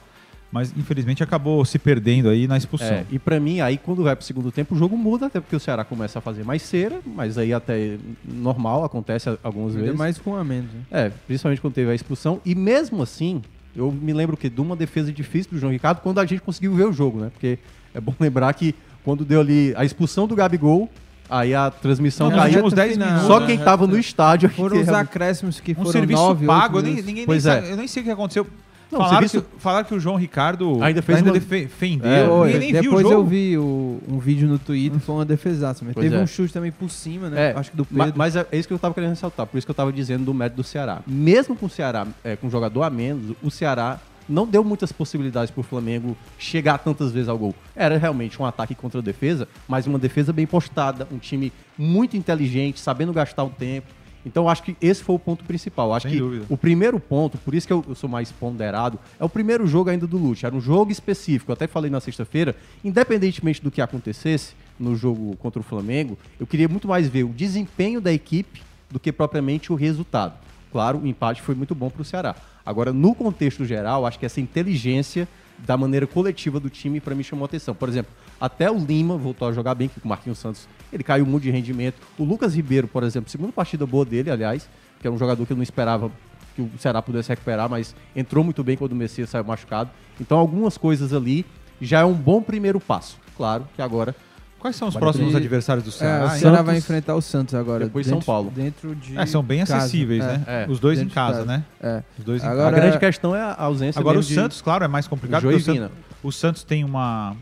Mas 0.52 0.72
infelizmente 0.78 1.24
acabou 1.24 1.66
se 1.66 1.80
perdendo 1.80 2.30
aí 2.30 2.46
na 2.48 2.56
expulsão. 2.56 2.88
É, 2.88 3.06
e 3.10 3.18
pra 3.18 3.40
mim, 3.40 3.60
aí 3.62 3.76
quando 3.76 4.04
vai 4.04 4.16
pro 4.16 4.24
segundo 4.24 4.52
tempo, 4.52 4.76
o 4.76 4.78
jogo 4.78 4.96
muda, 4.96 5.26
até 5.26 5.40
porque 5.40 5.56
o 5.56 5.60
Ceará 5.60 5.84
começa 5.84 6.20
a 6.20 6.22
fazer 6.22 6.44
mais 6.46 6.62
cera, 6.62 7.00
mas 7.04 7.40
aí 7.40 7.52
até 7.52 7.98
normal, 8.24 8.84
acontece 8.84 9.28
a- 9.32 9.38
algumas 9.42 9.72
Ainda 9.72 9.82
vezes. 9.86 9.98
mais 9.98 10.20
com 10.20 10.36
a 10.36 10.44
menos. 10.44 10.72
Né? 10.72 10.82
É, 10.92 11.12
principalmente 11.26 11.60
quando 11.60 11.74
teve 11.74 11.90
a 11.90 11.96
expulsão. 11.96 12.40
E 12.46 12.54
mesmo 12.54 13.02
assim, 13.02 13.42
eu 13.76 13.92
me 13.92 14.14
lembro 14.14 14.36
que 14.38 14.50
de 14.50 14.62
uma 14.62 14.76
defesa 14.76 15.12
difícil 15.12 15.52
do 15.54 15.60
João 15.60 15.72
Ricardo 15.72 16.00
quando 16.02 16.20
a 16.20 16.26
gente 16.26 16.42
conseguiu 16.42 16.74
ver 16.74 16.86
o 16.88 16.94
jogo, 16.94 17.20
né? 17.20 17.30
Porque 17.32 17.58
é 17.94 18.00
bom 18.02 18.14
lembrar 18.20 18.54
que 18.54 18.76
quando 19.04 19.26
deu 19.26 19.42
ali 19.42 19.74
a 19.76 19.84
expulsão 19.84 20.28
do 20.28 20.36
Gabigol, 20.36 20.90
aí 21.30 21.54
a 21.56 21.70
transmissão 21.72 22.30
Não, 22.30 22.38
caiu. 22.38 22.64
reta 22.64 22.76
10 22.76 22.92
final, 22.94 23.08
minutos. 23.08 23.28
Só 23.28 23.40
né? 23.40 23.46
quem 23.48 23.58
tava 23.58 23.88
no 23.88 23.98
estádio. 23.98 24.50
que 24.50 24.56
Foram 24.56 24.78
os 24.80 24.86
realmente- 24.86 25.08
acréscimos 25.10 25.60
que 25.60 25.72
Um 25.72 25.76
foram 25.76 25.92
serviço 25.92 26.22
nove, 26.22 26.46
pago, 26.46 26.78
eu 26.78 26.84
nem, 26.84 26.96
ninguém 26.96 27.14
nem 27.16 27.26
Pois 27.26 27.44
sabe, 27.44 27.68
é. 27.68 27.72
eu 27.72 27.78
nem 27.78 27.88
sei 27.88 28.02
o 28.02 28.06
que 28.06 28.12
aconteceu. 28.12 28.48
Não, 28.94 29.00
falaram, 29.00 29.28
serviço- 29.28 29.42
que, 29.42 29.62
falaram 29.62 29.86
que 29.86 29.94
o 29.96 30.00
João 30.00 30.16
Ricardo 30.16 30.82
Ainda 30.84 31.02
fez 31.02 31.22
uma- 31.22 31.32
defe- 31.34 31.62
defendeu. 31.62 32.10
É, 32.10 32.28
Oi, 32.30 32.54
nem 32.58 32.72
viu 32.72 32.80
o 32.80 32.84
depois 32.84 33.02
jogo. 33.04 33.14
eu 33.16 33.26
vi 33.26 33.58
o- 33.58 34.00
um 34.08 34.20
vídeo 34.20 34.48
no 34.48 34.58
Twitter, 34.60 35.00
foi 35.00 35.16
uma 35.16 35.26
defesaça. 35.26 35.84
Mas 35.84 35.94
Pois 35.94 36.04
teve 36.06 36.16
é. 36.16 36.20
um 36.24 36.28
chute 36.28 36.54
também 36.54 36.72
por 36.72 36.90
cima, 36.90 37.30
né? 37.30 37.52
É, 37.52 37.58
Acho 37.58 37.72
que 37.72 37.78
do 37.78 37.88
ma- 37.92 38.06
Pedro. 38.06 38.18
Mas 38.18 38.36
é 38.36 38.46
é 38.52 38.58
isso 38.58 38.68
que 38.68 38.74
eu 38.74 38.80
tava 38.80 38.94
querendo 38.94 39.10
ressaltar, 39.10 39.46
por 39.48 39.58
isso 39.58 39.66
que 39.68 39.72
eu 39.72 39.76
tava 39.76 39.92
dizendo 39.92 40.24
do 40.26 40.34
mérito 40.34 40.58
do 40.58 40.64
Ceará. 40.64 41.02
Mesmo 41.08 41.56
com 41.56 41.66
o 41.66 41.70
Ceará, 41.70 42.08
é, 42.24 42.36
com 42.36 42.48
um 42.48 42.50
jogador 42.52 42.84
a 42.84 42.90
menos, 42.90 43.36
o 43.42 43.50
Ceará 43.52 44.00
não 44.30 44.48
deu 44.48 44.64
muitas 44.64 44.90
possibilidades 44.92 45.52
pro 45.52 45.62
Flamengo 45.64 46.16
chegar 46.38 46.78
tantas 46.78 47.12
vezes 47.12 47.28
ao 47.28 47.38
gol. 47.38 47.54
Era 47.76 47.98
realmente 47.98 48.42
um 48.42 48.46
ataque 48.46 48.74
contra 48.74 49.00
a 49.00 49.04
defesa, 49.04 49.48
mas 49.68 49.86
uma 49.86 50.00
defesa 50.00 50.32
bem 50.32 50.46
postada, 50.46 51.06
um 51.12 51.18
time 51.18 51.52
muito 51.78 52.16
inteligente, 52.16 52.80
sabendo 52.80 53.12
gastar 53.12 53.44
o 53.44 53.50
tempo. 53.50 53.88
Então 54.26 54.48
acho 54.48 54.64
que 54.64 54.76
esse 54.82 55.04
foi 55.04 55.16
o 55.16 55.20
ponto 55.20 55.44
principal. 55.44 55.94
Acho 55.94 56.08
Sem 56.08 56.14
que 56.18 56.20
dúvida. 56.20 56.46
o 56.50 56.58
primeiro 56.58 57.00
ponto, 57.00 57.38
por 57.38 57.54
isso 57.54 57.68
que 57.68 57.74
eu, 57.74 57.84
eu 57.88 57.96
sou 57.96 58.10
mais 58.10 58.32
ponderado, 58.32 58.98
é 59.20 59.24
o 59.24 59.30
primeiro 59.30 59.68
jogo 59.68 59.90
ainda 59.90 60.08
do 60.08 60.18
Lute. 60.18 60.46
Era 60.46 60.56
um 60.56 60.62
jogo 60.62 60.92
específico. 60.92 61.52
Eu 61.52 61.54
até 61.54 61.68
falei 61.68 61.92
na 61.92 62.00
sexta-feira, 62.00 62.56
independentemente 62.84 63.62
do 63.62 63.70
que 63.70 63.82
acontecesse 63.82 64.54
no 64.80 64.96
jogo 64.96 65.36
contra 65.38 65.60
o 65.60 65.64
Flamengo, 65.64 66.18
eu 66.40 66.48
queria 66.48 66.68
muito 66.68 66.88
mais 66.88 67.08
ver 67.08 67.24
o 67.24 67.30
desempenho 67.30 68.02
da 68.02 68.12
equipe 68.12 68.62
do 68.90 69.00
que 69.00 69.12
propriamente 69.12 69.72
o 69.72 69.76
resultado. 69.76 70.34
Claro, 70.72 71.00
o 71.00 71.08
empate 71.08 71.42
foi 71.42 71.54
muito 71.54 71.76
bom 71.76 71.90
para 71.90 72.02
o 72.02 72.06
Ceará. 72.06 72.36
Agora, 72.66 72.92
no 72.92 73.14
contexto 73.14 73.66
geral, 73.66 74.06
acho 74.06 74.18
que 74.18 74.26
essa 74.26 74.42
inteligência 74.42 75.28
da 75.60 75.78
maneira 75.78 76.08
coletiva 76.08 76.60
do 76.60 76.70
time 76.70 77.00
para 77.00 77.14
mim 77.14 77.24
chamou 77.24 77.46
atenção. 77.46 77.76
Por 77.76 77.88
exemplo, 77.88 78.12
até 78.40 78.72
o 78.72 78.78
Lima 78.78 79.18
voltou 79.18 79.48
a 79.48 79.52
jogar 79.52 79.76
bem, 79.76 79.88
que 79.88 80.00
com 80.00 80.08
o 80.08 80.10
Marquinhos 80.10 80.40
Santos 80.40 80.68
ele 80.94 81.04
caiu 81.04 81.26
muito 81.26 81.44
de 81.44 81.52
rendimento. 81.52 81.96
O 82.18 82.24
Lucas 82.24 82.56
Ribeiro, 82.56 82.88
por 82.88 83.04
exemplo, 83.04 83.30
segunda 83.30 83.52
partida 83.52 83.86
boa 83.86 84.06
dele, 84.06 84.30
aliás, 84.30 84.70
que 85.02 85.08
é 85.08 85.12
um 85.12 85.18
jogador 85.18 85.46
que 85.46 85.52
eu 85.52 85.58
não 85.58 85.64
esperava 85.64 86.12
que 86.56 86.62
o 86.62 86.70
Ceará 86.78 87.02
pudesse 87.02 87.30
recuperar, 87.30 87.68
mas 87.68 87.96
entrou 88.16 88.44
muito 88.44 88.64
bem 88.64 88.78
quando 88.78 88.92
o 88.92 88.96
Messias 88.96 89.30
saiu 89.30 89.44
machucado. 89.44 89.90
Então, 90.22 90.38
algumas 90.38 90.78
coisas 90.78 91.12
ali 91.12 91.46
já 91.82 92.02
é 92.02 92.06
um 92.06 92.14
bom 92.14 92.42
primeiro 92.42 92.80
passo. 92.80 93.18
Claro 93.36 93.68
que 93.76 93.82
agora 93.82 94.16
Quais 94.60 94.78
são 94.78 94.88
os 94.88 94.96
próximos 94.96 95.32
ter- 95.32 95.38
adversários 95.40 95.84
do 95.84 95.90
É, 95.90 95.92
Ceará? 95.92 96.24
o 96.24 96.28
hein? 96.32 96.40
Ceará 96.40 96.56
Santos, 96.58 96.66
vai 96.68 96.78
enfrentar 96.78 97.16
o 97.16 97.22
Santos 97.22 97.54
agora. 97.54 97.84
depois 97.84 98.06
São 98.08 98.14
dentro- 98.20 98.26
Paulo. 98.26 98.50
Dentro 98.50 98.96
de. 98.96 99.18
É, 99.18 99.26
são 99.26 99.44
bem 99.44 99.60
casa. 99.60 99.76
acessíveis, 99.76 100.24
É, 100.24 100.28
né? 100.38 100.44
é. 100.48 100.66
Os 100.70 100.80
dois 100.80 101.02
em 101.02 101.10
casa, 101.10 101.40
casa. 101.40 101.46
né? 101.46 101.64
É. 101.82 102.02
Os 102.18 102.24
dois 102.24 102.42
em 102.42 102.48
Agora- 102.48 102.68
a 102.68 102.72
casa. 102.72 102.82
grande 102.82 102.98
questão 103.00 103.36
é 103.36 103.42
a 103.42 103.56
ausência 103.62 104.00
Agora 104.00 104.16
o 104.16 104.20
mesmo 104.20 104.30
de- 104.30 104.36
Santos, 104.36 104.62
claro, 104.62 104.86
é 104.86 104.88
mais 104.88 105.06
complicado. 105.06 105.44
O, 105.46 105.50
Vina. 105.50 105.60
Santos, 105.60 105.92
o 106.24 106.32
Santos 106.32 106.64
tem 106.64 106.86
uma, 106.86 107.36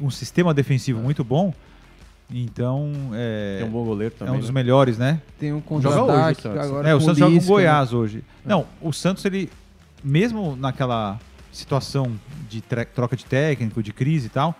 um 0.00 0.08
sistema 0.10 0.54
defensivo 0.54 1.00
muito 1.00 1.24
bom. 1.24 1.52
Então, 2.30 2.92
é, 3.14 3.56
tem 3.60 3.68
um 3.68 3.70
bom 3.70 3.84
goleiro 3.84 4.14
é 4.14 4.18
também. 4.18 4.34
um 4.34 4.38
dos 4.38 4.50
né? 4.50 4.54
melhores, 4.54 4.98
né? 4.98 5.20
Tem 5.38 5.52
um 5.52 5.60
Joga 5.60 5.78
hoje 5.78 5.86
o 5.88 6.00
contra-ataque 6.00 6.42
Santos. 6.42 6.60
agora. 6.66 6.88
É, 6.88 6.94
o 6.94 6.98
com 6.98 7.04
Santos 7.04 7.18
joga 7.18 7.30
com 7.30 7.34
o 7.36 7.38
Lisca, 7.38 7.52
Goiás 7.52 7.92
hoje. 7.92 8.24
Não, 8.44 8.66
o 8.82 8.92
Santos, 8.92 9.24
ele, 9.24 9.50
mesmo 10.04 10.54
naquela 10.56 11.18
situação 11.50 12.12
de 12.48 12.60
tre- 12.60 12.84
troca 12.84 13.16
de 13.16 13.24
técnico, 13.24 13.82
de 13.82 13.92
crise 13.94 14.26
e 14.26 14.30
tal, 14.30 14.54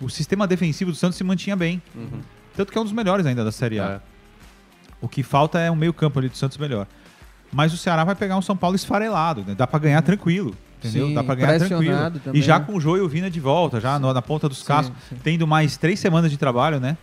o 0.00 0.08
sistema 0.08 0.46
defensivo 0.46 0.90
do 0.90 0.96
Santos 0.96 1.18
se 1.18 1.24
mantinha 1.24 1.54
bem. 1.56 1.82
Uhum. 1.94 2.20
Tanto 2.56 2.72
que 2.72 2.78
é 2.78 2.80
um 2.80 2.84
dos 2.84 2.92
melhores 2.92 3.26
ainda 3.26 3.44
da 3.44 3.52
Série 3.52 3.78
A. 3.78 3.84
É. 3.84 4.00
O 5.00 5.08
que 5.08 5.22
falta 5.22 5.60
é 5.60 5.70
um 5.70 5.76
meio 5.76 5.92
campo 5.92 6.18
ali 6.18 6.28
do 6.28 6.36
Santos 6.36 6.56
melhor. 6.56 6.86
Mas 7.52 7.72
o 7.72 7.76
Ceará 7.76 8.02
vai 8.02 8.14
pegar 8.14 8.36
um 8.36 8.42
São 8.42 8.56
Paulo 8.56 8.76
esfarelado, 8.76 9.44
né? 9.46 9.54
Dá 9.54 9.66
pra 9.66 9.78
ganhar 9.78 10.00
tranquilo, 10.02 10.54
entendeu? 10.78 11.08
Sim, 11.08 11.14
Dá 11.14 11.22
pra 11.24 11.34
ganhar 11.34 11.58
tranquilo. 11.58 11.94
também, 12.24 12.40
e 12.40 12.42
já 12.42 12.58
né? 12.58 12.64
com 12.66 12.74
o 12.76 12.80
Jô 12.80 12.96
e 12.96 13.00
o 13.00 13.08
Vina 13.08 13.30
de 13.30 13.40
volta, 13.40 13.80
já 13.80 13.98
no- 13.98 14.12
na 14.12 14.22
ponta 14.22 14.48
dos 14.48 14.62
cascos, 14.62 14.96
sim. 15.08 15.16
tendo 15.22 15.46
mais 15.46 15.76
três 15.76 15.98
semanas 16.00 16.30
de 16.30 16.36
trabalho, 16.36 16.78
né? 16.80 16.96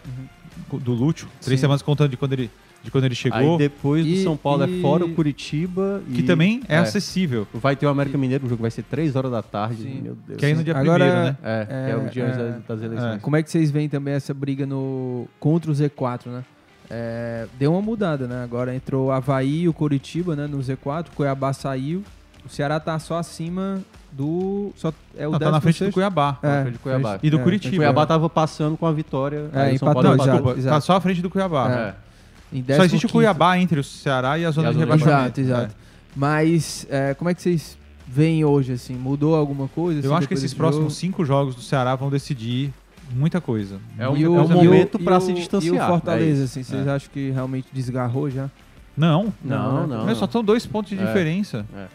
Do 0.82 0.94
Lúcio. 0.94 1.28
Três 1.42 1.60
Sim. 1.60 1.62
semanas 1.66 1.82
contando 1.82 2.10
de 2.10 2.18
quando 2.18 2.34
ele, 2.34 2.50
de 2.84 2.90
quando 2.92 3.04
ele 3.06 3.14
chegou. 3.16 3.40
Aí 3.54 3.58
depois 3.58 4.04
do 4.04 4.12
E- 4.12 4.24
São 4.24 4.36
Paulo 4.36 4.66
e- 4.66 4.80
é 4.80 4.82
fora 4.82 5.06
o 5.06 5.14
Curitiba. 5.14 6.02
Que 6.14 6.20
e- 6.22 6.24
também 6.24 6.62
é, 6.68 6.78
acessível. 6.78 7.48
Vai 7.54 7.76
ter 7.76 7.86
o 7.86 7.90
América 7.90 8.18
Mineiro, 8.18 8.46
o 8.46 8.50
jogo 8.50 8.62
vai 8.62 8.72
ser 8.72 8.84
3 8.84 9.16
horas 9.16 9.32
da 9.32 9.42
tarde. 9.44 9.84
Sim. 9.84 10.02
Meu 10.02 10.16
Deus. 10.28 10.40
Que 10.40 10.46
é 10.46 10.50
aí 10.50 10.56
no 10.56 10.64
dia 10.64 10.76
Agora- 10.76 11.06
primeiro, 11.06 11.26
né? 11.30 11.38
É, 11.44 11.68
é, 11.70 11.92
É, 11.92 11.96
o 11.96 12.10
dia 12.10 12.26
antes 12.26 12.40
é, 12.40 12.44
das- 12.52 12.64
das 12.68 12.82
eleições. 12.82 13.22
Como 13.22 13.36
é 13.36 13.44
que 13.44 13.52
vocês 13.52 13.70
veem 13.72 13.88
também 13.88 14.14
essa 14.16 14.34
briga 14.34 14.66
no 14.66 15.28
contra 15.40 15.70
o 15.70 15.74
Z4, 15.74 16.30
né? 16.32 16.44
É, 16.90 17.48
deu 17.58 17.72
uma 17.72 17.82
mudada, 17.82 18.28
né? 18.28 18.44
Agora 18.44 18.76
entrou 18.76 19.08
o 19.08 19.12
Havaí 19.12 19.62
e 19.64 19.68
o 19.70 19.74
Coritiba, 19.74 20.36
né? 20.36 20.48
No 20.48 20.60
Z4, 20.62 21.08
o 21.12 21.16
Cuiabá 21.16 21.54
saiu. 21.54 22.04
O 22.46 22.50
Ceará 22.50 22.80
tá 22.80 22.98
só 23.00 23.18
acima 23.18 23.82
do. 24.12 24.72
Só, 24.76 24.94
é 25.18 25.28
o 25.28 25.32
Não, 25.32 25.40
tá 25.40 25.52
na 25.52 25.60
frente 25.62 25.80
do 25.84 25.90
16º? 25.90 25.94
Cuiabá. 25.94 26.38
É, 26.44 26.62
frente 26.62 26.74
do 26.74 26.80
Cuiabá. 26.80 27.20
E 27.24 27.30
do 27.30 27.40
é, 27.40 27.44
Curitiba. 27.44 27.76
O 27.76 27.78
Cuiabá 27.80 28.06
tava 28.06 28.30
passando 28.30 28.78
com 28.78 28.86
a 28.86 28.92
vitória. 28.92 29.50
É, 29.54 29.62
aí 29.62 29.76
o 29.76 29.80
São 29.80 29.90
empatou, 29.90 29.94
Paulo 30.04 30.04
Não, 30.04 30.14
exato, 30.16 30.32
desculpa. 30.32 30.54
Tá 30.54 30.60
exato. 30.60 30.86
só 30.86 30.94
à 30.96 31.02
frente 31.02 31.22
do 31.22 31.30
Cuiabá. 31.30 31.72
É. 31.72 32.58
Em 32.58 32.64
Só 32.76 32.84
existe 32.84 33.06
o 33.06 33.10
15º. 33.10 33.12
Cuiabá 33.12 33.58
entre 33.58 33.80
o 33.80 33.84
Ceará 33.84 34.38
e 34.38 34.46
a 34.46 34.52
zona 34.52 34.68
E 34.68 34.70
a 34.70 34.74
de 34.74 34.80
zona 34.80 34.86
de 34.98 35.02
rebaixamento. 35.04 35.42
Exato, 35.42 35.62
exato. 35.64 35.76
Mas 36.16 36.86
é, 36.90 37.14
como 37.16 37.30
é 37.30 37.34
que 37.34 37.42
vocês 37.42 37.78
veem 38.08 38.46
hoje, 38.46 38.74
assim? 38.74 38.94
Mudou 38.96 39.36
alguma 39.36 39.68
coisa? 39.68 40.00
Eu 40.00 40.12
assim, 40.14 40.20
acho 40.20 40.28
que 40.28 40.34
esses 40.36 40.54
próximos 40.54 40.86
jogo? 40.94 40.96
cinco 41.00 41.26
jogos 41.26 41.56
do 41.56 41.62
Ceará 41.62 41.96
vão 41.96 42.10
decidir 42.10 42.72
muita 43.12 43.42
coisa. 43.42 43.80
É 43.98 44.08
um, 44.08 44.16
E 44.16 44.24
é 44.24 44.28
o- 44.30 44.32
um 44.34 44.42
e 44.42 44.46
o- 44.46 44.50
momento 44.50 44.98
e 45.00 45.04
pra 45.04 45.18
o- 45.18 45.22
se 45.22 45.32
E 45.32 45.34
distanciar. 45.34 45.86
o 45.86 45.88
Fortaleza, 45.92 46.42
é 46.44 46.46
assim, 46.46 46.64
vocês 46.64 46.88
É. 46.88 46.92
acham 46.92 47.10
que 47.12 47.32
realmente 47.32 47.68
desgarrou 47.74 48.30
já? 48.30 48.50
Não, 48.96 49.34
Não, 49.44 49.86
não. 49.86 50.06
Mas 50.06 50.18
só 50.18 50.24
estão 50.26 50.42
dois 50.42 50.66
pontos 50.66 50.92
de 50.92 51.04
É. 51.04 51.06
diferença. 51.06 51.66
É. 51.76 51.86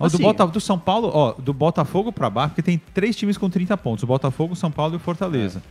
Ó, 0.00 0.06
Assim, 0.06 0.16
do, 0.18 0.22
Bota- 0.22 0.46
do 0.46 0.60
São 0.60 0.78
Paulo, 0.78 1.10
ó, 1.12 1.32
do 1.32 1.52
Botafogo 1.52 2.12
pra 2.12 2.30
baixo, 2.30 2.50
porque 2.50 2.62
tem 2.62 2.80
três 2.94 3.16
times 3.16 3.36
com 3.36 3.50
30 3.50 3.76
pontos: 3.76 4.04
o 4.04 4.06
Botafogo, 4.06 4.52
o 4.52 4.56
São 4.56 4.70
Paulo 4.70 4.94
e 4.94 4.96
o 4.96 5.00
Fortaleza. 5.00 5.62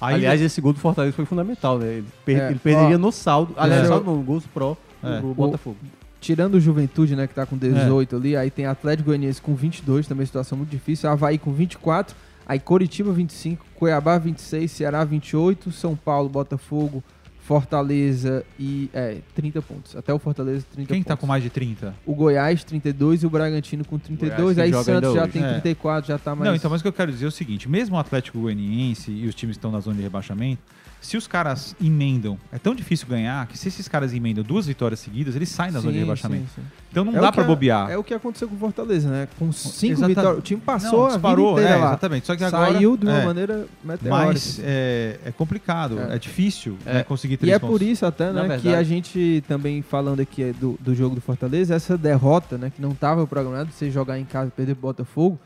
Aí, 0.00 0.14
Aliás, 0.14 0.40
esse 0.42 0.60
gol 0.60 0.72
do 0.72 0.78
Fortaleza 0.78 1.14
foi 1.14 1.24
fundamental, 1.24 1.78
né? 1.78 1.86
Ele, 1.94 2.06
per- 2.24 2.38
É, 2.38 2.50
ele 2.50 2.58
perderia 2.58 2.96
ó, 2.96 2.98
no 2.98 3.10
saldo. 3.12 3.54
Aliás, 3.56 3.82
eu- 3.84 3.88
saldo 3.88 4.10
no 4.10 4.22
gols 4.22 4.44
pró 4.52 4.76
É. 5.02 5.20
do 5.20 5.30
O- 5.30 5.34
Botafogo. 5.34 5.76
tirando 6.20 6.54
o 6.54 6.60
Juventude, 6.60 7.14
né, 7.14 7.26
que 7.26 7.34
tá 7.34 7.46
com 7.46 7.56
18 7.56 8.16
ali, 8.16 8.36
aí 8.36 8.50
tem 8.50 8.66
Atlético 8.66 9.06
Goianiense 9.10 9.40
com 9.40 9.54
22, 9.54 10.06
também 10.08 10.26
situação 10.26 10.58
muito 10.58 10.70
difícil, 10.70 11.08
Havaí 11.08 11.38
com 11.38 11.52
24, 11.52 12.16
aí 12.46 12.58
Coritiba 12.58 13.12
25, 13.12 13.64
Cuiabá 13.76 14.18
26, 14.18 14.70
Ceará 14.70 15.04
28, 15.04 15.70
São 15.70 15.94
Paulo, 15.94 16.28
Botafogo, 16.28 17.02
Fortaleza 17.46 18.44
e 18.58 18.90
é, 18.92 19.18
30 19.36 19.62
pontos. 19.62 19.94
Até 19.94 20.12
o 20.12 20.18
Fortaleza 20.18 20.66
30 20.72 20.88
Quem 20.88 20.96
pontos. 21.02 21.08
tá 21.08 21.16
com 21.16 21.26
mais 21.28 21.42
de 21.44 21.48
30? 21.48 21.94
O 22.04 22.12
Goiás 22.12 22.64
32 22.64 23.22
e 23.22 23.26
o 23.26 23.30
Bragantino 23.30 23.84
com 23.84 23.98
32, 24.00 24.56
Goiás 24.56 24.56
que 24.56 24.60
aí 24.76 24.84
Santos 24.84 25.14
já 25.14 25.22
hoje. 25.22 25.32
tem 25.32 25.44
É. 25.44 25.48
34, 25.52 26.08
já 26.08 26.18
tá 26.18 26.34
mais 26.34 26.48
Não, 26.50 26.56
então, 26.56 26.68
mas 26.68 26.80
o 26.80 26.82
que 26.82 26.88
eu 26.88 26.92
quero 26.92 27.12
dizer 27.12 27.24
é 27.24 27.28
o 27.28 27.30
seguinte: 27.32 27.68
mesmo 27.68 27.94
o 27.94 27.98
Atlético 28.00 28.40
Goianiense 28.40 29.12
e 29.12 29.28
os 29.28 29.34
times 29.36 29.54
que 29.56 29.58
estão 29.58 29.70
na 29.70 29.78
zona 29.78 29.96
de 29.96 30.02
rebaixamento, 30.02 30.60
se 31.06 31.16
os 31.16 31.26
caras 31.26 31.74
emendam, 31.82 32.38
é 32.52 32.58
tão 32.58 32.74
difícil 32.74 33.06
ganhar 33.06 33.46
que 33.46 33.56
se 33.56 33.68
esses 33.68 33.86
caras 33.88 34.12
emendam 34.12 34.42
duas 34.44 34.66
vitórias 34.66 35.00
seguidas, 35.00 35.36
eles 35.36 35.48
saem 35.48 35.72
da 35.72 35.80
zona 35.80 35.92
de 35.92 35.98
rebaixamento. 36.00 36.46
sim, 36.54 36.62
sim. 36.62 36.68
Então 36.90 37.04
não 37.04 37.16
É 37.16 37.20
dá 37.20 37.30
pra 37.30 37.42
que- 37.42 37.48
bobear. 37.48 37.90
É 37.90 37.96
o 37.98 38.02
que 38.02 38.14
aconteceu 38.14 38.48
com 38.48 38.54
o 38.54 38.58
Fortaleza, 38.58 39.08
né? 39.08 39.28
Com 39.38 39.52
cinco 39.52 39.92
Exata- 39.92 40.08
vitórias. 40.08 40.38
O 40.38 40.40
time 40.40 40.60
passou 40.60 41.00
Não, 41.00 41.06
a 41.06 41.10
disparou, 41.10 41.58
é, 41.60 41.76
lá. 41.76 41.88
exatamente. 41.88 42.26
Só 42.26 42.34
que 42.34 42.42
agora 42.44 42.72
Saiu 42.72 42.96
de 42.96 43.06
uma 43.06 43.18
é, 43.20 43.24
maneira 43.24 43.66
meteórica. 43.84 44.26
Mas 44.26 44.60
é, 44.62 45.18
é 45.26 45.30
complicado, 45.32 45.98
é, 46.00 46.14
É. 46.14 46.18
difícil 46.18 46.76
É. 46.86 46.94
né, 46.94 47.02
conseguir 47.04 47.34
E 47.34 47.36
três 47.36 47.54
é 47.54 47.58
pontos. 47.58 47.78
por 47.78 47.82
isso 47.86 48.06
até, 48.06 48.32
né, 48.32 48.58
que 48.60 48.74
a 48.74 48.82
gente 48.82 49.44
também 49.46 49.82
falando 49.82 50.20
aqui 50.20 50.42
é, 50.42 50.52
do, 50.54 50.78
do 50.80 50.94
jogo 50.94 51.14
do 51.14 51.20
Fortaleza, 51.20 51.74
essa 51.74 51.96
derrota, 51.98 52.56
né, 52.56 52.72
que 52.74 52.80
não 52.80 52.90
estava 52.92 53.26
programado, 53.26 53.70
você 53.70 53.90
jogar 53.90 54.18
em 54.18 54.24
casa 54.24 54.48
e 54.48 54.50
perder 54.50 54.74
pro 54.74 54.82
Botafogo, 54.88 55.38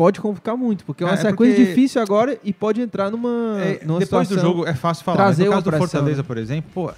pode 0.00 0.18
complicar 0.18 0.56
muito, 0.56 0.82
porque 0.86 1.04
é 1.04 1.06
uma 1.06 1.12
É, 1.12 1.14
é 1.14 1.16
sequência 1.18 1.56
porque- 1.56 1.66
difícil 1.74 2.00
agora 2.00 2.38
e 2.42 2.54
pode 2.54 2.80
entrar 2.80 3.10
numa, 3.10 3.58
É, 3.60 3.84
numa 3.84 3.98
depois 3.98 4.26
do 4.28 4.38
jogo 4.38 4.66
é 4.66 4.72
fácil 4.74 5.04
falar. 5.04 5.18
trazer 5.18 5.42
mas 5.42 5.48
no 5.48 5.52
caso 5.62 5.70
do 5.70 5.76
Fortaleza, 5.76 6.22
né? 6.22 6.26
por 6.26 6.38
exemplo, 6.38 6.70
pô, 6.72 6.90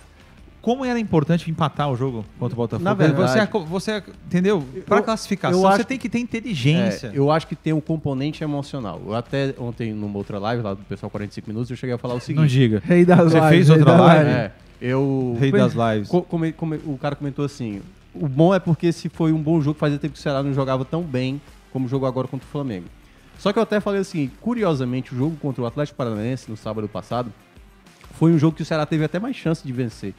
como 0.61 0.85
era 0.85 1.01
importante 1.01 1.51
empatar 1.51 1.91
o 1.91 1.97
jogo 1.97 2.25
contra 2.39 2.55
o 2.55 2.57
Botafogo. 2.57 2.85
Na 2.85 2.95
verdade- 2.95 3.21
você, 3.21 3.99
você 3.99 4.03
entendeu? 4.27 4.65
Para 4.87 5.03
classificação, 5.03 5.67
acho 5.67 5.79
você 5.79 5.83
que- 5.83 5.89
tem 5.89 5.99
que 5.99 6.09
ter 6.09 6.21
inteligência. 6.21 7.09
É, 7.09 7.19
eu 7.19 7.29
acho 7.33 7.49
que 7.49 7.57
tem 7.57 7.73
um 7.73 7.81
componente 7.81 8.45
emocional. 8.45 9.03
Eu 9.05 9.17
até 9.17 9.53
ontem, 9.59 9.93
numa 9.93 10.17
outra 10.17 10.39
live 10.39 10.63
lá 10.63 10.75
do 10.75 10.85
pessoal 10.85 11.11
45 11.11 11.49
minutos, 11.51 11.69
eu 11.73 11.77
cheguei 11.77 11.97
a 11.97 11.99
falar 11.99 12.15
o 12.15 12.19
Não 12.19 12.21
seguinte. 12.23 12.49
diga. 12.51 12.81
Rei 12.85 13.05
das 13.05 13.19
Você 13.33 13.35
lives, 13.35 13.49
fez 13.49 13.69
rei 13.69 13.79
outra 13.79 13.97
da 13.97 14.01
live? 14.05 14.31
É, 14.31 14.53
eu. 14.81 15.37
Rei 15.41 15.51
das 15.51 15.73
lives. 15.73 16.09
O 16.13 16.97
cara 16.97 17.17
comentou 17.17 17.45
assim: 17.45 17.83
o 18.15 18.29
bom 18.29 18.55
é 18.55 18.61
porque 18.61 18.93
se 18.93 19.09
foi 19.09 19.33
um 19.33 19.43
bom 19.43 19.61
jogo, 19.61 19.77
fazia 19.77 19.99
tempo 19.99 20.15
que 20.15 20.21
o 20.21 20.23
Ceará 20.23 20.41
não 20.45 20.55
jogava 20.55 20.85
tão 20.85 21.03
bem 21.03 21.41
como 21.73 21.89
jogou 21.89 22.09
agora 22.09 22.29
contra 22.29 22.47
o 22.47 22.51
Flamengo. 22.51 22.87
Só 23.39 23.53
que 23.53 23.59
eu 23.59 23.63
até 23.63 23.81
falei 23.81 24.01
assim: 24.01 24.31
curiosamente, 24.41 25.15
o 25.15 25.17
jogo 25.19 25.37
contra 25.37 25.63
o 25.63 25.67
Atlético 25.67 25.97
Paranaense 25.97 26.51
no 26.51 26.57
sábado 26.57 26.89
passado 26.89 27.33
foi 28.15 28.33
um 28.33 28.39
jogo 28.39 28.57
que 28.57 28.63
o 28.63 28.65
Ceará 28.65 28.87
teve 28.87 29.05
até 29.05 29.19
mais 29.19 29.35
chance 29.37 29.67
de 29.67 29.73
vencer. 29.73 30.15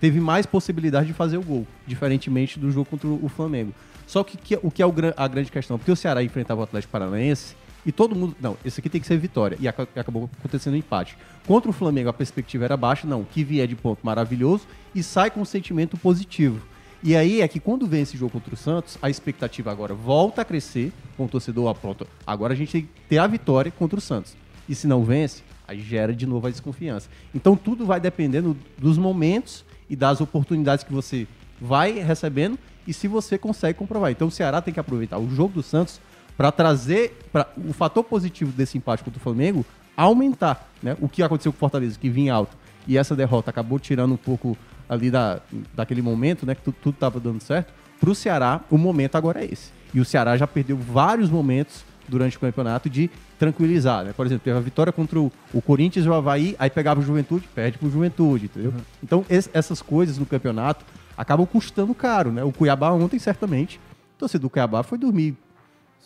Teve 0.00 0.20
mais 0.20 0.44
possibilidade 0.44 1.06
de 1.06 1.12
fazer 1.14 1.38
o 1.38 1.42
gol, 1.42 1.66
diferentemente 1.86 2.58
do 2.58 2.70
jogo 2.70 2.84
contra 2.90 3.08
o 3.08 3.28
Flamengo. 3.28 3.72
Só 4.06 4.22
que, 4.22 4.36
que- 4.36 4.58
o 4.62 4.70
que 4.70 4.82
é 4.82 4.86
o 4.86 4.92
a 5.16 5.26
grande 5.26 5.50
questão? 5.50 5.78
Porque 5.78 5.90
o 5.90 5.96
Ceará 5.96 6.22
enfrentava 6.22 6.60
o 6.60 6.64
Atlético 6.64 6.92
Paranaense 6.92 7.56
e 7.84 7.90
todo 7.90 8.14
mundo. 8.14 8.36
Não, 8.40 8.56
esse 8.64 8.78
aqui 8.80 8.90
tem 8.90 9.00
que 9.00 9.06
ser 9.06 9.16
vitória. 9.16 9.56
E 9.58 9.66
aca- 9.66 9.88
acabou 9.96 10.28
acontecendo 10.38 10.74
um 10.74 10.76
empate. 10.76 11.16
Contra 11.46 11.70
o 11.70 11.72
Flamengo 11.72 12.08
a 12.10 12.12
perspectiva 12.12 12.64
era 12.66 12.76
baixa, 12.76 13.06
não. 13.06 13.24
Que 13.24 13.42
vier 13.42 13.66
de 13.66 13.74
ponto 13.74 14.00
maravilhoso 14.04 14.66
e 14.94 15.02
sai 15.02 15.30
com 15.30 15.40
um 15.40 15.44
sentimento 15.46 15.96
positivo. 15.96 16.60
E 17.02 17.14
aí 17.14 17.40
é 17.40 17.48
que 17.48 17.60
quando 17.60 17.86
vem 17.86 18.02
esse 18.02 18.16
jogo 18.16 18.32
contra 18.32 18.54
o 18.54 18.56
Santos, 18.56 18.98
a 19.00 19.10
expectativa 19.10 19.70
agora 19.70 19.94
volta 19.94 20.42
a 20.42 20.44
crescer 20.44 20.92
com 21.16 21.26
o 21.26 21.28
torcedor, 21.28 21.66
ó, 21.66 21.74
pronto. 21.74 22.06
Agora 22.26 22.52
a 22.52 22.56
gente 22.56 22.72
tem 22.72 22.82
que 22.82 22.88
ter 23.08 23.18
a 23.18 23.26
vitória 23.26 23.70
contra 23.70 23.98
o 23.98 24.02
Santos. 24.02 24.34
E 24.68 24.74
se 24.74 24.86
não 24.86 25.04
vence, 25.04 25.42
aí 25.68 25.80
gera 25.80 26.14
de 26.14 26.26
novo 26.26 26.46
a 26.46 26.50
desconfiança. 26.50 27.08
Então 27.34 27.56
tudo 27.56 27.86
vai 27.86 28.00
dependendo 28.00 28.56
dos 28.78 28.98
momentos 28.98 29.64
e 29.88 29.94
das 29.94 30.20
oportunidades 30.20 30.84
que 30.84 30.92
você 30.92 31.26
vai 31.60 31.92
recebendo 31.92 32.58
e 32.86 32.92
se 32.92 33.08
você 33.08 33.38
consegue 33.38 33.78
comprovar. 33.78 34.10
Então 34.10 34.28
o 34.28 34.30
Ceará 34.30 34.60
tem 34.60 34.72
que 34.72 34.80
aproveitar 34.80 35.18
o 35.18 35.28
jogo 35.28 35.54
do 35.54 35.62
Santos 35.62 36.00
para 36.36 36.52
trazer 36.52 37.18
para 37.32 37.48
o 37.56 37.72
fator 37.72 38.04
positivo 38.04 38.52
desse 38.52 38.76
empate 38.76 39.02
contra 39.02 39.18
o 39.18 39.22
Flamengo 39.22 39.64
aumentar, 39.96 40.70
né? 40.82 40.96
O 41.00 41.08
que 41.08 41.22
aconteceu 41.22 41.52
com 41.52 41.56
o 41.56 41.58
Fortaleza 41.60 41.98
que 41.98 42.10
vinha 42.10 42.34
alto 42.34 42.56
e 42.86 42.98
essa 42.98 43.16
derrota 43.16 43.50
acabou 43.50 43.78
tirando 43.78 44.12
um 44.12 44.18
pouco 44.18 44.56
ali 44.88 45.10
da, 45.10 45.40
daquele 45.74 46.02
momento, 46.02 46.44
né, 46.46 46.54
que 46.54 46.62
tu- 46.62 46.72
tudo 46.72 46.94
estava 46.94 47.18
dando 47.20 47.40
certo. 47.42 47.72
Para 48.00 48.10
o 48.10 48.14
Ceará, 48.14 48.60
o 48.70 48.76
momento 48.78 49.16
agora 49.16 49.42
é 49.42 49.48
esse. 49.50 49.70
E 49.94 50.00
o 50.00 50.04
Ceará 50.04 50.36
já 50.36 50.46
perdeu 50.46 50.76
vários 50.76 51.30
momentos 51.30 51.84
durante 52.08 52.36
o 52.36 52.40
campeonato 52.40 52.88
de 52.88 53.10
tranquilizar, 53.38 54.04
né? 54.04 54.12
Por 54.16 54.24
exemplo, 54.26 54.44
teve 54.44 54.56
a 54.56 54.60
vitória 54.60 54.92
contra 54.92 55.18
o, 55.18 55.32
o 55.52 55.60
Corinthians 55.60 56.06
e 56.06 56.08
o 56.08 56.14
Havaí, 56.14 56.54
aí 56.58 56.70
pegava 56.70 57.00
o 57.00 57.02
Juventude, 57.02 57.48
perde 57.54 57.78
pro 57.78 57.90
Juventude, 57.90 58.44
entendeu? 58.46 58.72
Então, 59.02 59.24
es- 59.28 59.50
essas 59.52 59.82
coisas 59.82 60.16
no 60.18 60.24
campeonato 60.26 60.84
acabam 61.16 61.46
custando 61.46 61.94
caro, 61.94 62.30
né? 62.30 62.44
O 62.44 62.52
Cuiabá 62.52 62.92
ontem, 62.92 63.18
certamente, 63.18 63.78
o 64.14 64.18
torcedor 64.18 64.42
do 64.48 64.50
Cuiabá 64.50 64.82
foi 64.82 64.98
dormir 64.98 65.34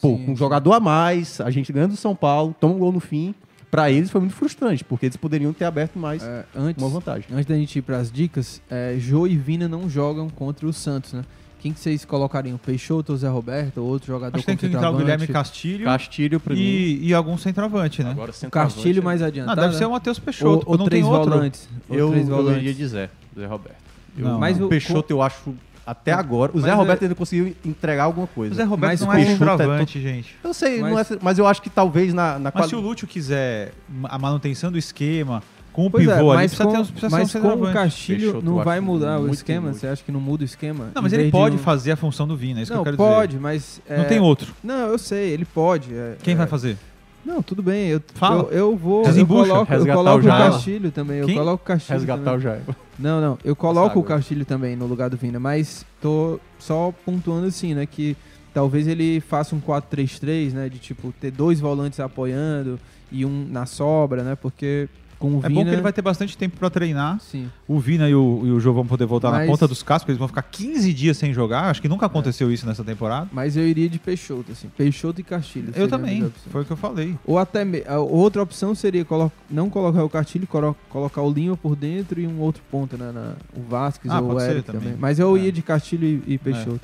pô, 0.00 0.16
com 0.16 0.32
um 0.32 0.36
jogador 0.36 0.72
a 0.72 0.80
mais, 0.80 1.40
a 1.40 1.50
gente 1.50 1.70
ganhando 1.72 1.90
do 1.90 1.96
São 1.96 2.14
Paulo, 2.16 2.54
toma 2.58 2.74
um 2.74 2.78
gol 2.78 2.92
no 2.92 3.00
fim. 3.00 3.34
Pra 3.70 3.90
eles 3.90 4.10
foi 4.10 4.20
muito 4.20 4.34
frustrante, 4.34 4.82
porque 4.82 5.06
eles 5.06 5.16
poderiam 5.16 5.52
ter 5.52 5.64
aberto 5.64 5.96
mais 5.98 6.22
É, 6.22 6.44
antes, 6.56 6.82
uma 6.82 6.90
vantagem. 6.90 7.26
antes 7.32 7.46
da 7.46 7.54
gente 7.54 7.78
ir 7.78 7.82
pras 7.82 8.10
dicas, 8.10 8.60
é, 8.68 8.96
Jô 8.98 9.26
e 9.28 9.36
Vina 9.36 9.68
não 9.68 9.88
jogam 9.88 10.28
contra 10.28 10.66
o 10.66 10.72
Santos, 10.72 11.12
né? 11.12 11.22
Quem 11.60 11.72
que 11.74 11.78
vocês 11.78 12.04
colocariam? 12.06 12.56
Peixoto 12.56 13.12
ou 13.12 13.18
Zé 13.18 13.28
Roberto? 13.28 13.78
Ou 13.78 13.86
outro 13.86 14.06
jogador 14.08 14.34
Acho 14.34 14.46
que 14.46 14.46
tem 14.46 14.56
que 14.56 14.74
entrar 14.74 14.90
o? 14.90 14.96
Guilherme 14.96 15.26
Castilho 15.26 15.84
Castilho 15.84 16.40
pra 16.40 16.54
mim. 16.54 16.60
e, 16.60 17.08
e 17.08 17.14
algum 17.14 17.36
centroavante, 17.36 18.02
né? 18.02 18.10
Agora 18.12 18.32
centroavante, 18.32 18.74
Castilho 18.76 19.02
mais 19.02 19.20
Não, 19.20 19.28
adiantado. 19.28 19.60
deve 19.60 19.76
ser 19.76 19.84
o 19.84 19.88
né? 19.88 19.92
Matheus 19.92 20.18
Peixoto, 20.18 20.64
ou, 20.66 20.72
ou 20.72 20.78
não 20.78 20.86
três 20.86 21.04
tem 21.04 21.12
outro. 21.12 21.30
volantes. 21.30 21.68
Ou 21.88 21.96
Eu, 21.96 22.10
três 22.10 22.28
eu 22.28 22.34
volantes. 22.36 22.62
iria 22.62 22.74
de 22.74 22.86
Zé, 22.88 23.10
Zé 23.38 23.46
Roberto. 23.46 23.76
Eu, 24.16 24.24
Não, 24.26 24.38
Mas 24.40 24.58
o 24.58 24.64
o- 24.64 24.68
Peixoto 24.70 25.12
eu 25.12 25.20
acho 25.22 25.54
até 25.90 26.12
agora. 26.12 26.52
O 26.52 26.56
Mas 26.56 26.64
Zé 26.64 26.70
é- 26.70 26.74
Roberto 26.74 27.02
ainda 27.02 27.14
conseguiu 27.14 27.54
entregar 27.64 28.04
alguma 28.04 28.26
coisa. 28.26 28.52
O 28.52 28.56
Zé 28.56 28.64
Roberto 28.64 28.90
Mas 28.92 29.00
não 29.00 29.12
é 29.12 29.16
Peixoto 29.16 29.32
é 29.44 29.48
centroavante, 29.48 30.00
gente. 30.00 30.36
Eu 30.42 30.54
sei, 30.54 30.80
Mas- 30.80 30.90
não 30.92 30.98
é- 30.98 31.18
mas 31.22 31.38
eu 31.38 31.46
acho 31.46 31.60
que 31.62 31.70
talvez 31.70 32.12
na, 32.14 32.38
na 32.38 32.52
Mas 32.54 32.66
se 32.66 32.76
o 32.76 32.80
Lúcio 32.80 33.06
quiser 33.06 33.72
a 34.04 34.18
manutenção 34.18 34.70
do 34.72 34.78
esquema, 34.78 35.42
com 35.72 35.86
o 35.86 35.90
Pois 35.90 36.06
é, 36.08 36.16
pivô 36.16 36.32
ali, 36.32 36.42
mas 36.42 36.50
precisa 36.54 36.64
com, 36.64 36.72
ter 36.84 36.92
precisa 36.92 37.10
mas 37.16 37.30
ser 37.30 37.38
um 37.38 37.40
com 37.42 37.46
o 37.46 37.50
centroavante. 37.52 37.72
Castilho 37.84 38.42
não 38.42 38.56
vai 38.56 38.80
mudar 38.80 39.20
o 39.20 39.30
esquema? 39.30 39.72
Você 39.72 39.86
acha 39.86 40.02
que 40.02 40.10
não 40.10 40.20
muda 40.20 40.42
o 40.42 40.44
esquema? 40.44 40.88
Não, 40.94 41.00
mas 41.02 41.12
ele 41.12 41.30
pode 41.30 41.54
um- 41.56 41.58
fazer 41.58 41.92
a 41.92 41.96
função 41.96 42.26
do 42.26 42.36
Vina, 42.36 42.58
é 42.58 42.62
isso 42.64 42.72
Não, 42.72 42.78
que 42.82 42.88
eu 42.88 42.92
quero 42.92 42.96
pode, 42.96 43.28
dizer. 43.28 43.40
mas... 43.40 43.80
Não 43.88 43.96
é, 43.96 44.04
tem 44.04 44.18
outro. 44.18 44.52
Não, 44.64 44.88
eu 44.88 44.98
sei, 44.98 45.30
ele 45.30 45.44
pode. 45.44 45.94
é- 45.94 46.16
Quem 46.22 46.34
é- 46.34 46.36
vai 46.36 46.46
fazer? 46.48 46.76
Não, 47.24 47.42
tudo 47.42 47.62
bem. 47.62 47.88
Eu, 47.88 48.02
Fala. 48.14 48.44
eu, 48.44 48.58
eu 48.58 48.76
vou. 48.76 49.00
Eu 49.02 49.06
Desembucha. 49.08 49.50
coloco, 49.50 49.72
eu 49.74 49.86
coloco 49.86 50.26
o 50.26 50.28
o. 50.28 50.28
Castilho 50.28 50.90
também. 50.90 51.18
Eu 51.18 51.26
Quem? 51.26 51.36
coloco 51.36 51.62
o 51.62 51.66
Castilho. 51.66 51.98
resgatar 51.98 52.22
também. 52.24 52.38
o 52.38 52.40
Jair. 52.40 52.62
Não, 52.98 53.20
não. 53.20 53.38
Eu 53.44 53.54
coloco 53.54 53.98
o. 53.98 54.02
Castilho 54.02 54.44
também 54.44 54.76
no 54.76 54.86
lugar 54.86 55.10
do 55.10 55.16
Vina, 55.16 55.38
mas 55.38 55.84
tô 56.00 56.40
só 56.58 56.92
pontuando 57.04 57.46
assim, 57.46 57.74
né? 57.74 57.86
Que 57.86 58.16
talvez 58.54 58.86
ele 58.86 59.20
faça 59.20 59.54
um 59.54 59.60
4-3-3, 59.60 60.52
né? 60.52 60.68
De 60.68 60.78
tipo, 60.78 61.12
ter 61.20 61.30
dois 61.30 61.60
volantes 61.60 62.00
apoiando 62.00 62.78
e 63.12 63.24
um 63.24 63.46
na 63.48 63.66
sobra, 63.66 64.22
né? 64.22 64.34
Porque 64.34 64.88
com 65.20 65.34
o 65.36 65.38
É 65.44 65.48
Vina. 65.48 65.54
bom 65.60 65.64
que 65.66 65.70
ele 65.74 65.82
vai 65.82 65.92
ter 65.92 66.00
bastante 66.02 66.36
tempo 66.36 66.56
pra 66.56 66.68
treinar. 66.70 67.20
Sim. 67.20 67.48
O 67.68 67.78
Vina 67.78 68.08
e 68.08 68.14
o, 68.14 68.40
e 68.44 68.50
o 68.50 68.58
Jô 68.58 68.72
vão 68.72 68.86
poder 68.86 69.04
voltar 69.06 69.30
na 69.30 69.38
Mas- 69.38 69.46
ponta 69.50 69.68
dos 69.68 69.82
cascos, 69.82 70.02
porque 70.04 70.12
eles 70.12 70.18
vão 70.18 70.26
ficar 70.26 70.42
15 70.42 70.92
dias 70.94 71.16
sem 71.18 71.32
jogar. 71.32 71.64
Acho 71.70 71.80
que 71.82 71.88
nunca 71.88 72.06
aconteceu 72.06 72.50
isso 72.50 72.66
nessa 72.66 72.82
temporada. 72.82 73.28
Mas 73.30 73.56
eu 73.56 73.68
iria 73.68 73.88
de 73.88 73.98
Peixoto, 73.98 74.50
assim. 74.50 74.68
Peixoto 74.76 75.20
e 75.20 75.24
Castilho. 75.24 75.72
Eu 75.76 75.86
também, 75.86 76.32
foi 76.50 76.62
o 76.62 76.64
que 76.64 76.70
eu 76.72 76.76
falei. 76.76 77.14
Ou 77.24 77.38
até 77.38 77.64
me- 77.64 77.84
a 77.86 78.00
outra 78.00 78.42
opção 78.42 78.74
seria 78.74 79.04
colo- 79.04 79.30
não 79.50 79.68
colocar 79.68 80.02
o 80.02 80.08
Castilho, 80.08 80.46
colo- 80.46 80.74
colocar 80.88 81.20
o 81.20 81.30
Lima 81.30 81.56
por 81.56 81.76
dentro 81.76 82.18
e 82.18 82.26
um 82.26 82.40
outro 82.40 82.62
ponto, 82.70 82.96
né? 82.96 83.12
na- 83.12 83.34
o 83.54 83.62
Vasquez 83.68 84.12
Ah, 84.12 84.20
ou 84.20 84.32
o 84.34 84.40
Eric 84.40 84.62
também. 84.62 84.80
também. 84.82 84.96
Mas 84.98 85.18
eu 85.18 85.36
É. 85.36 85.40
ia 85.40 85.52
de 85.52 85.60
Castilho 85.60 86.06
e, 86.26 86.34
e 86.34 86.38
Peixoto. 86.38 86.80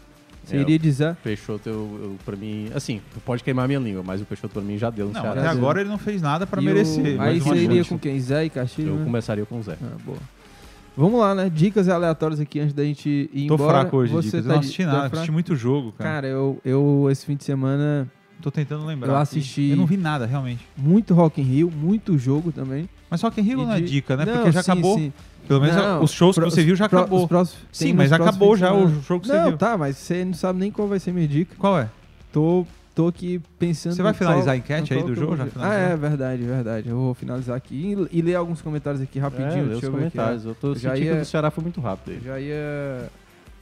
Você 0.47 0.57
É, 0.57 0.61
iria 0.61 0.79
de 0.79 0.91
Zé? 0.93 1.17
Peixoto, 1.25 1.69
eu, 1.69 1.75
eu, 2.03 2.17
pra 2.25 2.37
mim, 2.37 2.71
assim, 2.75 3.01
tu 3.13 3.19
pode 3.21 3.43
queimar 3.43 3.67
minha 3.67 3.81
língua, 3.81 4.03
mas 4.07 4.21
o 4.21 4.25
Peixoto 4.25 4.55
pra 4.55 4.63
mim 4.63 4.79
já 4.79 4.89
deu 4.91 5.09
no 5.09 5.13
Não, 5.13 5.21
Ceará. 5.21 5.41
até 5.41 5.49
agora 5.51 5.81
ele 5.81 5.91
não 5.91 5.99
fez 5.99 6.23
nada 6.23 6.47
pra 6.47 6.63
E 6.63 6.65
o- 6.65 6.67
merecer. 6.69 7.05
Aí 7.05 7.17
mais 7.17 7.43
uma 7.45 7.55
você 7.57 7.63
iria 7.65 7.85
com 7.85 7.99
quem? 7.99 8.21
Zé 8.21 8.45
e 8.45 8.51
Castilho? 8.51 8.91
Eu 8.91 8.97
né? 8.97 9.05
começaria 9.05 9.45
com 9.45 9.59
o 9.59 9.63
Zé. 9.63 9.77
Ah, 9.83 9.97
boa. 10.05 10.19
Vamos 10.97 11.21
lá, 11.21 11.35
né? 11.35 11.51
Dicas 11.53 11.89
aleatórias 11.89 12.41
aqui 12.41 12.59
antes 12.61 12.73
da 12.73 12.83
gente 12.85 13.29
ir 13.33 13.49
Tô 13.49 13.55
embora. 13.55 13.81
fraco 13.81 13.97
hoje, 13.99 14.13
Você 14.13 14.27
Dicas. 14.39 14.45
tá 14.45 14.49
Eu 14.51 14.53
não 14.55 14.61
assisti 14.61 14.83
tá 14.83 14.87
nada, 14.87 14.99
fraco? 15.01 15.15
assisti 15.17 15.33
muito 15.33 15.57
jogo, 15.57 15.93
cara. 15.93 16.11
Cara, 16.11 16.27
eu, 16.29 16.59
eu 16.65 17.09
esse 17.11 17.27
fim 17.27 17.37
de 17.37 17.45
semana 17.45 18.09
Tô 18.41 18.51
tentando 18.51 18.87
lembrar. 18.87 19.09
eu 19.13 19.17
assisti- 19.17 19.71
Eu 19.71 19.77
não 19.77 19.85
vi 19.87 19.97
nada, 19.97 20.25
realmente. 20.27 20.65
muito 20.77 21.13
Rock 21.13 21.41
in 21.41 21.45
Rio, 21.45 21.71
muito 21.71 22.17
jogo 22.17 22.51
também. 22.53 22.89
Mas 23.11 23.21
só 23.21 23.31
que 23.31 23.41
Rio 23.41 23.61
E 23.61 23.67
não 23.67 23.73
é 23.73 23.81
de- 23.81 23.87
dica, 23.89 24.17
né? 24.17 24.25
Não, 24.25 24.33
Porque 24.35 24.53
já 24.53 24.63
sim, 24.63 24.71
acabou. 24.73 24.99
sim. 24.99 25.13
Pelo 25.47 25.61
menos 25.61 25.77
Não, 25.77 26.03
os 26.03 26.11
shows 26.11 26.35
que 26.35 26.41
pro- 26.41 26.51
você 26.51 26.65
viu 26.65 26.75
já 26.77 26.89
pro- 26.89 26.99
acabou. 27.01 27.29
próximos- 27.29 27.63
Sim, 27.73 27.93
mas 27.93 28.13
acabou 28.13 28.57
já 28.57 28.73
o 28.75 28.89
jogo 29.03 29.21
que 29.23 29.29
você 29.29 29.37
Não, 29.39 29.49
viu. 29.49 29.57
tá, 29.59 29.77
mas 29.79 29.97
você 29.97 30.25
não 30.25 30.35
sabe 30.35 30.59
nem 30.59 30.71
qual 30.71 30.89
vai 30.89 30.99
ser 30.99 31.13
minha 31.13 31.29
dica. 31.29 31.55
Qual 31.59 31.79
é? 31.79 31.89
Tô, 32.33 32.67
tô 32.95 33.07
aqui 33.09 33.41
pensando. 33.59 33.95
Você 33.95 34.03
vai 34.03 34.13
qual- 34.13 34.19
finalizar 34.19 34.55
a 34.55 34.57
enquete 34.57 34.89
qual 34.95 35.01
aí 35.01 35.07
do 35.07 35.13
que 35.15 35.21
eu 35.21 35.25
jogo? 35.25 35.37
Já. 35.37 35.47
Ah, 35.61 35.75
é 35.75 35.97
verdade, 35.97 36.43
verdade. 36.43 36.89
Eu 36.89 36.97
vou 36.97 37.15
finalizar 37.15 37.57
aqui 37.57 37.97
e, 38.13 38.19
e 38.19 38.23
ler 38.23 38.35
alguns 38.35 38.61
comentários 38.61 39.01
aqui 39.03 39.19
É, 39.19 39.23
rapidinho. 39.23 39.63
lê 39.65 39.71
deixa 39.71 39.77
os 39.77 39.83
eu 39.85 39.93
ver 39.93 40.07
aqui, 40.07 40.17
comentários. 40.17 40.45
Eu 40.45 40.55
tô 40.55 40.75
Já 40.75 40.91
sentindo 40.91 41.05
ia- 41.07 41.15
que 41.17 41.23
o 41.23 41.27
Ceará 41.27 41.51
foi 41.51 41.63
muito 41.63 41.81
rápido 41.81 42.13
aí. 42.15 42.21
Já 42.25 42.41
ia 42.41 43.11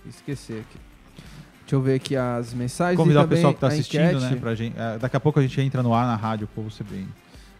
esquecer 0.08 0.60
aqui. 0.60 0.78
Deixa 1.60 1.76
eu 1.76 1.80
ver 1.80 1.94
aqui 1.94 2.14
as 2.16 2.52
mensagens. 2.52 2.96
Convidar 2.98 3.22
e 3.22 3.24
o 3.24 3.28
pessoal 3.28 3.54
que 3.54 3.60
tá 3.60 3.66
a 3.66 3.70
assistindo, 3.70 4.02
enquete. 4.02 4.22
né? 4.34 4.36
Pra 4.40 4.54
gente, 4.54 4.74
é, 4.78 4.98
daqui 4.98 5.16
a 5.16 5.20
pouco 5.20 5.38
a 5.38 5.42
gente 5.42 5.58
entra 5.60 5.82
no 5.82 5.94
ar 5.94 6.06
na 6.06 6.14
rádio, 6.16 6.44
o 6.44 6.48
povo 6.48 6.70
você 6.70 6.84
bem. 6.84 7.06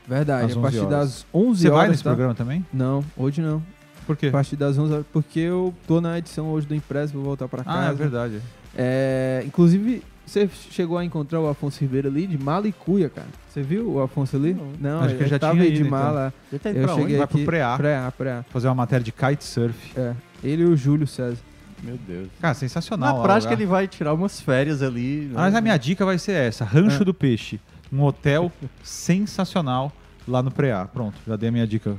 Verdade, 0.07 0.53
Às 0.53 0.57
a 0.59 0.61
partir 0.61 0.77
11 0.81 0.87
horas. 0.87 0.99
das 1.09 1.27
11 1.33 1.61
Você 1.63 1.69
horas. 1.69 1.79
vai 1.81 1.89
nesse 1.89 2.05
tá? 2.05 2.11
programa 2.11 2.35
também? 2.35 2.67
Não, 2.71 3.03
hoje 3.17 3.41
não. 3.41 3.63
Por 4.07 4.17
quê? 4.17 4.27
A 4.29 4.31
partir 4.33 4.57
das 4.57 4.77
11 4.79 4.93
horas, 4.93 5.07
porque 5.13 5.41
eu 5.41 5.75
tô 5.87 6.01
na 6.01 6.19
edição 6.19 6.47
hoje 6.49 6.67
do 6.67 6.75
Impresso, 6.75 7.13
vou 7.15 7.23
voltar 7.23 7.49
pra 7.49 7.65
casa. 7.65 7.89
Ah, 7.89 7.91
é 7.91 7.95
verdade. 7.95 8.41
É, 8.77 9.43
inclusive, 9.47 10.03
você 10.27 10.49
chegou 10.71 10.99
a 10.99 11.05
encontrar 11.05 11.41
o 11.41 11.49
Afonso 11.49 11.81
Ribeiro 11.81 12.09
ali 12.09 12.27
de 12.27 12.37
mala 12.37 12.67
e 12.69 12.73
cuia, 12.73 13.09
cara. 13.09 13.29
Você 13.49 13.63
viu 13.63 13.93
o 13.93 14.03
Afonso 14.03 14.37
ali? 14.37 14.57
Não, 14.81 15.01
Acho 15.01 15.15
que 15.17 15.23
ele 15.23 15.31
já 15.31 15.39
tava 15.39 15.53
tinha 15.55 15.65
aí 15.65 15.71
de 15.71 15.77
ido, 15.81 15.87
então. 15.87 15.99
mala. 15.99 16.35
Tá 16.63 16.71
indo 16.71 16.79
Eu 16.79 16.85
pra 16.85 16.93
onde? 16.95 17.03
cheguei 17.03 17.19
Vai 17.19 17.27
pro 17.27 17.45
pré-A. 17.45 17.77
Pré-A, 17.77 18.13
pré-A. 18.13 18.43
Fazer 18.51 18.69
uma 18.69 18.75
matéria 18.75 19.05
de 19.05 19.13
kitesurf. 19.13 19.93
É, 19.99 20.13
ele 20.43 20.63
e 20.63 20.67
o 20.67 20.77
Júlio 20.77 21.07
César. 21.07 21.39
Meu 21.83 21.99
Deus. 22.09 22.29
Cara, 22.41 22.55
sensacional. 22.55 23.17
Na 23.19 23.23
prática, 23.23 23.51
lugar. 23.51 23.61
ele 23.63 23.71
vai 23.71 23.87
tirar 23.87 24.15
umas 24.15 24.41
férias 24.41 24.83
ali. 24.83 25.27
né? 25.27 25.33
Mas 25.35 25.55
a 25.55 25.61
minha 25.61 25.77
dica 25.77 26.05
vai 26.05 26.19
ser 26.19 26.33
essa: 26.33 26.65
Rancho 26.65 27.03
É. 27.03 27.05
do 27.05 27.13
Peixe. 27.15 27.61
Um 27.93 28.03
hotel 28.03 28.51
sensacional 28.83 29.93
lá 30.27 30.43
no 30.43 30.51
Preá. 30.51 30.87
Pronto, 30.87 31.15
já 31.27 31.37
dei 31.37 31.51
a 31.51 31.53
minha 31.53 31.67
dica 31.67 31.95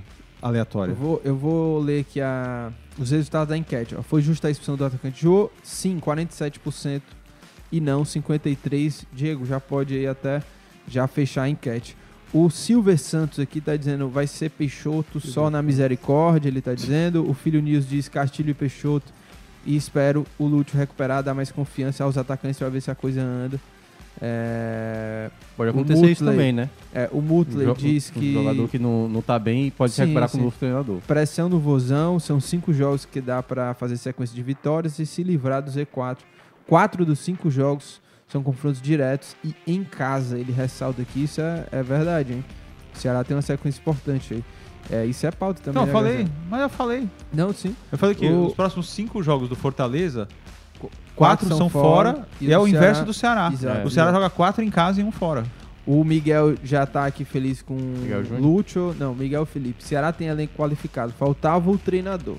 aleatória. 0.48 0.92
Eu 0.92 0.96
vou, 0.96 1.22
eu 1.24 1.36
vou 1.36 1.80
ler 1.80 2.02
aqui 2.02 2.22
a, 2.22 2.72
os 2.98 3.12
resultados 3.12 3.50
da 3.50 3.58
enquete. 3.58 3.96
ó. 3.96 4.04
Foi 4.04 4.22
justa 4.22 4.48
a 4.48 4.52
expulsão 4.52 4.76
do 4.76 4.86
atacante 4.86 5.22
Jô? 5.22 5.50
Sim, 5.64 6.00
47%. 6.00 7.02
E 7.72 7.82
não, 7.82 8.04
53%. 8.04 9.06
Diego, 9.12 9.46
já 9.46 9.60
pode 9.60 9.96
aí 9.96 10.08
até 10.08 10.44
já 10.88 11.08
fechar 11.08 11.44
a 11.44 11.50
enquete. 11.50 11.98
O 12.32 12.50
Silver 12.50 12.98
Santos 12.98 13.40
aqui 13.40 13.60
tá 13.60 13.76
dizendo 13.76 14.10
vai 14.10 14.28
ser 14.28 14.50
Peixoto 14.52 15.20
só 15.20 15.50
na 15.50 15.62
misericórdia, 15.62 16.50
ele 16.50 16.62
tá 16.62 16.74
dizendo. 16.74 17.28
O 17.28 17.34
Filho 17.34 17.62
News 17.62 17.88
diz 17.88 18.08
Castilho 18.08 18.52
e 18.52 18.54
Peixoto. 18.54 19.12
E 19.66 19.76
espero 19.76 20.28
o 20.38 20.46
Lúcio 20.46 20.78
recuperar, 20.78 21.24
dar 21.24 21.34
mais 21.34 21.52
confiança 21.52 22.04
aos 22.04 22.18
atacantes 22.18 22.60
para 22.60 22.70
ver 22.70 22.82
se 22.82 22.92
a 22.92 22.96
coisa 22.96 23.22
anda. 23.22 23.60
É, 24.22 25.30
Pode 25.58 25.70
acontecer 25.70 26.06
isso 26.12 26.24
Mutley- 26.24 26.38
também, 26.38 26.54
né? 26.54 26.70
é, 26.94 27.10
o 27.12 27.18
Um 27.18 27.22
Mutley 27.22 27.66
jo- 27.68 27.74
diz 27.76 28.12
um 28.16 28.20
que 28.20 28.34
jogador 28.34 28.68
que 28.70 28.80
não, 28.80 29.08
não 29.10 29.22
tá 29.22 29.38
bem 29.38 29.68
e 29.68 29.72
pode 29.72 29.92
se 29.92 29.98
Sim, 29.98 30.02
recuperar 30.04 30.30
com 30.30 30.36
sim. 30.38 30.42
o 30.42 30.44
novo 30.46 30.56
treinador. 30.58 30.98
Pressão 31.08 31.50
no 31.50 31.60
Vozão, 31.60 32.20
são 32.20 32.40
cinco 32.40 32.74
jogos 32.74 33.06
que 33.06 33.20
dá 33.22 33.42
pra 33.44 33.74
fazer 33.74 33.98
sequência 33.98 34.36
de 34.36 34.42
vitórias 34.44 35.00
e 35.00 35.06
se 35.06 35.24
livrar 35.24 35.62
do 35.62 35.70
Z4. 35.72 36.18
Quatro 36.68 37.06
dos 37.06 37.20
cinco 37.20 37.50
jogos 37.50 38.02
são 38.28 38.42
confrontos 38.42 38.82
diretos 38.82 39.36
e 39.44 39.54
em 39.68 39.84
casa. 39.84 40.38
Ele 40.40 40.52
ressalta 40.52 41.02
aqui, 41.02 41.24
isso 41.24 41.42
é, 41.42 41.66
é 41.72 41.84
verdade, 41.84 42.34
hein? 42.34 42.46
O 42.96 42.98
Ceará 42.98 43.24
tem 43.24 43.36
uma 43.36 43.42
sequência 43.42 43.80
importante 43.80 44.34
aí. 44.34 44.44
É, 44.90 45.06
isso 45.06 45.26
é 45.26 45.32
pauta 45.32 45.62
também. 45.62 45.76
Não, 45.76 45.82
eu 45.84 45.88
né, 45.88 45.92
falei, 45.94 46.12
Gazeta? 46.18 46.32
mas 46.50 46.62
eu 46.62 46.70
falei. 46.70 47.10
Não, 47.34 47.52
sim. 47.54 47.76
Eu 47.92 47.98
falei 47.98 48.16
que 48.16 48.26
O- 48.28 48.48
os 48.48 48.54
próximos 48.54 48.88
cinco 48.90 49.22
jogos 49.24 49.50
do 49.50 49.56
Fortaleza, 49.56 50.28
Quatro 51.16 51.46
quatro, 51.46 51.48
são 51.48 51.58
são, 51.58 51.70
fora 51.70 52.14
fora, 52.14 52.28
e 52.42 52.46
e 52.48 52.54
é 52.54 52.58
o 52.60 52.66
Ceará- 52.66 52.78
inverso 52.78 53.06
do 53.06 53.14
Ceará. 53.14 53.50
Exato. 53.54 53.88
o 53.88 53.90
Ceará 53.92 54.12
joga 54.12 54.30
quatro 54.30 54.64
em 54.64 54.70
casa 54.70 55.00
e 55.02 55.04
um 55.04 55.12
fora. 55.12 55.44
O 55.88 56.04
Miguel 56.04 56.56
já 56.64 56.86
tá 56.86 57.06
aqui 57.06 57.24
feliz 57.24 57.62
com? 57.62 57.78
Lúcio. 58.40 58.96
Não, 59.00 59.14
Miguel 59.14 59.46
Felipe. 59.46 59.84
Ceará 59.84 60.12
tem 60.12 60.28
elenco 60.28 60.54
qualificado. 60.58 61.14
Faltava 61.14 61.70
o 61.70 61.78
treinador. 61.78 62.38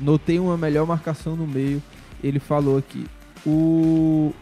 Notei 0.00 0.38
uma 0.38 0.56
melhor 0.56 0.86
marcação 0.86 1.36
no 1.36 1.46
meio. 1.46 1.80
Ele 2.22 2.40
falou 2.40 2.76
aqui. 2.76 3.06
O, 3.46 4.34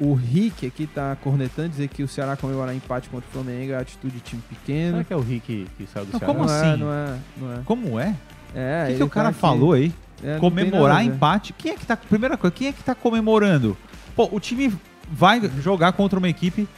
o 0.00 0.14
Rick 0.14 0.66
aqui 0.66 0.86
tá 0.86 1.16
cornetando, 1.22 1.68
dizer 1.68 1.88
que 1.88 2.02
o 2.02 2.08
Ceará 2.08 2.34
comemorar 2.36 2.74
empate 2.74 3.08
contra 3.10 3.28
o 3.28 3.32
Flamengo 3.32 3.72
é 3.72 3.76
atitude 3.76 4.14
de 4.14 4.20
time 4.20 4.42
pequeno. 4.48 4.92
Será 4.92 5.04
que 5.04 5.12
é 5.12 5.16
o 5.16 5.20
Rick 5.20 5.66
que 5.76 5.86
saiu 5.86 6.06
do 6.06 6.12
Não, 6.12 6.18
Ceará? 6.18 6.34
como 6.34 6.46
não 6.46 6.54
é, 6.54 6.60
assim? 6.70 6.80
não 6.80 6.92
é, 6.92 7.18
não 7.36 7.52
é. 7.52 7.56
Como 7.64 8.00
é? 8.00 8.14
É, 8.54 8.84
o 8.84 8.90
que, 8.92 8.96
que 8.96 9.02
o 9.02 9.06
tá 9.08 9.14
cara 9.14 9.28
aqui. 9.28 9.38
falou 9.38 9.72
aí? 9.74 9.92
É, 10.22 10.38
comemorar 10.38 11.04
empate. 11.04 11.52
Quem 11.52 11.72
é 11.72 11.74
que 11.76 11.86
tá. 11.86 11.96
Primeira 11.96 12.36
coisa, 12.36 12.54
quem 12.54 12.68
é 12.68 12.72
que 12.72 12.82
tá 12.82 12.94
comemorando? 12.94 13.76
Pô, 14.16 14.28
o 14.32 14.40
time 14.40 14.72
vai 15.10 15.40
jogar 15.60 15.92
contra 15.92 16.18
uma 16.18 16.28
equipe. 16.28 16.68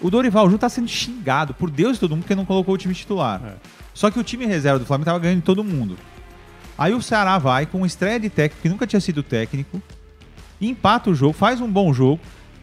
O 0.00 0.10
Dorival 0.10 0.44
Júnior 0.44 0.60
tá 0.60 0.68
sendo 0.68 0.88
xingado 0.88 1.54
por 1.54 1.70
Deus 1.70 1.96
e 1.96 2.00
todo 2.00 2.10
mundo 2.10 2.20
porque 2.22 2.34
não 2.34 2.44
colocou 2.44 2.74
o 2.74 2.78
time 2.78 2.94
titular. 2.94 3.40
É. 3.44 3.54
Só 3.94 4.10
que 4.10 4.18
o 4.18 4.22
time 4.22 4.44
reserva 4.46 4.78
do 4.78 4.84
Flamengo 4.84 5.06
tava 5.06 5.18
ganhando 5.18 5.38
de 5.38 5.42
todo 5.44 5.64
mundo. 5.64 5.96
Aí 6.76 6.92
o 6.92 7.00
Ceará 7.00 7.38
vai 7.38 7.64
com 7.64 7.78
uma 7.78 7.86
estreia 7.86 8.20
de 8.20 8.28
técnico 8.28 8.60
que 8.62 8.68
nunca 8.68 8.86
tinha 8.86 9.00
sido 9.00 9.22
técnico, 9.22 9.80
empata 10.60 11.10
o 11.10 11.14
jogo, 11.14 11.32
faz 11.32 11.60
um 11.60 11.70
bom 11.70 11.92
jogo, 11.92 12.20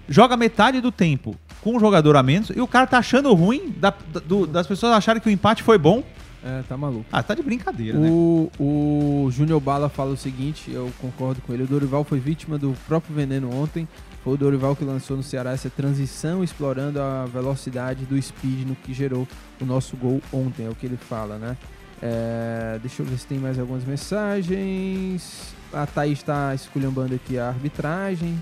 joga 0.07 0.37
metade 0.37 0.79
do 0.81 0.91
tempo 0.91 1.35
com 1.61 1.75
um 1.75 1.79
jogador 1.79 2.15
a 2.15 2.21
menos 2.23 2.49
e 2.55 2.59
o 2.61 2.67
cara 2.67 2.85
tá 2.85 2.97
achando 2.99 3.33
ruim 3.33 3.73
da- 3.77 3.89
da- 4.11 4.19
do- 4.19 4.45
das 4.45 4.67
pessoas 4.67 4.93
acharem 4.93 5.21
que 5.21 5.27
o 5.29 5.31
empate 5.31 5.63
foi 5.63 5.77
bom. 5.77 6.03
É, 6.45 6.61
tá 6.67 6.75
maluco. 6.75 7.05
Ah, 7.11 7.23
tá 7.23 7.33
de 7.33 7.41
brincadeira, 7.41 7.97
né? 7.97 8.09
O, 8.09 8.51
o 8.59 9.31
Júnior 9.31 9.61
Bala 9.61 9.87
fala 9.87 10.11
o 10.11 10.17
seguinte, 10.17 10.69
eu 10.71 10.91
concordo 10.99 11.41
com 11.41 11.53
ele. 11.53 11.63
O 11.63 11.67
Dorival 11.67 12.03
foi 12.03 12.19
vítima 12.19 12.57
do 12.57 12.75
próprio 12.85 13.15
veneno 13.15 13.49
ontem. 13.53 13.87
Foi 14.23 14.33
o 14.33 14.37
Dorival 14.37 14.75
que 14.75 14.83
lançou 14.83 15.15
no 15.15 15.23
Ceará 15.23 15.51
essa 15.51 15.69
transição, 15.69 16.43
explorando 16.43 17.01
a 17.01 17.25
velocidade 17.25 18.05
do 18.05 18.21
speed 18.21 18.67
no 18.67 18.75
que 18.75 18.93
gerou 18.93 19.27
o 19.61 19.65
nosso 19.65 19.95
gol 19.95 20.21
ontem, 20.31 20.65
é 20.65 20.69
o 20.69 20.75
que 20.75 20.85
ele 20.85 20.97
fala, 20.97 21.37
né? 21.37 21.57
É, 22.01 22.77
deixa 22.81 23.01
eu 23.01 23.05
ver 23.05 23.17
se 23.17 23.25
tem 23.25 23.37
mais 23.37 23.57
algumas 23.57 23.85
mensagens. 23.85 25.55
A 25.71 25.85
Thaís 25.85 26.19
está 26.19 26.53
esculhambando 26.53 27.15
aqui 27.15 27.37
a 27.37 27.47
arbitragem. 27.47 28.41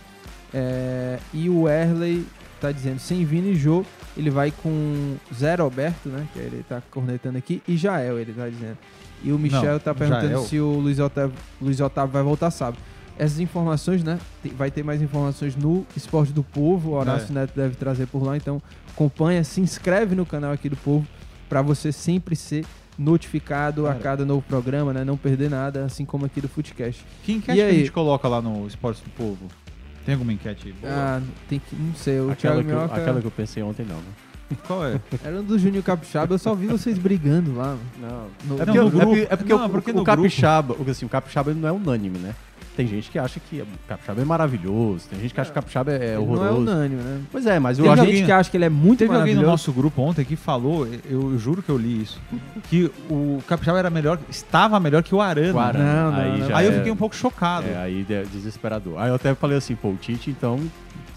É, 0.51 1.19
e 1.33 1.49
o 1.49 1.69
Erley 1.69 2.25
tá 2.59 2.71
dizendo, 2.71 2.99
sem 2.99 3.23
Vini 3.25 3.51
e 3.51 3.55
Jô, 3.55 3.85
ele 4.17 4.29
vai 4.29 4.51
com 4.51 5.15
Zé 5.33 5.55
Roberto, 5.55 6.09
né? 6.09 6.27
Que 6.33 6.39
ele 6.39 6.63
tá 6.67 6.81
cornetando 6.91 7.37
aqui, 7.37 7.61
e 7.67 7.77
Jael, 7.77 8.19
ele 8.19 8.33
tá 8.33 8.47
dizendo. 8.49 8.77
E 9.23 9.31
o 9.31 9.37
Michel 9.37 9.73
Não, 9.73 9.79
tá 9.79 9.93
perguntando 9.93 10.27
Jael. 10.29 10.43
se 10.45 10.59
o 10.59 10.71
Luiz 10.79 10.97
Otávio, 10.99 11.35
Luiz 11.61 11.79
Otávio 11.79 12.11
vai 12.11 12.23
voltar 12.23 12.49
sábado. 12.51 12.77
Essas 13.19 13.39
informações, 13.39 14.03
né? 14.03 14.19
vai 14.57 14.71
ter 14.71 14.83
mais 14.83 14.99
informações 15.01 15.55
no 15.55 15.85
Esporte 15.95 16.33
do 16.33 16.41
Povo. 16.43 16.91
O 16.91 16.93
Horácio 16.93 17.27
É. 17.31 17.41
Neto 17.41 17.53
deve 17.55 17.75
trazer 17.75 18.07
por 18.07 18.23
lá. 18.23 18.35
Então, 18.35 18.59
acompanha, 18.91 19.43
se 19.43 19.61
inscreve 19.61 20.15
no 20.15 20.25
canal 20.25 20.51
aqui 20.51 20.67
do 20.69 20.75
Povo 20.77 21.05
para 21.47 21.61
você 21.61 21.91
sempre 21.91 22.35
ser 22.35 22.65
notificado 22.97 23.85
a 23.85 23.89
Cara. 23.91 23.99
cada 24.03 24.25
novo 24.25 24.41
programa, 24.41 24.91
né? 24.93 25.03
Não 25.03 25.17
perder 25.17 25.49
nada, 25.49 25.85
assim 25.85 26.05
como 26.05 26.25
aqui 26.25 26.41
do 26.41 26.47
Footcast. 26.47 27.05
Que 27.23 27.33
enquete 27.33 27.51
E 27.51 27.55
que 27.55 27.61
a 27.61 27.65
aí? 27.67 27.77
gente 27.79 27.91
coloca 27.91 28.27
lá 28.27 28.41
no 28.41 28.65
Esportes 28.65 29.03
do 29.03 29.09
Povo? 29.11 29.47
Tem 30.05 30.13
alguma 30.15 30.33
enquete 30.33 30.73
boa? 30.81 30.91
Ah, 30.93 31.21
tem 31.47 31.59
que. 31.59 31.75
Não 31.75 31.95
sei, 31.95 32.19
o 32.19 32.31
Aquela 32.31 32.35
Thiago 32.55 32.63
que, 32.63 32.71
eu, 32.71 32.75
Minhoca 32.77 32.95
aquela 32.95 33.21
que 33.21 33.27
eu 33.27 33.31
pensei 33.31 33.61
ontem, 33.63 33.85
não. 33.87 33.97
Né? 33.97 34.57
Qual 34.67 34.85
é? 34.85 34.99
era 35.23 35.39
um 35.39 35.43
do 35.43 35.57
Júnior 35.57 35.83
Capixaba. 35.83 36.33
Eu 36.33 36.39
só 36.39 36.53
vi 36.55 36.67
vocês 36.67 36.97
brigando 36.97 37.55
lá. 37.55 37.77
Não. 37.99 38.27
No, 38.45 38.61
É 38.61 38.65
Não, 38.65 38.73
porque, 38.73 38.79
no 38.79 38.83
o- 38.83 38.87
é 38.87 38.89
grupo- 38.91 39.05
porque, 39.07 39.21
é 39.21 39.35
porque 39.37 39.53
não, 39.53 39.65
o, 39.65 39.69
porque 39.69 39.91
o, 39.91 39.93
no 39.95 40.03
capixaba, 40.03 40.75
o, 40.77 40.89
assim, 40.91 41.05
o 41.05 41.09
capixaba 41.09 41.51
ele 41.51 41.59
não 41.59 41.69
é 41.69 41.71
unânime, 41.71 42.17
né? 42.19 42.35
Tem 42.75 42.87
gente 42.87 43.11
que 43.11 43.19
acha 43.19 43.39
que 43.39 43.61
o 43.61 43.65
capixaba 43.87 44.21
é 44.21 44.25
maravilhoso, 44.25 45.05
tem 45.09 45.19
gente 45.19 45.33
que 45.33 45.41
acha 45.41 45.51
que 45.51 45.57
o 45.57 45.61
capixaba 45.61 45.91
é 45.91 45.95
ele 45.95 46.03
não 46.05 46.15
é 46.15 46.19
horroroso. 46.19 46.61
unânime, 46.61 46.95
né? 47.01 47.21
pois 47.31 47.45
é, 47.45 47.59
mas 47.59 47.77
eu 47.77 47.83
Tem 47.83 47.93
acho 47.93 48.01
gente 48.03 48.09
alguém- 48.11 48.25
que 48.25 48.31
acha 48.31 48.49
que 48.49 48.57
ele 48.57 48.65
é 48.65 48.69
muito 48.69 48.99
Teve 48.99 49.13
alguém 49.13 49.35
no 49.35 49.41
nosso 49.43 49.71
grupo 49.73 50.01
ontem 50.01 50.23
que 50.23 50.35
falou, 50.37 50.87
eu 51.09 51.37
juro 51.37 51.61
que 51.61 51.69
eu 51.69 51.77
li 51.77 52.01
isso, 52.03 52.19
que 52.69 52.89
o 53.09 53.43
Capixaba 53.45 53.77
era 53.77 53.89
melhor, 53.89 54.17
estava 54.29 54.79
melhor 54.79 55.03
que 55.03 55.13
o 55.13 55.19
Arana. 55.21 55.53
o 55.53 55.59
Arana, 55.59 55.83
Não, 56.03 56.11
não, 56.11 56.19
aí 56.19 56.39
não. 56.39 56.47
já 56.47 56.57
Aí 56.57 56.65
eu 56.65 56.71
é- 56.71 56.75
fiquei 56.77 56.91
um 56.91 56.95
pouco 56.95 57.15
chocado. 57.15 57.67
É, 57.67 57.75
aí 57.77 58.05
é 58.09 58.23
desesperador. 58.23 58.99
Aí 58.99 59.09
eu 59.09 59.15
até 59.15 59.35
falei 59.35 59.57
assim, 59.57 59.75
pô, 59.75 59.89
o 59.89 59.95
Tite, 59.97 60.29
então, 60.29 60.57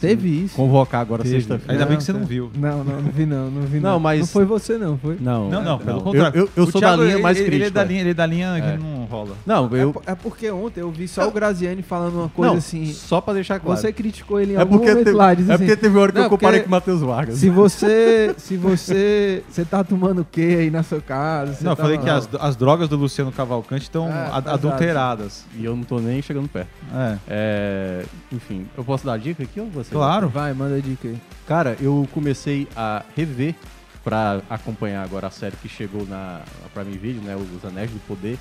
Teve 0.08 0.44
isso. 0.44 0.54
convocar 0.56 1.00
agora 1.00 1.22
Teve. 1.22 1.36
sexta-feira. 1.36 1.72
Ainda 1.72 1.86
bem 1.86 1.96
que 1.96 2.04
você 2.04 2.12
não 2.12 2.20
tá. 2.20 2.26
viu. 2.26 2.50
Não, 2.54 2.84
não, 2.84 3.00
não 3.02 3.10
vi 3.10 3.26
não, 3.26 3.50
não 3.50 3.62
vi 3.62 3.80
não. 3.80 3.90
Não, 3.92 4.00
mas- 4.00 4.20
Não 4.20 4.26
foi 4.26 4.44
você 4.44 4.76
não, 4.78 4.96
foi? 4.98 5.16
Não, 5.20 5.48
Não, 5.50 5.62
não, 5.62 5.74
é, 5.76 5.78
pelo 5.84 6.00
contrário. 6.02 6.36
Eu, 6.38 6.44
eu, 6.44 6.50
eu 6.64 6.70
sou 6.70 6.80
Thiago, 6.80 6.98
da 6.98 7.04
linha 7.04 7.18
mais 7.18 7.36
ele, 7.38 7.46
crítica. 7.46 7.64
Ele 7.64 7.68
é 7.68 7.70
da 7.70 7.84
linha, 7.84 8.00
ele 8.00 8.10
é 8.10 8.14
da 8.14 8.26
linha 8.26 8.56
É. 8.56 8.60
que 8.76 8.82
não 8.82 9.04
rola. 9.04 9.36
Não, 9.46 9.70
É, 9.76 9.82
eu... 9.82 9.92
po- 9.92 10.02
é 10.06 10.14
porque 10.14 10.50
ontem 10.50 10.80
eu 10.80 10.90
vi 10.90 11.06
só 11.08 11.26
o 11.28 11.30
Graziani 11.30 11.82
falando 11.82 12.14
uma 12.16 12.28
coisa 12.28 12.52
não, 12.52 12.58
assim. 12.58 12.92
só 12.92 13.20
pra 13.20 13.34
deixar 13.34 13.58
claro. 13.60 13.80
Você 13.80 13.92
criticou 13.92 14.40
ele 14.40 14.52
em 14.52 14.56
é 14.56 14.60
algum 14.60 14.76
porque, 14.78 14.90
momento 14.90 15.04
teve, 15.04 15.16
lá, 15.16 15.30
é 15.30 15.34
assim, 15.34 15.46
porque 15.46 15.76
teve 15.76 15.96
uma 15.96 16.02
hora 16.02 16.12
que 16.12 16.18
Não, 16.18 16.24
eu 16.24 16.30
comparei 16.30 16.60
com 16.60 16.66
o 16.68 16.70
Matheus 16.70 17.00
Vargas. 17.00 17.38
Se 17.38 17.48
você. 17.50 18.34
Se 18.38 18.56
você. 18.56 19.42
Você 19.48 19.64
tá 19.64 19.82
tomando 19.84 20.20
o 20.22 20.24
que 20.24 20.40
aí 20.56 20.70
na 20.70 20.82
sua 20.82 21.00
casa? 21.00 21.58
não, 21.62 21.72
eu 21.72 21.76
tá 21.76 21.82
falei 21.82 21.98
que 21.98 22.08
as, 22.10 22.28
as 22.40 22.56
drogas 22.56 22.88
do 22.88 22.96
Luciano 22.96 23.30
Cavalcante 23.32 23.82
estão 23.84 24.08
É, 24.08 24.28
ad- 24.32 24.48
adulteradas. 24.48 25.44
E 25.58 25.64
eu 25.64 25.76
não 25.76 25.82
tô 25.84 25.98
nem 25.98 26.20
chegando 26.22 26.48
perto. 26.48 26.68
É. 26.94 27.16
É, 27.28 28.04
enfim, 28.32 28.66
eu 28.76 28.84
posso 28.84 29.04
dar 29.06 29.18
dica 29.18 29.42
aqui 29.42 29.60
ou 29.60 29.68
você? 29.70 29.93
Claro. 29.94 30.28
Vai, 30.28 30.52
manda 30.52 30.76
a 30.76 30.80
dica 30.80 31.08
aí. 31.08 31.20
Cara, 31.46 31.76
eu 31.80 32.08
comecei 32.12 32.66
a 32.76 33.04
rever 33.16 33.54
pra 34.02 34.42
acompanhar 34.50 35.02
agora 35.02 35.28
a 35.28 35.30
série 35.30 35.56
que 35.56 35.68
chegou 35.68 36.06
na, 36.06 36.42
na 36.62 36.68
Prime 36.74 36.96
Video, 36.98 37.22
né? 37.22 37.36
Os 37.36 37.64
Anéis 37.64 37.90
do 37.90 38.00
Poder. 38.00 38.38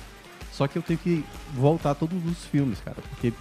Só 0.52 0.68
que 0.68 0.76
eu 0.78 0.82
tenho 0.82 0.98
que 0.98 1.24
voltar 1.54 1.92
a 1.92 1.94
todos 1.94 2.18
os 2.26 2.44
filmes, 2.44 2.80
cara. 2.80 2.96
Porque 3.10 3.28
o 3.28 3.34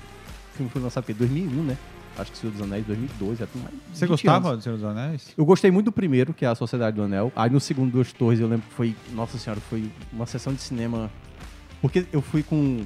filme 0.56 0.72
foi 0.72 0.82
lançado 0.82 1.10
em 1.10 1.14
2001, 1.14 1.64
né? 1.64 1.78
Acho 2.18 2.32
que 2.32 2.38
Senhor 2.38 2.52
dos 2.52 2.62
Anéis 2.62 2.86
2002, 2.86 3.40
já 3.40 3.48
tem 3.48 3.62
mais 3.62 3.74
de 3.74 3.82
Você 3.92 4.06
20 4.06 4.10
gostava 4.10 4.48
anos. 4.50 4.60
do 4.60 4.64
Senhor 4.64 4.76
dos 4.76 4.86
Anéis? 4.86 5.34
Eu 5.36 5.46
gostei 5.46 5.72
muito 5.72 5.86
do 5.86 5.92
primeiro, 5.92 6.34
que 6.34 6.46
é 6.46 6.48
a 6.48 6.56
Sociedade 6.56 6.96
do 6.96 7.04
Anel. 7.04 7.32
Aí 7.36 7.50
no 7.50 7.60
segundo, 7.60 7.92
Duas 7.92 8.14
Torres, 8.14 8.40
eu 8.40 8.48
lembro 8.48 8.68
que 8.68 8.74
foi... 8.76 8.96
Nossa 9.12 9.38
Senhora, 9.38 9.60
foi 9.62 9.90
uma 10.12 10.26
sessão 10.26 10.54
de 10.54 10.62
cinema... 10.62 11.10
Porque 11.82 12.06
eu 12.14 12.22
fui 12.22 12.44
com 12.44 12.86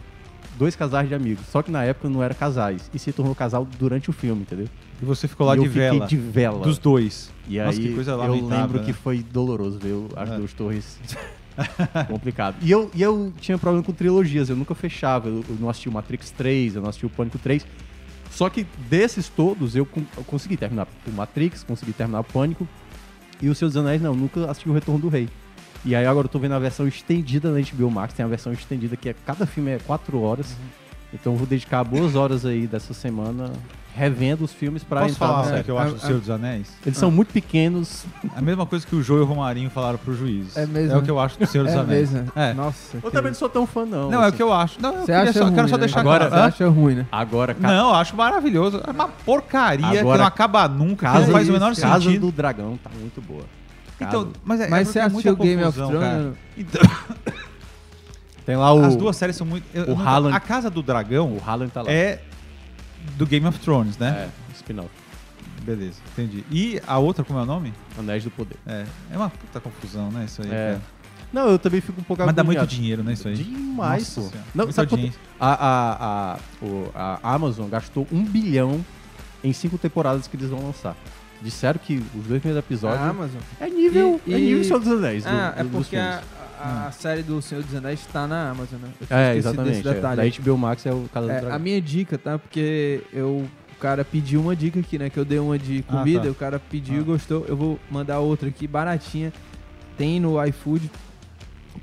dois 0.58 0.76
casais 0.76 1.08
de 1.08 1.14
amigos. 1.14 1.46
Só 1.48 1.62
que 1.62 1.70
na 1.70 1.84
época 1.84 2.10
não 2.10 2.24
era 2.24 2.34
casais. 2.34 2.90
E 2.94 3.00
se 3.00 3.12
tornou 3.12 3.36
casal 3.36 3.68
durante 3.78 4.10
o 4.10 4.14
filme, 4.14 4.42
entendeu? 4.42 4.68
E 5.02 5.06
você 5.06 5.28
ficou 5.28 5.46
lá 5.48 5.56
de 5.56 5.68
vela. 5.68 6.08
de 6.08 6.18
vela. 6.18 6.60
Dos 6.64 6.78
dois. 6.78 7.32
E 7.48 7.58
Nossa, 7.60 7.80
aí 7.80 7.88
que 7.88 7.94
coisa 7.94 8.12
eu 8.12 8.48
lembro 8.48 8.80
né? 8.80 8.86
que 8.86 8.94
foi 8.94 9.20
doloroso 9.24 9.78
ver 9.80 9.96
as 10.16 10.30
É. 10.30 10.38
duas 10.38 10.54
torres. 10.54 11.00
Complicado. 12.08 12.56
E 12.62 12.70
eu, 12.72 12.90
e 12.94 13.02
eu 13.02 13.34
tinha 13.40 13.58
problema 13.58 13.84
com 13.84 13.92
trilogias, 13.92 14.50
eu 14.50 14.56
nunca 14.56 14.76
fechava. 14.76 15.28
Eu, 15.28 15.44
eu 15.48 15.56
não 15.60 15.70
assisti 15.70 15.90
o 15.90 15.92
Matrix 15.92 16.32
3, 16.32 16.76
eu 16.76 16.82
não 16.82 16.90
assisti 16.90 17.06
o 17.06 17.10
Pânico 17.10 17.38
3. 17.40 17.66
Só 18.32 18.50
que 18.50 18.66
desses 18.90 19.30
todos 19.30 19.76
eu, 19.76 19.88
eu 20.18 20.24
consegui 20.24 20.58
terminar 20.58 20.88
o 21.08 21.12
Matrix, 21.12 21.64
consegui 21.64 21.94
terminar 21.94 22.20
o 22.20 22.24
Pânico. 22.24 22.68
E 23.42 23.50
o 23.50 23.56
Seus 23.56 23.76
Anéis 23.76 24.02
não, 24.02 24.14
nunca 24.16 24.50
assisti 24.50 24.70
o 24.70 24.74
Retorno 24.74 25.00
do 25.02 25.10
Rei. 25.10 25.30
E 25.86 25.96
aí 25.96 26.06
agora 26.06 26.26
eu 26.26 26.30
tô 26.30 26.40
vendo 26.40 26.54
a 26.54 26.60
versão 26.60 26.88
estendida 26.88 27.52
da 27.52 27.60
HBO 27.60 27.90
Max. 27.90 28.14
Tem 28.14 28.26
a 28.26 28.28
versão 28.28 28.52
estendida 28.52 28.96
que 28.98 29.10
é 29.10 29.16
cada 29.26 29.46
filme 29.46 29.72
é 29.72 29.80
4 29.80 30.20
horas. 30.20 30.56
Então 31.14 31.34
eu 31.34 31.38
vou 31.38 31.48
dedicar 31.48 31.84
boas 31.84 32.16
horas 32.16 32.46
aí 32.46 32.68
dessa 32.68 32.94
semana 32.94 33.52
revendo 33.98 34.46
os 34.46 34.54
filmes 34.54 34.84
pra 34.84 35.02
Posso 35.02 35.14
entrar 35.16 35.28
falar 35.28 35.38
na 35.40 35.44
o 35.44 35.50
série. 35.50 35.64
que 35.64 35.72
eu 35.72 35.78
acho 35.80 35.92
do 35.96 35.98
Ah, 35.98 36.06
Senhor 36.06 36.20
dos 36.20 36.30
Anéis? 36.30 36.68
Eles 36.86 36.98
são 37.00 37.10
muito 37.10 37.34
pequenos. 37.34 38.06
A 38.36 38.42
mesma 38.42 38.66
coisa 38.66 38.86
que 38.86 38.96
o 38.96 39.02
Jô 39.02 39.18
e 39.18 39.22
o 39.22 39.26
Romarinho 39.26 39.70
falaram 39.72 39.98
pro 39.98 40.16
juiz. 40.16 40.56
É 40.56 40.66
mesmo, 40.68 40.92
É 40.94 40.96
o 40.96 41.00
né? 41.00 41.06
que 41.06 41.12
eu 41.12 41.20
acho 41.20 41.40
do 41.40 41.46
Senhor 41.48 41.64
dos 41.68 41.74
É 41.74 41.78
Anéis. 41.80 42.12
mesmo. 42.12 42.32
É. 42.36 42.54
Nossa. 42.54 42.98
Eu 42.98 43.02
que- 43.02 43.12
também 43.12 43.32
não 43.32 43.38
sou 43.40 43.50
tão 43.50 43.66
fã, 43.66 43.86
não. 43.86 44.12
Não, 44.12 44.20
é 44.22 44.26
o 44.26 44.28
assim. 44.28 44.38
que 44.38 44.44
eu 44.44 44.54
acho. 44.54 44.82
Não, 44.82 44.90
eu, 44.94 45.00
Você 45.00 45.06
queria 45.08 45.22
acha 45.24 45.34
só, 45.34 45.44
ruim, 45.46 45.56
quero 45.56 45.68
só 45.70 45.76
né? 45.76 45.80
deixar 45.80 46.00
Agora- 46.02 46.28
claro. 46.28 46.36
Você 46.36 46.64
Hã? 46.64 46.68
acha 46.68 46.70
ruim, 46.74 46.96
né? 46.96 47.06
Agora, 47.12 47.54
ca- 47.56 47.68
Não, 47.68 47.90
eu 47.90 47.96
acho 47.96 48.16
maravilhoso. 48.16 48.82
É 48.88 48.92
uma 48.92 49.08
porcaria 49.08 49.90
que 49.90 49.98
Agora- 49.98 50.18
não 50.20 50.26
acaba 50.28 50.68
nunca, 50.68 51.08
que 51.08 51.14
Casa, 51.14 51.26
não 51.26 51.34
faz 51.34 51.50
o 51.50 51.52
menor 51.54 51.76
Casa 51.76 52.04
sentido. 52.06 52.28
do 52.28 52.32
Dragão 52.32 52.78
tá 52.84 52.90
muito 53.00 53.20
boa. 53.22 53.44
Então, 54.00 54.30
mas 54.46 54.62
é, 54.62 54.68
Mas 54.70 54.90
é 54.90 54.92
você 54.92 55.00
é 55.00 55.10
muita 55.10 55.30
assistiu 55.32 55.36
Game 55.44 55.64
of 55.64 55.80
confusão, 55.80 55.90
Thrones? 55.90 56.08
cara. 56.08 56.24
né? 56.24 56.34
Então, 56.56 56.82
Tem 58.46 58.56
lá 58.56 58.74
o. 58.74 58.86
as 58.86 58.96
duas 58.96 59.16
séries 59.18 59.36
são 59.36 59.46
muito. 59.46 59.66
eu- 59.74 59.86
o 59.86 59.88
não- 59.98 60.08
Haaland- 60.08 60.36
A 60.36 60.40
Casa 60.40 60.70
do 60.70 60.82
Dragão 60.82 61.28
O 61.36 61.42
Haaland 61.46 61.72
tá 61.72 61.82
lá. 61.82 61.92
é 61.92 62.22
do 63.16 63.26
Game 63.26 63.46
of 63.48 63.60
Thrones, 63.60 63.98
né? 63.98 64.30
É, 64.30 64.54
spin-off. 64.56 64.90
Beleza, 65.62 66.00
entendi. 66.14 66.46
E 66.52 66.82
a 66.88 66.98
outra, 66.98 67.24
como 67.26 67.40
é 67.40 67.42
o 67.42 67.46
nome? 67.46 67.74
Anéis 67.98 68.24
do 68.24 68.32
Poder. 68.32 68.56
É, 68.66 68.86
é 69.12 69.18
uma 69.18 69.30
puta 69.30 69.60
confusão, 69.60 70.10
né? 70.12 70.26
Isso 70.26 70.42
aí. 70.42 70.48
É. 70.50 70.52
cara. 70.52 70.82
Não, 71.34 71.50
eu 71.50 71.60
também 71.60 71.82
fico 71.82 72.00
um 72.00 72.04
pouco 72.06 72.24
Mas 72.26 72.34
dá 72.34 72.42
muito 72.44 72.58
agoniado. 72.58 72.74
dinheiro, 72.76 73.04
né? 73.04 73.12
Isso 73.14 73.28
aí. 73.28 73.36
Demais, 73.36 74.04
Nossa 74.04 74.22
pô. 74.22 74.28
Senhora, 74.30 74.48
Não, 74.56 74.72
sabe 74.72 74.90
quanto- 74.90 75.12
a, 75.40 75.54
a, 75.54 76.34
a, 76.36 76.40
o- 76.66 76.92
a 76.96 77.34
Amazon 77.34 77.68
gastou 77.70 78.08
um 78.14 78.24
bilhão 78.24 78.84
em 79.44 79.52
cinco 79.52 79.78
temporadas 79.78 80.26
que 80.28 80.38
eles 80.38 80.50
vão 80.50 80.64
lançar. 80.66 80.96
Disseram 81.42 81.80
que 81.84 81.98
os 82.16 82.26
dois 82.28 82.42
primeiros 82.42 82.58
episódios 82.66 83.02
A 83.02 83.10
Amazon. 83.10 83.42
é 83.60 83.70
nível, 83.70 84.22
E- 84.26 84.34
é 84.34 84.40
e- 84.40 84.42
nível 84.46 84.64
Senhor 84.64 84.80
dos 84.80 84.88
Anéis. 84.92 85.26
Ah, 85.28 85.54
é 85.58 85.64
do- 85.64 85.70
dos 85.70 85.82
porque 85.82 85.98
a. 85.98 86.22
a- 86.60 86.92
série 86.92 87.24
do 87.24 87.42
Senhor 87.42 87.64
dos 87.64 87.74
Anéis 87.76 88.00
está 88.02 88.28
na 88.28 88.52
Amazon, 88.52 88.80
né? 88.82 88.90
Eu 89.02 89.08
tinha 89.08 89.20
É, 89.20 89.30
esquecido 89.38 89.50
exatamente. 89.50 89.76
desse 89.78 89.88
É. 89.90 89.94
detalhe. 89.94 90.16
Da 90.18 90.26
HBO 90.44 90.58
Max 90.58 90.86
é 90.86 90.92
o 90.94 91.10
Casa 91.14 91.26
do 91.28 91.32
É, 91.32 91.40
Dragão. 91.40 91.56
a 91.56 91.60
minha 91.60 91.82
dica, 91.82 92.18
tá? 92.18 92.38
Porque 92.40 93.02
eu, 93.14 93.48
o 93.76 93.80
cara 93.80 94.04
pediu 94.06 94.42
uma 94.42 94.56
dica 94.56 94.80
aqui, 94.80 94.98
né? 94.98 95.10
Que 95.10 95.18
eu 95.20 95.26
dei 95.26 95.40
uma 95.40 95.58
de 95.58 95.84
Ah, 95.88 95.92
comida, 95.98 96.24
tá. 96.24 96.30
o 96.30 96.36
cara 96.36 96.60
pediu 96.60 96.98
Ah. 96.98 97.02
e 97.02 97.04
gostou. 97.04 97.46
Eu 97.48 97.56
vou 97.58 97.80
mandar 97.90 98.20
outra 98.20 98.50
aqui, 98.50 98.68
baratinha. 98.68 99.32
Tem 99.98 100.20
no 100.20 100.44
iFood, 100.46 100.90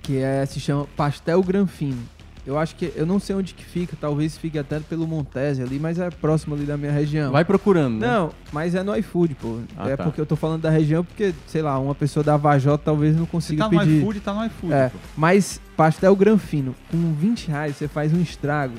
que 0.03 0.19
é, 0.19 0.45
se 0.47 0.61
chama 0.61 0.87
Pastel 0.97 1.43
Granfino. 1.43 2.03
Eu 2.47 2.59
acho 2.59 2.77
que, 2.77 2.93
eu 2.95 3.07
não 3.07 3.19
sei 3.19 3.35
onde 3.35 3.55
que 3.55 3.65
fica, 3.65 3.97
talvez 3.99 4.37
fique 4.37 4.59
até 4.59 4.79
pelo 4.79 5.07
Montese 5.07 5.63
ali, 5.63 5.79
mas 5.79 5.99
é 5.99 6.11
próximo 6.11 6.55
ali 6.55 6.65
da 6.67 6.77
minha 6.77 6.93
região. 6.93 7.33
Vai 7.33 7.43
procurando, 7.45 7.99
né? 8.01 8.07
Não, 8.07 8.31
mas 8.53 8.75
é 8.75 8.83
no 8.83 8.95
iFood, 8.97 9.35
pô. 9.35 9.61
Ah, 9.77 9.89
é 9.89 9.97
tá. 9.97 10.05
porque 10.05 10.21
eu 10.21 10.27
tô 10.27 10.37
falando 10.37 10.61
da 10.61 10.69
região, 10.69 11.03
porque, 11.03 11.35
sei 11.47 11.63
lá, 11.63 11.79
uma 11.79 11.95
pessoa 11.95 12.23
da 12.23 12.37
Vajota 12.37 12.83
talvez 12.85 13.17
não 13.17 13.25
Se 13.25 13.31
consiga 13.31 13.65
tá 13.65 13.71
no 13.71 13.79
pedir. 13.81 13.99
iFood, 14.03 14.21
tá 14.21 14.35
no 14.35 14.45
iFood. 14.45 14.73
É, 14.75 14.89
pô. 14.91 14.99
mas 15.17 15.59
pastel 15.75 16.15
granfino, 16.15 16.75
com 16.91 17.15
20 17.15 17.49
reais 17.49 17.77
você 17.77 17.89
faz 17.89 18.13
um 18.13 18.21
estrago. 18.21 18.75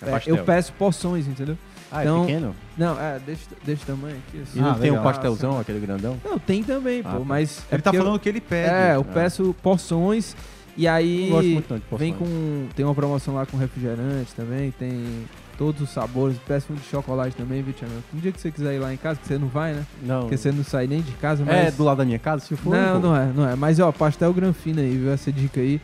É 0.00 0.10
É, 0.10 0.22
eu 0.26 0.44
peço 0.44 0.72
porções, 0.74 1.26
entendeu? 1.26 1.58
Ah, 1.90 2.02
é 2.02 2.04
então- 2.04 2.26
pequeno? 2.26 2.54
Não, 2.76 3.00
é, 3.00 3.18
desse, 3.18 3.48
desse 3.64 3.84
tamanho 3.84 4.16
aqui. 4.28 4.40
assim. 4.42 4.58
E 4.60 4.62
não 4.62 4.70
Ah, 4.70 4.74
tem 4.74 4.90
um 4.92 4.94
legal. 4.94 5.02
pastelzão, 5.02 5.58
aquele 5.58 5.80
grandão? 5.80 6.16
Não, 6.24 6.38
tem 6.38 6.62
também, 6.62 7.00
Ah, 7.04 7.10
pô, 7.10 7.18
tá. 7.18 7.24
mas... 7.24 7.64
Ele 7.72 7.82
tá 7.82 7.90
porque 7.90 7.98
falando 8.04 8.14
o 8.16 8.20
que 8.20 8.28
ele 8.28 8.40
pede. 8.40 8.68
Eu, 8.68 8.74
é, 8.76 8.94
eu 8.94 9.00
Ah. 9.00 9.12
peço 9.12 9.52
porções 9.60 10.36
e 10.78 10.88
aí 10.88 11.28
muito 11.30 11.82
não 11.90 11.98
vem 11.98 12.14
com... 12.14 12.66
Tem 12.74 12.84
uma 12.84 12.94
promoção 12.94 13.34
lá 13.34 13.44
com 13.44 13.56
refrigerante 13.56 14.34
também, 14.34 14.70
tem 14.70 15.26
todos 15.58 15.82
os 15.82 15.90
sabores. 15.90 16.38
Peço 16.46 16.72
um 16.72 16.76
de 16.76 16.84
chocolate 16.84 17.36
também, 17.36 17.60
viu, 17.62 17.74
Tiago? 17.74 17.92
Um 18.14 18.18
dia 18.18 18.30
que 18.30 18.40
você 18.40 18.50
quiser 18.50 18.76
ir 18.76 18.78
lá 18.78 18.94
em 18.94 18.96
casa, 18.96 19.18
que 19.20 19.26
você 19.26 19.36
não 19.36 19.48
vai, 19.48 19.74
né? 19.74 19.84
Não. 20.02 20.20
Porque 20.20 20.36
você 20.36 20.52
não 20.52 20.62
sai 20.62 20.86
nem 20.86 21.02
de 21.02 21.12
casa, 21.12 21.44
mas... 21.44 21.56
É 21.56 21.70
do 21.70 21.82
lado 21.82 21.98
da 21.98 22.04
minha 22.04 22.18
casa, 22.18 22.46
se 22.46 22.56
for. 22.56 22.70
Não, 22.70 23.00
não 23.00 23.16
é, 23.16 23.32
não 23.34 23.48
é. 23.48 23.56
Mas, 23.56 23.80
ó, 23.80 23.90
pastel 23.90 24.32
granfino 24.32 24.80
aí, 24.80 24.96
viu? 24.96 25.10
Essa 25.10 25.32
dica 25.32 25.60
aí. 25.60 25.80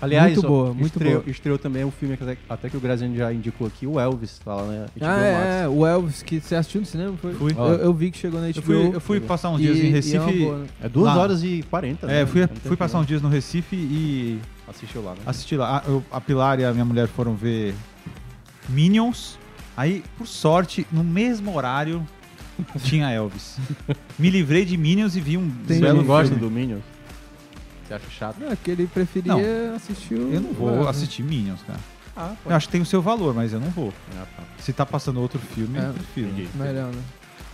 Aliás, 0.00 0.32
Muito 0.34 0.44
ó, 0.44 0.48
boa, 0.48 0.74
muito 0.74 0.86
estreou, 0.86 1.20
boa. 1.20 1.30
estreou 1.30 1.58
também 1.58 1.84
um 1.84 1.90
filme 1.90 2.16
que 2.18 2.36
até, 2.48 2.68
que 2.68 2.76
o 2.76 2.80
Graziano 2.80 3.16
já 3.16 3.32
indicou 3.32 3.66
aqui, 3.66 3.86
o 3.86 3.98
Elvis, 3.98 4.38
tá 4.44 4.54
lá 4.54 4.62
na 4.66 4.72
HBO 4.84 4.90
Ah, 5.00 5.06
Max. 5.06 5.22
é, 5.22 5.62
é, 5.64 5.68
o 5.68 5.86
Elvis, 5.86 6.22
que 6.22 6.38
você 6.38 6.54
assistiu 6.54 6.82
no 6.82 6.86
cinema, 6.86 7.16
foi? 7.16 7.32
Fui. 7.34 7.52
Eu, 7.56 7.64
eu 7.64 7.94
vi 7.94 8.10
que 8.10 8.18
chegou 8.18 8.38
na 8.40 8.48
HBO. 8.48 8.58
Eu 8.58 8.62
fui, 8.62 8.94
eu 8.96 9.00
fui 9.00 9.20
passar 9.20 9.48
uns 9.50 9.58
e- 9.60 9.62
dias 9.62 9.76
em 9.78 9.80
e 9.80 9.86
é 9.86 10.20
uma 10.20 10.26
Recife. 10.26 10.44
boa, 10.44 10.58
né? 10.58 10.66
É 10.82 10.88
2 10.88 11.06
Lá. 11.06 11.16
horas 11.18 11.42
e 11.42 11.64
40, 11.70 12.06
né? 12.06 12.20
É, 12.22 12.26
fui, 12.26 12.46
fui 12.64 12.76
passar 12.76 12.98
uns 12.98 13.06
dias 13.06 13.22
no 13.22 13.28
Recife 13.30 13.74
e. 13.74 14.38
Assistiu 14.68 15.02
lá, 15.02 15.12
né? 15.12 15.18
assisti 15.24 15.56
lá. 15.56 15.78
A, 15.78 15.88
eu- 15.88 16.04
a 16.10 16.20
Pilar 16.20 16.60
e 16.60 16.64
a 16.64 16.72
minha 16.72 16.84
mulher 16.84 17.06
foram 17.08 17.34
ver 17.34 17.74
Minions. 18.68 19.38
Aí, 19.76 20.02
por 20.18 20.26
sorte, 20.26 20.86
no 20.90 21.04
mesmo 21.04 21.54
horário 21.56 22.06
tinha 22.82 23.10
Elvis. 23.10 23.58
Me 24.18 24.30
livrei 24.30 24.64
de 24.64 24.76
Minions 24.76 25.14
e 25.16 25.20
vi 25.20 25.36
um 25.36 25.50
Você 25.66 25.80
belo 25.80 25.98
não 25.98 26.04
gosta 26.04 26.34
do 26.34 26.50
Minions? 26.50 26.82
Você 27.86 27.94
acha 27.94 28.10
chato? 28.10 28.38
Não, 28.40 28.50
é 28.50 28.56
que 28.56 28.70
ele 28.70 28.86
preferia 28.86 29.34
assistir 29.74 30.14
o... 30.14 30.32
Eu 30.32 30.40
não 30.40 30.52
vou 30.52 30.70
Elvis. 30.70 30.88
assistir 30.88 31.22
Minions, 31.22 31.60
cara. 31.62 31.78
Ah, 32.16 32.34
Eu 32.46 32.56
acho 32.56 32.66
que 32.66 32.72
tem 32.72 32.80
o 32.80 32.86
seu 32.86 33.02
valor, 33.02 33.34
mas 33.34 33.52
eu 33.52 33.60
não 33.60 33.68
vou. 33.70 33.92
Ah, 34.18 34.24
tá. 34.36 34.42
Se 34.58 34.72
tá 34.72 34.84
passando 34.86 35.20
outro 35.20 35.38
filme, 35.38 35.78
É, 35.78 35.88
eu 35.88 35.92
prefiro. 35.92 36.28
entendi. 36.28 36.48
Melhor, 36.54 36.92
né? 36.92 37.02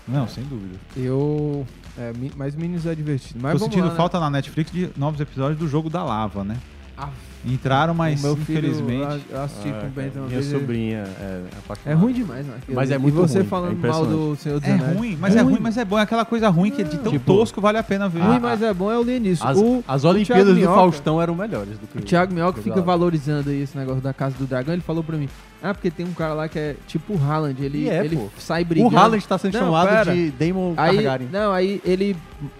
Não, 0.09 0.27
sem 0.29 0.45
dúvida. 0.45 0.77
Eu... 0.97 1.67
É, 1.99 2.13
mi- 2.17 2.33
mas 2.37 2.55
Minions 2.55 2.87
é 2.87 2.95
divertido. 2.95 3.39
Mas 3.43 3.53
Tô 3.53 3.59
vamos 3.59 3.73
sentindo 3.75 3.87
lá, 3.87 3.91
né? 3.93 3.97
falta 3.97 4.19
na 4.21 4.31
Netflix 4.31 4.71
de 4.73 4.91
novos 4.97 5.21
episódios 5.21 5.59
do 5.59 5.69
Jogo 5.69 5.91
da 5.91 6.03
Lava, 6.03 6.43
né? 6.45 6.57
Ah, 6.97 7.11
Entraram, 7.45 7.93
mas 7.93 8.21
o 8.23 8.27
meu 8.29 8.37
filho, 8.37 8.59
infelizmente. 8.71 9.25
Eu 9.29 9.43
assisti 9.43 9.69
Ah, 9.69 9.81
com 9.81 9.87
o 9.89 9.91
Bento 9.91 10.19
uma 10.19 10.27
Minha 10.29 10.39
vez. 10.39 10.53
ele- 10.53 10.61
sobrinha 10.61 10.99
é 10.99 11.41
apaixonada. 11.59 11.91
É 11.91 11.95
ruim 11.95 12.13
demais, 12.13 12.47
né? 12.47 12.55
Mas 12.69 12.91
é 12.93 12.99
muito 12.99 13.15
E 13.15 13.21
você 13.21 13.39
ruim, 13.41 13.49
falando 13.49 13.85
é 13.85 13.89
mal 13.89 14.07
do. 14.07 14.37
Senhor 14.37 14.61
dos 14.61 14.69
É 14.69 14.73
Anéis. 14.73 14.97
ruim, 14.97 15.19
mas 15.21 15.35
é 15.37 15.41
ruim, 15.41 15.59
mas 15.61 15.77
é 15.77 15.85
bom. 15.85 15.99
É 15.99 16.03
aquela 16.03 16.25
coisa 16.25 16.49
ruim 16.49 16.71
que 16.71 16.85
de 16.85 16.99
tão 16.99 17.11
Tipo, 17.11 17.35
tosco 17.39 17.61
vale 17.61 17.79
a 17.79 17.83
pena 17.83 18.09
ver. 18.09 18.21
Ruim, 18.21 18.39
mas 18.39 18.63
é 18.63 18.73
bom 18.73 18.93
é 18.93 18.97
o 18.97 19.03
Lianisson. 19.03 19.45
As, 19.47 19.59
o, 19.59 19.83
as 19.89 20.05
Olimpíadas 20.05 20.57
do 20.57 20.65
Faustão 20.67 21.21
eram 21.21 21.35
melhores 21.35 21.79
do 21.79 21.87
que 21.89 21.99
O 21.99 22.01
Thiago 22.01 22.33
Minhoca 22.33 22.61
do 22.61 22.63
fica 22.63 22.81
valorizando 22.81 23.51
aí 23.51 23.63
esse 23.63 23.77
negócio 23.77 24.01
da 24.01 24.13
Casa 24.13 24.37
do 24.39 24.47
Dragão. 24.47 24.73
Ele 24.73 24.83
falou 24.83 25.03
pra 25.03 25.17
mim, 25.17 25.29
ah, 25.63 25.73
porque 25.73 25.91
tem 25.91 26.05
um 26.05 26.13
cara 26.13 26.35
lá 26.35 26.49
que 26.49 26.59
é 26.59 26.77
tipo 26.87 27.15
o 27.15 27.23
Haaland. 27.23 27.63
Ele, 27.65 27.89
é, 27.89 28.05
ele 28.05 28.17
pô. 28.17 28.29
sai 28.39 28.65
brigando. 28.65 28.95
O 28.95 28.99
Haaland 28.99 29.27
tá 29.27 29.39
sendo 29.39 29.55
Não, 29.55 29.61
chamado 29.61 29.89
pera. 29.89 30.15
de 30.15 30.31
Damon 30.33 30.75
Aí, 30.77 30.97
Targaryen. 30.97 31.29
não, 31.33 31.53
aí 31.53 31.81
ele, 31.85 32.17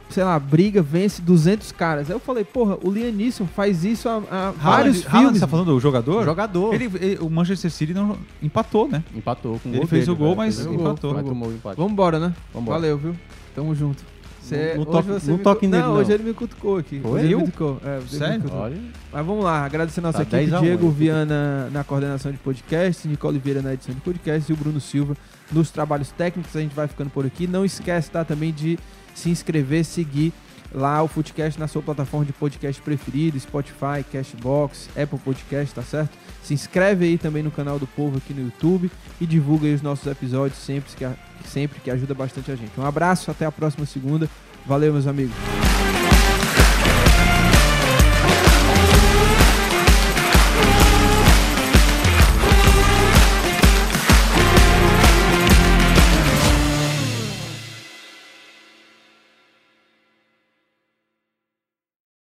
sei 0.09 0.23
lá, 0.25 0.39
briga, 0.39 0.81
vence 0.83 1.21
200 1.21 1.73
caras. 1.73 2.09
Aí 2.09 2.15
eu 2.17 2.21
falei, 2.21 2.45
porra, 2.45 2.79
o 2.83 2.91
Liam 2.91 3.11
Neeson 3.13 3.47
faz 3.47 3.85
isso 3.85 4.09
há, 4.09 4.23
há 4.31 4.37
Haaland, 4.37 4.59
vários 4.63 4.97
Haaland, 5.07 5.11
filmes. 5.19 5.35
você 5.35 5.41
tá 5.41 5.49
falando 5.49 5.67
do 5.75 5.81
jogador? 5.81 6.25
Jogador. 6.25 6.75
Ele, 6.75 6.85
ele- 7.01 7.19
o 7.21 7.29
Manchester 7.29 7.71
City 7.71 7.93
não 7.95 8.17
empatou, 8.43 8.89
né? 8.89 9.03
Empatou 9.15 9.59
com 9.61 9.69
o 9.69 9.73
Ele 9.73 9.79
gol 9.79 9.87
fez 9.89 10.03
dele, 10.07 10.13
o 10.13 10.17
gol, 10.17 10.27
velho. 10.29 10.37
mas 10.39 10.55
Fez 10.57 10.67
o 10.69 10.75
empatou. 10.75 11.15
Mas 11.15 11.25
tomou 11.25 11.49
o 11.49 11.53
empate. 11.53 11.77
Vambora, 11.77 12.19
né? 12.19 12.33
Vambora. 12.55 12.79
Valeu, 12.79 12.99
viu? 12.99 13.17
Tamo 13.55 13.75
junto. 13.75 14.12
Cê- 14.53 14.75
Não- 14.75 14.75
não 14.75 14.83
hoje 14.83 14.91
toque- 14.93 15.09
você 15.21 15.31
não 15.31 15.37
me 15.39 15.43
toque 15.45 15.67
nele, 15.67 15.83
Não, 15.83 15.89
não. 15.93 15.97
hoje 16.01 16.13
ele 16.13 16.23
me 16.25 16.35
cutucou 16.35 16.77
aqui. 16.79 17.01
Foi? 17.01 17.11
Hoje 17.13 17.25
ele 17.27 17.37
me 17.37 17.43
cutucou. 17.45 17.81
É, 17.85 17.95
ele 17.97 18.03
me 18.03 18.09
Sério? 18.09 18.41
cutucou. 18.43 18.71
Mas 19.13 19.27
vamos 19.27 19.45
lá, 19.45 19.65
agradecer 19.65 20.01
a 20.01 20.03
nossa 20.03 20.19
Tá 20.19 20.23
equipe, 20.23 20.37
10 20.51 20.53
a 20.53 20.59
1 20.59 20.63
Diego 20.63 20.91
Viana 20.91 21.69
na 21.71 21.85
coordenação 21.85 22.31
de 22.33 22.39
podcast, 22.39 23.07
Nicole 23.09 23.39
Vieira 23.39 23.63
na 23.63 23.75
edição 23.75 23.95
de 23.95 24.01
podcast 24.01 24.51
e 24.51 24.55
o 24.55 24.57
Bruno 24.57 24.81
Silva 24.81 25.17
nos 25.51 25.71
trabalhos 25.71 26.11
técnicos. 26.13 26.55
A 26.57 26.61
gente 26.61 26.75
vai 26.75 26.89
ficando 26.89 27.11
por 27.11 27.25
aqui. 27.27 27.47
Não 27.47 27.65
esquece 27.65 28.11
tá, 28.11 28.25
também 28.25 28.53
de 28.53 28.79
se 29.15 29.29
inscrever, 29.31 29.85
seguir 29.85 30.33
lá 30.75 31.03
o 31.03 31.09
Footcast 31.09 31.61
na 31.61 31.69
sua 31.69 31.83
plataforma 31.83 32.25
de 32.25 32.33
podcast 32.33 32.81
preferido, 32.81 33.39
Spotify, 33.39 34.03
Cashbox, 34.11 34.89
Apple 34.97 35.19
Podcast, 35.19 35.75
tá 35.75 35.83
certo? 35.83 36.17
Se 36.43 36.53
inscreve 36.53 37.05
aí 37.05 37.19
também 37.19 37.43
no 37.43 37.51
canal 37.51 37.79
do 37.79 37.87
Povo 37.87 38.19
aqui 38.19 38.35
no 38.35 38.43
YouTube 38.43 38.91
e 39.21 39.27
divulga 39.27 39.67
aí 39.67 39.75
os 39.75 39.83
nossos 39.83 40.07
episódios 40.07 40.59
sempre 40.59 40.91
que, 40.97 41.07
sempre 41.49 41.81
que 41.81 41.91
ajuda 41.91 42.15
bastante 42.15 42.51
a 42.51 42.57
gente. 42.57 42.73
Um 42.79 42.85
abraço, 42.85 43.31
até 43.31 43.47
a 43.47 43.53
próxima 43.53 43.87
segunda. 43.87 44.29
Valeu, 44.67 44.93
meus 44.93 45.07
amigos. 45.07 45.35